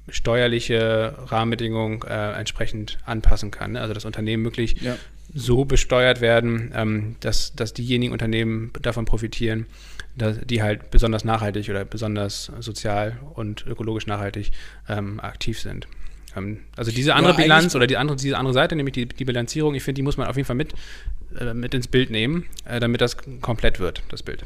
steuerliche 0.09 1.15
Rahmenbedingungen 1.27 2.01
äh, 2.03 2.31
entsprechend 2.33 2.97
anpassen 3.05 3.51
kann. 3.51 3.77
Also 3.77 3.93
das 3.93 4.05
Unternehmen 4.05 4.43
wirklich 4.43 4.81
ja. 4.81 4.97
so 5.33 5.65
besteuert 5.65 6.21
werden, 6.21 6.71
ähm, 6.75 7.15
dass, 7.19 7.55
dass 7.55 7.73
diejenigen 7.73 8.11
Unternehmen 8.11 8.71
davon 8.81 9.05
profitieren, 9.05 9.65
die 10.15 10.61
halt 10.61 10.91
besonders 10.91 11.23
nachhaltig 11.23 11.69
oder 11.69 11.85
besonders 11.85 12.51
sozial 12.59 13.17
und 13.33 13.65
ökologisch 13.65 14.07
nachhaltig 14.07 14.51
ähm, 14.89 15.19
aktiv 15.19 15.59
sind. 15.59 15.87
Ähm, 16.35 16.59
also 16.75 16.91
diese 16.91 17.15
andere 17.15 17.33
ja, 17.33 17.41
Bilanz 17.41 17.75
oder 17.75 17.87
die 17.87 17.97
andere, 17.97 18.17
diese 18.17 18.37
andere 18.37 18.53
Seite, 18.53 18.75
nämlich 18.75 18.93
die, 18.93 19.05
die 19.07 19.25
Bilanzierung, 19.25 19.75
ich 19.75 19.83
finde, 19.83 19.99
die 19.99 20.03
muss 20.03 20.17
man 20.17 20.27
auf 20.27 20.35
jeden 20.35 20.45
Fall 20.45 20.55
mit, 20.55 20.73
äh, 21.39 21.53
mit 21.53 21.73
ins 21.73 21.87
Bild 21.87 22.09
nehmen, 22.09 22.45
äh, 22.65 22.79
damit 22.79 23.01
das 23.01 23.17
komplett 23.41 23.79
wird, 23.79 24.03
das 24.09 24.23
Bild. 24.23 24.43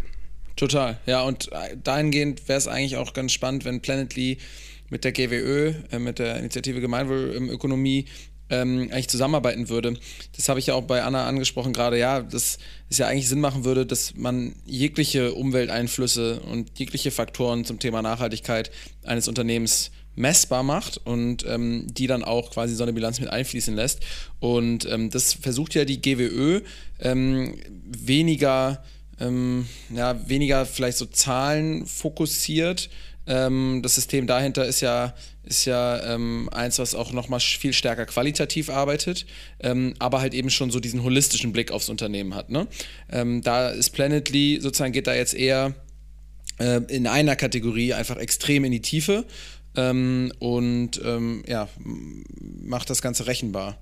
Total, 0.55 0.97
ja, 1.05 1.21
und 1.21 1.51
äh, 1.51 1.75
dahingehend 1.83 2.47
wäre 2.47 2.57
es 2.57 2.67
eigentlich 2.67 2.97
auch 2.97 3.13
ganz 3.13 3.33
spannend, 3.33 3.65
wenn 3.65 3.81
Planetly 3.81 4.37
mit 4.89 5.03
der 5.03 5.11
GWÖ, 5.11 5.73
äh, 5.91 5.99
mit 5.99 6.19
der 6.19 6.37
Initiative 6.37 6.79
Gemeinwohlökonomie, 6.79 8.05
ähm, 8.49 8.89
eigentlich 8.91 9.09
zusammenarbeiten 9.09 9.69
würde. 9.69 9.97
Das 10.35 10.49
habe 10.49 10.59
ich 10.59 10.67
ja 10.67 10.75
auch 10.75 10.83
bei 10.83 11.03
Anna 11.03 11.25
angesprochen 11.25 11.73
gerade, 11.73 11.97
ja, 11.97 12.21
dass 12.21 12.57
es 12.89 12.97
ja 12.97 13.07
eigentlich 13.07 13.27
Sinn 13.27 13.41
machen 13.41 13.65
würde, 13.65 13.85
dass 13.85 14.15
man 14.15 14.55
jegliche 14.65 15.33
Umwelteinflüsse 15.33 16.41
und 16.41 16.77
jegliche 16.77 17.11
Faktoren 17.11 17.65
zum 17.65 17.79
Thema 17.79 18.01
Nachhaltigkeit 18.01 18.71
eines 19.03 19.27
Unternehmens 19.27 19.91
messbar 20.15 20.63
macht 20.63 21.01
und 21.05 21.45
ähm, 21.45 21.87
die 21.89 22.07
dann 22.07 22.23
auch 22.23 22.51
quasi 22.51 22.73
so 22.73 22.83
eine 22.83 22.93
Bilanz 22.93 23.19
mit 23.19 23.29
einfließen 23.29 23.75
lässt. 23.75 23.99
Und 24.39 24.85
ähm, 24.85 25.09
das 25.09 25.33
versucht 25.33 25.75
ja 25.75 25.85
die 25.85 26.01
GWÖ 26.01 26.61
ähm, 26.99 27.55
weniger, 27.83 28.83
ähm, 29.19 29.67
ja, 29.93 30.27
weniger 30.29 30.65
vielleicht 30.65 30.97
so 30.97 31.05
Zahlen 31.05 31.85
fokussiert. 31.85 32.89
Ähm, 33.27 33.81
das 33.81 33.95
System 33.95 34.27
dahinter 34.27 34.65
ist 34.65 34.81
ja, 34.81 35.13
ist 35.43 35.65
ja 35.65 36.13
ähm, 36.13 36.49
eins, 36.51 36.79
was 36.79 36.95
auch 36.95 37.11
nochmal 37.11 37.39
viel 37.39 37.73
stärker 37.73 38.05
qualitativ 38.05 38.69
arbeitet, 38.69 39.25
aber 39.99 40.21
halt 40.21 40.33
eben 40.33 40.49
schon 40.49 40.71
so 40.71 40.79
diesen 40.79 41.03
holistischen 41.03 41.51
Blick 41.51 41.71
aufs 41.71 41.89
Unternehmen 41.89 42.35
hat. 42.35 42.49
Ne? 42.49 42.67
da 43.41 43.69
ist 43.69 43.91
Planetly 43.91 44.59
sozusagen 44.61 44.93
geht 44.93 45.07
da 45.07 45.13
jetzt 45.13 45.33
eher 45.33 45.73
äh, 46.59 46.81
in 46.87 47.07
einer 47.07 47.35
Kategorie 47.35 47.93
einfach 47.93 48.17
extrem 48.17 48.63
in 48.63 48.71
die 48.71 48.81
Tiefe 48.81 49.25
ähm, 49.75 50.31
und 50.39 51.01
ähm, 51.03 51.43
ja, 51.47 51.67
macht 52.63 52.89
das 52.89 53.01
Ganze 53.01 53.27
rechenbar. 53.27 53.77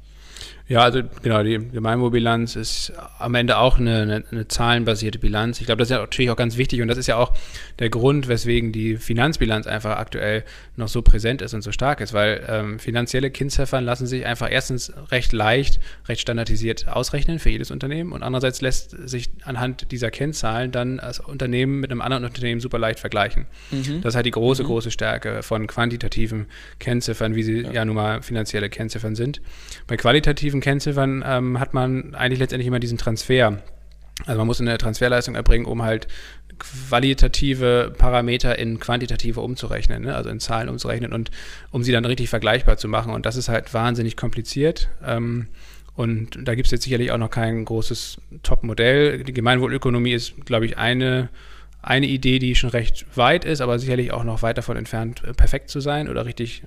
Ja, 0.70 0.80
also 0.80 1.02
genau, 1.22 1.44
die 1.44 1.58
Gemeinwohlbilanz 1.58 2.56
ist 2.56 2.94
am 3.20 3.36
Ende 3.36 3.58
auch 3.58 3.78
eine, 3.78 4.02
eine, 4.02 4.24
eine, 4.32 4.48
zahlenbasierte 4.48 5.20
Bilanz. 5.20 5.60
Ich 5.60 5.66
glaube, 5.66 5.80
das 5.80 5.88
ist 5.90 5.92
ja 5.96 6.00
natürlich 6.00 6.32
auch 6.32 6.38
ganz 6.38 6.56
wichtig 6.56 6.82
und 6.82 6.88
das 6.88 6.98
ist 6.98 7.08
ja 7.08 7.18
auch 7.18 7.34
der 7.80 7.90
Grund, 7.90 8.30
weswegen 8.30 8.72
die 8.72 8.96
Finanzbilanz 8.96 9.68
einfach 9.68 9.98
aktuell 9.98 10.46
noch 10.78 10.88
so 10.88 11.02
präsent 11.02 11.42
ist 11.42 11.54
und 11.54 11.64
so 11.64 11.74
stark 11.74 12.00
ist, 12.00 12.14
weil 12.14 12.46
ähm, 12.48 12.80
finanzielle 12.80 13.30
Kennziffern 13.30 13.84
lassen 13.84 14.08
sich 14.08 14.26
einfach 14.26 14.50
erstens 14.50 14.94
recht 15.12 15.34
leicht, 15.34 15.82
recht 16.08 16.22
standardisiert 16.22 16.88
ausrechnen 16.88 17.40
für 17.40 17.50
jedes 17.50 17.70
Unternehmen 17.70 18.14
und 18.14 18.24
andererseits 18.24 18.62
lässt 18.62 18.92
sich 19.08 19.32
anhand 19.44 19.92
dieser 19.92 20.12
Kennzahlen 20.12 20.72
dann 20.72 20.98
das 20.98 21.20
Unternehmen 21.20 21.82
mit 21.82 21.92
einem 21.92 22.02
anderen 22.02 22.24
Unternehmen 22.24 22.62
super 22.62 22.80
leicht 22.80 23.00
vergleichen. 23.00 23.48
Mhm. 23.72 24.02
Das 24.02 24.14
ist 24.14 24.16
halt 24.16 24.26
die 24.26 24.32
große, 24.32 24.64
mhm. 24.64 24.68
große 24.68 24.92
Stärke 24.92 25.44
von 25.44 25.68
quantitativen 25.68 26.46
Kennziffern, 26.80 27.36
wie 27.36 27.44
sie 27.44 27.62
ja. 27.62 27.72
ja 27.74 27.86
nun 27.86 27.96
mal 27.96 28.22
finanzielle 28.22 28.70
Kennziffern 28.70 29.16
sind. 29.16 29.42
Bei 29.88 29.98
qualitativen 29.98 30.53
qualitativen 30.54 30.62
Kennziffern 30.62 31.24
ähm, 31.26 31.60
hat 31.60 31.74
man 31.74 32.16
eigentlich 32.16 32.40
letztendlich 32.40 32.68
immer 32.68 32.80
diesen 32.80 32.98
Transfer. 32.98 33.60
Also 34.26 34.38
man 34.38 34.48
muss 34.48 34.62
eine 34.62 34.78
Transferleistung 34.78 35.36
erbringen, 35.36 35.66
um 35.66 35.82
halt 35.82 36.08
qualitative 36.60 37.94
Parameter 37.98 38.58
in 38.60 38.80
quantitative 38.80 39.42
umzurechnen, 39.42 40.04
ne? 40.04 40.16
also 40.16 40.30
in 40.30 40.40
Zahlen 40.40 40.70
umzurechnen 40.70 41.12
und 41.12 41.32
um 41.72 41.84
sie 41.84 41.92
dann 41.92 42.06
richtig 42.06 42.30
vergleichbar 42.30 42.78
zu 42.78 42.88
machen. 42.88 43.12
Und 43.12 43.26
das 43.26 43.36
ist 43.36 43.50
halt 43.50 43.74
wahnsinnig 43.74 44.16
kompliziert. 44.16 44.90
Ähm, 45.04 45.48
und 45.96 46.40
da 46.48 46.56
gibt 46.56 46.68
es 46.68 46.72
jetzt 46.72 46.84
sicherlich 46.84 47.12
auch 47.12 47.18
noch 47.18 47.30
kein 47.30 47.66
großes 47.66 48.22
Top-Modell. 48.44 49.24
Die 49.24 49.34
Gemeinwohlökonomie 49.34 50.14
ist, 50.14 50.46
glaube 50.46 50.66
ich, 50.66 50.78
eine, 50.78 51.30
eine 51.84 52.08
Idee, 52.08 52.40
die 52.40 52.56
schon 52.56 52.70
recht 52.70 53.06
weit 53.16 53.44
ist, 53.46 53.62
aber 53.62 53.78
sicherlich 53.78 54.14
auch 54.14 54.24
noch 54.24 54.42
weit 54.42 54.58
davon 54.58 54.78
entfernt, 54.78 55.22
perfekt 55.36 55.70
zu 55.70 55.82
sein 55.82 56.10
oder 56.10 56.26
richtig 56.26 56.64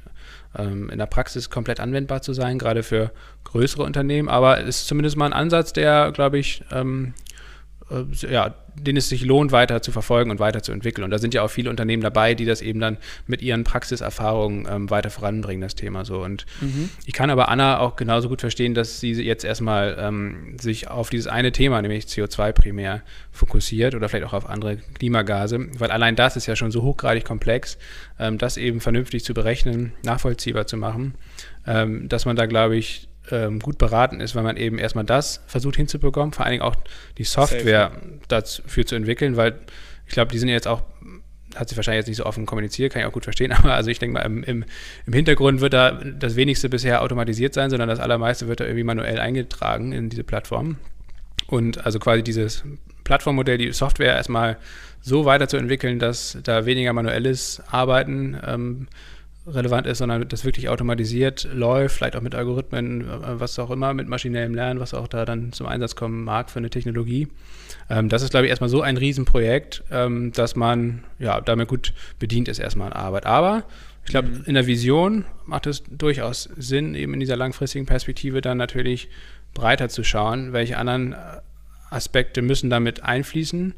ähm, 0.56 0.90
in 0.90 0.98
der 0.98 1.06
Praxis 1.06 1.48
komplett 1.48 1.80
anwendbar 1.80 2.20
zu 2.20 2.34
sein, 2.34 2.58
gerade 2.58 2.82
für 2.82 3.10
größere 3.44 3.82
Unternehmen. 3.82 4.28
Aber 4.28 4.60
es 4.60 4.80
ist 4.80 4.86
zumindest 4.86 5.16
mal 5.16 5.26
ein 5.26 5.32
Ansatz, 5.32 5.72
der, 5.72 6.12
glaube 6.12 6.38
ich, 6.38 6.62
ähm, 6.70 7.14
äh, 7.14 7.35
ja, 8.28 8.54
den 8.74 8.96
es 8.96 9.08
sich 9.08 9.24
lohnt, 9.24 9.52
weiter 9.52 9.80
zu 9.80 9.92
verfolgen 9.92 10.30
und 10.30 10.40
weiterzuentwickeln. 10.40 11.04
Und 11.04 11.10
da 11.10 11.18
sind 11.18 11.34
ja 11.34 11.42
auch 11.42 11.48
viele 11.48 11.70
Unternehmen 11.70 12.02
dabei, 12.02 12.34
die 12.34 12.44
das 12.44 12.60
eben 12.60 12.80
dann 12.80 12.98
mit 13.26 13.42
ihren 13.42 13.64
Praxiserfahrungen 13.64 14.66
ähm, 14.68 14.90
weiter 14.90 15.10
voranbringen, 15.10 15.62
das 15.62 15.76
Thema 15.76 16.04
so. 16.04 16.22
Und 16.22 16.46
mhm. 16.60 16.90
ich 17.06 17.14
kann 17.14 17.30
aber 17.30 17.48
Anna 17.48 17.78
auch 17.78 17.96
genauso 17.96 18.28
gut 18.28 18.40
verstehen, 18.40 18.74
dass 18.74 19.00
sie 19.00 19.12
jetzt 19.12 19.44
erstmal 19.44 19.96
ähm, 19.98 20.56
sich 20.60 20.88
auf 20.88 21.10
dieses 21.10 21.26
eine 21.26 21.52
Thema, 21.52 21.80
nämlich 21.80 22.04
CO2 22.04 22.52
primär, 22.52 23.02
fokussiert 23.30 23.94
oder 23.94 24.08
vielleicht 24.08 24.26
auch 24.26 24.34
auf 24.34 24.48
andere 24.48 24.76
Klimagase, 24.76 25.68
weil 25.78 25.90
allein 25.90 26.16
das 26.16 26.36
ist 26.36 26.46
ja 26.46 26.56
schon 26.56 26.70
so 26.70 26.82
hochgradig 26.82 27.24
komplex, 27.24 27.78
ähm, 28.18 28.36
das 28.36 28.56
eben 28.56 28.80
vernünftig 28.80 29.24
zu 29.24 29.32
berechnen, 29.32 29.92
nachvollziehbar 30.02 30.66
zu 30.66 30.76
machen, 30.76 31.14
ähm, 31.66 32.08
dass 32.08 32.26
man 32.26 32.36
da, 32.36 32.46
glaube 32.46 32.76
ich, 32.76 33.08
ähm, 33.30 33.60
gut 33.60 33.78
beraten 33.78 34.20
ist, 34.20 34.34
weil 34.34 34.42
man 34.42 34.56
eben 34.56 34.78
erstmal 34.78 35.04
das 35.04 35.42
versucht 35.46 35.76
hinzubekommen, 35.76 36.32
vor 36.32 36.44
allen 36.44 36.52
Dingen 36.52 36.62
auch 36.62 36.76
die 37.18 37.24
Software 37.24 37.92
dafür 38.28 38.86
zu 38.86 38.94
entwickeln, 38.94 39.36
weil 39.36 39.58
ich 40.06 40.12
glaube, 40.12 40.30
die 40.30 40.38
sind 40.38 40.48
jetzt 40.48 40.68
auch, 40.68 40.82
hat 41.54 41.68
sich 41.68 41.76
wahrscheinlich 41.76 42.00
jetzt 42.00 42.08
nicht 42.08 42.18
so 42.18 42.26
offen 42.26 42.46
kommuniziert, 42.46 42.92
kann 42.92 43.02
ich 43.02 43.06
auch 43.06 43.12
gut 43.12 43.24
verstehen, 43.24 43.52
aber 43.56 43.74
also 43.74 43.90
ich 43.90 43.98
denke 43.98 44.14
mal, 44.14 44.20
im, 44.20 44.42
im, 44.44 44.64
im, 45.06 45.12
Hintergrund 45.12 45.60
wird 45.60 45.72
da 45.72 45.92
das 45.92 46.36
wenigste 46.36 46.68
bisher 46.68 47.02
automatisiert 47.02 47.54
sein, 47.54 47.70
sondern 47.70 47.88
das 47.88 48.00
allermeiste 48.00 48.48
wird 48.48 48.60
da 48.60 48.64
irgendwie 48.64 48.84
manuell 48.84 49.18
eingetragen 49.18 49.92
in 49.92 50.08
diese 50.08 50.24
Plattform. 50.24 50.76
Und 51.48 51.86
also 51.86 52.00
quasi 52.00 52.22
dieses 52.22 52.64
Plattformmodell, 53.04 53.58
die 53.58 53.72
Software 53.72 54.14
erstmal 54.14 54.56
so 55.00 55.24
weiterzuentwickeln, 55.24 56.00
dass 56.00 56.36
da 56.42 56.66
weniger 56.66 56.92
manuelles 56.92 57.62
Arbeiten 57.68 58.36
ähm, 58.44 58.88
relevant 59.46 59.86
ist, 59.86 59.98
sondern 59.98 60.26
das 60.28 60.44
wirklich 60.44 60.68
automatisiert 60.68 61.48
läuft, 61.52 61.96
vielleicht 61.96 62.16
auch 62.16 62.20
mit 62.20 62.34
Algorithmen, 62.34 63.02
äh, 63.02 63.40
was 63.40 63.58
auch 63.58 63.70
immer, 63.70 63.94
mit 63.94 64.08
maschinellem 64.08 64.54
Lernen, 64.54 64.80
was 64.80 64.94
auch 64.94 65.08
da 65.08 65.24
dann 65.24 65.52
zum 65.52 65.66
Einsatz 65.66 65.94
kommen 65.94 66.24
mag 66.24 66.50
für 66.50 66.58
eine 66.58 66.70
Technologie. 66.70 67.28
Ähm, 67.88 68.08
das 68.08 68.22
ist, 68.22 68.30
glaube 68.30 68.46
ich, 68.46 68.50
erstmal 68.50 68.70
so 68.70 68.82
ein 68.82 68.96
Riesenprojekt, 68.96 69.84
ähm, 69.90 70.32
dass 70.32 70.56
man 70.56 71.04
ja 71.18 71.40
damit 71.40 71.68
gut 71.68 71.92
bedient 72.18 72.48
ist 72.48 72.58
erstmal 72.58 72.88
an 72.88 72.94
Arbeit. 72.94 73.26
Aber 73.26 73.64
ich 74.04 74.10
glaube, 74.10 74.28
mhm. 74.28 74.42
in 74.46 74.54
der 74.54 74.66
Vision 74.66 75.24
macht 75.44 75.66
es 75.66 75.84
durchaus 75.90 76.48
Sinn, 76.56 76.94
eben 76.94 77.14
in 77.14 77.20
dieser 77.20 77.36
langfristigen 77.36 77.86
Perspektive 77.86 78.40
dann 78.40 78.58
natürlich 78.58 79.08
breiter 79.54 79.88
zu 79.88 80.04
schauen, 80.04 80.52
welche 80.52 80.76
anderen 80.76 81.12
äh, 81.12 81.16
Aspekte 81.90 82.42
müssen 82.42 82.68
damit 82.68 83.04
einfließen 83.04 83.74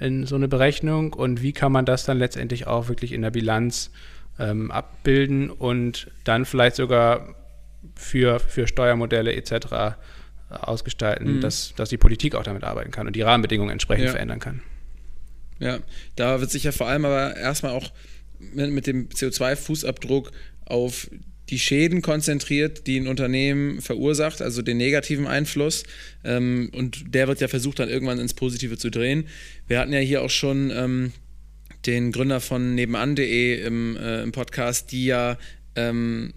in 0.00 0.26
so 0.26 0.34
eine 0.34 0.48
Berechnung 0.48 1.12
und 1.12 1.42
wie 1.42 1.52
kann 1.52 1.70
man 1.70 1.84
das 1.84 2.04
dann 2.04 2.18
letztendlich 2.18 2.66
auch 2.66 2.88
wirklich 2.88 3.12
in 3.12 3.22
der 3.22 3.30
Bilanz 3.30 3.90
ähm, 4.38 4.70
abbilden 4.70 5.50
und 5.50 6.10
dann 6.24 6.44
vielleicht 6.44 6.76
sogar 6.76 7.34
für, 7.94 8.40
für 8.40 8.66
Steuermodelle 8.66 9.34
etc. 9.34 9.96
ausgestalten, 10.48 11.36
mhm. 11.36 11.40
dass, 11.40 11.74
dass 11.76 11.88
die 11.88 11.98
Politik 11.98 12.34
auch 12.34 12.42
damit 12.42 12.64
arbeiten 12.64 12.90
kann 12.90 13.06
und 13.06 13.16
die 13.16 13.22
Rahmenbedingungen 13.22 13.70
entsprechend 13.70 14.06
ja. 14.06 14.12
verändern 14.12 14.40
kann. 14.40 14.62
Ja, 15.58 15.78
da 16.16 16.40
wird 16.40 16.50
sich 16.50 16.64
ja 16.64 16.72
vor 16.72 16.88
allem 16.88 17.04
aber 17.04 17.36
erstmal 17.36 17.72
auch 17.72 17.92
mit, 18.38 18.70
mit 18.70 18.86
dem 18.86 19.08
CO2-Fußabdruck 19.08 20.30
auf 20.66 21.08
die 21.50 21.58
Schäden 21.58 22.02
konzentriert, 22.02 22.86
die 22.86 22.98
ein 22.98 23.06
Unternehmen 23.06 23.80
verursacht, 23.80 24.40
also 24.40 24.62
den 24.62 24.78
negativen 24.78 25.26
Einfluss. 25.26 25.84
Ähm, 26.24 26.70
und 26.74 27.14
der 27.14 27.28
wird 27.28 27.40
ja 27.40 27.48
versucht, 27.48 27.78
dann 27.78 27.88
irgendwann 27.88 28.18
ins 28.18 28.34
Positive 28.34 28.78
zu 28.78 28.90
drehen. 28.90 29.28
Wir 29.66 29.78
hatten 29.78 29.92
ja 29.92 29.98
hier 29.98 30.22
auch 30.22 30.30
schon 30.30 30.72
ähm, 30.74 31.12
den 31.86 32.12
Gründer 32.12 32.40
von 32.40 32.74
nebenan.de 32.74 33.64
im, 33.64 33.96
äh, 33.96 34.22
im 34.22 34.32
Podcast, 34.32 34.92
die 34.92 35.06
ja 35.06 35.36
ähm, 35.74 36.34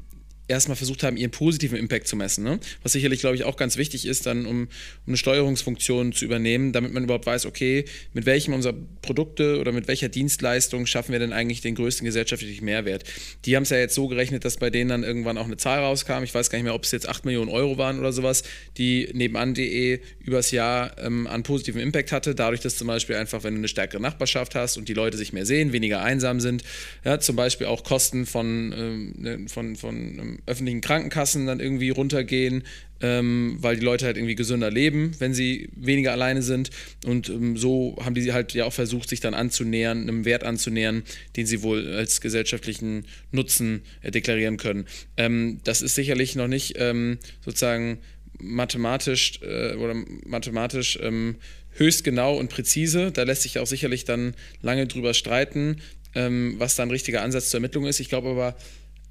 erstmal 0.47 0.75
versucht 0.75 1.03
haben, 1.03 1.17
ihren 1.17 1.31
positiven 1.31 1.77
Impact 1.77 2.07
zu 2.07 2.15
messen. 2.15 2.43
Ne? 2.43 2.59
Was 2.83 2.91
sicherlich, 2.91 3.19
glaube 3.19 3.35
ich, 3.35 3.43
auch 3.43 3.57
ganz 3.57 3.77
wichtig 3.77 4.05
ist, 4.05 4.25
dann 4.25 4.45
um, 4.45 4.61
um, 4.63 4.67
eine 5.07 5.17
Steuerungsfunktion 5.17 6.13
zu 6.13 6.25
übernehmen, 6.25 6.71
damit 6.71 6.93
man 6.93 7.03
überhaupt 7.03 7.25
weiß, 7.25 7.45
okay, 7.45 7.85
mit 8.13 8.25
welchem 8.25 8.53
unserer 8.53 8.75
Produkte 9.01 9.59
oder 9.59 9.71
mit 9.71 9.87
welcher 9.87 10.09
Dienstleistung 10.09 10.85
schaffen 10.85 11.11
wir 11.11 11.19
denn 11.19 11.33
eigentlich 11.33 11.61
den 11.61 11.75
größten 11.75 12.05
gesellschaftlichen 12.05 12.65
Mehrwert. 12.65 13.03
Die 13.45 13.55
haben 13.55 13.63
es 13.63 13.69
ja 13.69 13.77
jetzt 13.77 13.95
so 13.95 14.07
gerechnet, 14.07 14.45
dass 14.45 14.57
bei 14.57 14.69
denen 14.69 14.89
dann 14.89 15.03
irgendwann 15.03 15.37
auch 15.37 15.45
eine 15.45 15.57
Zahl 15.57 15.79
rauskam. 15.79 16.23
Ich 16.23 16.33
weiß 16.33 16.49
gar 16.49 16.57
nicht 16.57 16.65
mehr, 16.65 16.75
ob 16.75 16.83
es 16.83 16.91
jetzt 16.91 17.09
8 17.09 17.25
Millionen 17.25 17.49
Euro 17.49 17.77
waren 17.77 17.99
oder 17.99 18.13
sowas, 18.13 18.43
die 18.77 19.09
nebenan.de 19.13 19.99
übers 20.19 20.51
Jahr 20.51 20.97
ähm, 20.99 21.27
an 21.27 21.43
positiven 21.43 21.81
Impact 21.81 22.11
hatte. 22.11 22.35
Dadurch, 22.35 22.61
dass 22.61 22.77
zum 22.77 22.87
Beispiel 22.87 23.15
einfach, 23.15 23.43
wenn 23.43 23.55
du 23.55 23.59
eine 23.59 23.67
stärkere 23.67 24.01
Nachbarschaft 24.01 24.55
hast 24.55 24.77
und 24.77 24.89
die 24.89 24.93
Leute 24.93 25.17
sich 25.17 25.33
mehr 25.33 25.45
sehen, 25.45 25.73
weniger 25.73 26.01
einsam 26.01 26.39
sind, 26.39 26.63
ja, 27.03 27.19
zum 27.19 27.35
Beispiel 27.35 27.67
auch 27.67 27.83
Kosten 27.83 28.25
von, 28.25 28.73
ähm, 28.77 29.13
ne, 29.17 29.39
von, 29.47 29.75
von 29.75 29.95
ähm, 29.95 30.34
öffentlichen 30.45 30.81
Krankenkassen 30.81 31.45
dann 31.45 31.59
irgendwie 31.59 31.89
runtergehen, 31.89 32.63
ähm, 33.01 33.57
weil 33.59 33.75
die 33.75 33.85
Leute 33.85 34.05
halt 34.05 34.17
irgendwie 34.17 34.35
gesünder 34.35 34.71
leben, 34.71 35.11
wenn 35.19 35.33
sie 35.33 35.69
weniger 35.75 36.11
alleine 36.11 36.41
sind. 36.41 36.69
Und 37.05 37.29
ähm, 37.29 37.57
so 37.57 37.97
haben 38.03 38.15
die 38.15 38.31
halt 38.31 38.53
ja 38.53 38.65
auch 38.65 38.73
versucht, 38.73 39.09
sich 39.09 39.19
dann 39.19 39.33
anzunähern, 39.33 40.01
einem 40.01 40.25
Wert 40.25 40.43
anzunähern, 40.43 41.03
den 41.35 41.45
sie 41.45 41.61
wohl 41.61 41.93
als 41.93 42.21
gesellschaftlichen 42.21 43.05
Nutzen 43.31 43.81
äh, 44.01 44.11
deklarieren 44.11 44.57
können. 44.57 44.85
Ähm, 45.17 45.59
das 45.63 45.81
ist 45.81 45.95
sicherlich 45.95 46.35
noch 46.35 46.47
nicht 46.47 46.75
ähm, 46.77 47.19
sozusagen 47.43 47.99
mathematisch 48.39 49.39
äh, 49.41 49.75
oder 49.75 49.95
mathematisch 50.25 50.97
ähm, 51.01 51.35
höchst 51.73 52.03
genau 52.03 52.37
und 52.37 52.49
präzise. 52.49 53.11
Da 53.11 53.23
lässt 53.23 53.41
sich 53.41 53.59
auch 53.59 53.67
sicherlich 53.67 54.05
dann 54.05 54.33
lange 54.61 54.87
drüber 54.87 55.13
streiten, 55.13 55.81
was 56.17 56.77
da 56.77 56.83
ein 56.83 56.91
richtiger 56.91 57.23
Ansatz 57.23 57.49
zur 57.49 57.57
Ermittlung 57.57 57.85
ist. 57.85 57.99
Ich 57.99 58.07
glaube 58.07 58.29
aber, 58.29 58.55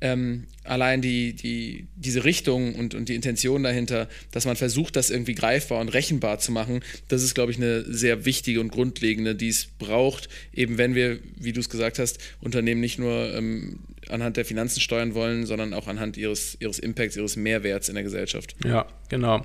ähm, 0.01 0.45
allein 0.65 1.03
die, 1.03 1.35
die, 1.35 1.87
diese 1.97 2.25
Richtung 2.25 2.75
und, 2.75 2.95
und 2.95 3.09
die 3.09 3.15
Intention 3.15 3.63
dahinter, 3.63 4.09
dass 4.33 4.45
man 4.45 4.57
versucht, 4.57 4.97
das 4.97 5.11
irgendwie 5.11 5.35
greifbar 5.35 5.81
und 5.81 5.89
rechenbar 5.89 6.39
zu 6.39 6.53
machen, 6.53 6.81
das 7.09 7.23
ist, 7.23 7.35
glaube 7.35 7.53
ich, 7.53 7.59
eine 7.59 7.83
sehr 7.85 8.25
wichtige 8.25 8.61
und 8.61 8.71
grundlegende, 8.71 9.35
die 9.35 9.49
es 9.49 9.67
braucht, 9.79 10.29
eben 10.53 10.79
wenn 10.79 10.95
wir, 10.95 11.19
wie 11.37 11.53
du 11.53 11.61
es 11.61 11.69
gesagt 11.69 11.99
hast, 11.99 12.19
Unternehmen 12.41 12.81
nicht 12.81 12.99
nur 12.99 13.35
ähm, 13.35 13.81
anhand 14.11 14.37
der 14.37 14.45
Finanzen 14.45 14.81
steuern 14.81 15.15
wollen, 15.15 15.47
sondern 15.47 15.73
auch 15.75 15.89
anhand 15.89 16.17
ihres, 16.17 16.57
ihres 16.61 16.79
Impacts, 16.79 17.17
ihres 17.17 17.37
Mehrwerts 17.37 17.89
in 17.89 17.95
der 17.95 18.05
Gesellschaft. 18.05 18.55
Ja, 18.65 18.87
genau. 19.09 19.43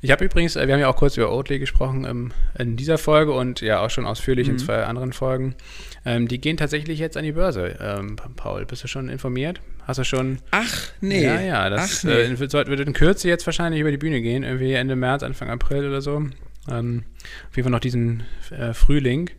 Ich 0.00 0.10
habe 0.10 0.24
übrigens, 0.24 0.56
äh, 0.56 0.66
wir 0.66 0.74
haben 0.74 0.80
ja 0.80 0.88
auch 0.88 0.96
kurz 0.96 1.16
über 1.16 1.32
Oatly 1.32 1.58
gesprochen 1.58 2.04
ähm, 2.04 2.32
in 2.58 2.76
dieser 2.76 2.98
Folge 2.98 3.32
und 3.32 3.60
ja 3.60 3.80
auch 3.80 3.90
schon 3.90 4.06
ausführlich 4.06 4.48
mhm. 4.48 4.54
in 4.54 4.58
zwei 4.58 4.84
anderen 4.84 5.12
Folgen. 5.12 5.54
Ähm, 6.04 6.28
die 6.28 6.40
gehen 6.40 6.56
tatsächlich 6.56 6.98
jetzt 6.98 7.16
an 7.16 7.24
die 7.24 7.32
Börse. 7.32 7.78
Ähm, 7.80 8.16
Paul, 8.36 8.66
bist 8.66 8.84
du 8.84 8.88
schon 8.88 9.08
informiert? 9.08 9.60
Hast 9.84 9.98
du 9.98 10.04
schon? 10.04 10.38
Ach, 10.50 10.88
nee. 11.00 11.24
Ja, 11.24 11.40
ja, 11.40 11.70
das 11.70 12.00
Ach, 12.00 12.04
nee. 12.04 12.12
äh, 12.12 12.38
wird 12.38 12.80
in 12.80 12.92
Kürze 12.92 13.28
jetzt 13.28 13.46
wahrscheinlich 13.46 13.80
über 13.80 13.90
die 13.90 13.96
Bühne 13.96 14.20
gehen, 14.20 14.44
irgendwie 14.44 14.74
Ende 14.74 14.96
März, 14.96 15.22
Anfang 15.22 15.50
April 15.50 15.88
oder 15.88 16.00
so. 16.00 16.24
Ähm, 16.70 17.04
auf 17.48 17.56
jeden 17.56 17.64
Fall 17.64 17.72
noch 17.72 17.80
diesen 17.80 18.22
äh, 18.50 18.72
Frühling 18.72 19.30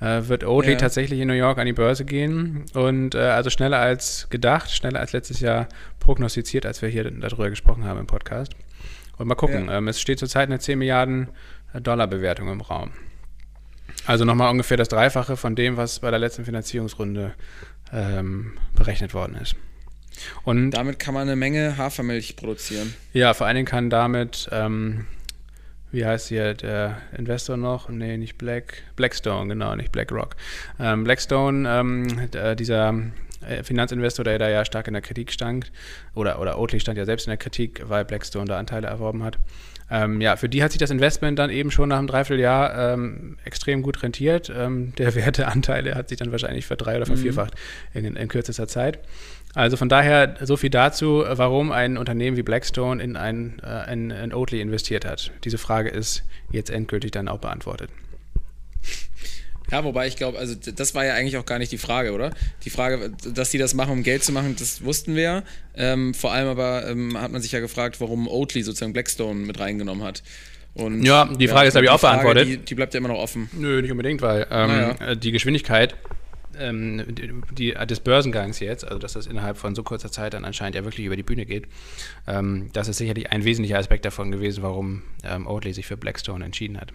äh, 0.00 0.28
wird 0.28 0.44
Oatly 0.44 0.72
ja. 0.72 0.78
tatsächlich 0.78 1.20
in 1.20 1.28
New 1.28 1.34
York 1.34 1.58
an 1.58 1.64
die 1.64 1.72
Börse 1.72 2.04
gehen 2.04 2.66
und 2.74 3.14
äh, 3.14 3.20
also 3.20 3.48
schneller 3.48 3.78
als 3.78 4.28
gedacht, 4.28 4.70
schneller 4.70 5.00
als 5.00 5.12
letztes 5.12 5.40
Jahr 5.40 5.68
prognostiziert, 6.00 6.66
als 6.66 6.82
wir 6.82 6.90
hier 6.90 7.10
darüber 7.10 7.48
gesprochen 7.48 7.84
haben 7.84 8.00
im 8.00 8.06
Podcast. 8.06 8.52
Und 9.16 9.26
mal 9.26 9.34
gucken, 9.36 9.68
ja. 9.68 9.78
ähm, 9.78 9.88
es 9.88 10.00
steht 10.00 10.18
zurzeit 10.18 10.48
eine 10.48 10.58
10 10.58 10.78
Milliarden 10.78 11.28
Dollar 11.82 12.06
Bewertung 12.06 12.48
im 12.48 12.60
Raum. 12.60 12.90
Also 14.04 14.24
nochmal 14.24 14.50
ungefähr 14.50 14.76
das 14.76 14.88
Dreifache 14.88 15.36
von 15.36 15.56
dem, 15.56 15.76
was 15.78 16.00
bei 16.00 16.10
der 16.10 16.18
letzten 16.18 16.44
Finanzierungsrunde 16.44 17.32
ähm, 17.92 18.52
berechnet 18.74 19.14
worden 19.14 19.36
ist. 19.36 19.56
Und 20.44 20.70
damit 20.72 20.98
kann 20.98 21.14
man 21.14 21.22
eine 21.22 21.36
Menge 21.36 21.76
Hafermilch 21.76 22.36
produzieren. 22.36 22.94
Ja, 23.12 23.34
vor 23.34 23.46
allen 23.46 23.56
Dingen 23.56 23.66
kann 23.66 23.90
damit, 23.90 24.48
ähm, 24.52 25.06
wie 25.92 26.04
heißt 26.04 26.28
hier 26.28 26.54
der 26.54 26.98
Investor 27.16 27.56
noch? 27.56 27.88
Nee, 27.88 28.16
nicht 28.16 28.38
Black, 28.38 28.82
Blackstone, 28.96 29.48
genau, 29.48 29.74
nicht 29.76 29.92
BlackRock. 29.92 30.36
Ähm, 30.78 31.04
Blackstone, 31.04 31.68
ähm, 31.68 32.56
dieser 32.56 32.94
äh, 33.46 33.62
Finanzinvestor, 33.62 34.24
der 34.24 34.38
da 34.38 34.48
ja 34.48 34.64
stark 34.64 34.88
in 34.88 34.94
der 34.94 35.02
Kritik 35.02 35.32
stand, 35.32 35.70
oder, 36.14 36.40
oder 36.40 36.58
Oatly 36.58 36.80
stand 36.80 36.98
ja 36.98 37.04
selbst 37.04 37.26
in 37.26 37.30
der 37.30 37.38
Kritik, 37.38 37.82
weil 37.86 38.04
Blackstone 38.04 38.46
da 38.46 38.58
Anteile 38.58 38.88
erworben 38.88 39.22
hat. 39.22 39.38
Ähm, 39.88 40.20
ja, 40.20 40.34
für 40.34 40.48
die 40.48 40.64
hat 40.64 40.72
sich 40.72 40.80
das 40.80 40.90
Investment 40.90 41.38
dann 41.38 41.50
eben 41.50 41.70
schon 41.70 41.90
nach 41.90 41.98
einem 41.98 42.08
Dreivierteljahr 42.08 42.94
ähm, 42.94 43.36
extrem 43.44 43.82
gut 43.82 44.02
rentiert. 44.02 44.52
Ähm, 44.54 44.92
der 44.96 45.14
Wert 45.14 45.38
der 45.38 45.48
Anteile 45.52 45.94
hat 45.94 46.08
sich 46.08 46.18
dann 46.18 46.32
wahrscheinlich 46.32 46.66
verdrei- 46.66 46.96
oder 46.96 47.06
vervierfacht 47.06 47.54
mhm. 47.94 48.04
in, 48.04 48.16
in, 48.16 48.28
kürzester 48.28 48.66
Zeit. 48.66 48.98
Also 49.56 49.78
von 49.78 49.88
daher 49.88 50.36
so 50.42 50.58
viel 50.58 50.68
dazu, 50.68 51.24
warum 51.26 51.72
ein 51.72 51.96
Unternehmen 51.96 52.36
wie 52.36 52.42
Blackstone 52.42 53.02
in 53.02 53.16
ein, 53.16 53.58
äh, 53.64 53.90
in, 53.90 54.10
in 54.10 54.34
Oatly 54.34 54.60
investiert 54.60 55.06
hat. 55.06 55.32
Diese 55.44 55.56
Frage 55.56 55.88
ist 55.88 56.24
jetzt 56.52 56.68
endgültig 56.68 57.12
dann 57.12 57.26
auch 57.26 57.38
beantwortet. 57.38 57.88
Ja, 59.72 59.82
wobei 59.82 60.08
ich 60.08 60.16
glaube, 60.16 60.38
also 60.38 60.54
das 60.54 60.94
war 60.94 61.06
ja 61.06 61.14
eigentlich 61.14 61.38
auch 61.38 61.46
gar 61.46 61.58
nicht 61.58 61.72
die 61.72 61.78
Frage, 61.78 62.12
oder? 62.12 62.32
Die 62.64 62.70
Frage, 62.70 63.12
dass 63.32 63.48
die 63.48 63.56
das 63.56 63.72
machen, 63.72 63.92
um 63.92 64.02
Geld 64.02 64.22
zu 64.22 64.30
machen, 64.30 64.56
das 64.58 64.84
wussten 64.84 65.14
wir 65.14 65.22
ja. 65.22 65.42
Ähm, 65.74 66.12
vor 66.12 66.32
allem 66.32 66.48
aber 66.48 66.86
ähm, 66.86 67.18
hat 67.18 67.32
man 67.32 67.40
sich 67.40 67.52
ja 67.52 67.60
gefragt, 67.60 67.98
warum 67.98 68.28
Oatly 68.28 68.62
sozusagen 68.62 68.92
Blackstone 68.92 69.40
mit 69.40 69.58
reingenommen 69.58 70.04
hat. 70.04 70.22
Und, 70.74 71.02
ja, 71.02 71.24
die 71.24 71.48
Frage 71.48 71.62
ja, 71.62 71.68
ist, 71.68 71.72
glaube 71.72 71.86
ich, 71.86 71.90
auch 71.90 71.98
Frage, 71.98 72.22
beantwortet. 72.22 72.48
Die, 72.48 72.58
die, 72.58 72.74
bleibt 72.74 72.92
ja 72.92 72.98
immer 72.98 73.08
noch 73.08 73.18
offen. 73.18 73.48
Nö, 73.54 73.80
nicht 73.80 73.90
unbedingt, 73.90 74.20
weil 74.20 74.46
ähm, 74.50 74.68
naja. 74.68 75.14
die 75.14 75.32
Geschwindigkeit 75.32 75.94
ähm, 76.58 77.04
die, 77.52 77.72
des 77.72 78.00
Börsengangs 78.00 78.60
jetzt, 78.60 78.84
also 78.84 78.98
dass 78.98 79.14
das 79.14 79.26
innerhalb 79.26 79.56
von 79.56 79.74
so 79.74 79.82
kurzer 79.82 80.10
Zeit 80.10 80.34
dann 80.34 80.44
anscheinend 80.44 80.74
ja 80.74 80.84
wirklich 80.84 81.06
über 81.06 81.16
die 81.16 81.22
Bühne 81.22 81.46
geht, 81.46 81.66
ähm, 82.26 82.70
das 82.72 82.88
ist 82.88 82.98
sicherlich 82.98 83.30
ein 83.30 83.44
wesentlicher 83.44 83.78
Aspekt 83.78 84.04
davon 84.04 84.30
gewesen, 84.30 84.62
warum 84.62 85.02
ähm, 85.24 85.46
Oatly 85.46 85.72
sich 85.72 85.86
für 85.86 85.96
Blackstone 85.96 86.44
entschieden 86.44 86.80
hat. 86.80 86.92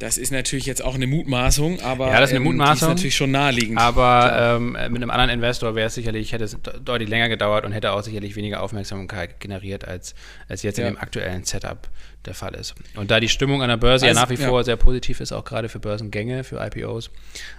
Das 0.00 0.16
ist 0.16 0.32
natürlich 0.32 0.64
jetzt 0.64 0.82
auch 0.82 0.94
eine 0.94 1.06
Mutmaßung, 1.06 1.82
aber 1.82 2.08
ja, 2.08 2.20
das 2.20 2.30
ist 2.30 2.36
eine 2.36 2.44
Mutmaßung, 2.44 2.88
ähm, 2.88 2.92
ist 2.92 2.96
natürlich 2.96 3.16
schon 3.16 3.32
naheliegend. 3.32 3.78
Aber 3.78 4.56
ähm, 4.56 4.72
mit 4.72 5.02
einem 5.02 5.10
anderen 5.10 5.28
Investor 5.28 5.74
wäre 5.74 5.88
es 5.88 5.94
sicherlich, 5.94 6.32
hätte 6.32 6.44
es 6.44 6.56
deutlich 6.82 7.10
länger 7.10 7.28
gedauert 7.28 7.66
und 7.66 7.72
hätte 7.72 7.92
auch 7.92 8.02
sicherlich 8.02 8.34
weniger 8.34 8.62
Aufmerksamkeit 8.62 9.40
generiert, 9.40 9.86
als, 9.86 10.14
als 10.48 10.62
jetzt 10.62 10.78
ja. 10.78 10.88
in 10.88 10.94
dem 10.94 10.98
aktuellen 10.98 11.44
Setup 11.44 11.86
der 12.24 12.32
Fall 12.32 12.54
ist. 12.54 12.74
Und 12.96 13.10
da 13.10 13.20
die 13.20 13.28
Stimmung 13.28 13.62
an 13.62 13.68
der 13.68 13.76
Börse 13.76 14.06
also, 14.06 14.18
ja 14.18 14.22
nach 14.22 14.30
wie 14.30 14.40
ja. 14.40 14.48
vor 14.48 14.64
sehr 14.64 14.76
positiv 14.76 15.20
ist, 15.20 15.32
auch 15.32 15.44
gerade 15.44 15.68
für 15.68 15.80
Börsengänge, 15.80 16.44
für 16.44 16.64
IPOs, 16.64 17.10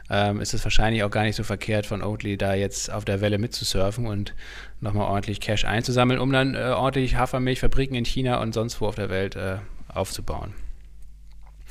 ähm, 0.10 0.42
ist 0.42 0.56
es 0.56 0.64
wahrscheinlich 0.64 1.04
auch 1.04 1.12
gar 1.12 1.24
nicht 1.24 1.36
so 1.36 1.44
verkehrt 1.44 1.86
von 1.86 2.02
Oatly 2.02 2.38
da 2.38 2.56
jetzt 2.56 2.92
auf 2.92 3.06
der 3.06 3.22
Welle 3.22 3.38
mitzusurfen 3.38 4.08
und 4.08 4.34
nochmal 4.80 5.06
ordentlich 5.06 5.42
Cash 5.42 5.66
einzusammeln, 5.66 6.20
um 6.20 6.32
dann 6.32 6.56
äh, 6.56 6.74
ordentlich 6.76 7.18
Hafermilchfabriken 7.18 7.96
in 7.96 8.06
China 8.06 8.42
und 8.42 8.56
sonst 8.56 8.82
wo 8.82 8.88
auf 8.88 8.96
der 8.96 9.12
Welt 9.12 9.36
äh, 9.36 9.58
aufzubauen. 9.94 10.56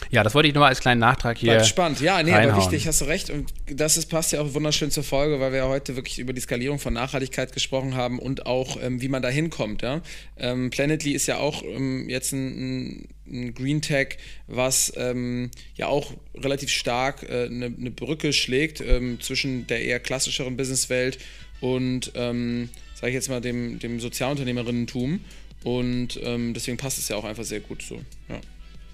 Ja, 0.09 0.25
das 0.25 0.35
wollte 0.35 0.49
ich 0.49 0.55
nur 0.55 0.67
als 0.67 0.81
kleinen 0.81 1.01
Nachtrag 1.01 1.39
hier. 1.39 1.53
Bleibt 1.53 1.67
spannend. 1.67 2.01
Ja, 2.01 2.23
nee, 2.23 2.33
reinhauen. 2.33 2.55
aber 2.55 2.63
wichtig, 2.63 2.87
hast 2.87 3.01
du 3.01 3.05
recht. 3.05 3.31
Und 3.31 3.53
das 3.67 3.97
ist, 3.97 4.07
passt 4.07 4.33
ja 4.33 4.41
auch 4.41 4.55
wunderschön 4.55 4.91
zur 4.91 5.05
Folge, 5.05 5.41
weil 5.41 5.53
wir 5.53 5.59
ja 5.59 5.69
heute 5.69 5.95
wirklich 5.97 6.19
über 6.19 6.33
die 6.33 6.41
Skalierung 6.41 6.79
von 6.79 6.95
Nachhaltigkeit 6.95 7.53
gesprochen 7.53 7.95
haben 7.95 8.19
und 8.19 8.47
auch, 8.47 8.79
ähm, 8.83 9.01
wie 9.03 9.09
man 9.09 9.23
da 9.23 9.29
hinkommt. 9.29 9.83
Ja? 9.83 10.01
Ähm, 10.39 10.71
Planetly 10.71 11.13
ist 11.13 11.27
ja 11.27 11.37
auch 11.37 11.63
ähm, 11.63 12.09
jetzt 12.09 12.33
ein, 12.33 13.09
ein, 13.27 13.55
Green 13.55 13.81
Tech, 13.83 14.17
was 14.49 14.93
ähm, 14.97 15.51
ja 15.77 15.87
auch 15.87 16.13
relativ 16.35 16.71
stark 16.71 17.23
äh, 17.23 17.45
eine, 17.45 17.67
eine, 17.67 17.91
Brücke 17.93 18.33
schlägt 18.33 18.81
ähm, 18.81 19.21
zwischen 19.21 19.69
der 19.69 19.85
eher 19.85 20.01
klassischeren 20.01 20.57
Businesswelt 20.57 21.19
und, 21.61 22.11
ähm, 22.17 22.71
sage 22.95 23.11
ich 23.11 23.15
jetzt 23.15 23.29
mal, 23.29 23.41
dem, 23.41 23.79
dem 23.79 24.01
Sozialunternehmerinnentum. 24.01 25.21
Und 25.63 26.19
deswegen 26.25 26.79
passt 26.79 26.97
es 26.97 27.09
ja 27.11 27.17
auch 27.17 27.25
einfach 27.25 27.45
sehr 27.45 27.61
gut 27.61 27.83
so. 27.83 27.97
Ja. 28.31 28.41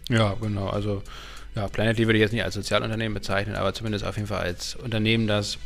Ja, 0.08 0.34
genau. 0.40 0.68
Also 0.68 1.02
ja, 1.54 1.68
Planetly 1.68 2.06
würde 2.06 2.18
ich 2.18 2.22
jetzt 2.22 2.32
nicht 2.32 2.44
als 2.44 2.54
Sozialunternehmen 2.54 3.14
bezeichnen, 3.14 3.56
aber 3.56 3.72
zumindest 3.72 4.04
auf 4.04 4.16
jeden 4.16 4.28
Fall 4.28 4.42
als 4.42 4.76
Unternehmen, 4.76 5.26
das 5.26 5.58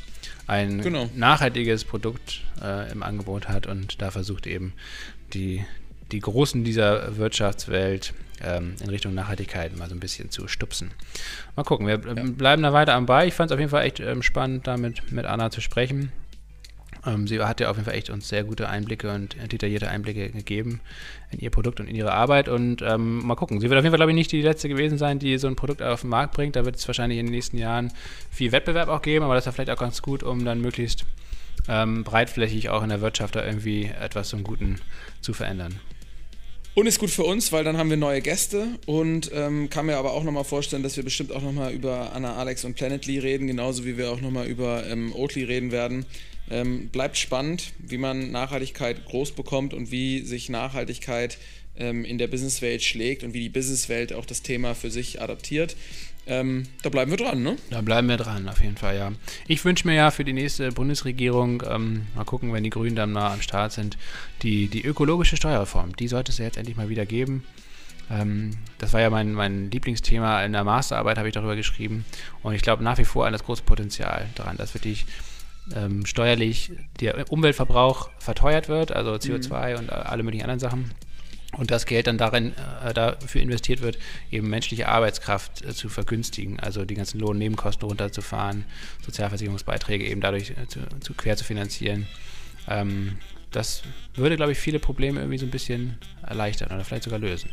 ein 0.47 0.81
genau. 0.81 1.09
nachhaltiges 1.15 1.85
Produkt 1.85 2.43
äh, 2.63 2.91
im 2.93 3.03
Angebot 3.03 3.49
hat 3.49 3.67
und 3.67 4.01
da 4.01 4.11
versucht 4.11 4.47
eben 4.47 4.73
die, 5.33 5.65
die 6.13 6.21
Großen 6.21 6.65
dieser 6.65 7.17
Wirtschaftswelt 7.17 8.15
ähm, 8.43 8.75
in 8.81 8.89
Richtung 8.89 9.15
Nachhaltigkeit 9.15 9.77
mal 9.77 9.89
so 9.89 9.95
ein 9.95 10.01
bisschen 10.01 10.31
zu 10.31 10.49
stupsen. 10.49 10.93
Mal 11.57 11.65
gucken, 11.65 11.87
wir 11.87 12.01
ja. 12.01 12.23
bleiben 12.25 12.63
da 12.63 12.73
weiter 12.73 12.95
am 12.95 13.07
Ball. 13.07 13.27
Ich 13.27 13.35
fand 13.35 13.51
es 13.51 13.55
auf 13.55 13.61
jeden 13.61 13.71
Fall 13.71 13.85
echt 13.85 14.01
ähm, 14.01 14.23
spannend, 14.23 14.67
damit 14.67 15.13
mit 15.13 15.27
Anna 15.27 15.51
zu 15.51 15.61
sprechen. 15.61 16.13
Ähm, 17.07 17.27
sie 17.27 17.41
hat 17.41 17.61
ja 17.61 17.71
auf 17.71 17.77
jeden 17.77 17.87
Fall 17.87 17.95
echt 17.95 18.11
uns 18.11 18.29
sehr 18.29 18.45
gute 18.45 18.69
Einblicke 18.69 19.13
und 19.15 19.37
detaillierte 19.51 19.89
Einblicke 19.89 20.31
gegeben 20.31 20.81
in 21.31 21.39
ihr 21.39 21.51
Produkt 21.51 21.81
und 21.81 21.89
in 21.89 21.97
ihre 21.97 22.13
Arbeit. 22.13 22.49
Und 22.49 22.83
ähm, 22.83 23.27
mal 23.27 23.37
gucken. 23.37 23.61
Sie 23.61 23.71
wird 23.71 23.79
auf 23.79 23.85
jeden 23.85 23.93
Fall, 23.93 23.99
glaube 23.99 24.13
ich, 24.13 24.17
nicht 24.17 24.33
die 24.33 24.43
letzte 24.43 24.69
gewesen 24.69 24.99
sein, 24.99 25.19
die 25.19 25.39
so 25.39 25.47
ein 25.47 25.57
Produkt 25.57 25.83
auf 25.83 26.03
den 26.03 26.11
Markt 26.11 26.35
bringt. 26.35 26.57
Da 26.57 26.65
wird 26.65 26.77
es 26.77 26.87
wahrscheinlich 26.87 27.19
in 27.19 27.27
den 27.27 27.35
nächsten 27.35 27.59
Jahren 27.59 27.93
viel 28.31 28.53
Wettbewerb 28.53 28.89
auch 28.89 29.03
geben, 29.03 29.25
aber 29.25 29.35
das 29.35 29.47
ist 29.47 29.55
vielleicht 29.55 29.71
auch 29.71 29.79
ganz 29.79 30.03
gut, 30.03 30.23
um 30.23 30.45
dann 30.45 30.61
möglichst 30.61 31.05
ähm, 31.69 32.05
breitflächig 32.05 32.69
auch 32.69 32.83
in 32.83 32.89
der 32.89 33.01
Wirtschaft 33.01 33.37
da 33.37 33.45
irgendwie 33.45 33.85
etwas 33.85 34.29
zum 34.29 34.45
Guten 34.45 34.77
zu 35.21 35.33
verändern. 35.33 35.79
Und 36.75 36.87
ist 36.87 37.01
gut 37.01 37.11
für 37.11 37.25
uns, 37.25 37.51
weil 37.51 37.65
dann 37.65 37.77
haben 37.79 37.91
wir 37.91 37.97
neue 37.97 38.21
Gäste 38.21 38.69
und 38.87 39.31
ähm, 39.35 39.69
kann 39.71 39.87
mir 39.87 39.97
aber 39.97 40.13
auch 40.13 40.23
nochmal 40.23 40.45
vorstellen, 40.45 40.85
dass 40.85 40.97
wir 40.97 41.03
bestimmt 41.03 41.33
auch 41.33 41.43
nochmal 41.43 41.73
über 41.73 42.13
Anna, 42.15 42.37
Alex 42.37 42.65
und 42.65 42.75
Planetly 42.75 43.19
reden, 43.19 43.49
genauso 43.49 43.85
wie 43.85 43.97
wir 43.99 44.11
auch 44.11 44.21
nochmal 44.21 44.47
über 44.47 44.87
ähm, 44.87 45.13
Oatly 45.13 45.43
reden 45.43 45.73
werden. 45.73 46.07
Ähm, 46.51 46.89
bleibt 46.89 47.17
spannend, 47.17 47.73
wie 47.79 47.99
man 47.99 48.33
Nachhaltigkeit 48.33 49.05
groß 49.05 49.33
bekommt 49.33 49.73
und 49.73 49.91
wie 49.91 50.21
sich 50.21 50.49
Nachhaltigkeit 50.49 51.39
ähm, 51.77 52.05
in 52.05 52.19
der 52.19 52.27
Businesswelt 52.27 52.83
schlägt 52.83 53.23
und 53.23 53.35
wie 53.35 53.41
die 53.41 53.49
Businesswelt 53.49 54.13
auch 54.13 54.27
das 54.27 54.43
Thema 54.43 54.75
für 54.75 54.91
sich 54.91 55.23
adaptiert. 55.23 55.77
Ähm, 56.27 56.67
da 56.83 56.91
bleiben 56.91 57.11
wir 57.11 57.19
dran, 57.19 57.43
ne? 57.43 57.57
Da 57.71 57.81
bleiben 57.81 58.09
wir 58.09 58.17
dran, 58.17 58.49
auf 58.49 58.61
jeden 58.61 58.77
Fall, 58.77 58.97
ja. 58.97 59.13
Ich 59.49 59.65
wünsche 59.65 59.87
mir 59.87 59.95
ja 59.95 60.11
für 60.11 60.25
die 60.25 60.33
nächste 60.33 60.71
Bundesregierung, 60.71 61.63
ähm, 61.69 62.07
mal 62.15 62.25
gucken, 62.25 62.53
wenn 62.53 62.63
die 62.63 62.71
Grünen 62.71 62.95
dann 62.95 63.13
mal 63.13 63.33
am 63.33 63.43
Start 63.43 63.73
sind, 63.73 63.97
die, 64.43 64.69
die 64.69 64.85
ökologische 64.85 65.37
Steuerreform. 65.37 65.97
Die 65.97 66.09
sollte 66.09 66.31
es 66.31 66.39
ja 66.39 66.45
jetzt 66.45 66.59
endlich 66.59 66.77
mal 66.77 66.89
wieder 66.89 67.07
geben. 67.07 67.45
Ähm, 68.11 68.59
das 68.79 68.93
war 68.93 69.01
ja 69.01 69.09
mein, 69.09 69.33
mein 69.33 69.71
Lieblingsthema 69.71 70.45
in 70.45 70.53
der 70.53 70.65
Masterarbeit, 70.65 71.17
habe 71.17 71.29
ich 71.29 71.35
darüber 71.35 71.57
geschrieben. 71.57 72.05
Und 72.43 72.55
ich 72.55 72.63
glaube 72.63 72.85
nach 72.85 72.99
wie 72.99 73.05
vor 73.05 73.27
an 73.27 73.33
das 73.33 73.45
große 73.45 73.63
Potenzial 73.63 74.29
daran, 74.35 74.57
dass 74.57 74.75
wirklich 74.75 75.07
ähm, 75.75 76.07
steuerlich 76.07 76.73
der 77.01 77.31
Umweltverbrauch 77.31 78.11
verteuert 78.19 78.69
wird, 78.69 78.93
also 78.93 79.13
CO2 79.13 79.73
mhm. 79.73 79.79
und 79.79 79.91
alle 79.91 80.23
möglichen 80.23 80.45
anderen 80.45 80.61
Sachen. 80.61 80.91
Und 81.57 81.73
das 81.73 81.85
Geld 81.85 82.07
dann 82.07 82.17
darin 82.17 82.53
äh, 82.85 82.95
dafür 82.95 83.43
investiert 83.43 83.81
wird, 83.83 83.99
eben 84.31 84.49
menschliche 84.49 84.89
Arbeitskraft 84.89 85.65
äh, 85.65 85.75
zu 85.75 85.89
vergünstigen, 85.89 86.61
also 86.61 86.85
die 86.85 86.95
ganzen 86.95 87.19
Lohnnebenkosten 87.19 87.89
runterzufahren, 87.89 88.65
Sozialversicherungsbeiträge 89.05 90.07
eben 90.07 90.21
dadurch 90.21 90.51
äh, 90.51 90.69
zu, 90.69 90.81
zu, 91.01 91.15
quer 91.15 91.37
zu 91.37 91.45
finanzieren. 91.45 92.07
Ähm, 92.69 93.19
das 93.51 93.83
würde, 94.15 94.37
glaube 94.37 94.53
ich, 94.53 94.59
viele 94.59 94.79
Probleme 94.79 95.19
irgendwie 95.19 95.39
so 95.39 95.47
ein 95.47 95.51
bisschen 95.51 95.99
erleichtern 96.23 96.71
oder 96.71 96.85
vielleicht 96.85 97.03
sogar 97.03 97.19
lösen 97.19 97.51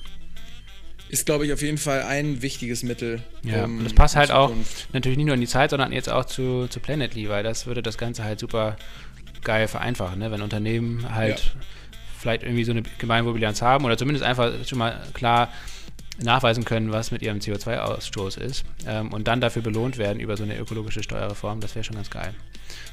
ist, 1.09 1.25
glaube 1.25 1.45
ich, 1.45 1.53
auf 1.53 1.61
jeden 1.61 1.77
Fall 1.77 2.03
ein 2.03 2.41
wichtiges 2.41 2.83
Mittel. 2.83 3.21
Ja, 3.43 3.65
um, 3.65 3.79
und 3.79 3.83
das 3.85 3.93
passt 3.93 4.15
halt 4.15 4.31
auch 4.31 4.51
natürlich 4.93 5.17
nicht 5.17 5.27
nur 5.27 5.35
in 5.35 5.41
die 5.41 5.47
Zeit, 5.47 5.69
sondern 5.69 5.91
jetzt 5.91 6.09
auch 6.09 6.25
zu, 6.25 6.67
zu 6.67 6.79
Planetly, 6.79 7.29
weil 7.29 7.43
das 7.43 7.65
würde 7.65 7.81
das 7.81 7.97
Ganze 7.97 8.23
halt 8.23 8.39
super 8.39 8.77
geil 9.43 9.67
vereinfachen, 9.67 10.19
ne? 10.19 10.31
wenn 10.31 10.41
Unternehmen 10.41 11.13
halt 11.13 11.39
ja. 11.39 11.61
vielleicht 12.19 12.43
irgendwie 12.43 12.63
so 12.63 12.71
eine 12.71 12.83
Gemeinwohlbilanz 12.97 13.61
haben 13.61 13.85
oder 13.85 13.97
zumindest 13.97 14.25
einfach 14.25 14.51
schon 14.65 14.79
mal 14.79 15.01
klar 15.13 15.49
nachweisen 16.21 16.65
können, 16.65 16.91
was 16.91 17.11
mit 17.11 17.21
ihrem 17.21 17.39
CO2-Ausstoß 17.39 18.39
ist 18.39 18.65
ähm, 18.87 19.13
und 19.13 19.27
dann 19.27 19.41
dafür 19.41 19.61
belohnt 19.61 19.97
werden 19.97 20.19
über 20.19 20.37
so 20.37 20.43
eine 20.43 20.57
ökologische 20.57 21.03
Steuerreform, 21.03 21.59
das 21.59 21.75
wäre 21.75 21.83
schon 21.83 21.95
ganz 21.95 22.09
geil. 22.09 22.33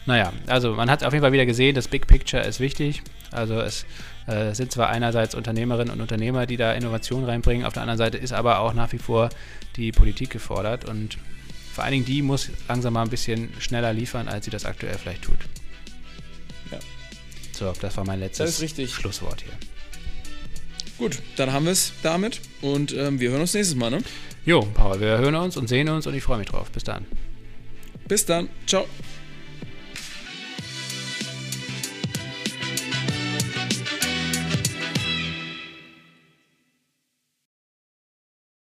Naja, 0.06 0.32
also 0.46 0.74
man 0.74 0.90
hat 0.90 1.02
auf 1.02 1.12
jeden 1.12 1.22
Fall 1.22 1.32
wieder 1.32 1.46
gesehen, 1.46 1.74
das 1.74 1.88
Big 1.88 2.06
Picture 2.06 2.42
ist 2.42 2.60
wichtig. 2.60 3.02
Also 3.30 3.54
es 3.54 3.86
äh, 4.26 4.52
sind 4.54 4.70
zwar 4.70 4.90
einerseits 4.90 5.34
Unternehmerinnen 5.34 5.92
und 5.92 6.00
Unternehmer, 6.00 6.46
die 6.46 6.56
da 6.56 6.72
Innovation 6.72 7.24
reinbringen, 7.24 7.64
auf 7.64 7.72
der 7.72 7.82
anderen 7.82 7.98
Seite 7.98 8.18
ist 8.18 8.32
aber 8.32 8.60
auch 8.60 8.74
nach 8.74 8.92
wie 8.92 8.98
vor 8.98 9.30
die 9.76 9.92
Politik 9.92 10.30
gefordert 10.30 10.84
und 10.84 11.18
vor 11.72 11.82
allen 11.84 11.92
Dingen 11.92 12.04
die 12.04 12.22
muss 12.22 12.50
langsam 12.68 12.92
mal 12.92 13.02
ein 13.02 13.10
bisschen 13.10 13.48
schneller 13.58 13.92
liefern, 13.92 14.28
als 14.28 14.44
sie 14.44 14.50
das 14.50 14.64
aktuell 14.64 14.96
vielleicht 14.96 15.22
tut. 15.22 15.38
Ja. 16.70 16.78
So, 17.52 17.72
das 17.80 17.96
war 17.96 18.04
mein 18.06 18.20
letztes 18.20 18.62
Schlusswort 18.92 19.42
hier. 19.42 19.73
Gut, 20.98 21.18
dann 21.36 21.52
haben 21.52 21.64
wir 21.64 21.72
es 21.72 21.92
damit 22.02 22.40
und 22.60 22.92
ähm, 22.92 23.18
wir 23.18 23.30
hören 23.30 23.40
uns 23.40 23.54
nächstes 23.54 23.76
Mal, 23.76 23.90
ne? 23.90 23.98
Jo, 24.46 24.60
Paul, 24.74 25.00
wir 25.00 25.18
hören 25.18 25.34
uns 25.34 25.56
und 25.56 25.68
sehen 25.68 25.88
uns 25.88 26.06
und 26.06 26.14
ich 26.14 26.22
freue 26.22 26.38
mich 26.38 26.48
drauf. 26.48 26.70
Bis 26.70 26.84
dann. 26.84 27.06
Bis 28.06 28.26
dann. 28.26 28.48
Ciao. 28.66 28.86